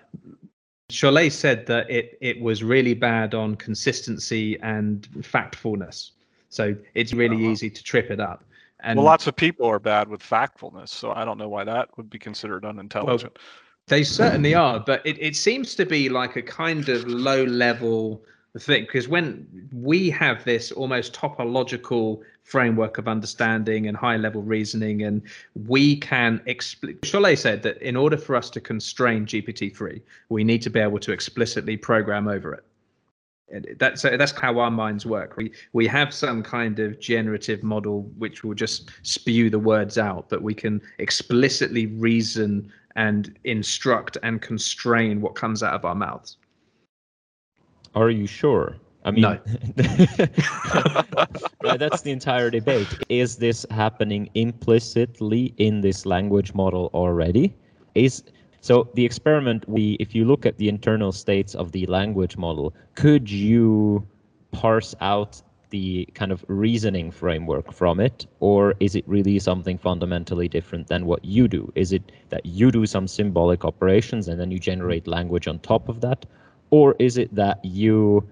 Chollet 0.90 1.32
said 1.32 1.66
that 1.68 1.90
it 1.90 2.18
it 2.22 2.42
was 2.42 2.64
really 2.64 2.94
bad 2.94 3.34
on 3.34 3.56
consistency 3.56 4.58
and 4.62 5.08
factfulness. 5.20 6.12
So 6.50 6.76
it's 6.94 7.14
really 7.14 7.36
uh-huh. 7.36 7.52
easy 7.52 7.70
to 7.70 7.84
trip 7.84 8.10
it 8.10 8.20
up. 8.20 8.44
And 8.82 8.98
well, 8.98 9.06
lots 9.06 9.28
of 9.28 9.36
people 9.36 9.66
are 9.68 9.80
bad 9.80 10.08
with 10.08 10.22
factfulness, 10.22 10.90
so 10.90 11.12
I 11.12 11.26
don't 11.26 11.38
know 11.38 11.50
why 11.50 11.64
that 11.64 11.90
would 11.98 12.10
be 12.10 12.20
considered 12.20 12.64
unintelligent. 12.64 13.34
Well, 13.36 13.44
they 13.88 14.04
certainly 14.04 14.54
are, 14.54 14.80
but 14.80 15.06
it, 15.06 15.18
it 15.20 15.36
seems 15.36 15.74
to 15.76 15.86
be 15.86 16.10
like 16.10 16.36
a 16.36 16.42
kind 16.42 16.88
of 16.90 17.08
low 17.08 17.44
level 17.46 18.22
thing 18.60 18.84
because 18.84 19.08
when 19.08 19.48
we 19.72 20.10
have 20.10 20.44
this 20.44 20.72
almost 20.72 21.14
topological 21.14 22.22
framework 22.44 22.98
of 22.98 23.08
understanding 23.08 23.88
and 23.88 23.96
high 23.96 24.18
level 24.18 24.42
reasoning 24.42 25.04
and 25.04 25.22
we 25.68 25.98
can 25.98 26.42
explain 26.46 26.96
Chollet 27.00 27.38
said 27.38 27.62
that 27.64 27.78
in 27.82 27.96
order 27.96 28.18
for 28.18 28.36
us 28.36 28.50
to 28.52 28.62
constrain 28.62 29.26
GPT-3 29.26 30.02
we 30.30 30.44
need 30.44 30.62
to 30.64 30.70
be 30.70 30.80
able 30.80 31.00
to 31.00 31.12
explicitly 31.12 31.78
program 31.78 32.28
over 32.28 32.54
it 32.54 32.64
that's 33.78 34.02
that's 34.02 34.32
how 34.34 34.60
our 34.60 34.72
minds 34.72 35.06
work 35.06 35.38
we 35.38 35.52
we 35.72 35.88
have 35.88 36.14
some 36.14 36.44
kind 36.44 36.80
of 36.80 37.00
generative 37.00 37.64
model 37.64 38.04
which 38.18 38.44
will 38.44 38.54
just 38.54 38.90
spew 39.04 39.50
the 39.50 39.60
words 39.60 39.98
out 39.98 40.28
but 40.30 40.42
we 40.42 40.54
can 40.54 40.82
explicitly 41.00 41.86
reason 41.86 42.70
and 42.96 43.38
instruct 43.46 44.18
and 44.24 44.42
constrain 44.42 45.22
what 45.22 45.36
comes 45.36 45.64
out 45.64 45.74
of 45.74 45.86
our 45.86 45.96
mouths 45.96 46.38
are 47.96 48.10
you 48.10 48.28
sure 48.28 48.76
I 49.06 49.12
mean, 49.12 49.22
no. 49.22 49.40
that's 51.78 52.02
the 52.02 52.12
entire 52.12 52.50
debate. 52.50 52.90
Is 53.08 53.38
this 53.38 53.66
happening 53.72 54.30
implicitly 54.34 55.54
in 55.56 55.80
this 55.80 56.06
language 56.06 56.54
model 56.54 56.90
already? 56.94 57.56
Is 57.96 58.24
so 58.68 58.90
the 58.96 59.06
experiment 59.06 59.64
we 59.70 59.96
if 60.06 60.14
you 60.14 60.26
look 60.26 60.46
at 60.46 60.58
the 60.58 60.68
internal 60.68 61.14
states 61.14 61.56
of 61.56 61.72
the 61.72 61.86
language 61.86 62.36
model, 62.36 62.74
could 62.96 63.32
you 63.32 64.06
parse 64.52 64.94
out 65.00 65.42
the 65.70 66.06
kind 66.16 66.34
of 66.34 66.44
reasoning 66.50 67.10
framework 67.10 67.72
from 67.72 68.02
it? 68.02 68.28
Or 68.42 68.76
is 68.82 68.94
it 68.94 69.06
really 69.08 69.40
something 69.40 69.78
fundamentally 69.78 70.50
different 70.50 70.88
than 70.88 71.06
what 71.06 71.24
you 71.24 71.48
do? 71.48 71.72
Is 71.76 71.94
it 71.94 72.12
that 72.28 72.46
you 72.46 72.70
do 72.70 72.86
some 72.86 73.08
symbolic 73.08 73.64
operations 73.64 74.28
and 74.28 74.38
then 74.38 74.52
you 74.52 74.60
generate 74.60 75.08
language 75.08 75.48
on 75.48 75.60
top 75.60 75.88
of 75.88 76.02
that? 76.02 76.26
Or 76.70 76.94
is 77.00 77.18
it 77.18 77.34
that 77.36 77.64
you 77.64 78.28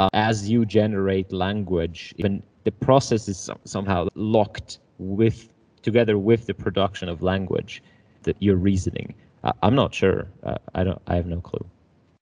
uh, 0.00 0.08
as 0.14 0.50
you 0.50 0.66
generate 0.66 1.32
language, 1.32 2.12
even 2.16 2.42
the 2.64 2.72
process 2.72 3.28
is 3.28 3.48
somehow 3.64 4.08
locked 4.16 4.80
with 4.98 5.48
together 5.82 6.18
with 6.18 6.46
the 6.46 6.54
production 6.54 7.08
of 7.08 7.22
language 7.22 7.84
that 8.24 8.36
you're 8.40 8.56
reasoning. 8.56 9.14
Uh, 9.46 9.52
I'm 9.62 9.76
not 9.76 9.94
sure. 9.94 10.26
Uh, 10.42 10.56
I 10.74 10.82
don't. 10.82 11.00
I 11.06 11.14
have 11.14 11.26
no 11.26 11.40
clue. 11.40 11.64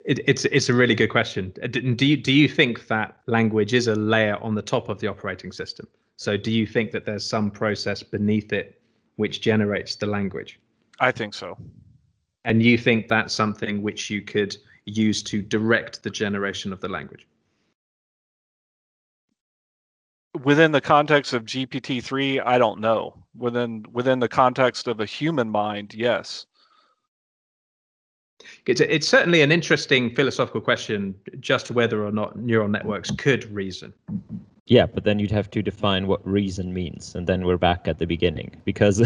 It, 0.05 0.20
it's 0.28 0.44
it's 0.44 0.68
a 0.68 0.74
really 0.74 0.94
good 0.94 1.09
question. 1.09 1.55
Uh, 1.62 1.68
do 1.68 2.06
you 2.06 2.18
do 2.18 2.32
you 2.32 2.48
think 2.48 2.86
that 2.88 3.16
language 3.26 3.72
is 3.72 3.88
a 3.88 3.94
layer 3.94 4.36
on 4.42 4.55
the 4.55 4.62
top 4.62 4.90
of 4.90 5.01
the 5.01 5.06
operating 5.06 5.51
system? 5.51 5.88
So 6.16 6.36
do 6.36 6.51
you 6.52 6.66
think 6.66 6.92
that 6.92 7.06
there's 7.06 7.26
some 7.26 7.51
process 7.51 8.02
beneath 8.02 8.52
it 8.52 8.80
which 9.16 9.40
generates 9.40 9.96
the 9.96 10.06
language? 10.06 10.60
I 11.01 11.10
think 11.12 11.32
so. 11.32 11.56
And 12.44 12.62
you 12.62 12.76
think 12.76 13.09
that's 13.09 13.32
something 13.32 13.82
which 13.82 14.10
you 14.10 14.20
could 14.20 14.55
use 14.84 15.22
to 15.22 15.40
direct 15.40 16.02
the 16.02 16.10
generation 16.10 16.74
of 16.74 16.80
the 16.80 16.88
language? 16.88 17.26
within 20.42 20.72
the 20.72 20.80
context 20.80 21.32
of 21.32 21.44
GPT-3, 21.44 22.44
I 22.44 22.59
don't 22.59 22.80
know. 22.80 23.14
Within 23.36 23.84
within 23.92 24.18
the 24.18 24.28
context 24.28 24.88
of 24.88 25.01
a 25.01 25.06
human 25.06 25.48
mind, 25.48 25.94
yes. 25.94 26.46
It's, 28.66 28.80
it's 28.80 29.08
certainly 29.08 29.42
an 29.42 29.52
interesting 29.52 30.14
philosophical 30.14 30.60
question, 30.60 31.14
just 31.40 31.70
whether 31.70 32.04
or 32.04 32.12
not 32.12 32.36
neural 32.36 32.68
networks 32.68 33.10
could 33.10 33.44
reason. 33.52 33.92
Yeah, 34.66 34.86
but 34.86 35.04
then 35.04 35.18
you'd 35.18 35.30
have 35.30 35.50
to 35.50 35.62
define 35.62 36.06
what 36.06 36.26
reason 36.26 36.72
means, 36.72 37.14
and 37.14 37.26
then 37.26 37.44
we're 37.44 37.58
back 37.58 37.86
at 37.86 37.98
the 37.98 38.06
beginning 38.06 38.50
because 38.64 39.02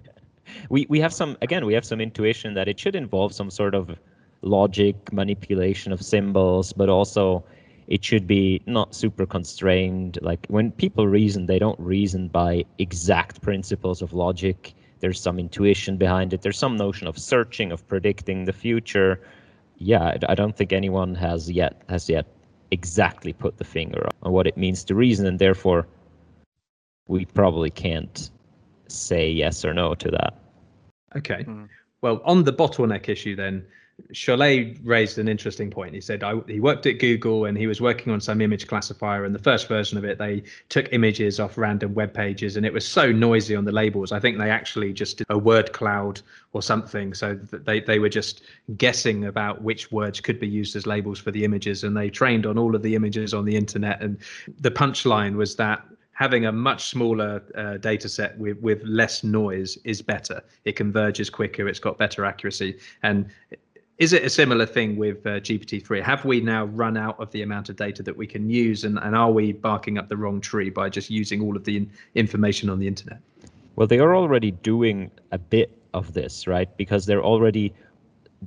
we 0.70 0.86
we 0.88 0.98
have 1.00 1.12
some 1.12 1.36
again 1.42 1.66
we 1.66 1.74
have 1.74 1.84
some 1.84 2.00
intuition 2.00 2.54
that 2.54 2.68
it 2.68 2.80
should 2.80 2.96
involve 2.96 3.34
some 3.34 3.50
sort 3.50 3.74
of 3.74 3.94
logic 4.40 5.12
manipulation 5.12 5.92
of 5.92 6.00
symbols, 6.00 6.72
but 6.72 6.88
also 6.88 7.44
it 7.88 8.04
should 8.04 8.26
be 8.26 8.62
not 8.66 8.94
super 8.94 9.26
constrained. 9.26 10.18
Like 10.22 10.46
when 10.48 10.72
people 10.72 11.06
reason, 11.06 11.46
they 11.46 11.58
don't 11.58 11.78
reason 11.80 12.28
by 12.28 12.64
exact 12.78 13.40
principles 13.40 14.02
of 14.02 14.12
logic. 14.12 14.74
There's 15.00 15.20
some 15.20 15.38
intuition 15.38 15.96
behind 15.96 16.32
it. 16.32 16.42
There's 16.42 16.58
some 16.58 16.76
notion 16.76 17.06
of 17.06 17.18
searching, 17.18 17.72
of 17.72 17.86
predicting 17.86 18.44
the 18.44 18.52
future. 18.52 19.20
Yeah, 19.76 20.16
I 20.28 20.34
don't 20.34 20.56
think 20.56 20.72
anyone 20.72 21.14
has 21.14 21.50
yet 21.50 21.82
has 21.88 22.08
yet 22.08 22.26
exactly 22.70 23.32
put 23.32 23.58
the 23.58 23.64
finger 23.64 24.08
on 24.22 24.32
what 24.32 24.46
it 24.46 24.56
means 24.56 24.84
to 24.84 24.94
reason, 24.94 25.26
and 25.26 25.38
therefore 25.38 25.86
we 27.06 27.24
probably 27.24 27.70
can't 27.70 28.30
say 28.88 29.30
yes 29.30 29.64
or 29.64 29.72
no 29.72 29.94
to 29.94 30.10
that. 30.10 30.38
Okay. 31.16 31.44
Mm. 31.44 31.68
Well, 32.00 32.20
on 32.24 32.44
the 32.44 32.52
bottleneck 32.52 33.08
issue, 33.08 33.34
then, 33.34 33.66
Chollet 34.12 34.78
raised 34.84 35.18
an 35.18 35.28
interesting 35.28 35.70
point. 35.70 35.94
He 35.94 36.00
said 36.00 36.22
I, 36.22 36.34
he 36.46 36.60
worked 36.60 36.86
at 36.86 36.98
Google 36.98 37.44
and 37.44 37.58
he 37.58 37.66
was 37.66 37.80
working 37.80 38.12
on 38.12 38.20
some 38.20 38.40
image 38.40 38.66
classifier. 38.66 39.24
And 39.24 39.34
the 39.34 39.40
first 39.40 39.68
version 39.68 39.98
of 39.98 40.04
it, 40.04 40.18
they 40.18 40.42
took 40.68 40.92
images 40.92 41.40
off 41.40 41.58
random 41.58 41.94
web 41.94 42.14
pages, 42.14 42.56
and 42.56 42.64
it 42.64 42.72
was 42.72 42.86
so 42.86 43.10
noisy 43.10 43.54
on 43.54 43.64
the 43.64 43.72
labels. 43.72 44.12
I 44.12 44.20
think 44.20 44.38
they 44.38 44.50
actually 44.50 44.92
just 44.92 45.18
did 45.18 45.26
a 45.30 45.38
word 45.38 45.72
cloud 45.72 46.20
or 46.52 46.62
something, 46.62 47.12
so 47.12 47.34
they 47.34 47.80
they 47.80 47.98
were 47.98 48.08
just 48.08 48.42
guessing 48.76 49.24
about 49.24 49.62
which 49.62 49.90
words 49.92 50.20
could 50.20 50.38
be 50.38 50.48
used 50.48 50.76
as 50.76 50.86
labels 50.86 51.18
for 51.18 51.30
the 51.30 51.44
images, 51.44 51.84
and 51.84 51.96
they 51.96 52.08
trained 52.08 52.46
on 52.46 52.56
all 52.56 52.74
of 52.74 52.82
the 52.82 52.94
images 52.94 53.34
on 53.34 53.44
the 53.44 53.56
internet. 53.56 54.00
And 54.00 54.18
the 54.60 54.70
punchline 54.70 55.34
was 55.34 55.56
that 55.56 55.84
having 56.18 56.46
a 56.46 56.52
much 56.52 56.88
smaller 56.88 57.40
uh, 57.54 57.76
data 57.76 58.08
set 58.08 58.36
with, 58.38 58.58
with 58.58 58.82
less 58.82 59.22
noise 59.22 59.78
is 59.84 60.02
better. 60.02 60.42
It 60.64 60.74
converges 60.74 61.30
quicker, 61.30 61.68
it's 61.68 61.78
got 61.78 61.96
better 61.96 62.24
accuracy. 62.24 62.76
And 63.04 63.30
is 63.98 64.12
it 64.12 64.24
a 64.24 64.30
similar 64.30 64.64
thing 64.64 64.96
with 64.96 65.26
uh, 65.26 65.40
GPT-3? 65.40 66.02
Have 66.02 66.24
we 66.24 66.40
now 66.40 66.66
run 66.66 66.96
out 66.96 67.18
of 67.18 67.30
the 67.32 67.42
amount 67.42 67.68
of 67.68 67.76
data 67.76 68.02
that 68.04 68.16
we 68.16 68.26
can 68.28 68.48
use, 68.48 68.84
and, 68.84 68.98
and 68.98 69.16
are 69.16 69.30
we 69.30 69.52
barking 69.52 69.98
up 69.98 70.08
the 70.08 70.16
wrong 70.16 70.40
tree 70.40 70.70
by 70.70 70.88
just 70.88 71.10
using 71.10 71.42
all 71.42 71.56
of 71.56 71.64
the 71.64 71.78
in- 71.78 71.90
information 72.14 72.70
on 72.70 72.78
the 72.78 72.86
internet? 72.86 73.18
Well, 73.74 73.88
they 73.88 73.98
are 73.98 74.14
already 74.14 74.52
doing 74.52 75.10
a 75.32 75.38
bit 75.38 75.76
of 75.94 76.12
this, 76.12 76.46
right? 76.46 76.68
Because 76.76 77.06
they're 77.06 77.24
already 77.24 77.72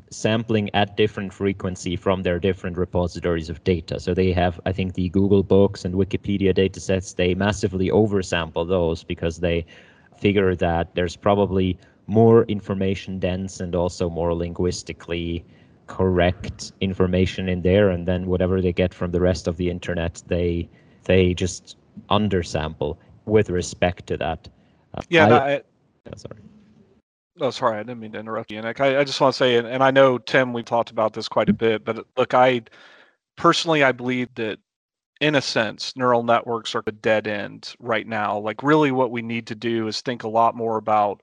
sampling 0.10 0.70
at 0.74 0.96
different 0.96 1.34
frequency 1.34 1.98
from 1.98 2.24
their 2.24 2.40
different 2.40 2.78
repositories 2.78 3.50
of 3.50 3.62
data. 3.66 4.00
So 4.00 4.14
they 4.14 4.32
have, 4.32 4.58
I 4.66 4.72
think, 4.72 4.94
the 4.94 5.10
Google 5.10 5.44
Books 5.44 5.84
and 5.84 5.96
Wikipedia 5.96 6.56
datasets. 6.56 7.16
They 7.16 7.36
massively 7.36 7.90
oversample 7.90 8.68
those 8.68 9.04
because 9.04 9.40
they 9.40 9.66
figure 10.18 10.56
that 10.56 10.96
there's 10.96 11.18
probably 11.18 11.78
more 12.08 12.44
information 12.46 13.20
dense 13.20 13.60
and 13.60 13.76
also 13.76 14.10
more 14.10 14.34
linguistically 14.34 15.44
correct 15.88 16.72
information 16.82 17.50
in 17.50 17.62
there 17.62 17.90
and 17.90 18.08
then 18.08 18.28
whatever 18.28 18.62
they 18.62 18.72
get 18.72 18.94
from 18.94 19.12
the 19.12 19.20
rest 19.20 19.48
of 19.48 19.58
the 19.58 19.70
internet 19.70 20.22
they 20.28 20.68
they 21.04 21.34
just 21.34 21.78
undersample 22.10 22.98
with 23.26 23.50
respect 23.50 24.08
to 24.08 24.18
that 24.18 24.48
uh, 24.94 25.02
yeah 25.10 25.28
I, 25.28 25.54
I, 25.54 25.62
sorry 26.16 26.38
Oh, 27.40 27.50
sorry, 27.50 27.78
I 27.78 27.84
didn't 27.84 28.00
mean 28.00 28.12
to 28.12 28.20
interrupt 28.20 28.52
you, 28.52 28.62
Nick. 28.62 28.82
I, 28.82 29.00
I 29.00 29.04
just 29.04 29.20
want 29.22 29.34
to 29.34 29.38
say, 29.38 29.56
and, 29.56 29.66
and 29.66 29.82
I 29.82 29.90
know 29.90 30.18
Tim, 30.18 30.52
we've 30.52 30.66
talked 30.66 30.92
about 30.92 31.14
this 31.14 31.28
quite 31.28 31.50
a 31.50 31.54
bit, 31.54 31.84
but 31.84 32.06
look, 32.18 32.34
I 32.34 32.62
personally, 33.38 33.84
I 33.84 33.94
believe 33.94 34.28
that 34.36 34.60
in 35.22 35.36
a 35.36 35.42
sense, 35.42 35.96
neural 35.96 36.24
networks 36.24 36.76
are 36.76 36.84
a 36.86 36.92
dead 36.92 37.28
end 37.28 37.74
right 37.80 38.06
now. 38.06 38.38
Like, 38.38 38.62
really, 38.64 38.92
what 38.92 39.12
we 39.12 39.22
need 39.22 39.48
to 39.48 39.56
do 39.56 39.88
is 39.88 40.02
think 40.02 40.24
a 40.24 40.28
lot 40.28 40.56
more 40.56 40.78
about 40.78 41.22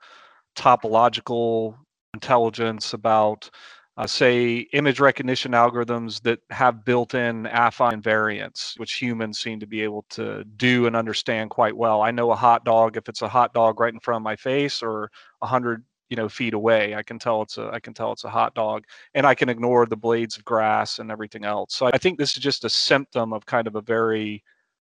topological 0.58 1.76
intelligence, 2.14 2.92
about, 2.92 3.48
uh, 3.96 4.06
say, 4.06 4.58
image 4.72 5.00
recognition 5.00 5.52
algorithms 5.52 6.20
that 6.22 6.40
have 6.50 6.84
built 6.84 7.14
in 7.14 7.44
affine 7.44 8.02
invariance, 8.02 8.78
which 8.78 8.94
humans 8.94 9.38
seem 9.38 9.60
to 9.60 9.66
be 9.66 9.82
able 9.82 10.04
to 10.10 10.44
do 10.56 10.86
and 10.86 10.96
understand 10.96 11.50
quite 11.50 11.76
well. 11.76 12.02
I 12.02 12.10
know 12.10 12.32
a 12.32 12.36
hot 12.36 12.64
dog 12.64 12.96
if 12.96 13.08
it's 13.08 13.22
a 13.22 13.28
hot 13.28 13.54
dog 13.54 13.80
right 13.80 13.92
in 13.92 14.00
front 14.00 14.22
of 14.22 14.24
my 14.24 14.36
face 14.36 14.82
or 14.82 15.10
a 15.42 15.46
hundred 15.46 15.84
you 16.10 16.16
know 16.16 16.28
feet 16.28 16.54
away 16.54 16.94
i 16.94 17.02
can 17.02 17.18
tell 17.18 17.42
it's 17.42 17.58
a 17.58 17.70
i 17.72 17.78
can 17.78 17.92
tell 17.92 18.12
it's 18.12 18.24
a 18.24 18.30
hot 18.30 18.54
dog 18.54 18.84
and 19.14 19.26
i 19.26 19.34
can 19.34 19.48
ignore 19.48 19.84
the 19.86 19.96
blades 19.96 20.36
of 20.36 20.44
grass 20.44 20.98
and 20.98 21.10
everything 21.10 21.44
else 21.44 21.74
so 21.74 21.86
i 21.86 21.98
think 21.98 22.18
this 22.18 22.36
is 22.36 22.42
just 22.42 22.64
a 22.64 22.70
symptom 22.70 23.32
of 23.32 23.44
kind 23.46 23.66
of 23.66 23.74
a 23.74 23.82
very 23.82 24.42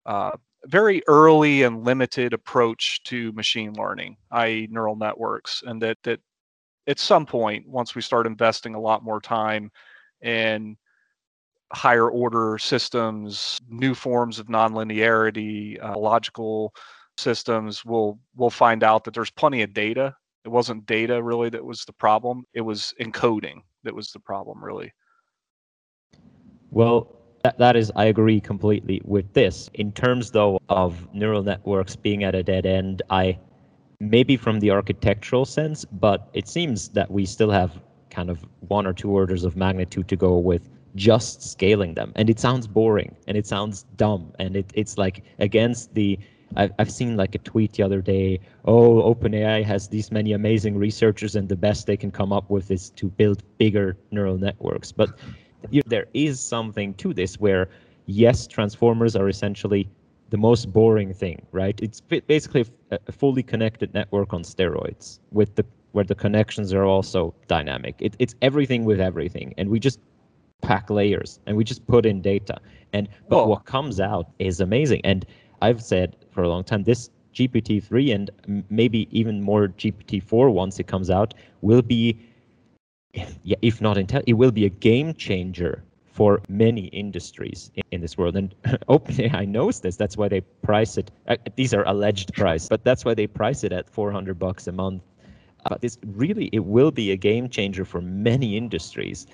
uh, 0.06 0.30
very 0.66 1.02
early 1.08 1.62
and 1.62 1.84
limited 1.84 2.32
approach 2.32 3.02
to 3.04 3.32
machine 3.32 3.72
learning 3.74 4.16
i.e 4.30 4.68
neural 4.70 4.96
networks 4.96 5.62
and 5.66 5.82
that 5.82 5.98
that 6.02 6.20
at 6.86 6.98
some 6.98 7.26
point 7.26 7.66
once 7.68 7.94
we 7.94 8.02
start 8.02 8.26
investing 8.26 8.74
a 8.74 8.80
lot 8.80 9.02
more 9.04 9.20
time 9.20 9.70
in 10.22 10.76
higher 11.72 12.08
order 12.08 12.58
systems 12.58 13.58
new 13.68 13.94
forms 13.94 14.38
of 14.38 14.46
nonlinearity 14.46 15.82
uh, 15.82 15.98
logical 15.98 16.72
systems 17.16 17.84
we'll 17.84 18.18
we'll 18.36 18.50
find 18.50 18.84
out 18.84 19.04
that 19.04 19.14
there's 19.14 19.30
plenty 19.30 19.62
of 19.62 19.72
data 19.72 20.14
it 20.44 20.48
wasn't 20.48 20.86
data 20.86 21.22
really 21.22 21.48
that 21.50 21.64
was 21.64 21.84
the 21.84 21.92
problem. 21.92 22.44
It 22.52 22.62
was 22.62 22.94
encoding 23.00 23.62
that 23.84 23.94
was 23.94 24.10
the 24.12 24.20
problem, 24.20 24.62
really. 24.62 24.92
Well, 26.70 27.16
that, 27.42 27.58
that 27.58 27.76
is, 27.76 27.90
I 27.96 28.04
agree 28.04 28.40
completely 28.40 29.00
with 29.04 29.32
this. 29.32 29.68
In 29.74 29.92
terms, 29.92 30.30
though, 30.30 30.60
of 30.68 31.12
neural 31.14 31.42
networks 31.42 31.96
being 31.96 32.24
at 32.24 32.34
a 32.34 32.42
dead 32.42 32.66
end, 32.66 33.02
I 33.10 33.38
maybe 34.00 34.36
from 34.36 34.60
the 34.60 34.70
architectural 34.70 35.44
sense, 35.44 35.84
but 35.84 36.28
it 36.32 36.48
seems 36.48 36.88
that 36.90 37.10
we 37.10 37.24
still 37.24 37.50
have 37.50 37.80
kind 38.10 38.30
of 38.30 38.44
one 38.68 38.86
or 38.86 38.92
two 38.92 39.10
orders 39.10 39.44
of 39.44 39.56
magnitude 39.56 40.08
to 40.08 40.16
go 40.16 40.36
with 40.36 40.68
just 40.94 41.42
scaling 41.42 41.94
them. 41.94 42.12
And 42.16 42.28
it 42.28 42.38
sounds 42.38 42.66
boring 42.66 43.14
and 43.26 43.36
it 43.36 43.46
sounds 43.46 43.84
dumb 43.96 44.32
and 44.38 44.56
it, 44.56 44.70
it's 44.74 44.98
like 44.98 45.24
against 45.38 45.94
the 45.94 46.18
I've, 46.54 46.72
I've 46.78 46.90
seen 46.90 47.16
like 47.16 47.34
a 47.34 47.38
tweet 47.38 47.72
the 47.72 47.82
other 47.82 48.02
day 48.02 48.40
oh 48.66 49.02
openai 49.02 49.64
has 49.64 49.88
these 49.88 50.12
many 50.12 50.34
amazing 50.34 50.76
researchers 50.76 51.34
and 51.34 51.48
the 51.48 51.56
best 51.56 51.86
they 51.86 51.96
can 51.96 52.10
come 52.10 52.30
up 52.30 52.50
with 52.50 52.70
is 52.70 52.90
to 52.90 53.06
build 53.08 53.42
bigger 53.56 53.96
neural 54.10 54.36
networks 54.36 54.92
but 54.92 55.18
there 55.86 56.06
is 56.14 56.40
something 56.40 56.94
to 56.94 57.12
this 57.14 57.38
where 57.40 57.68
yes 58.06 58.46
transformers 58.46 59.16
are 59.16 59.28
essentially 59.28 59.88
the 60.30 60.36
most 60.36 60.72
boring 60.72 61.12
thing 61.12 61.40
right? 61.52 61.78
It's 61.82 62.00
basically 62.00 62.64
a 62.90 63.12
fully 63.12 63.42
connected 63.42 63.92
network 63.94 64.32
on 64.32 64.42
steroids 64.42 65.18
with 65.30 65.54
the 65.56 65.64
where 65.92 66.04
the 66.04 66.14
connections 66.14 66.72
are 66.72 66.84
also 66.84 67.34
dynamic. 67.48 67.94
It, 67.98 68.16
it's 68.18 68.34
everything 68.40 68.84
with 68.84 69.00
everything 69.00 69.54
and 69.58 69.68
we 69.68 69.78
just 69.78 70.00
pack 70.62 70.88
layers 70.88 71.38
and 71.46 71.56
we 71.56 71.64
just 71.64 71.86
put 71.86 72.06
in 72.06 72.22
data. 72.22 72.58
And 72.92 73.08
but 73.28 73.42
oh. 73.42 73.46
what 73.46 73.66
comes 73.66 74.00
out 74.00 74.30
is 74.38 74.60
amazing. 74.60 75.02
And 75.04 75.26
I've 75.60 75.82
said 75.82 76.16
for 76.30 76.42
a 76.42 76.48
long 76.48 76.64
time 76.64 76.84
this 76.84 77.10
GPT-3 77.34 78.14
and 78.14 78.64
maybe 78.70 79.08
even 79.10 79.42
more 79.42 79.68
GPT-4 79.68 80.52
once 80.52 80.78
it 80.78 80.86
comes 80.86 81.10
out 81.10 81.34
will 81.60 81.82
be, 81.82 82.18
if 83.14 83.80
not 83.80 83.96
intel, 83.96 84.22
it 84.26 84.34
will 84.34 84.50
be 84.50 84.64
a 84.64 84.70
game 84.70 85.14
changer 85.14 85.82
for 86.12 86.42
many 86.48 86.86
industries 86.86 87.70
in, 87.90 88.00
this 88.00 88.18
world. 88.18 88.36
And 88.36 88.54
OpenAI 88.88 89.48
knows 89.48 89.80
this. 89.80 89.96
That's 89.96 90.16
why 90.16 90.28
they 90.28 90.40
price 90.40 90.98
it. 90.98 91.10
Uh, 91.26 91.36
these 91.56 91.72
are 91.72 91.86
alleged 91.86 92.34
price, 92.34 92.68
but 92.68 92.84
that's 92.84 93.04
why 93.04 93.14
they 93.14 93.26
price 93.26 93.64
it 93.64 93.72
at 93.72 93.88
400 93.88 94.38
bucks 94.38 94.66
a 94.66 94.72
month. 94.72 95.02
But 95.68 95.80
this 95.80 95.98
really, 96.04 96.50
it 96.52 96.64
will 96.64 96.90
be 96.90 97.12
a 97.12 97.16
game 97.16 97.48
changer 97.48 97.84
for 97.84 98.00
many 98.00 98.56
industries. 98.56 99.26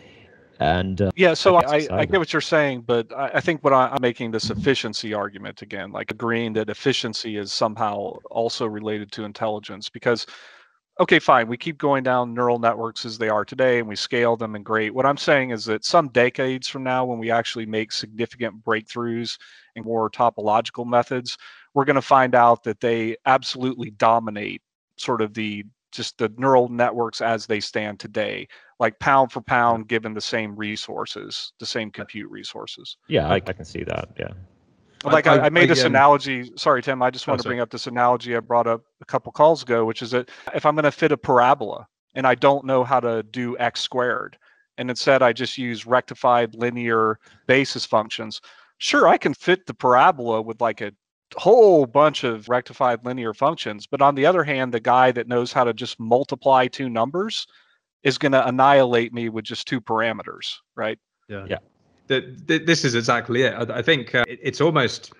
And 0.60 1.00
uh, 1.00 1.10
yeah, 1.16 1.34
so 1.34 1.56
I, 1.56 1.86
I, 1.90 2.04
get 2.04 2.18
what 2.18 2.32
you're 2.32 2.42
saying, 2.42 2.82
but 2.82 3.12
I, 3.16 3.30
I 3.34 3.40
think 3.40 3.62
what 3.62 3.72
I, 3.72 3.94
am 3.94 4.02
making 4.02 4.32
this 4.32 4.50
efficiency 4.50 5.14
argument 5.14 5.62
again, 5.62 5.92
like 5.92 6.10
agreeing 6.10 6.52
that 6.54 6.68
efficiency 6.68 7.36
is 7.36 7.52
somehow 7.52 8.18
also 8.30 8.66
related 8.66 9.12
to 9.12 9.24
intelligence 9.24 9.88
because 9.88 10.26
okay, 11.00 11.18
fine, 11.18 11.48
we 11.48 11.56
keep 11.56 11.78
going 11.78 12.02
down 12.02 12.34
neural 12.34 12.58
networks 12.58 13.04
as 13.04 13.18
they 13.18 13.28
are 13.28 13.44
today 13.44 13.78
and 13.78 13.88
we 13.88 13.96
scale 13.96 14.36
them 14.36 14.54
and 14.54 14.64
great. 14.64 14.94
What 14.94 15.06
I'm 15.06 15.16
saying 15.16 15.50
is 15.50 15.64
that 15.66 15.84
some 15.84 16.08
decades 16.08 16.68
from 16.68 16.82
now, 16.82 17.04
when 17.04 17.18
we 17.18 17.30
actually 17.30 17.66
make 17.66 17.92
significant 17.92 18.64
breakthroughs 18.64 19.38
in 19.76 19.84
more 19.84 20.10
topological 20.10 20.86
methods, 20.86 21.38
we're 21.74 21.84
going 21.84 21.96
to 21.96 22.02
find 22.02 22.34
out 22.34 22.64
that 22.64 22.80
they 22.80 23.16
absolutely 23.26 23.90
dominate 23.90 24.62
sort 24.96 25.22
of 25.22 25.34
the 25.34 25.64
just 25.90 26.18
the 26.18 26.30
neural 26.36 26.68
networks 26.68 27.20
as 27.20 27.46
they 27.46 27.60
stand 27.60 27.98
today 27.98 28.46
like 28.78 28.98
pound 28.98 29.32
for 29.32 29.40
pound 29.40 29.88
given 29.88 30.12
the 30.12 30.20
same 30.20 30.54
resources 30.54 31.52
the 31.60 31.66
same 31.66 31.90
compute 31.90 32.30
resources 32.30 32.98
yeah 33.08 33.26
i, 33.28 33.36
I 33.36 33.40
can 33.40 33.64
see 33.64 33.84
that 33.84 34.10
yeah 34.18 34.32
like 35.04 35.26
I, 35.26 35.46
I, 35.46 35.48
made 35.48 35.70
this 35.70 35.82
um, 35.82 35.86
analogy 35.86 36.50
sorry 36.56 36.82
tim 36.82 37.02
i 37.02 37.10
just 37.10 37.26
want 37.26 37.40
oh, 37.40 37.42
to 37.42 37.48
bring 37.48 37.60
up 37.60 37.70
this 37.70 37.86
analogy 37.86 38.36
i 38.36 38.40
brought 38.40 38.66
up 38.66 38.82
a 39.00 39.04
couple 39.04 39.32
calls 39.32 39.62
ago 39.62 39.84
which 39.84 40.02
is 40.02 40.10
that 40.10 40.28
if 40.54 40.66
i'm 40.66 40.74
going 40.74 40.84
to 40.84 40.92
fit 40.92 41.12
a 41.12 41.16
parabola 41.16 41.86
and 42.14 42.26
i 42.26 42.34
don't 42.34 42.64
know 42.64 42.84
how 42.84 43.00
to 43.00 43.22
do 43.24 43.56
x 43.58 43.80
squared 43.80 44.36
and 44.76 44.90
instead 44.90 45.22
i 45.22 45.32
just 45.32 45.58
use 45.58 45.86
rectified 45.86 46.54
linear 46.54 47.18
basis 47.46 47.84
functions 47.84 48.40
sure 48.78 49.06
i 49.06 49.16
can 49.16 49.34
fit 49.34 49.66
the 49.66 49.74
parabola 49.74 50.42
with 50.42 50.60
like 50.60 50.80
a 50.80 50.92
whole 51.36 51.86
bunch 51.86 52.24
of 52.24 52.48
rectified 52.48 53.04
linear 53.04 53.34
functions. 53.34 53.86
But 53.86 54.00
on 54.00 54.14
the 54.14 54.26
other 54.26 54.44
hand, 54.44 54.72
the 54.72 54.80
guy 54.80 55.12
that 55.12 55.28
knows 55.28 55.52
how 55.52 55.64
to 55.64 55.74
just 55.74 55.98
multiply 56.00 56.66
two 56.66 56.88
numbers 56.88 57.46
is 58.02 58.18
going 58.18 58.32
to 58.32 58.46
annihilate 58.46 59.12
me 59.12 59.28
with 59.28 59.44
just 59.44 59.66
two 59.66 59.80
parameters, 59.80 60.54
right? 60.76 60.98
Yeah. 61.28 61.44
Yeah. 61.48 61.58
The, 62.08 62.62
this 62.64 62.84
is 62.84 62.94
exactly 62.94 63.42
it. 63.42 63.54
I, 63.70 63.82
think 63.82 64.14
uh, 64.14 64.24
it, 64.26 64.40
it's 64.42 64.60
almost 64.60 65.12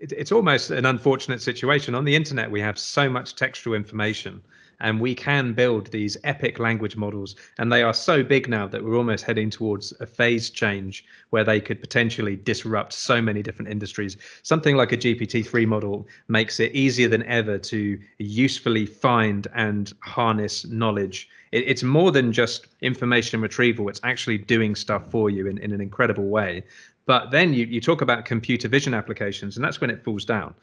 it, 0.00 0.12
it's 0.12 0.32
almost 0.32 0.70
an 0.70 0.86
unfortunate 0.86 1.42
situation. 1.42 1.94
On 1.94 2.04
the 2.04 2.14
internet, 2.14 2.50
we 2.50 2.60
have 2.60 2.78
so 2.78 3.10
much 3.10 3.34
textual 3.34 3.74
information 3.74 4.40
and 4.80 5.00
we 5.00 5.14
can 5.14 5.52
build 5.52 5.86
these 5.88 6.16
epic 6.24 6.58
language 6.58 6.96
models. 6.96 7.36
And 7.58 7.70
they 7.70 7.82
are 7.82 7.92
so 7.92 8.22
big 8.22 8.48
now 8.48 8.66
that 8.68 8.82
we're 8.82 8.96
almost 8.96 9.24
heading 9.24 9.50
towards 9.50 9.92
a 10.00 10.06
phase 10.06 10.50
change 10.50 11.04
where 11.30 11.44
they 11.44 11.60
could 11.60 11.80
potentially 11.80 12.36
disrupt 12.36 12.92
so 12.92 13.20
many 13.20 13.42
different 13.42 13.70
industries. 13.70 14.16
Something 14.42 14.76
like 14.76 14.92
a 14.92 14.96
gpt-3 14.96 15.66
model 15.66 16.06
makes 16.28 16.60
it 16.60 16.72
easier 16.72 17.08
than 17.08 17.24
ever 17.24 17.58
to 17.58 17.98
usefully 18.18 18.86
find 18.86 19.46
and 19.54 19.92
harness 20.00 20.66
knowledge. 20.66 21.28
It, 21.52 21.64
it's 21.66 21.82
more 21.82 22.10
than 22.10 22.32
just 22.32 22.66
information 22.80 23.40
retrieval. 23.40 23.88
It's 23.88 24.00
actually 24.02 24.38
doing 24.38 24.74
stuff 24.74 25.10
for 25.10 25.30
you 25.30 25.46
in, 25.46 25.58
in 25.58 25.72
an 25.72 25.80
incredible 25.80 26.28
way. 26.28 26.64
But 27.06 27.30
then 27.30 27.52
you, 27.52 27.66
you 27.66 27.80
talk 27.80 28.02
about 28.02 28.24
computer 28.24 28.68
vision 28.68 28.94
applications 28.94 29.56
and 29.56 29.64
that's 29.64 29.80
when 29.80 29.90
it 29.90 30.04
falls 30.04 30.24
down. 30.24 30.54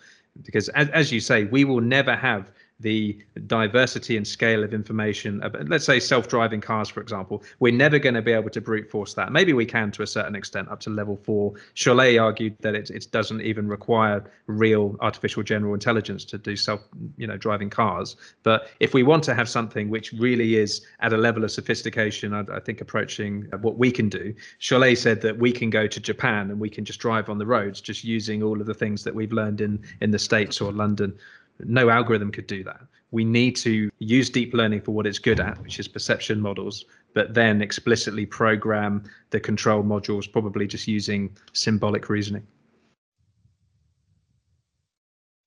Because 0.43 0.69
as, 0.69 0.89
as 0.89 1.11
you 1.11 1.19
say 1.19 1.45
we 1.45 1.65
will 1.65 1.81
never 1.81 2.15
have 2.15 2.51
the 2.79 3.17
diversity 3.47 4.17
and 4.17 4.27
scale 4.27 4.63
of 4.63 4.73
information 4.73 5.41
let's 5.65 5.85
say 5.85 5.99
self-driving 5.99 6.61
cars 6.61 6.89
for 6.89 7.01
example 7.01 7.43
we're 7.59 7.73
never 7.73 7.97
going 7.97 8.15
to 8.15 8.21
be 8.21 8.31
able 8.31 8.49
to 8.49 8.61
brute 8.61 8.89
force 8.89 9.13
that. 9.13 9.31
Maybe 9.31 9.53
we 9.53 9.65
can 9.65 9.91
to 9.91 10.03
a 10.03 10.07
certain 10.07 10.35
extent 10.35 10.69
up 10.69 10.79
to 10.81 10.89
level 10.89 11.15
four. 11.15 11.53
Chollet 11.75 12.21
argued 12.21 12.55
that 12.59 12.75
it, 12.75 12.89
it 12.89 13.07
doesn't 13.11 13.41
even 13.41 13.67
require 13.67 14.23
real 14.47 14.95
artificial 14.99 15.43
general 15.43 15.73
intelligence 15.73 16.25
to 16.25 16.37
do 16.37 16.55
self 16.55 16.81
you 17.17 17.27
know 17.27 17.37
driving 17.37 17.69
cars. 17.69 18.15
But 18.43 18.69
if 18.79 18.93
we 18.93 19.03
want 19.03 19.23
to 19.25 19.35
have 19.35 19.49
something 19.49 19.89
which 19.89 20.13
really 20.13 20.55
is 20.55 20.85
at 20.99 21.13
a 21.13 21.17
level 21.17 21.43
of 21.43 21.51
sophistication 21.51 22.33
i, 22.33 22.43
I 22.53 22.59
think 22.59 22.81
approaching 22.81 23.47
what 23.61 23.77
we 23.77 23.91
can 23.91 24.09
do 24.09 24.33
Chollet 24.59 24.97
said 24.97 25.21
that 25.21 25.37
we 25.37 25.51
can 25.51 25.69
go 25.69 25.87
to 25.87 25.99
japan 25.99 26.49
and 26.51 26.59
we 26.59 26.69
can 26.69 26.85
just 26.85 26.99
drive 26.99 27.29
on 27.29 27.37
the 27.37 27.45
roads 27.45 27.81
just 27.81 28.03
using 28.03 28.43
all 28.43 28.59
of 28.59 28.67
the 28.67 28.73
things 28.73 29.03
that 29.03 29.13
we've 29.13 29.31
learned 29.31 29.61
in 29.61 29.83
in 30.01 30.11
the 30.11 30.19
states 30.19 30.61
or 30.61 30.71
london 30.71 31.17
no 31.59 31.89
algorithm 31.89 32.31
could 32.31 32.47
do 32.47 32.63
that. 32.63 32.81
We 33.11 33.23
need 33.23 33.55
to 33.57 33.89
use 33.99 34.29
deep 34.29 34.53
learning 34.53 34.81
for 34.81 34.91
what 34.91 35.07
it's 35.07 35.19
good 35.19 35.39
at, 35.39 35.61
which 35.61 35.79
is 35.79 35.87
perception 35.87 36.41
models, 36.41 36.85
but 37.13 37.33
then 37.33 37.61
explicitly 37.61 38.25
program 38.25 39.03
the 39.29 39.39
control 39.39 39.83
modules, 39.83 40.31
probably 40.31 40.67
just 40.67 40.87
using 40.87 41.35
symbolic 41.53 42.09
reasoning. 42.09 42.45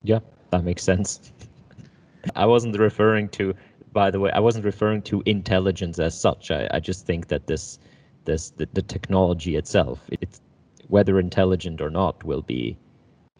Yeah, 0.02 0.20
that 0.50 0.64
makes 0.64 0.82
sense. 0.82 1.32
I 2.36 2.46
wasn't 2.46 2.78
referring 2.78 3.28
to, 3.30 3.54
by 3.92 4.10
the 4.10 4.20
way, 4.20 4.30
I 4.32 4.40
wasn't 4.40 4.64
referring 4.64 5.02
to 5.02 5.22
intelligence 5.26 5.98
as 5.98 6.18
such. 6.18 6.50
I, 6.50 6.68
I 6.72 6.80
just 6.80 7.06
think 7.06 7.28
that 7.28 7.46
this, 7.46 7.78
this, 8.24 8.50
the, 8.50 8.68
the 8.72 8.82
technology 8.82 9.56
itself, 9.56 10.00
it's 10.10 10.40
whether 10.88 11.20
intelligent 11.20 11.80
or 11.80 11.90
not, 11.90 12.24
will 12.24 12.42
be 12.42 12.78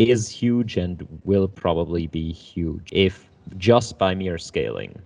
is 0.08 0.28
huge 0.28 0.76
and 0.76 1.06
will 1.24 1.48
probably 1.48 2.06
be 2.06 2.32
huge 2.32 2.88
if 2.92 3.28
just 3.56 3.98
by 3.98 4.14
mere 4.14 4.38
scaling. 4.38 5.00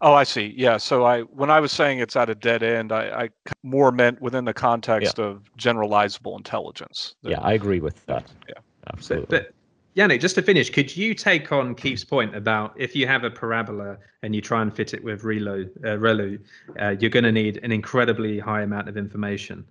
Oh, 0.00 0.14
I 0.14 0.24
see. 0.24 0.54
Yeah. 0.56 0.76
So 0.76 1.04
I, 1.04 1.22
when 1.22 1.50
I 1.50 1.60
was 1.60 1.72
saying 1.72 1.98
it's 1.98 2.14
at 2.16 2.30
a 2.30 2.34
dead 2.34 2.62
end, 2.62 2.92
I, 2.92 3.24
I 3.24 3.28
more 3.62 3.90
meant 3.90 4.20
within 4.20 4.44
the 4.44 4.54
context 4.54 5.18
yeah. 5.18 5.24
of 5.24 5.42
generalizable 5.58 6.36
intelligence. 6.36 7.14
yeah, 7.22 7.40
I 7.40 7.54
agree 7.54 7.80
with 7.80 8.04
that. 8.06 8.24
Yeah, 8.48 8.54
absolutely. 8.92 9.26
But, 9.28 9.46
but 9.46 9.54
Yannic, 9.96 10.20
just 10.20 10.36
to 10.36 10.42
finish, 10.42 10.70
could 10.70 10.96
you 10.96 11.14
take 11.14 11.50
on 11.50 11.74
Keith's 11.74 12.04
point 12.04 12.36
about 12.36 12.72
if 12.76 12.94
you 12.94 13.06
have 13.08 13.24
a 13.24 13.30
parabola 13.30 13.98
and 14.22 14.34
you 14.34 14.40
try 14.40 14.62
and 14.62 14.74
fit 14.74 14.94
it 14.94 15.02
with 15.02 15.22
ReLU, 15.22 15.68
uh, 15.84 15.88
ReLU 15.98 16.38
uh, 16.80 16.90
you're 17.00 17.10
going 17.10 17.24
to 17.24 17.32
need 17.32 17.58
an 17.64 17.72
incredibly 17.72 18.38
high 18.38 18.62
amount 18.62 18.88
of 18.88 18.96
information. 18.96 19.64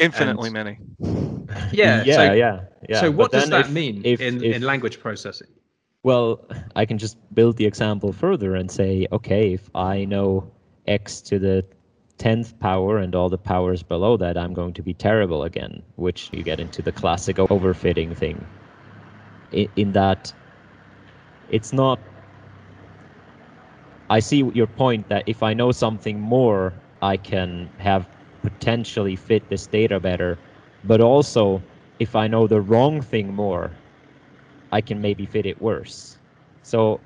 Infinitely 0.00 0.48
and, 0.48 0.54
many. 0.54 1.39
Yeah. 1.72 2.02
Yeah. 2.04 2.16
So, 2.16 2.32
yeah. 2.32 2.60
Yeah. 2.88 3.00
So 3.00 3.10
what 3.10 3.32
does 3.32 3.48
that 3.50 3.66
if, 3.66 3.72
mean 3.72 4.02
if, 4.04 4.20
in, 4.20 4.42
if, 4.42 4.56
in 4.56 4.62
language 4.62 5.00
processing? 5.00 5.48
Well, 6.02 6.48
I 6.76 6.86
can 6.86 6.98
just 6.98 7.18
build 7.34 7.56
the 7.56 7.66
example 7.66 8.12
further 8.12 8.54
and 8.54 8.70
say, 8.70 9.06
okay, 9.12 9.52
if 9.52 9.68
I 9.74 10.04
know 10.04 10.50
x 10.86 11.20
to 11.22 11.38
the 11.38 11.64
10th 12.18 12.58
power 12.58 12.98
and 12.98 13.14
all 13.14 13.28
the 13.28 13.38
powers 13.38 13.82
below 13.82 14.16
that, 14.16 14.36
I'm 14.38 14.54
going 14.54 14.72
to 14.74 14.82
be 14.82 14.94
terrible 14.94 15.42
again, 15.44 15.82
which 15.96 16.30
you 16.32 16.42
get 16.42 16.60
into 16.60 16.82
the 16.82 16.92
classic 16.92 17.36
overfitting 17.36 18.16
thing. 18.16 18.46
In, 19.52 19.68
in 19.76 19.92
that 19.92 20.32
it's 21.50 21.72
not. 21.72 22.00
I 24.08 24.20
see 24.20 24.42
your 24.54 24.66
point 24.66 25.08
that 25.08 25.24
if 25.26 25.42
I 25.42 25.54
know 25.54 25.70
something 25.72 26.18
more, 26.18 26.72
I 27.02 27.16
can 27.16 27.70
have 27.78 28.08
potentially 28.42 29.16
fit 29.16 29.48
this 29.50 29.66
data 29.66 30.00
better. 30.00 30.38
But 30.84 31.00
also, 31.00 31.62
if 31.98 32.16
I 32.16 32.26
know 32.26 32.46
the 32.46 32.60
wrong 32.60 33.00
thing 33.00 33.34
more, 33.34 33.70
I 34.72 34.80
can 34.80 35.00
maybe 35.00 35.26
fit 35.26 35.46
it 35.46 35.60
worse. 35.60 36.18
So 36.62 37.00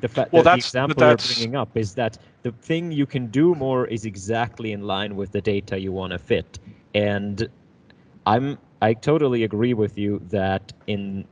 the, 0.00 0.08
fact 0.08 0.32
well, 0.32 0.42
the 0.42 0.54
example 0.54 1.04
you're 1.04 1.16
bringing 1.16 1.56
up 1.56 1.76
is 1.76 1.94
that 1.94 2.18
the 2.42 2.52
thing 2.52 2.92
you 2.92 3.06
can 3.06 3.26
do 3.28 3.54
more 3.54 3.86
is 3.86 4.04
exactly 4.04 4.72
in 4.72 4.82
line 4.82 5.16
with 5.16 5.32
the 5.32 5.40
data 5.40 5.78
you 5.78 5.92
want 5.92 6.12
to 6.12 6.18
fit. 6.18 6.58
And 6.94 7.48
I'm 8.26 8.58
I 8.82 8.94
totally 8.94 9.44
agree 9.44 9.74
with 9.74 9.96
you 9.96 10.20
that 10.28 10.72
in 10.86 11.24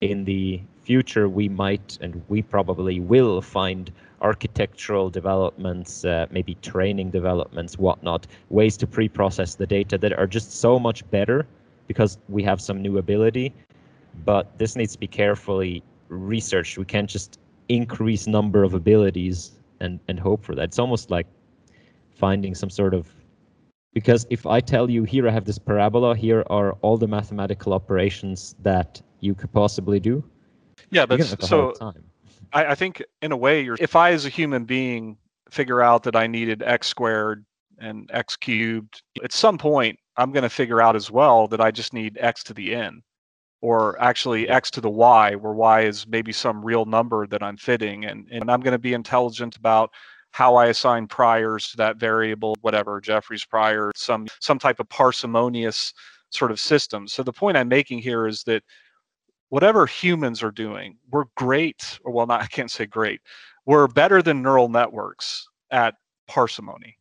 in 0.00 0.24
the 0.24 0.60
future 0.82 1.28
we 1.28 1.48
might 1.48 1.98
and 2.00 2.22
we 2.28 2.42
probably 2.42 3.00
will 3.00 3.40
find 3.40 3.90
architectural 4.22 5.10
developments, 5.10 6.04
uh, 6.04 6.26
maybe 6.30 6.54
training 6.56 7.10
developments, 7.10 7.78
whatnot, 7.78 8.26
ways 8.50 8.76
to 8.78 8.86
pre-process 8.86 9.54
the 9.56 9.66
data 9.66 9.98
that 9.98 10.12
are 10.12 10.26
just 10.26 10.52
so 10.52 10.78
much 10.78 11.08
better 11.10 11.46
because 11.88 12.18
we 12.28 12.42
have 12.42 12.60
some 12.60 12.80
new 12.80 12.98
ability. 12.98 13.52
But 14.24 14.56
this 14.58 14.76
needs 14.76 14.92
to 14.92 14.98
be 14.98 15.06
carefully 15.06 15.82
researched. 16.08 16.78
We 16.78 16.84
can't 16.84 17.10
just 17.10 17.38
increase 17.68 18.26
number 18.26 18.62
of 18.62 18.74
abilities 18.74 19.52
and, 19.80 19.98
and 20.08 20.18
hope 20.18 20.44
for 20.44 20.54
that. 20.54 20.64
It's 20.64 20.78
almost 20.78 21.10
like 21.10 21.26
finding 22.14 22.54
some 22.54 22.70
sort 22.70 22.94
of 22.94 23.12
because 23.94 24.26
if 24.30 24.46
I 24.46 24.60
tell 24.60 24.88
you 24.88 25.04
here 25.04 25.28
I 25.28 25.30
have 25.30 25.44
this 25.44 25.58
parabola, 25.58 26.16
here 26.16 26.44
are 26.48 26.72
all 26.80 26.96
the 26.96 27.06
mathematical 27.06 27.74
operations 27.74 28.54
that 28.62 29.02
you 29.20 29.34
could 29.34 29.52
possibly 29.52 30.00
do. 30.00 30.24
Yeah, 30.90 31.04
that's 31.04 31.46
so 31.46 31.74
I, 32.52 32.66
I 32.66 32.74
think 32.74 33.02
in 33.20 33.32
a 33.32 33.36
way, 33.36 33.62
you're, 33.62 33.76
if 33.80 33.96
I 33.96 34.12
as 34.12 34.26
a 34.26 34.28
human 34.30 34.64
being 34.64 35.16
figure 35.50 35.82
out 35.82 36.02
that 36.04 36.16
I 36.16 36.26
needed 36.26 36.62
x 36.62 36.86
squared 36.86 37.44
and 37.78 38.10
x 38.12 38.36
cubed, 38.36 39.02
at 39.22 39.32
some 39.32 39.58
point 39.58 39.98
I'm 40.16 40.32
going 40.32 40.42
to 40.42 40.48
figure 40.48 40.80
out 40.80 40.96
as 40.96 41.10
well 41.10 41.48
that 41.48 41.60
I 41.60 41.70
just 41.70 41.92
need 41.92 42.18
x 42.20 42.42
to 42.44 42.54
the 42.54 42.74
n, 42.74 43.02
or 43.60 44.00
actually 44.00 44.48
x 44.48 44.70
to 44.72 44.80
the 44.80 44.90
y, 44.90 45.34
where 45.34 45.52
y 45.52 45.82
is 45.82 46.06
maybe 46.06 46.32
some 46.32 46.64
real 46.64 46.84
number 46.84 47.26
that 47.26 47.42
I'm 47.42 47.56
fitting, 47.56 48.04
and 48.04 48.28
and 48.30 48.50
I'm 48.50 48.60
going 48.60 48.72
to 48.72 48.78
be 48.78 48.94
intelligent 48.94 49.56
about 49.56 49.90
how 50.32 50.56
I 50.56 50.66
assign 50.66 51.06
priors 51.06 51.70
to 51.70 51.76
that 51.78 51.96
variable, 51.98 52.56
whatever 52.62 53.00
Jeffrey's 53.00 53.44
prior, 53.44 53.92
some 53.94 54.26
some 54.40 54.58
type 54.58 54.80
of 54.80 54.88
parsimonious 54.88 55.92
sort 56.30 56.50
of 56.50 56.58
system. 56.58 57.06
So 57.06 57.22
the 57.22 57.32
point 57.32 57.56
I'm 57.56 57.68
making 57.68 57.98
here 57.98 58.26
is 58.26 58.42
that 58.44 58.62
whatever 59.52 59.84
humans 59.84 60.42
are 60.42 60.50
doing, 60.50 60.96
we're 61.10 61.26
great, 61.36 61.98
or 62.04 62.10
well, 62.10 62.26
not 62.26 62.40
I 62.40 62.46
can't 62.46 62.70
say 62.70 62.86
great. 62.86 63.20
We're 63.66 63.86
better 63.86 64.22
than 64.22 64.40
neural 64.40 64.70
networks 64.70 65.46
at 65.70 65.94
parsimony 66.26 66.96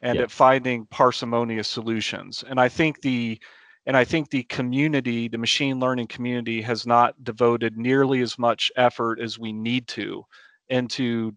and 0.00 0.16
yeah. 0.16 0.22
at 0.22 0.32
finding 0.32 0.84
parsimonious 0.86 1.68
solutions. 1.68 2.42
And 2.48 2.60
I 2.60 2.68
think 2.68 3.02
the 3.02 3.40
and 3.86 3.96
I 3.96 4.02
think 4.02 4.30
the 4.30 4.42
community, 4.44 5.28
the 5.28 5.38
machine 5.38 5.78
learning 5.78 6.08
community, 6.08 6.60
has 6.62 6.88
not 6.88 7.22
devoted 7.22 7.76
nearly 7.76 8.20
as 8.20 8.36
much 8.36 8.72
effort 8.74 9.20
as 9.20 9.38
we 9.38 9.52
need 9.52 9.86
to 9.88 10.24
into 10.70 11.30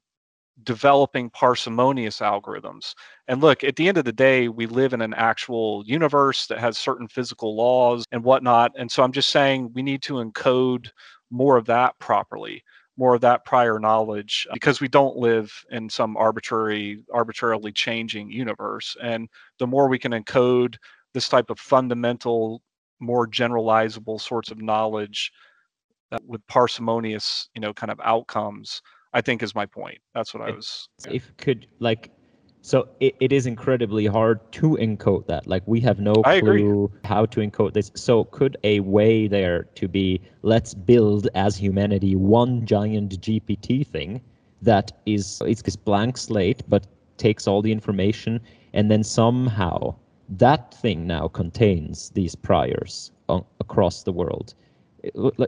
developing 0.63 1.29
parsimonious 1.29 2.19
algorithms. 2.19 2.93
And 3.27 3.41
look, 3.41 3.63
at 3.63 3.75
the 3.75 3.87
end 3.87 3.97
of 3.97 4.05
the 4.05 4.13
day, 4.13 4.47
we 4.47 4.65
live 4.67 4.93
in 4.93 5.01
an 5.01 5.13
actual 5.13 5.83
universe 5.85 6.47
that 6.47 6.59
has 6.59 6.77
certain 6.77 7.07
physical 7.07 7.55
laws 7.55 8.05
and 8.11 8.23
whatnot. 8.23 8.71
And 8.77 8.89
so 8.89 9.03
I'm 9.03 9.11
just 9.11 9.29
saying 9.29 9.71
we 9.73 9.81
need 9.81 10.01
to 10.03 10.13
encode 10.13 10.89
more 11.29 11.57
of 11.57 11.65
that 11.65 11.97
properly, 11.99 12.63
more 12.97 13.15
of 13.15 13.21
that 13.21 13.43
prior 13.43 13.79
knowledge, 13.79 14.47
because 14.53 14.79
we 14.79 14.87
don't 14.87 15.17
live 15.17 15.51
in 15.71 15.89
some 15.89 16.15
arbitrary, 16.15 17.03
arbitrarily 17.13 17.73
changing 17.73 18.31
universe. 18.31 18.95
And 19.01 19.27
the 19.59 19.67
more 19.67 19.89
we 19.89 19.99
can 19.99 20.13
encode 20.13 20.75
this 21.13 21.27
type 21.27 21.49
of 21.49 21.59
fundamental, 21.59 22.61
more 22.99 23.27
generalizable 23.27 24.21
sorts 24.21 24.51
of 24.51 24.61
knowledge 24.61 25.31
uh, 26.11 26.19
with 26.25 26.45
parsimonious, 26.47 27.49
you 27.55 27.61
know, 27.61 27.73
kind 27.73 27.91
of 27.91 27.99
outcomes, 28.03 28.81
I 29.15 29.21
think 29.21 29.41
is 29.41 29.55
my 29.55 29.65
point. 29.65 29.97
That's 30.13 30.33
what 30.33 30.43
I 30.43 30.51
was. 30.51 30.89
Yeah. 31.05 31.13
If 31.13 31.35
could 31.37 31.67
like, 31.79 32.11
so 32.61 32.89
it, 32.99 33.15
it 33.21 33.31
is 33.31 33.45
incredibly 33.45 34.05
hard 34.05 34.39
to 34.53 34.71
encode 34.71 35.25
that. 35.27 35.47
Like 35.47 35.63
we 35.65 35.79
have 35.79 35.99
no 36.01 36.15
clue 36.15 36.91
how 37.05 37.25
to 37.27 37.39
encode 37.39 37.73
this. 37.73 37.91
So 37.95 38.25
could 38.25 38.57
a 38.65 38.81
way 38.81 39.29
there 39.29 39.63
to 39.75 39.87
be 39.87 40.21
let's 40.41 40.73
build 40.73 41.29
as 41.33 41.55
humanity 41.55 42.17
one 42.17 42.65
giant 42.65 43.21
GPT 43.21 43.87
thing 43.87 44.21
that 44.61 44.91
is 45.05 45.41
it's 45.45 45.61
this 45.61 45.77
blank 45.77 46.17
slate 46.17 46.61
but 46.67 46.85
takes 47.17 47.47
all 47.47 47.61
the 47.61 47.71
information 47.71 48.41
and 48.73 48.91
then 48.91 49.03
somehow 49.03 49.95
that 50.27 50.73
thing 50.73 51.07
now 51.07 51.29
contains 51.29 52.09
these 52.09 52.35
priors 52.35 53.11
on, 53.29 53.45
across 53.61 54.03
the 54.03 54.11
world. 54.11 54.55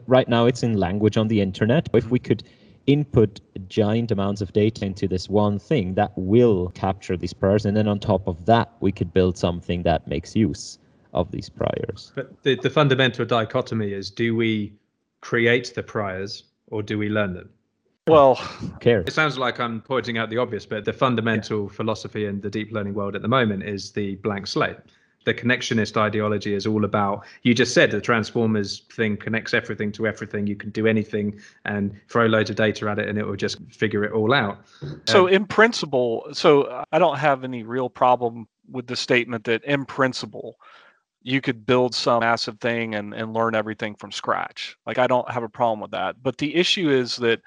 Right 0.06 0.28
now 0.28 0.46
it's 0.46 0.62
in 0.62 0.78
language 0.78 1.18
on 1.18 1.28
the 1.28 1.42
internet. 1.42 1.90
If 1.92 2.08
we 2.10 2.18
could 2.18 2.44
input 2.88 3.40
giant 3.68 4.10
amounts 4.10 4.40
of 4.40 4.52
data 4.54 4.84
into 4.84 5.06
this 5.06 5.28
one 5.28 5.58
thing 5.58 5.94
that 5.94 6.10
will 6.16 6.70
capture 6.70 7.16
these 7.16 7.34
priors 7.34 7.66
and 7.66 7.76
then 7.76 7.86
on 7.86 8.00
top 8.00 8.26
of 8.26 8.46
that 8.46 8.72
we 8.80 8.90
could 8.90 9.12
build 9.12 9.36
something 9.36 9.82
that 9.82 10.08
makes 10.08 10.34
use 10.34 10.78
of 11.12 11.30
these 11.30 11.50
priors. 11.50 12.12
But 12.14 12.42
the, 12.42 12.56
the 12.56 12.70
fundamental 12.70 13.26
dichotomy 13.26 13.92
is 13.92 14.10
do 14.10 14.34
we 14.34 14.72
create 15.20 15.74
the 15.74 15.82
priors 15.82 16.44
or 16.68 16.82
do 16.82 16.98
we 16.98 17.10
learn 17.10 17.34
them? 17.34 17.50
Well 18.06 18.36
care 18.80 19.00
it 19.02 19.12
sounds 19.12 19.36
like 19.36 19.60
i'm 19.60 19.82
pointing 19.82 20.16
out 20.16 20.30
the 20.30 20.38
obvious 20.38 20.64
but 20.64 20.86
the 20.86 20.94
fundamental 20.94 21.64
yeah. 21.64 21.76
philosophy 21.76 22.24
in 22.24 22.40
the 22.40 22.48
deep 22.48 22.72
learning 22.72 22.94
world 22.94 23.14
at 23.14 23.20
the 23.20 23.28
moment 23.28 23.62
is 23.64 23.92
the 23.92 24.14
blank 24.16 24.46
slate 24.46 24.78
the 25.28 25.34
connectionist 25.34 25.98
ideology 25.98 26.54
is 26.54 26.66
all 26.66 26.86
about 26.86 27.22
you 27.42 27.52
just 27.52 27.74
said 27.74 27.90
the 27.90 28.00
transformers 28.00 28.80
thing 28.90 29.14
connects 29.14 29.52
everything 29.52 29.92
to 29.92 30.06
everything. 30.06 30.46
You 30.46 30.56
can 30.56 30.70
do 30.70 30.86
anything 30.86 31.38
and 31.66 31.94
throw 32.08 32.24
loads 32.24 32.48
of 32.48 32.56
data 32.56 32.88
at 32.88 32.98
it 32.98 33.10
and 33.10 33.18
it 33.18 33.26
will 33.26 33.36
just 33.36 33.58
figure 33.70 34.04
it 34.04 34.12
all 34.12 34.32
out. 34.32 34.58
So 35.06 35.28
um, 35.28 35.34
in 35.34 35.44
principle 35.44 36.26
so 36.32 36.82
i 36.92 36.98
don't 36.98 37.18
have 37.18 37.44
any 37.44 37.62
real 37.62 37.90
problem 37.90 38.48
with 38.70 38.86
the 38.86 38.96
statement 38.96 39.44
that 39.44 39.62
in 39.64 39.84
principle 39.84 40.58
you 41.22 41.42
could 41.42 41.66
build 41.66 41.94
some 41.94 42.20
massive 42.20 42.58
thing 42.58 42.94
and, 42.94 43.12
and 43.12 43.34
learn 43.34 43.54
everything 43.54 43.94
from 43.96 44.10
scratch. 44.10 44.78
Like 44.86 44.96
i 44.96 45.06
don't 45.06 45.30
have 45.30 45.42
a 45.42 45.48
problem 45.48 45.80
with 45.80 45.90
that. 45.90 46.22
But 46.22 46.38
the 46.38 46.54
issue 46.54 46.88
is 46.88 47.16
that 47.16 47.42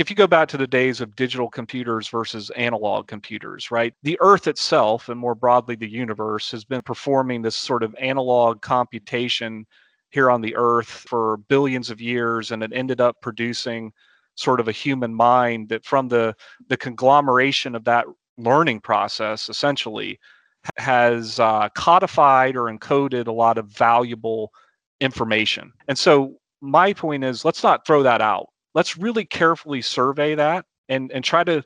if 0.00 0.08
you 0.10 0.16
go 0.16 0.26
back 0.26 0.48
to 0.48 0.56
the 0.56 0.66
days 0.66 1.00
of 1.00 1.16
digital 1.16 1.48
computers 1.48 2.08
versus 2.08 2.50
analog 2.50 3.06
computers, 3.06 3.70
right? 3.70 3.94
The 4.02 4.18
Earth 4.20 4.46
itself, 4.46 5.08
and 5.08 5.18
more 5.18 5.34
broadly 5.34 5.74
the 5.74 5.88
universe, 5.88 6.50
has 6.52 6.64
been 6.64 6.82
performing 6.82 7.42
this 7.42 7.56
sort 7.56 7.82
of 7.82 7.94
analog 7.98 8.62
computation 8.62 9.66
here 10.10 10.30
on 10.30 10.40
the 10.40 10.54
Earth 10.56 10.88
for 10.88 11.38
billions 11.48 11.90
of 11.90 12.00
years, 12.00 12.50
and 12.50 12.62
it 12.62 12.72
ended 12.72 13.00
up 13.00 13.20
producing 13.20 13.92
sort 14.36 14.60
of 14.60 14.68
a 14.68 14.72
human 14.72 15.14
mind 15.14 15.68
that, 15.68 15.84
from 15.84 16.08
the 16.08 16.34
the 16.68 16.76
conglomeration 16.76 17.74
of 17.74 17.84
that 17.84 18.06
learning 18.38 18.80
process, 18.80 19.48
essentially, 19.48 20.18
has 20.78 21.38
uh, 21.40 21.68
codified 21.74 22.56
or 22.56 22.64
encoded 22.64 23.26
a 23.26 23.32
lot 23.32 23.58
of 23.58 23.66
valuable 23.66 24.52
information. 25.00 25.72
And 25.88 25.98
so, 25.98 26.36
my 26.60 26.92
point 26.92 27.24
is, 27.24 27.44
let's 27.44 27.62
not 27.62 27.86
throw 27.86 28.02
that 28.04 28.22
out 28.22 28.48
let's 28.74 28.96
really 28.96 29.24
carefully 29.24 29.82
survey 29.82 30.34
that 30.34 30.64
and 30.88 31.10
and 31.12 31.24
try 31.24 31.44
to 31.44 31.62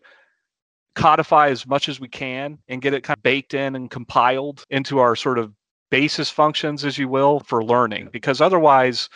codify 0.95 1.49
as 1.49 1.67
much 1.67 1.89
as 1.89 2.01
we 2.01 2.09
can 2.09 2.59
and 2.69 2.83
get 2.83 2.95
it 2.95 3.03
kind 3.03 3.17
of 3.17 3.23
baked 3.23 3.55
in 3.55 3.77
and 3.77 3.91
compiled 3.91 4.65
into 4.71 4.99
our 4.99 5.15
sort 5.15 5.39
of 5.39 5.53
basis 5.91 6.29
functions 6.29 6.85
as 6.85 6.99
you 6.99 7.09
will 7.09 7.41
for 7.41 7.65
learning 7.65 8.09
because 8.13 8.41
otherwise 8.41 9.09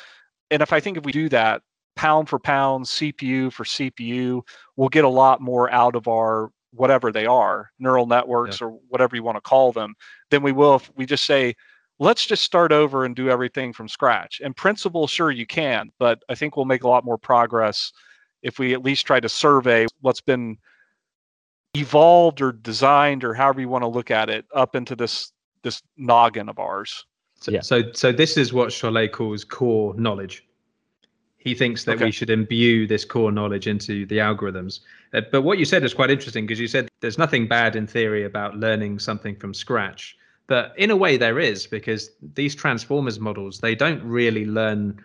and 0.51 0.63
if 0.63 0.73
i 0.73 0.81
think 0.81 0.97
if 0.97 1.05
we 1.05 1.13
do 1.13 1.29
that 1.29 1.61
pound 1.97 2.29
for 2.29 2.39
pound 2.39 2.85
cpu 2.85 3.53
for 3.53 3.65
cpu 3.65 4.41
we'll 4.77 4.89
get 4.89 5.05
a 5.05 5.09
lot 5.09 5.41
more 5.41 5.71
out 5.71 5.95
of 5.95 6.09
our 6.09 6.51
whatever 6.73 7.13
they 7.13 7.27
are 7.27 7.71
neural 7.79 8.07
networks 8.07 8.61
yeah. 8.61 8.69
or 8.69 8.79
whatever 8.89 9.15
you 9.15 9.23
want 9.23 9.37
to 9.37 9.43
call 9.43 9.73
them 9.73 9.95
than 10.31 10.43
we 10.43 10.53
will 10.53 10.77
if 10.77 10.91
we 10.97 11.05
just 11.05 11.25
say 11.25 11.55
let's 12.03 12.27
just 12.27 12.43
start 12.43 12.73
over 12.73 13.05
and 13.05 13.15
do 13.15 13.31
everything 13.31 13.73
from 13.73 13.89
scratch. 13.89 14.41
In 14.41 14.53
principle, 14.53 15.07
sure 15.07 15.31
you 15.31 15.47
can, 15.47 15.91
but 15.99 16.23
I 16.29 16.35
think 16.35 16.57
we'll 16.57 16.67
make 16.67 16.83
a 16.83 16.89
lot 16.89 17.05
more 17.05 17.17
progress 17.17 17.93
if 18.43 18.59
we 18.59 18.75
at 18.75 18.83
least 18.83 19.07
try 19.07 19.21
to 19.21 19.29
survey 19.29 19.87
what's 20.01 20.21
been 20.21 20.59
evolved 21.75 22.43
or 22.43 22.53
designed 22.53 23.23
or 23.23 23.33
however 23.33 23.61
you 23.61 23.69
want 23.69 23.83
to 23.83 23.89
look 23.89 24.11
at 24.11 24.29
it 24.29 24.45
up 24.55 24.75
into 24.75 24.97
this 24.97 25.33
this 25.63 25.81
noggin 25.97 26.49
of 26.49 26.59
ours. 26.59 27.07
So, 27.37 27.53
yeah. 27.53 27.61
so, 27.61 27.93
so 27.93 28.11
this 28.11 28.37
is 28.37 28.53
what 28.53 28.71
Chollet 28.71 29.13
calls 29.13 29.45
core 29.45 29.95
knowledge. 29.95 30.45
He 31.39 31.55
thinks 31.55 31.85
that 31.85 31.97
okay. 31.97 32.07
we 32.07 32.11
should 32.11 32.31
imbue 32.31 32.87
this 32.89 33.05
core 33.05 33.31
knowledge 33.31 33.69
into 33.69 34.07
the 34.07 34.19
algorithms. 34.19 34.81
Uh, 35.15 35.21
but 35.31 35.43
what 35.43 35.59
you 35.59 35.65
said 35.65 35.85
is 35.85 35.95
quite 35.95 36.11
interesting 36.11 36.47
because 36.47 36.59
you 36.59 36.67
said 36.67 36.89
there's 37.01 37.19
nothing 37.19 37.47
bad 37.47 37.77
in 37.77 37.87
theory 37.87 38.25
about 38.25 38.57
learning 38.57 38.99
something 38.99 39.37
from 39.37 39.55
scratch. 39.55 40.17
But 40.53 40.75
in 40.77 40.91
a 40.91 40.97
way, 40.97 41.17
there 41.17 41.41
is 41.41 41.67
because 41.67 42.11
these 42.35 42.55
transformers 42.55 43.19
models 43.19 43.61
they 43.61 43.75
don't 43.75 44.03
really 44.03 44.45
learn 44.45 45.03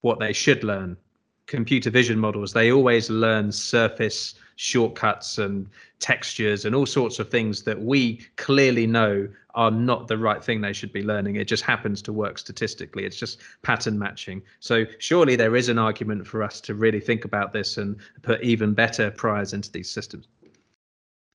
what 0.00 0.20
they 0.20 0.32
should 0.32 0.64
learn. 0.64 0.96
Computer 1.44 1.90
vision 1.90 2.18
models 2.18 2.54
they 2.54 2.72
always 2.72 3.10
learn 3.10 3.52
surface 3.52 4.36
shortcuts 4.56 5.36
and 5.36 5.68
textures 5.98 6.64
and 6.64 6.74
all 6.74 6.86
sorts 6.86 7.18
of 7.18 7.28
things 7.28 7.62
that 7.64 7.78
we 7.78 8.26
clearly 8.36 8.86
know 8.86 9.28
are 9.54 9.70
not 9.70 10.08
the 10.08 10.16
right 10.16 10.42
thing 10.42 10.62
they 10.62 10.72
should 10.72 10.94
be 10.94 11.02
learning. 11.02 11.36
It 11.36 11.46
just 11.46 11.62
happens 11.62 12.00
to 12.00 12.12
work 12.14 12.38
statistically. 12.38 13.04
It's 13.04 13.18
just 13.18 13.42
pattern 13.60 13.98
matching. 13.98 14.40
So 14.60 14.86
surely 14.98 15.36
there 15.36 15.56
is 15.56 15.68
an 15.68 15.78
argument 15.78 16.26
for 16.26 16.42
us 16.42 16.58
to 16.62 16.74
really 16.74 17.00
think 17.00 17.26
about 17.26 17.52
this 17.52 17.76
and 17.76 17.98
put 18.22 18.42
even 18.42 18.72
better 18.72 19.10
priors 19.10 19.52
into 19.52 19.70
these 19.70 19.90
systems. 19.90 20.26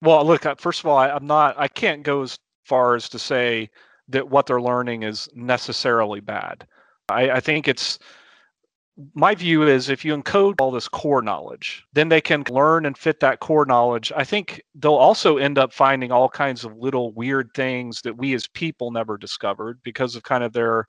Well, 0.01 0.25
look, 0.25 0.47
first 0.59 0.79
of 0.79 0.87
all, 0.87 0.97
I, 0.97 1.15
am 1.15 1.27
not, 1.27 1.53
I 1.59 1.67
can't 1.67 2.01
go 2.01 2.23
as 2.23 2.39
far 2.63 2.95
as 2.95 3.09
to 3.09 3.19
say 3.19 3.69
that 4.09 4.29
what 4.29 4.45
they're 4.45 4.61
learning 4.61 5.03
is 5.03 5.29
necessarily 5.33 6.19
bad. 6.19 6.67
I, 7.09 7.31
I 7.31 7.39
think 7.39 7.67
it's 7.67 7.99
my 9.15 9.33
view 9.33 9.63
is 9.63 9.89
if 9.89 10.05
you 10.05 10.15
encode 10.15 10.61
all 10.61 10.69
this 10.69 10.87
core 10.87 11.23
knowledge, 11.23 11.83
then 11.93 12.09
they 12.09 12.21
can 12.21 12.43
learn 12.49 12.85
and 12.85 12.97
fit 12.97 13.19
that 13.21 13.39
core 13.39 13.65
knowledge. 13.65 14.11
I 14.15 14.23
think 14.23 14.61
they'll 14.75 14.93
also 14.93 15.37
end 15.37 15.57
up 15.57 15.73
finding 15.73 16.11
all 16.11 16.29
kinds 16.29 16.63
of 16.63 16.77
little 16.77 17.11
weird 17.13 17.49
things 17.55 18.01
that 18.03 18.17
we 18.17 18.35
as 18.35 18.47
people 18.47 18.91
never 18.91 19.17
discovered 19.17 19.79
because 19.83 20.15
of 20.15 20.23
kind 20.23 20.43
of 20.43 20.53
their 20.53 20.87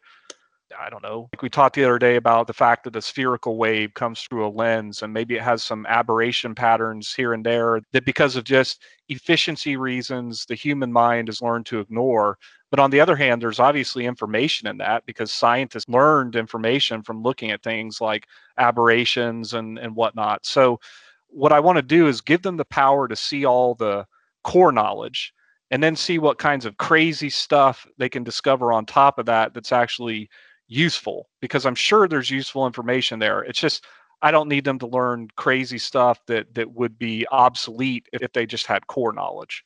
I 0.78 0.90
don't 0.90 1.02
know. 1.02 1.28
Like 1.32 1.42
we 1.42 1.50
talked 1.50 1.76
the 1.76 1.84
other 1.84 1.98
day 1.98 2.16
about 2.16 2.46
the 2.46 2.52
fact 2.52 2.84
that 2.84 2.96
a 2.96 3.02
spherical 3.02 3.56
wave 3.56 3.94
comes 3.94 4.22
through 4.22 4.46
a 4.46 4.48
lens 4.48 5.02
and 5.02 5.12
maybe 5.12 5.36
it 5.36 5.42
has 5.42 5.62
some 5.62 5.86
aberration 5.86 6.54
patterns 6.54 7.14
here 7.14 7.32
and 7.32 7.44
there 7.44 7.80
that 7.92 8.04
because 8.04 8.36
of 8.36 8.44
just 8.44 8.82
efficiency 9.08 9.76
reasons 9.76 10.46
the 10.46 10.54
human 10.54 10.92
mind 10.92 11.28
has 11.28 11.42
learned 11.42 11.66
to 11.66 11.80
ignore. 11.80 12.38
But 12.70 12.80
on 12.80 12.90
the 12.90 13.00
other 13.00 13.14
hand, 13.14 13.40
there's 13.40 13.60
obviously 13.60 14.06
information 14.06 14.66
in 14.66 14.78
that 14.78 15.06
because 15.06 15.32
scientists 15.32 15.88
learned 15.88 16.34
information 16.34 17.02
from 17.02 17.22
looking 17.22 17.50
at 17.50 17.62
things 17.62 18.00
like 18.00 18.26
aberrations 18.58 19.54
and, 19.54 19.78
and 19.78 19.94
whatnot. 19.94 20.44
So 20.44 20.80
what 21.28 21.52
I 21.52 21.60
want 21.60 21.76
to 21.76 21.82
do 21.82 22.08
is 22.08 22.20
give 22.20 22.42
them 22.42 22.56
the 22.56 22.64
power 22.64 23.06
to 23.06 23.16
see 23.16 23.44
all 23.44 23.74
the 23.74 24.06
core 24.42 24.72
knowledge 24.72 25.32
and 25.70 25.82
then 25.82 25.96
see 25.96 26.18
what 26.18 26.38
kinds 26.38 26.64
of 26.64 26.76
crazy 26.76 27.30
stuff 27.30 27.86
they 27.98 28.08
can 28.08 28.24
discover 28.24 28.72
on 28.72 28.86
top 28.86 29.18
of 29.18 29.26
that 29.26 29.54
that's 29.54 29.72
actually 29.72 30.28
useful 30.68 31.28
because 31.40 31.66
I'm 31.66 31.74
sure 31.74 32.08
there's 32.08 32.30
useful 32.30 32.66
information 32.66 33.18
there. 33.18 33.42
It's 33.42 33.58
just 33.58 33.84
I 34.22 34.30
don't 34.30 34.48
need 34.48 34.64
them 34.64 34.78
to 34.78 34.86
learn 34.86 35.28
crazy 35.36 35.78
stuff 35.78 36.24
that 36.26 36.54
that 36.54 36.72
would 36.72 36.98
be 36.98 37.26
obsolete 37.30 38.08
if 38.12 38.32
they 38.32 38.46
just 38.46 38.66
had 38.66 38.86
core 38.86 39.12
knowledge. 39.12 39.64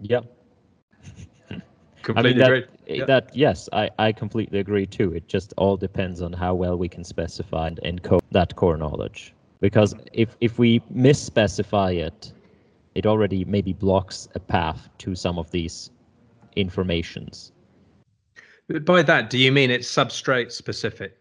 Yep. 0.00 0.24
completely 2.02 2.14
I 2.16 2.22
mean, 2.22 2.38
that, 2.38 2.46
agree. 2.46 3.02
Eh, 3.02 3.04
that 3.04 3.36
yes, 3.36 3.68
I, 3.72 3.90
I 3.98 4.12
completely 4.12 4.60
agree 4.60 4.86
too. 4.86 5.12
It 5.12 5.28
just 5.28 5.52
all 5.56 5.76
depends 5.76 6.22
on 6.22 6.32
how 6.32 6.54
well 6.54 6.76
we 6.76 6.88
can 6.88 7.04
specify 7.04 7.66
and 7.66 7.80
encode 7.84 8.20
that 8.30 8.56
core 8.56 8.76
knowledge. 8.76 9.34
Because 9.60 9.94
if 10.14 10.36
if 10.40 10.58
we 10.58 10.80
misspecify 10.94 11.94
it, 11.96 12.32
it 12.94 13.04
already 13.06 13.44
maybe 13.44 13.74
blocks 13.74 14.26
a 14.34 14.40
path 14.40 14.88
to 14.98 15.14
some 15.14 15.38
of 15.38 15.50
these 15.50 15.90
informations. 16.56 17.52
By 18.78 19.02
that, 19.02 19.30
do 19.30 19.38
you 19.38 19.50
mean 19.50 19.70
it's 19.70 19.90
substrate 19.90 20.52
specific? 20.52 21.16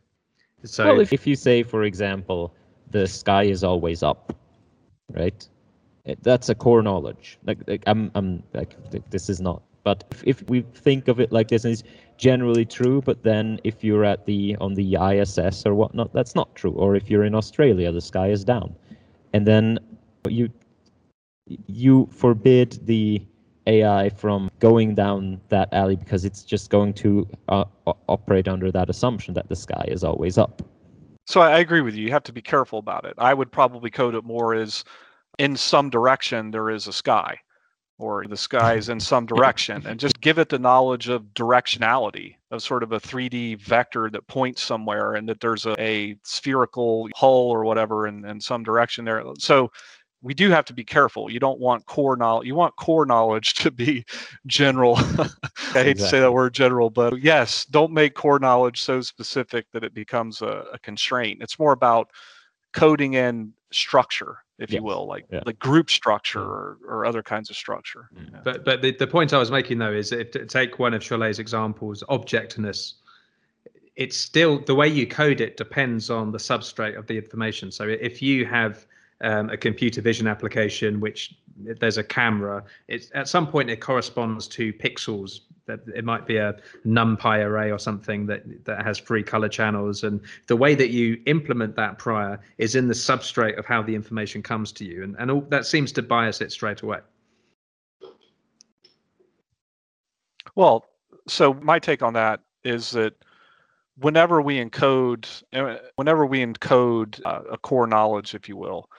So 0.63 0.85
well, 0.85 0.99
if, 0.99 1.13
if 1.13 1.25
you 1.25 1.35
say, 1.35 1.63
for 1.63 1.83
example, 1.83 2.53
the 2.91 3.07
sky 3.07 3.43
is 3.43 3.63
always 3.63 4.03
up, 4.03 4.35
right? 5.11 5.47
It, 6.05 6.21
that's 6.21 6.49
a 6.49 6.55
core 6.55 6.81
knowledge. 6.81 7.39
Like, 7.45 7.59
like 7.67 7.83
I'm, 7.87 8.11
I'm 8.15 8.43
like 8.53 8.75
this 9.09 9.29
is 9.29 9.41
not. 9.41 9.63
But 9.83 10.03
if, 10.11 10.23
if 10.25 10.49
we 10.49 10.61
think 10.73 11.07
of 11.07 11.19
it 11.19 11.31
like 11.31 11.47
this, 11.47 11.63
and 11.63 11.73
it's 11.73 11.83
generally 12.17 12.65
true. 12.65 13.01
But 13.01 13.23
then 13.23 13.59
if 13.63 13.83
you're 13.83 14.05
at 14.05 14.25
the 14.25 14.55
on 14.59 14.73
the 14.75 14.95
ISS 14.95 15.65
or 15.65 15.73
whatnot, 15.73 16.13
that's 16.13 16.35
not 16.35 16.53
true. 16.55 16.73
Or 16.73 16.95
if 16.95 17.09
you're 17.09 17.23
in 17.23 17.33
Australia, 17.33 17.91
the 17.91 18.01
sky 18.01 18.27
is 18.29 18.43
down, 18.43 18.75
and 19.33 19.47
then 19.47 19.79
you 20.27 20.49
you 21.67 22.07
forbid 22.11 22.79
the 22.85 23.21
AI 23.69 24.09
from 24.09 24.49
going 24.59 24.95
down 24.95 25.39
that 25.49 25.71
alley 25.71 25.95
because 25.95 26.25
it's 26.25 26.43
just 26.43 26.69
going 26.69 26.93
to 26.95 27.27
uh, 27.47 27.65
operate 28.07 28.47
under 28.47 28.71
that 28.71 28.89
assumption 28.89 29.33
that 29.35 29.47
the 29.47 29.55
sky 29.55 29.85
is 29.87 30.03
always 30.03 30.37
up. 30.37 30.61
So 31.27 31.41
I 31.41 31.59
agree 31.59 31.81
with 31.81 31.95
you. 31.95 32.03
You 32.05 32.11
have 32.11 32.23
to 32.23 32.33
be 32.33 32.41
careful 32.41 32.79
about 32.79 33.05
it. 33.05 33.13
I 33.17 33.33
would 33.33 33.51
probably 33.51 33.91
code 33.91 34.15
it 34.15 34.23
more 34.23 34.55
as 34.55 34.83
in 35.37 35.55
some 35.55 35.89
direction 35.89 36.51
there 36.51 36.69
is 36.71 36.87
a 36.87 36.93
sky 36.93 37.37
or 37.99 38.25
the 38.25 38.37
sky 38.37 38.75
is 38.75 38.89
in 38.89 38.99
some 38.99 39.25
direction 39.25 39.85
and 39.85 39.99
just 39.99 40.19
give 40.21 40.39
it 40.39 40.49
the 40.49 40.57
knowledge 40.57 41.09
of 41.09 41.21
directionality 41.35 42.35
of 42.49 42.63
sort 42.63 42.81
of 42.81 42.93
a 42.93 42.99
3D 42.99 43.59
vector 43.61 44.09
that 44.09 44.25
points 44.27 44.63
somewhere 44.63 45.13
and 45.13 45.27
that 45.27 45.41
there's 45.41 45.65
a, 45.65 45.75
a 45.79 46.15
spherical 46.23 47.09
hull 47.15 47.49
or 47.49 47.65
whatever 47.65 48.07
in, 48.07 48.25
in 48.25 48.39
some 48.39 48.63
direction 48.63 49.03
there. 49.05 49.21
So 49.37 49.69
we 50.21 50.33
do 50.33 50.49
have 50.49 50.65
to 50.65 50.73
be 50.73 50.83
careful. 50.83 51.31
You 51.31 51.39
don't 51.39 51.59
want 51.59 51.85
core 51.85 52.17
knowledge. 52.17 52.45
You 52.47 52.55
want 52.55 52.75
core 52.75 53.05
knowledge 53.05 53.53
to 53.55 53.71
be 53.71 54.05
general. 54.47 54.95
I 54.97 55.03
hate 55.73 55.87
exactly. 55.87 55.93
to 55.93 56.07
say 56.09 56.19
that 56.19 56.33
word 56.33 56.53
general, 56.53 56.89
but 56.89 57.21
yes, 57.21 57.65
don't 57.65 57.91
make 57.93 58.15
core 58.15 58.39
knowledge 58.39 58.81
so 58.81 59.01
specific 59.01 59.67
that 59.71 59.83
it 59.83 59.93
becomes 59.93 60.41
a, 60.41 60.65
a 60.73 60.79
constraint. 60.79 61.41
It's 61.41 61.57
more 61.57 61.71
about 61.71 62.09
coding 62.73 63.13
in 63.13 63.53
structure, 63.71 64.37
if 64.57 64.71
Yes. 64.71 64.79
you 64.79 64.83
will, 64.83 65.07
like 65.07 65.25
Yeah. 65.31 65.41
like 65.45 65.57
group 65.59 65.89
structure 65.89 66.41
or, 66.41 66.77
or 66.85 67.05
other 67.05 67.23
kinds 67.23 67.49
of 67.49 67.55
structure. 67.55 68.09
Mm. 68.13 68.31
Yeah. 68.33 68.39
But 68.43 68.65
but 68.65 68.81
the, 68.81 68.91
the 68.91 69.07
point 69.07 69.31
I 69.33 69.37
was 69.37 69.51
making 69.51 69.77
though 69.77 69.93
is 69.93 70.11
if 70.11 70.31
to 70.31 70.45
take 70.45 70.79
one 70.79 70.93
of 70.93 71.01
Chollet's 71.01 71.39
examples, 71.39 72.03
objectness. 72.09 72.95
It's 73.95 74.15
still 74.17 74.59
the 74.59 74.75
way 74.75 74.87
you 74.87 75.05
code 75.05 75.41
it 75.41 75.57
depends 75.57 76.09
on 76.09 76.31
the 76.31 76.37
substrate 76.37 76.97
of 76.97 77.05
the 77.07 77.17
information. 77.17 77.69
So 77.71 77.85
if 77.85 78.21
you 78.21 78.45
have 78.45 78.85
um, 79.21 79.49
a 79.49 79.57
computer 79.57 80.01
vision 80.01 80.27
application 80.27 80.99
which 80.99 81.35
there's 81.57 81.97
a 81.97 82.03
camera, 82.03 82.63
it's 82.87 83.11
at 83.13 83.27
some 83.27 83.47
point 83.47 83.69
it 83.69 83.81
corresponds 83.81 84.47
to 84.47 84.73
pixels. 84.73 85.41
That 85.65 85.81
it 85.95 86.03
might 86.03 86.25
be 86.25 86.37
a 86.37 86.55
NumPy 86.83 87.45
array 87.45 87.71
or 87.71 87.77
something 87.77 88.25
that 88.25 88.65
that 88.65 88.83
has 88.83 88.99
three 88.99 89.21
color 89.21 89.49
channels, 89.49 90.03
and 90.03 90.19
the 90.47 90.55
way 90.55 90.73
that 90.73 90.89
you 90.89 91.21
implement 91.27 91.75
that 91.75 91.99
prior 91.99 92.39
is 92.57 92.75
in 92.75 92.87
the 92.87 92.93
substrate 92.95 93.59
of 93.59 93.65
how 93.67 93.83
the 93.83 93.93
information 93.93 94.41
comes 94.41 94.71
to 94.73 94.85
you, 94.85 95.03
and 95.03 95.15
and 95.19 95.29
all, 95.29 95.41
that 95.49 95.67
seems 95.67 95.91
to 95.91 96.01
bias 96.01 96.41
it 96.41 96.51
straight 96.51 96.81
away. 96.81 96.99
Well, 100.55 100.85
so 101.27 101.53
my 101.53 101.77
take 101.77 102.01
on 102.01 102.13
that 102.13 102.39
is 102.63 102.91
that 102.91 103.13
whenever 103.97 104.41
we 104.41 104.57
encode, 104.57 105.43
uh, 105.53 105.77
whenever 105.97 106.25
we 106.25 106.43
encode 106.43 107.21
uh, 107.25 107.41
a 107.51 107.57
core 107.57 107.87
knowledge, 107.87 108.33
if 108.33 108.49
you 108.49 108.57
will, 108.57 108.89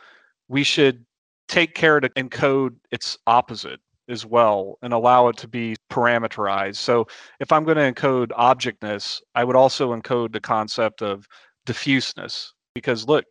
we 0.50 0.64
should 0.64 1.06
take 1.48 1.74
care 1.74 2.00
to 2.00 2.08
encode 2.10 2.74
its 2.90 3.16
opposite 3.26 3.80
as 4.08 4.26
well 4.26 4.76
and 4.82 4.92
allow 4.92 5.28
it 5.28 5.36
to 5.36 5.48
be 5.48 5.76
parameterized. 5.90 6.76
So 6.76 7.06
if 7.38 7.52
I'm 7.52 7.64
going 7.64 7.76
to 7.76 7.92
encode 7.92 8.32
objectness, 8.36 9.22
I 9.36 9.44
would 9.44 9.54
also 9.54 9.94
encode 9.94 10.32
the 10.32 10.40
concept 10.40 11.02
of 11.02 11.26
diffuseness 11.66 12.52
because 12.74 13.06
look, 13.06 13.24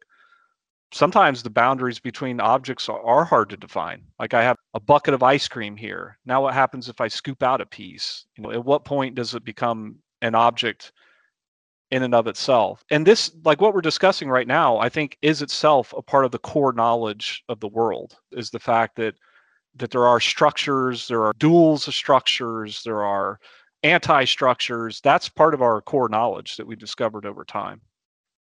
sometimes 0.93 1.43
the 1.43 1.49
boundaries 1.49 1.99
between 1.99 2.39
objects 2.39 2.87
are, 2.87 3.25
hard 3.25 3.49
to 3.49 3.57
define. 3.57 4.01
Like 4.17 4.33
I 4.33 4.41
have 4.41 4.55
a 4.73 4.79
bucket 4.79 5.13
of 5.13 5.21
ice 5.21 5.49
cream 5.49 5.75
here. 5.75 6.17
Now 6.25 6.43
what 6.43 6.53
happens 6.53 6.87
if 6.87 7.01
I 7.01 7.09
scoop 7.09 7.43
out 7.43 7.59
a 7.59 7.65
piece? 7.65 8.25
You 8.37 8.43
know, 8.43 8.51
at 8.51 8.63
what 8.63 8.85
point 8.85 9.15
does 9.15 9.35
it 9.35 9.43
become 9.43 9.97
an 10.21 10.35
object 10.35 10.93
in 11.91 12.03
and 12.03 12.13
of 12.13 12.27
itself? 12.27 12.83
And 12.91 13.05
this, 13.05 13.31
like 13.43 13.61
what 13.61 13.73
we're 13.73 13.81
discussing 13.81 14.29
right 14.29 14.47
now, 14.47 14.77
I 14.77 14.89
think 14.89 15.17
is 15.21 15.41
itself 15.41 15.93
a 15.97 16.01
part 16.01 16.25
of 16.25 16.31
the 16.31 16.39
core 16.39 16.73
knowledge 16.73 17.43
of 17.49 17.59
the 17.59 17.67
world, 17.67 18.15
is 18.31 18.49
the 18.49 18.59
fact 18.59 18.95
that 18.97 19.15
that 19.75 19.91
there 19.91 20.07
are 20.07 20.19
structures, 20.19 21.07
there 21.07 21.23
are 21.23 21.33
duals 21.35 21.87
of 21.87 21.93
structures, 21.93 22.81
there 22.83 23.03
are 23.03 23.39
anti-structures. 23.83 24.99
That's 25.01 25.29
part 25.29 25.53
of 25.53 25.61
our 25.61 25.81
core 25.81 26.09
knowledge 26.09 26.57
that 26.57 26.67
we 26.67 26.75
discovered 26.75 27.25
over 27.25 27.45
time. 27.45 27.81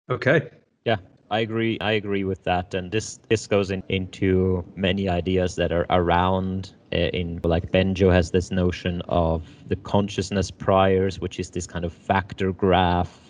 Okay. 0.08 0.48
Yeah. 0.84 0.96
I 1.30 1.40
agree. 1.40 1.76
I 1.80 1.92
agree 1.92 2.24
with 2.24 2.42
that, 2.44 2.72
and 2.72 2.90
this 2.90 3.18
this 3.28 3.46
goes 3.46 3.70
in, 3.70 3.82
into 3.90 4.64
many 4.76 5.10
ideas 5.10 5.56
that 5.56 5.72
are 5.72 5.84
around. 5.90 6.74
Uh, 6.90 7.12
in 7.12 7.38
like 7.44 7.70
Bengio 7.70 8.10
has 8.10 8.30
this 8.30 8.50
notion 8.50 9.02
of 9.08 9.46
the 9.68 9.76
consciousness 9.76 10.50
priors, 10.50 11.20
which 11.20 11.38
is 11.38 11.50
this 11.50 11.66
kind 11.66 11.84
of 11.84 11.92
factor 11.92 12.50
graph, 12.50 13.27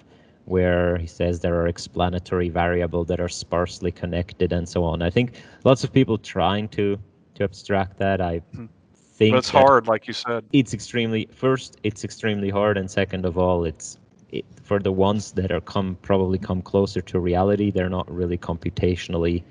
where 0.48 0.96
he 0.98 1.06
says 1.06 1.40
there 1.40 1.54
are 1.60 1.68
explanatory 1.68 2.48
variable 2.48 3.04
that 3.04 3.20
are 3.20 3.28
sparsely 3.28 3.92
connected 3.92 4.52
and 4.52 4.68
so 4.68 4.84
on. 4.84 5.02
I 5.02 5.10
think 5.10 5.34
lots 5.64 5.84
of 5.84 5.92
people 5.92 6.18
trying 6.18 6.68
to 6.70 6.98
to 7.34 7.44
abstract 7.44 7.98
that. 7.98 8.20
I 8.20 8.38
Hmm. 8.54 8.66
think 8.94 9.32
But 9.32 9.38
it's 9.38 9.50
hard, 9.50 9.86
like 9.86 10.06
you 10.06 10.14
said. 10.14 10.44
it's 10.52 10.72
extremely 10.74 11.28
first 11.32 11.76
it's 11.82 12.04
extremely 12.04 12.50
hard 12.50 12.78
and 12.78 12.90
second 12.90 13.26
of 13.26 13.36
all 13.36 13.64
it's 13.64 13.98
it, 14.30 14.44
for 14.62 14.78
the 14.78 14.92
ones 14.92 15.32
that 15.32 15.50
are 15.50 15.60
come 15.60 15.96
probably 16.02 16.38
come 16.38 16.62
closer 16.62 17.00
to 17.00 17.18
reality 17.18 17.70
they're 17.70 17.88
not 17.88 18.08
really 18.10 18.38
computationally 18.38 19.42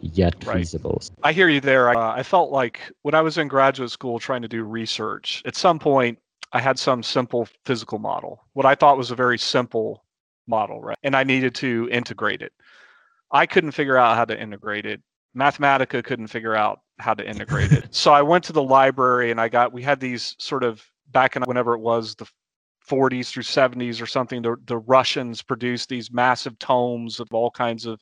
yet 0.00 0.34
Right. 0.44 0.56
feasible 0.56 1.00
I 1.22 1.32
hear 1.32 1.48
you 1.48 1.60
there. 1.60 1.90
Uh, 1.90 2.12
I 2.16 2.22
felt 2.24 2.50
like 2.50 2.80
when 3.02 3.14
I 3.14 3.20
was 3.20 3.38
in 3.38 3.46
graduate 3.48 3.90
school 3.90 4.18
trying 4.18 4.42
to 4.42 4.48
do 4.48 4.64
research, 4.64 5.42
at 5.46 5.54
some 5.56 5.78
point 5.78 6.18
I 6.52 6.60
had 6.60 6.78
some 6.78 7.02
simple 7.02 7.46
physical 7.64 7.98
model, 7.98 8.44
what 8.54 8.66
I 8.66 8.74
thought 8.74 8.98
was 8.98 9.10
a 9.12 9.14
very 9.14 9.38
simple 9.38 10.04
model, 10.52 10.80
right? 10.80 10.98
And 11.02 11.16
I 11.16 11.24
needed 11.24 11.54
to 11.56 11.88
integrate 11.90 12.42
it. 12.42 12.52
I 13.32 13.46
couldn't 13.46 13.72
figure 13.72 13.96
out 13.96 14.16
how 14.16 14.26
to 14.26 14.38
integrate 14.38 14.84
it. 14.84 15.00
Mathematica 15.34 16.04
couldn't 16.04 16.26
figure 16.26 16.54
out 16.54 16.80
how 16.98 17.14
to 17.14 17.26
integrate 17.26 17.72
it. 17.72 17.88
So 18.02 18.12
I 18.12 18.20
went 18.22 18.44
to 18.44 18.52
the 18.52 18.62
library 18.62 19.30
and 19.30 19.40
I 19.40 19.48
got, 19.48 19.72
we 19.72 19.82
had 19.82 19.98
these 19.98 20.36
sort 20.38 20.62
of 20.62 20.84
back 21.10 21.36
in 21.36 21.42
whenever 21.44 21.72
it 21.74 21.80
was 21.80 22.14
the 22.14 22.26
40s 22.88 23.30
through 23.30 23.44
70s 23.44 24.02
or 24.02 24.06
something, 24.06 24.42
the, 24.42 24.56
the 24.66 24.78
Russians 24.78 25.40
produced 25.42 25.88
these 25.88 26.12
massive 26.12 26.58
tomes 26.58 27.18
of 27.18 27.28
all 27.32 27.50
kinds 27.50 27.86
of 27.86 28.00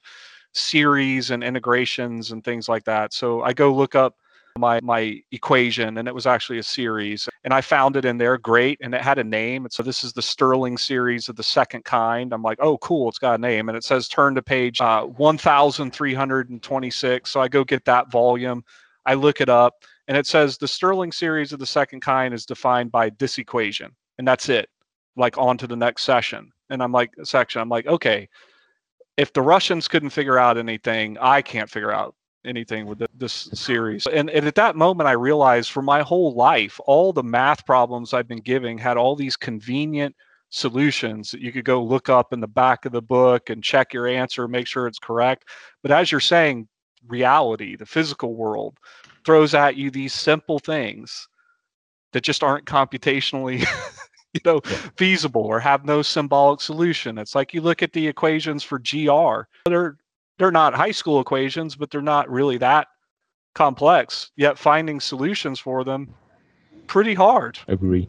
series 0.53 1.31
and 1.31 1.45
integrations 1.45 2.33
and 2.33 2.43
things 2.43 2.69
like 2.69 2.85
that. 2.85 3.13
So 3.13 3.43
I 3.43 3.53
go 3.53 3.73
look 3.73 3.95
up 3.95 4.17
my 4.59 4.81
my 4.83 5.23
equation 5.33 5.99
and 5.99 6.09
it 6.09 6.15
was 6.15 6.27
actually 6.27 6.59
a 6.59 6.63
series 6.63 7.29
and 7.45 7.55
I 7.55 7.61
found 7.61 7.97
it 7.97 8.05
in 8.05 8.19
there 8.19 8.37
great 8.39 8.79
and 8.83 8.95
it 8.95 9.01
had 9.01 9.19
a 9.19 9.25
name 9.25 9.65
and 9.65 9.73
so 9.73 9.83
this 9.83 10.05
is 10.05 10.13
the 10.13 10.23
Stirling 10.23 10.79
series 10.79 11.29
of 11.29 11.37
the 11.37 11.43
second 11.43 11.85
kind. 11.85 12.33
I'm 12.33 12.43
like 12.43 12.59
oh 12.61 12.79
cool 12.79 13.09
it's 13.09 13.19
got 13.19 13.35
a 13.35 13.39
name 13.39 13.69
and 13.69 13.77
it 13.77 13.85
says 13.85 14.09
turn 14.09 14.35
to 14.35 14.43
page 14.43 14.81
uh, 14.81 15.03
1326 15.03 17.31
so 17.31 17.41
I 17.41 17.49
go 17.49 17.65
get 17.65 17.85
that 17.85 18.11
volume 18.11 18.65
I 19.07 19.15
look 19.15 19.41
it 19.41 19.49
up 19.49 19.85
and 20.09 20.17
it 20.17 20.27
says 20.27 20.59
the 20.59 20.69
Stirling 20.69 21.13
series 21.13 21.53
of 21.53 21.59
the 21.59 21.67
second 21.67 22.01
kind 22.01 22.35
is 22.35 22.47
defined 22.47 22.93
by 22.93 23.11
this 23.19 23.39
equation 23.39 23.91
and 24.19 24.27
that's 24.27 24.49
it 24.49 24.69
like 25.17 25.39
on 25.39 25.59
to 25.59 25.67
the 25.67 25.77
next 25.77 26.03
session 26.03 26.51
and 26.71 26.83
I'm 26.83 26.93
like 26.93 27.11
section 27.25 27.61
I'm 27.61 27.69
like 27.69 27.87
okay 27.87 28.29
if 29.17 29.35
the 29.35 29.43
Russians 29.43 29.87
couldn't 29.87 30.11
figure 30.11 30.39
out 30.39 30.57
anything, 30.57 31.19
I 31.21 31.43
can't 31.43 31.69
figure 31.69 31.93
out 31.93 32.15
anything 32.45 32.87
with 32.87 32.99
th- 32.99 33.11
this 33.17 33.49
series. 33.53 34.07
And, 34.07 34.31
and 34.31 34.47
at 34.47 34.55
that 34.55 34.77
moment, 34.77 35.09
I 35.09 35.13
realized 35.13 35.71
for 35.71 35.83
my 35.83 36.03
whole 36.03 36.35
life, 36.35 36.81
all 36.87 37.13
the 37.13 37.23
math 37.23 37.67
problems 37.67 38.13
I've 38.15 38.29
been 38.29 38.41
giving 38.41 38.79
had 38.79 38.97
all 38.97 39.17
these 39.17 39.37
convenient 39.37 40.15
solutions 40.51 41.31
that 41.31 41.41
you 41.41 41.53
could 41.53 41.65
go 41.65 41.83
look 41.83 42.09
up 42.09 42.33
in 42.33 42.41
the 42.41 42.49
back 42.49 42.85
of 42.85 42.93
the 42.93 43.03
book 43.03 43.51
and 43.51 43.63
check 43.63 43.93
your 43.93 44.07
answer, 44.07 44.49
make 44.49 44.67
sure 44.67 44.87
it's 44.87 44.99
correct. 44.99 45.45
But 45.83 45.93
as 45.93 46.11
you're 46.11 46.21
saying, 46.21 46.69
reality, 47.07 47.77
the 47.77 47.87
physical 47.87 48.35
world, 48.35 48.77
throws 49.25 49.55
at 49.55 49.77
you 49.77 49.91
these 49.91 50.15
simple 50.15 50.59
things 50.59 51.29
that 52.13 52.23
just 52.23 52.43
aren't 52.43 52.67
computationally 52.67 53.61
you 54.33 54.41
know 54.45 54.61
Yeah. 54.65 54.77
feasible 54.97 55.43
or 55.43 55.61
have 55.61 55.85
no 55.85 56.03
symbolic 56.03 56.61
solution 56.61 57.19
it's 57.19 57.35
like 57.35 57.53
you 57.53 57.61
look 57.61 57.83
at 57.83 57.93
the 57.93 58.07
equations 58.07 58.63
for 58.63 58.79
gr 58.79 59.43
they're 59.67 59.97
they're 60.41 60.51
not 60.51 60.75
high 60.75 60.91
school 60.91 61.21
equations 61.21 61.77
but 61.77 61.91
they're 61.91 62.03
not 62.03 62.29
really 62.31 62.59
that 62.59 62.89
complex 63.55 64.31
yet 64.37 64.59
finding 64.59 64.99
solutions 64.99 65.61
for 65.61 65.85
them 65.85 66.13
pretty 66.87 67.15
hard 67.15 67.59
agree 67.69 68.09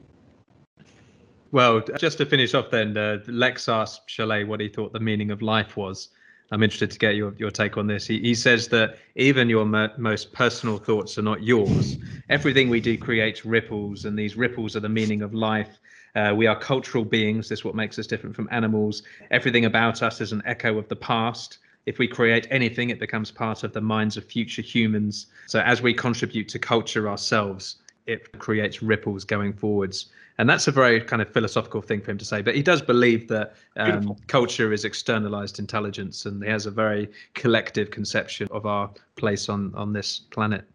Well, 1.51 1.81
just 1.99 2.17
to 2.19 2.25
finish 2.25 2.53
off, 2.53 2.71
then 2.71 2.95
uh, 2.97 3.17
Lex 3.27 3.67
asked 3.67 4.07
Chollet 4.07 4.47
what 4.47 4.61
he 4.61 4.69
thought 4.69 4.93
the 4.93 5.01
meaning 5.01 5.31
of 5.31 5.41
life 5.41 5.75
was. 5.75 6.09
I'm 6.51 6.63
interested 6.63 6.91
to 6.91 6.99
get 6.99 7.15
your, 7.15 7.33
your 7.37 7.51
take 7.51 7.77
on 7.77 7.87
this. 7.87 8.07
He, 8.07 8.19
he 8.19 8.35
says 8.35 8.69
that 8.69 8.97
even 9.15 9.49
your 9.49 9.65
mo- 9.65 9.89
most 9.97 10.31
personal 10.31 10.77
thoughts 10.77 11.17
are 11.17 11.21
not 11.21 11.43
yours. 11.43 11.97
Everything 12.29 12.69
we 12.69 12.79
do 12.79 12.97
creates 12.97 13.45
ripples, 13.45 14.05
and 14.05 14.17
these 14.17 14.37
ripples 14.37 14.75
are 14.77 14.81
the 14.81 14.89
meaning 14.89 15.21
of 15.21 15.33
life. 15.33 15.79
Uh, 16.15 16.33
we 16.35 16.47
are 16.47 16.57
cultural 16.57 17.05
beings. 17.05 17.49
This 17.49 17.59
is 17.59 17.65
what 17.65 17.75
makes 17.75 17.99
us 17.99 18.07
different 18.07 18.35
from 18.35 18.47
animals. 18.51 19.03
Everything 19.29 19.65
about 19.65 20.01
us 20.03 20.21
is 20.21 20.31
an 20.31 20.41
echo 20.45 20.77
of 20.77 20.87
the 20.89 20.95
past. 20.95 21.59
If 21.85 21.97
we 21.97 22.07
create 22.07 22.47
anything, 22.51 22.89
it 22.89 22.99
becomes 22.99 23.31
part 23.31 23.63
of 23.63 23.73
the 23.73 23.81
minds 23.81 24.17
of 24.17 24.25
future 24.25 24.61
humans. 24.61 25.27
So 25.47 25.59
as 25.61 25.81
we 25.81 25.93
contribute 25.93 26.47
to 26.49 26.59
culture 26.59 27.09
ourselves, 27.09 27.77
it 28.05 28.37
creates 28.39 28.83
ripples 28.83 29.23
going 29.23 29.53
forwards. 29.53 30.07
And 30.37 30.49
that's 30.49 30.67
a 30.67 30.71
very 30.71 31.01
kind 31.01 31.21
of 31.21 31.31
philosophical 31.31 31.81
thing 31.81 32.01
for 32.01 32.11
him 32.11 32.17
to 32.17 32.25
say. 32.25 32.41
But 32.41 32.55
he 32.55 32.63
does 32.63 32.81
believe 32.81 33.27
that 33.27 33.55
um, 33.77 34.15
culture 34.27 34.73
is 34.73 34.85
externalized 34.85 35.59
intelligence, 35.59 36.25
and 36.25 36.43
he 36.43 36.49
has 36.49 36.65
a 36.65 36.71
very 36.71 37.09
collective 37.33 37.91
conception 37.91 38.47
of 38.51 38.65
our 38.65 38.89
place 39.15 39.49
on 39.49 39.73
on 39.75 39.93
this 39.93 40.19
planet. 40.19 40.65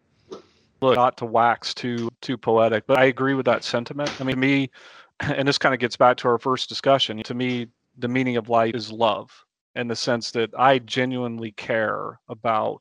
look 0.82 0.96
not 0.96 1.16
to 1.16 1.26
wax 1.26 1.72
too 1.72 2.08
too 2.20 2.36
poetic 2.36 2.86
but 2.86 2.98
i 2.98 3.04
agree 3.06 3.32
with 3.32 3.46
that 3.46 3.64
sentiment 3.64 4.10
i 4.20 4.24
mean 4.24 4.34
to 4.34 4.40
me 4.40 4.70
and 5.20 5.48
this 5.48 5.56
kind 5.56 5.74
of 5.74 5.80
gets 5.80 5.96
back 5.96 6.18
to 6.18 6.28
our 6.28 6.38
first 6.38 6.68
discussion 6.68 7.22
to 7.22 7.34
me 7.34 7.66
the 7.96 8.08
meaning 8.08 8.36
of 8.36 8.50
life 8.50 8.74
is 8.74 8.92
love 8.92 9.45
in 9.76 9.88
the 9.88 9.96
sense 9.96 10.30
that 10.30 10.50
i 10.58 10.78
genuinely 10.78 11.52
care 11.52 12.18
about 12.28 12.80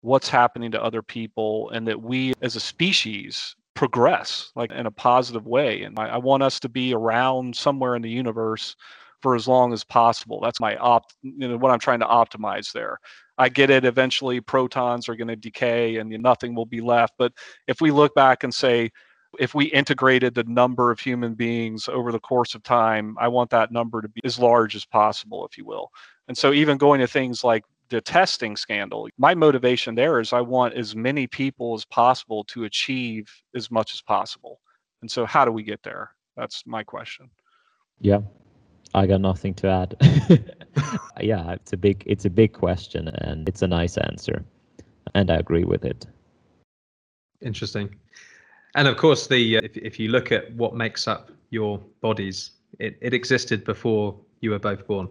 what's 0.00 0.28
happening 0.28 0.70
to 0.70 0.82
other 0.82 1.02
people 1.02 1.70
and 1.70 1.86
that 1.86 2.00
we 2.00 2.32
as 2.42 2.56
a 2.56 2.60
species 2.60 3.56
progress 3.74 4.52
like 4.54 4.70
in 4.72 4.86
a 4.86 4.90
positive 4.90 5.46
way 5.46 5.82
and 5.82 5.98
I, 5.98 6.10
I 6.10 6.16
want 6.18 6.42
us 6.42 6.60
to 6.60 6.68
be 6.68 6.94
around 6.94 7.56
somewhere 7.56 7.96
in 7.96 8.02
the 8.02 8.10
universe 8.10 8.76
for 9.20 9.34
as 9.34 9.48
long 9.48 9.72
as 9.72 9.82
possible 9.82 10.40
that's 10.40 10.60
my 10.60 10.76
opt 10.76 11.14
you 11.22 11.48
know 11.48 11.56
what 11.56 11.72
i'm 11.72 11.80
trying 11.80 12.00
to 12.00 12.06
optimize 12.06 12.72
there 12.72 12.98
I 13.38 13.48
get 13.48 13.70
it. 13.70 13.84
Eventually, 13.84 14.40
protons 14.40 15.08
are 15.08 15.16
going 15.16 15.28
to 15.28 15.36
decay 15.36 15.96
and 15.96 16.10
nothing 16.10 16.54
will 16.54 16.66
be 16.66 16.80
left. 16.80 17.14
But 17.18 17.32
if 17.66 17.80
we 17.80 17.90
look 17.90 18.14
back 18.14 18.44
and 18.44 18.54
say, 18.54 18.90
if 19.38 19.54
we 19.54 19.66
integrated 19.66 20.34
the 20.34 20.44
number 20.44 20.90
of 20.90 21.00
human 21.00 21.34
beings 21.34 21.88
over 21.88 22.12
the 22.12 22.20
course 22.20 22.54
of 22.54 22.62
time, 22.62 23.16
I 23.18 23.28
want 23.28 23.50
that 23.50 23.72
number 23.72 24.02
to 24.02 24.08
be 24.08 24.20
as 24.24 24.38
large 24.38 24.74
as 24.74 24.84
possible, 24.84 25.46
if 25.46 25.56
you 25.58 25.64
will. 25.64 25.90
And 26.28 26.36
so, 26.36 26.52
even 26.52 26.78
going 26.78 27.00
to 27.00 27.06
things 27.06 27.44
like 27.44 27.64
the 27.90 28.00
testing 28.00 28.56
scandal. 28.56 29.08
My 29.18 29.34
motivation 29.34 29.94
there 29.94 30.20
is 30.20 30.32
I 30.32 30.40
want 30.40 30.74
as 30.74 30.96
many 30.96 31.26
people 31.26 31.74
as 31.74 31.84
possible 31.84 32.44
to 32.44 32.64
achieve 32.64 33.30
as 33.54 33.70
much 33.70 33.94
as 33.94 34.02
possible. 34.02 34.60
And 35.02 35.10
so, 35.10 35.26
how 35.26 35.44
do 35.44 35.52
we 35.52 35.62
get 35.62 35.82
there? 35.82 36.10
That's 36.36 36.66
my 36.66 36.82
question. 36.82 37.30
Yeah, 38.00 38.20
I 38.94 39.06
got 39.06 39.20
nothing 39.20 39.54
to 39.54 39.68
add. 39.68 39.96
yeah, 41.20 41.52
it's 41.52 41.72
a 41.72 41.76
big 41.76 42.02
it's 42.06 42.24
a 42.24 42.30
big 42.30 42.52
question 42.52 43.08
and 43.08 43.48
it's 43.48 43.62
a 43.62 43.68
nice 43.68 43.96
answer, 43.98 44.44
and 45.14 45.30
I 45.30 45.36
agree 45.36 45.64
with 45.64 45.84
it. 45.84 46.06
Interesting. 47.40 47.94
And 48.74 48.88
of 48.88 48.96
course, 48.96 49.26
the 49.26 49.58
uh, 49.58 49.60
if 49.62 49.76
if 49.76 50.00
you 50.00 50.08
look 50.08 50.32
at 50.32 50.52
what 50.54 50.74
makes 50.74 51.06
up 51.06 51.30
your 51.50 51.78
bodies, 52.00 52.52
it, 52.78 52.98
it 53.00 53.14
existed 53.14 53.64
before 53.64 54.16
you 54.40 54.50
were 54.50 54.58
both 54.58 54.86
born, 54.86 55.08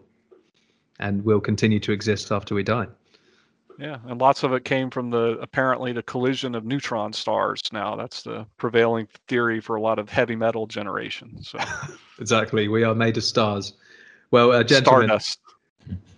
and 0.99 1.23
will 1.23 1.39
continue 1.39 1.79
to 1.79 1.91
exist 1.91 2.31
after 2.31 2.55
we 2.55 2.63
die. 2.63 2.87
Yeah, 3.79 3.97
and 4.07 4.21
lots 4.21 4.43
of 4.43 4.53
it 4.53 4.65
came 4.65 4.89
from 4.89 5.09
the 5.09 5.37
apparently 5.41 5.93
the 5.93 6.03
collision 6.03 6.55
of 6.55 6.65
neutron 6.65 7.13
stars. 7.13 7.61
Now 7.71 7.95
that's 7.95 8.21
the 8.21 8.45
prevailing 8.57 9.07
theory 9.27 9.59
for 9.61 9.77
a 9.77 9.81
lot 9.81 9.97
of 9.97 10.09
heavy 10.09 10.35
metal 10.35 10.67
generation. 10.67 11.41
So 11.41 11.59
exactly, 12.19 12.67
we 12.67 12.83
are 12.83 12.93
made 12.93 13.17
of 13.17 13.23
stars. 13.23 13.73
Well, 14.31 14.51
uh, 14.51 14.63
gentlemen, 14.63 15.07
Stardust. 15.07 15.39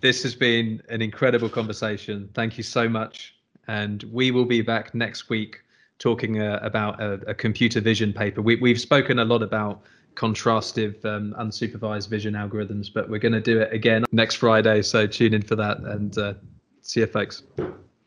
this 0.00 0.22
has 0.22 0.34
been 0.34 0.82
an 0.88 1.00
incredible 1.00 1.48
conversation. 1.48 2.28
Thank 2.34 2.56
you 2.56 2.64
so 2.64 2.88
much, 2.88 3.36
and 3.68 4.02
we 4.04 4.32
will 4.32 4.44
be 4.44 4.62
back 4.62 4.94
next 4.94 5.28
week 5.28 5.60
talking 5.98 6.40
uh, 6.40 6.58
about 6.62 7.00
a, 7.00 7.14
a, 7.26 7.34
computer 7.34 7.80
vision 7.80 8.12
paper. 8.12 8.42
We, 8.42 8.56
we've 8.56 8.80
spoken 8.80 9.18
a 9.18 9.24
lot 9.24 9.42
about 9.42 9.82
contrastive 10.14 11.04
um, 11.04 11.34
unsupervised 11.38 12.08
vision 12.08 12.34
algorithms, 12.34 12.92
but 12.92 13.08
we're 13.08 13.18
going 13.18 13.32
to 13.32 13.40
do 13.40 13.60
it 13.60 13.72
again 13.72 14.04
next 14.12 14.36
Friday. 14.36 14.82
So 14.82 15.06
tune 15.06 15.34
in 15.34 15.42
for 15.42 15.56
that 15.56 15.78
and 15.78 16.16
uh, 16.18 16.34
see 16.82 17.00
you, 17.00 17.06
folks. 17.06 17.42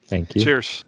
Thank 0.07 0.35
you. 0.35 0.43
Cheers. 0.43 0.83